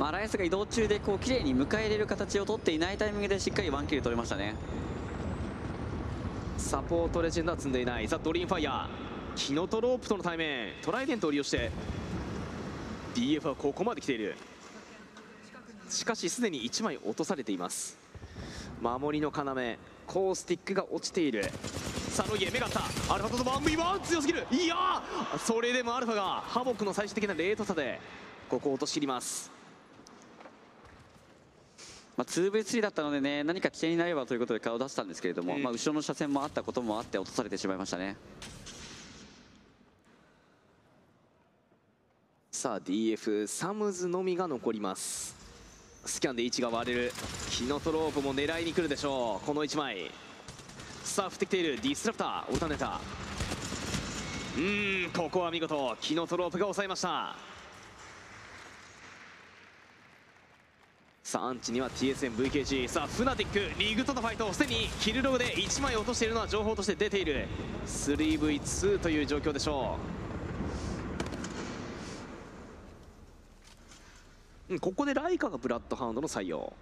[0.01, 4.55] まあ、ライスが移動中でこう綺麗に迎え入れる形を取っていないタイミングでしっかりワンキル取れましたね。
[6.57, 10.73] サポートレジェンドは積んでいないザ・ドリームファイヤーキノトロープとの対面。
[10.81, 11.69] トライデントを利用して。
[13.13, 14.35] DF はここまで来ている。
[15.87, 17.95] しかしすでに1枚落とされています。
[18.81, 19.43] 守りの要。
[20.07, 21.43] コースティックが落ちている。
[22.09, 24.47] さあロイエ目があったアルファとの 1v1 強すぎる。
[24.49, 25.03] いや
[25.37, 27.99] それでもアルファがハボックの最終的なレート差で
[28.49, 29.60] ここを落とし切ります。
[32.21, 38.15] まあ、2v3 だったのでね何か危険になればということで顔を出したんですけれども、まあ、後ろの車線もあったこともあって落とされてしまいましたね。
[42.51, 45.35] さあ DF サムズのみが残ります。
[46.05, 47.13] スキャンで位置が割れる
[47.49, 49.45] キノトロープも狙いに来るでしょう。
[49.47, 50.11] この1枚。
[51.03, 51.77] さあ振ってきている。
[51.77, 52.49] ディスラプター。
[52.51, 52.99] オルタネーター
[54.57, 55.97] うーんここは見事。
[55.99, 57.50] キノトロープが抑えました
[61.23, 67.47] さあアンチには TSMVKG さあフナティックリグとのファイトをすでにキルログで1枚落としているのは情報として出ている。
[67.85, 69.97] 3v2 という状況でしょ
[74.69, 74.73] う。
[74.73, 76.73] うんここでライカがブラッドハウンドの採用。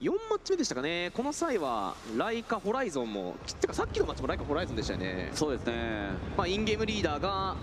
[0.00, 1.12] 4マッチ目でしたかね。
[1.14, 5.30] この際はライカホライゾンもてかさっきのマッチもライカホライゾンでしたよね。
[5.34, 6.10] そうですね。
[6.36, 7.56] まあ、インゲームリーダーが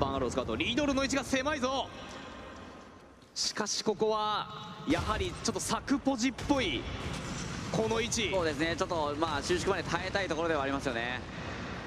[0.00, 1.88] バンアローを使うとリードルの位置が狭いぞ
[3.40, 4.46] しかしここは
[4.86, 6.82] やはりちょっとサクポジっぽい
[7.72, 8.30] この位置。
[8.30, 8.74] そうですね。
[8.76, 11.20] ちょっとまあ収縮まで耐えたいところではありますよね。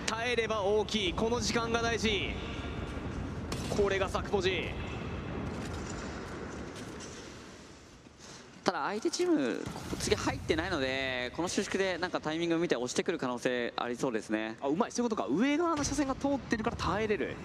[0.08, 1.14] 耐えれば大きい。
[1.14, 2.32] この時間が大事。
[3.70, 4.72] これがサクポジ。
[8.64, 9.62] ただ相手チーム
[10.00, 14.58] 次入ってないのでこの収縮でなんかタイミングを見て押してくる可能性ありそうですね。
[14.62, 14.92] あうまい。
[14.92, 15.28] そういうことか。
[15.30, 17.36] 上側の車線が通ってるから耐えれる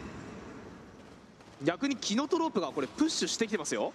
[1.62, 3.92] 逆にキノトロープがこれプッシュしてきてますよ。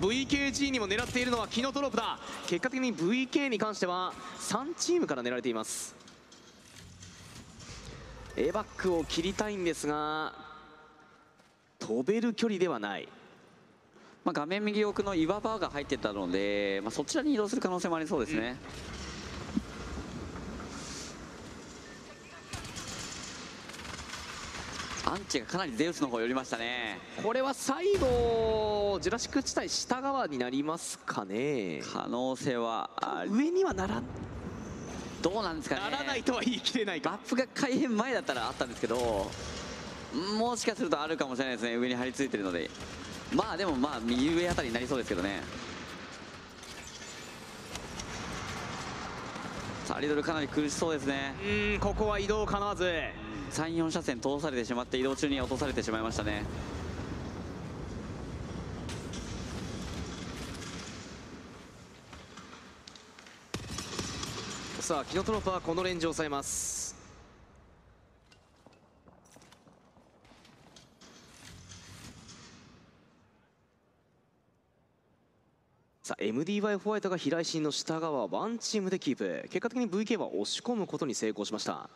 [0.00, 2.18] VKG にも狙っているのはキノトロープだ。
[2.46, 5.94] 結果的に VK に関しては3チームから狙われています。
[8.36, 10.34] エバックを切りたいんですが
[11.78, 13.08] 飛べる距離ではない。
[14.24, 18.56] まあ、画面右奥の岩場が入ってたので、まあ、そちらに移動する可能性もありそうですね、
[25.08, 26.98] アンチがかなりゼウスの方寄りましたね。
[27.22, 31.80] これは最後ジュラシック地帯下側になりますかね。
[31.92, 32.90] 可能性は
[33.28, 34.02] 上にはなら
[35.22, 35.82] どうなんですかね。
[35.82, 37.10] ならないとは言い切れないか。
[37.10, 39.30] マップが改変前だったらあったんですけど
[40.36, 41.76] もしかするとあるかもしれないですね。
[41.76, 42.68] 上に張り付いてるので。
[43.32, 45.40] まあでもまあ右上あたりになりそうですけどね。
[49.84, 51.32] さあリドルかなり苦しそうですね。
[51.40, 52.92] うーんここは移動かなわず
[53.56, 56.44] 34車線通されてしまって移動中に落とされてしまいましたね。
[64.86, 66.94] スはキノトロープはこのレンジを抑えます。
[76.04, 79.48] さあ MDY ホワイトが平井心の下側ワンチームでキープ。
[79.48, 81.90] 結果的に VK は押し込むことに成功しました。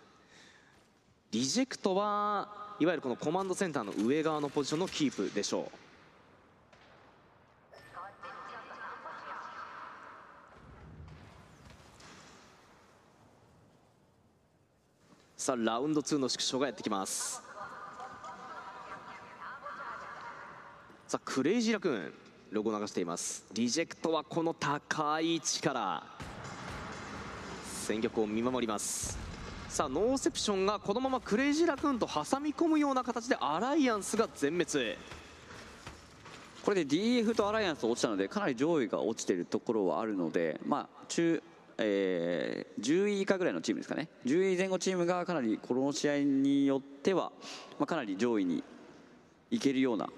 [1.30, 2.48] リジェクトは
[2.80, 5.76] いわゆるこのコマンドセンターの上側のポジションのキープでしょう。
[15.36, 17.42] さあラウンド2の縮小がやってきます。
[21.06, 22.12] さあクレイジーラクーン
[22.50, 23.44] ロゴ流しています。
[23.52, 26.02] リジェクトはこの高い位置から。
[27.86, 29.29] 戦局を見守ります。
[29.70, 34.96] さあノーセプションがこのままクレイジーラクーンと挟み込むような形でアライアンスが全滅。
[36.64, 41.40] これで DF とアライアンス落ちたのでかなり上位が落ちているところはあるので、まあ、中、
[41.78, 44.08] えー10位以下ぐらいのチームですかね。
[44.26, 47.30] 10位前後チームがかなりこの試合によっては、
[47.78, 48.64] まあ、かなり上位に
[49.52, 50.08] いけるような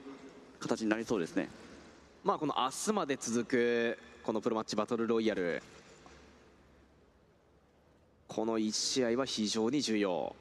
[0.61, 1.51] 形になりそうですね。
[2.25, 5.63] まあこの明日まで続くこのプロマッチバトルロイヤル
[8.35, 10.35] この1試合は非常に重要。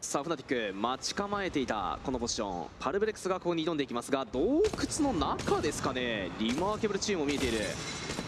[0.00, 2.68] さあフナティック待ち構えていたこのポジション。
[2.78, 4.62] パルブレックスがここに挑んでいきますが洞
[5.00, 6.30] 窟の中ですかね。
[6.38, 7.58] リマーケブルチームも見えている。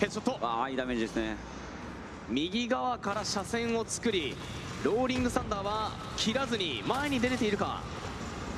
[0.00, 0.44] ヘッドショット。
[0.44, 1.36] ああいいダメージですね。
[2.28, 4.34] 右側から車線を作り
[4.82, 7.82] ローリングサンダーは切らずに前に出れているか。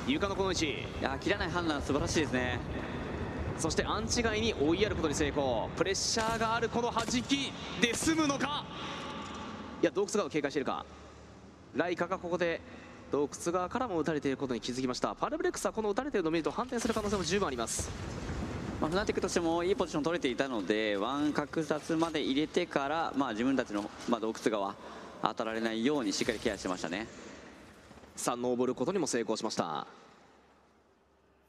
[0.06, 0.66] 床のこの位置。
[0.70, 2.58] いや切らない判断素晴らしいですね
[3.58, 5.70] そしてアンチ外に追いやることに成功。
[5.76, 7.52] プレッシャーがあるこの弾き。
[7.80, 8.64] で済むのか？
[9.82, 10.84] いや洞窟側を警戒しているか？
[11.74, 12.60] ライカがここで
[13.10, 15.14] 洞窟側からも撃たれていることに気づきました。
[15.14, 17.90] パルブレックスはこの撃たれているのを見ると反転する可能性も十分あります。
[18.80, 24.74] まあ、フナティックとしてもいいポジション取れていたのでワン格殺まで入れてから、まあ、自分たちの、まあ、洞窟側
[25.22, 27.06] 当たられないようにしっかりケアしてましたね。
[28.16, 29.86] さあ登ることにも成功しました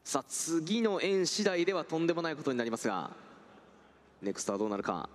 [0.06, 3.10] さあ次の円次第ではとんでもないことになりますが
[4.22, 5.08] ネクストはどうなるか。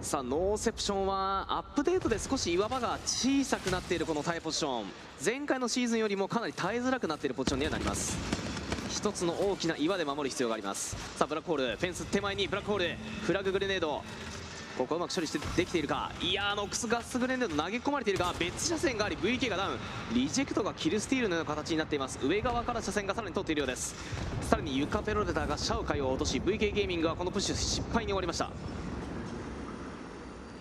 [0.00, 4.86] さあノーセプションはアップデートで少し岩場が小さくなっているこのタイポジション。
[5.22, 8.16] 前回のシーズンよりもかなり耐えづらくなっているポジションにはなります。
[8.88, 10.96] 一つの大きな岩で守る必要があります。
[11.18, 12.96] さあブラックホールフェンス手前にブラックホール。
[13.22, 14.02] フラググレネード
[14.78, 16.12] ここはうまく処理してできているか？
[16.22, 19.78] いやーノックスガスグレネード投げ込まれているが別車線があり VK がダウン。
[20.14, 22.20] リジェクトがキルスティールのような形になっています。
[22.22, 23.96] 上側から車線がさらに通っているようです。
[24.42, 28.52] さらにユカペロレターがシャウカイを落とし VK ゲーミングはこのプッシュ失敗に終わりました。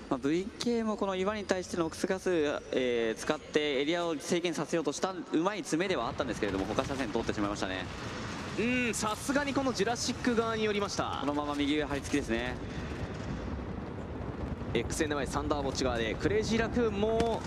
[0.10, 2.32] まあ、VK もこの岩に対してのオクスガス、
[2.72, 7.86] えー使ってエリアを制限させようとしたうまい詰めではあったんですけれども他車線通ってしまいましたね。
[8.58, 11.20] うんさすがにこのジュラシック側によりました。
[11.22, 12.56] このまま右上張り付きですね
[14.74, 17.42] XNY サンダーウォッチ側でクレイジーラクーンも、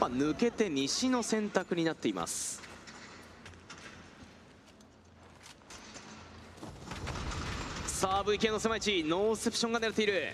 [0.00, 2.62] まあ、抜けて西の選択になっています。
[7.86, 10.32] さあ VK の狭い位置ノーセプションが狙っている。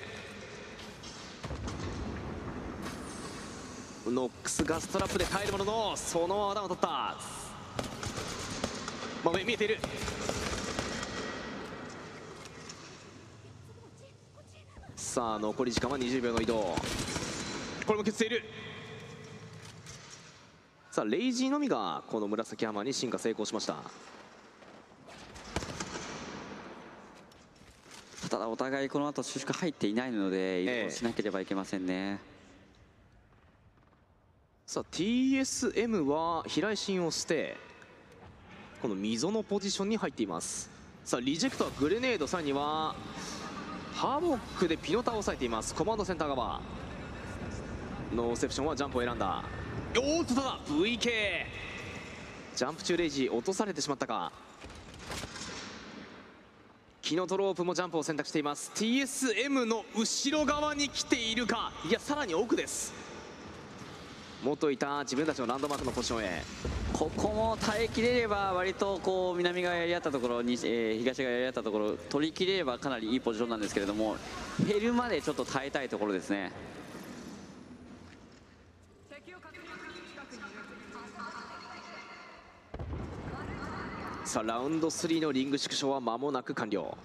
[4.06, 6.88] ノックスガストラップで耐えるもののそのままダウンを取った。
[9.22, 9.78] まあ見えている。
[15.10, 16.76] さあ残り時間は20秒の移動。
[17.84, 18.44] これも削っている。
[20.92, 23.74] さあレイジーのみがこの紫ハマーに進化成功しました。
[28.30, 30.80] ただお互いこの後収縮入っていないので移え。
[30.82, 32.20] え動しなければいけませんね、
[34.64, 37.56] さあ TSM は平井心を捨て
[38.80, 40.70] この溝のポジションに入っています。
[41.04, 42.94] さあリジェクトはグレネードさらには
[44.00, 45.74] ハーボックでピノタを抑えています。
[45.74, 46.62] コマンドセンター側。
[48.16, 49.44] ノーセプションはジャンプを選んだ。
[49.94, 50.58] おーっとただ。
[50.68, 51.10] VK
[52.56, 54.32] ジャンプ中レイジー落とされてしまったか。
[57.02, 58.72] キノトロープもジャンプを選択しています。
[58.74, 61.70] TSM の後ろ側に来ているか。
[61.86, 62.94] いやさらに奥です。
[64.42, 66.42] 元いた自分たちのランドマークのポジションへ
[67.00, 74.16] ここも耐えきれれば割とこう南がやり合ったところに、えー東がやり合ったところ取りきれればかなりいいポジションなんですけれども
[74.68, 76.52] 減るまでちょっと耐えたいところですね。
[84.26, 86.98] さあラウンド3のリング縮小は間もなく完了。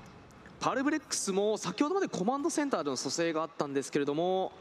[0.59, 4.51] パルブレックスも先ほどまでコマンドセンターでの蘇生があったんですけれども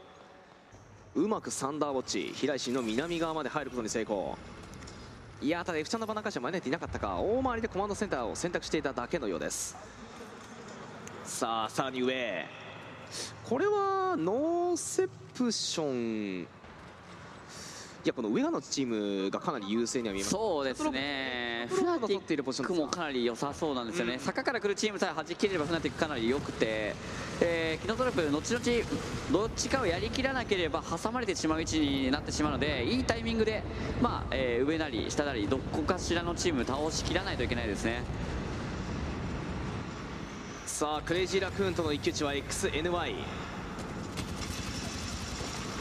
[1.13, 4.37] うまくサンダーウォッチ平石の南側まで入ることに成功。
[5.41, 7.17] いやただ F ちゃんのバナー会社招いていなかったか。
[7.17, 9.75] 大回りでコマンドセンターを選択していただけのようです。
[11.23, 12.45] さあさらに上。
[13.43, 16.47] これはノーセプション。
[18.09, 18.87] やこの上側のチー
[19.23, 20.31] ムがかなり優勢には見えます。
[20.31, 21.67] そうですね。
[21.69, 24.19] フナティックもかなり良さそうなんですよね、うん。
[24.19, 26.95] 坂から来るチームさえ弾き切れればフナティックかなり良くて、
[27.41, 28.63] えー、キノトラップ後々
[29.31, 33.63] どっちかをやりきらなければ挟まれてしまう位置になってしまうのでいいタイミングで、
[34.01, 38.03] まあえー上なり下なりどこかしらのチーム倒しきらないといけないですね。
[40.65, 43.15] さあクレイジーラクーンとの一騎打ちは XNY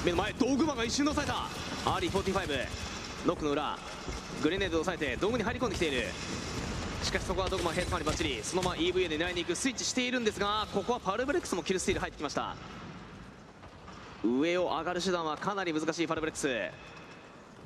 [0.04, 2.66] 目の前道具マンが一瞬で抑えたアーリー45
[3.26, 3.78] ノックの裏。
[4.42, 6.04] グレネードで抑えて道具に入り込んできている。
[7.02, 8.42] しかしそこはドグマヘッドマンにバッチリ。
[8.42, 12.56] そのまま EVA で狙いに行くスイッチしているんですがここはパルブレックスもキルスティール入ってきました。
[14.24, 16.48] 上を上がる手段はかなり難しいパルブレックス。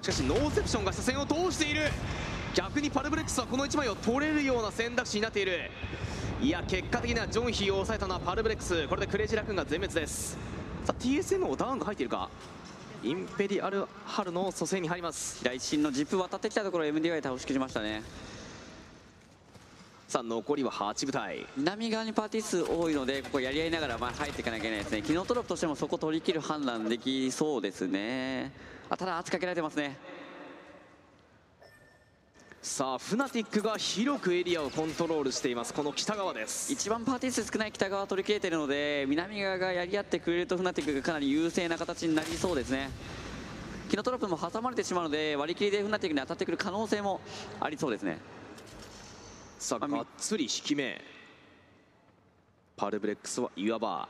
[0.03, 1.83] しかしノーセプションが視線を通している。
[2.55, 5.71] 逆にパルブレックスはこの1枚を取れるような選択肢になっている。
[6.43, 8.89] いや結果的にはジョンヒーを抑えたのはパルブレックス。
[8.89, 10.37] これでクレイジーラクーンが全滅です。
[10.85, 12.29] さあ TSM をダウンが入っているか。
[13.05, 15.45] インペリアルハルの蘇生に入ります。
[15.45, 18.03] 来進のジップ渡ってきたところ MDY 倒しきりましたね。
[20.09, 21.47] さあ残りは8部隊。
[21.57, 25.03] 南側にパーティー数多いのでここやり合いながら前入っていかなきゃいけないですね。
[25.03, 28.51] キノトロップとしてもそこ取り切る判断できそうですね。
[28.91, 29.97] あただ圧かけられてますね
[32.61, 35.73] さあフナティックが広くエリアをコントロールしています。
[35.73, 36.73] この北側です。
[36.73, 42.91] 一番パーティー数少ない北側取り切れてるので南側がやり合ってくれるとフナティックがかなり優勢な形になりそうですね。
[43.89, 47.21] キノトロップも挟まれてしまうので割り切りでフナティックに当たってくる可能性も
[47.61, 48.19] ありそうですね。
[49.59, 51.01] さあがっつり引き目。
[52.77, 54.09] パルブレックスは岩場。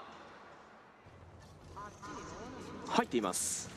[2.89, 3.69] 入っています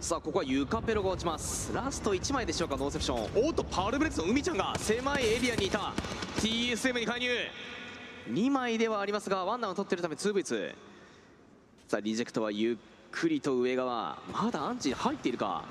[0.00, 1.70] さあここはユカペロが落ちます。
[1.74, 3.46] ラスト1枚でしょうかノーセプション。
[3.46, 5.92] おっとパルブレックスの海ちゃんが狭いエリアにいた。
[6.38, 7.28] TSM に介入。
[8.30, 10.74] 2枚ではありますがワンダウンを取っているため 2v2
[11.88, 12.76] さあリジェクトはゆっ
[13.12, 14.16] くりと上側。
[14.32, 15.64] まだアンチ入っているか。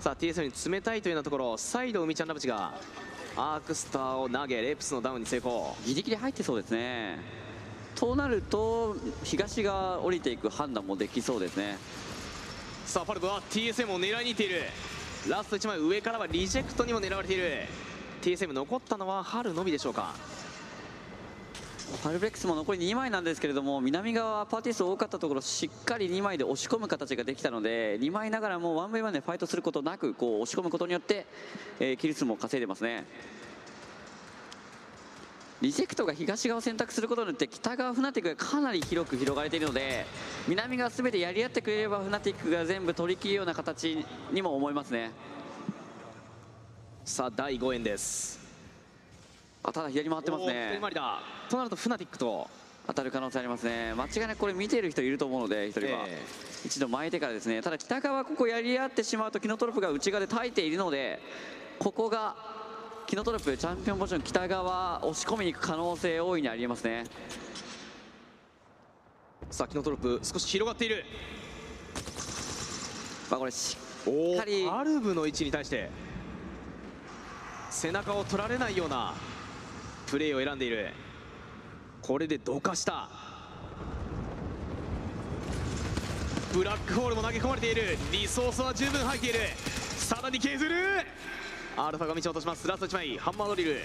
[0.00, 1.58] さあ TSM に冷たいというようなところ。
[1.58, 2.72] 再度海ちゃんラブチが
[3.36, 5.76] アークスターを投げレプスのダウンに成功。
[5.84, 7.18] ギリギリ入ってそうですね。
[7.98, 11.76] となると東が降りていく判断もできそうですね
[12.88, 14.62] さあパルブは TSM を狙いに行っている。
[15.28, 17.66] ラスト1枚上からはリジェクトにも狙われている。
[18.22, 20.14] TSM 残ったのは春のみでしょうか。
[22.02, 31.26] パルブレックスも残り2枚なんですけれども南側はパーティー数多かったところしっかり2枚で押し込む形ができたので2枚ながらも 1v1 でファイトすることなくこう押し込むことによって、
[31.80, 33.06] えーキル数も稼いでますね。
[35.60, 40.06] リジェクトが東側を選択することによって北側フナティックがかなり広く広がれているので
[40.46, 45.10] 南側全てやり合ってくれればフナティックが全部取り切るような形にも思いますね。
[47.04, 48.38] さあ第5円です。
[49.64, 50.78] あただ左回ってますね。
[51.48, 52.48] となるとフナティックと
[52.86, 53.94] 当たる可能性ありますね。
[53.94, 56.22] 間違いなくこれ見ている人いると思うので一人は、え
[56.64, 57.62] 一度巻いてからですね。
[57.62, 61.20] ただ北側ここやり合ってしまうとキノトロップが内側で耐えているので
[61.78, 62.57] ここが
[63.08, 67.04] キノトロップチャンピオンポジション北側押し込みに行く可能性大いにありえますね。
[69.50, 71.06] さあキノトロップ少し広がっている。
[73.30, 75.88] まあこれしおっかりアルブの位置に対して
[77.70, 79.14] 背中を取られないような
[80.06, 80.90] プレーを選んでいる。
[82.02, 83.08] これでどかした。
[86.52, 87.96] ブラックホールも投げ込まれている。
[88.12, 89.38] リソースは十分入っている。
[89.96, 90.74] さらに削る
[91.86, 92.66] アルファが道を落とします。
[92.66, 93.18] ラスト1枚。
[93.18, 93.76] ハンマードリル。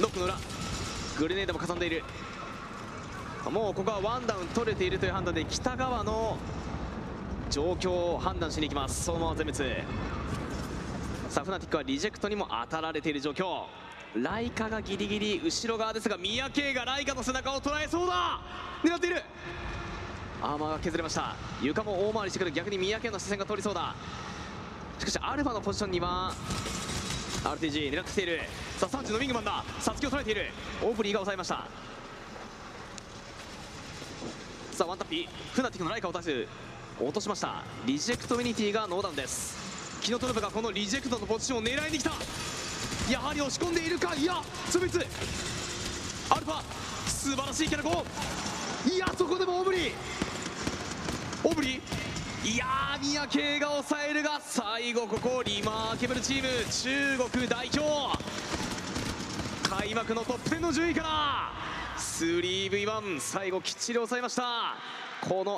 [0.00, 0.36] ノックの裏。
[1.18, 2.04] グレネードもかさんでいる。
[3.50, 6.36] もうここはワンダウン取れているという判断で北側の
[7.50, 9.04] 状況を判断しに行きます。
[9.04, 9.74] そのまま全滅。
[11.28, 13.64] さあフナティックはリジェクトにも当たられている状況。
[14.14, 18.40] ライカがギリギリ後ろ側ですがミヤケイがライカの背中を捉えそうだ。
[18.84, 19.22] 狙っている。
[20.40, 21.34] アーマーが削れました。
[21.60, 22.52] 床も大回りしてくる。
[22.52, 23.94] 逆にミヤケイの視線が通りそうだ。
[24.98, 26.32] しかしアルファのポジションには
[27.44, 28.40] RTG 狙ってきている。
[28.78, 29.64] さあ3時のウィングマンだ。
[29.80, 30.46] サツキを捉えている。
[30.82, 31.66] オーブリーが抑えました。
[34.72, 36.46] さあワンタッピフナティクのライカを出す。
[37.00, 37.62] 落としました。
[37.84, 40.00] リジェクトユニティがノーダウンです。
[40.02, 42.12] キノトルプがこのリジェクトのポジションを狙いに来た。
[43.10, 44.14] やはり押し込んでいるか。
[44.14, 44.98] いやツビツ
[46.30, 46.62] アルファ。
[47.06, 48.04] 素晴らしいキャラコ
[48.86, 48.90] ン。
[48.90, 49.92] いやそこでもオブリー。
[51.44, 52.05] オブリー。
[52.46, 58.16] いやー三宅が抑えるが最後ここリマーケブルチーム中国代表。
[59.68, 61.50] 開幕のトップ10の順位から。
[61.98, 64.76] 3v1 最後きっちり抑えました。
[65.28, 65.54] この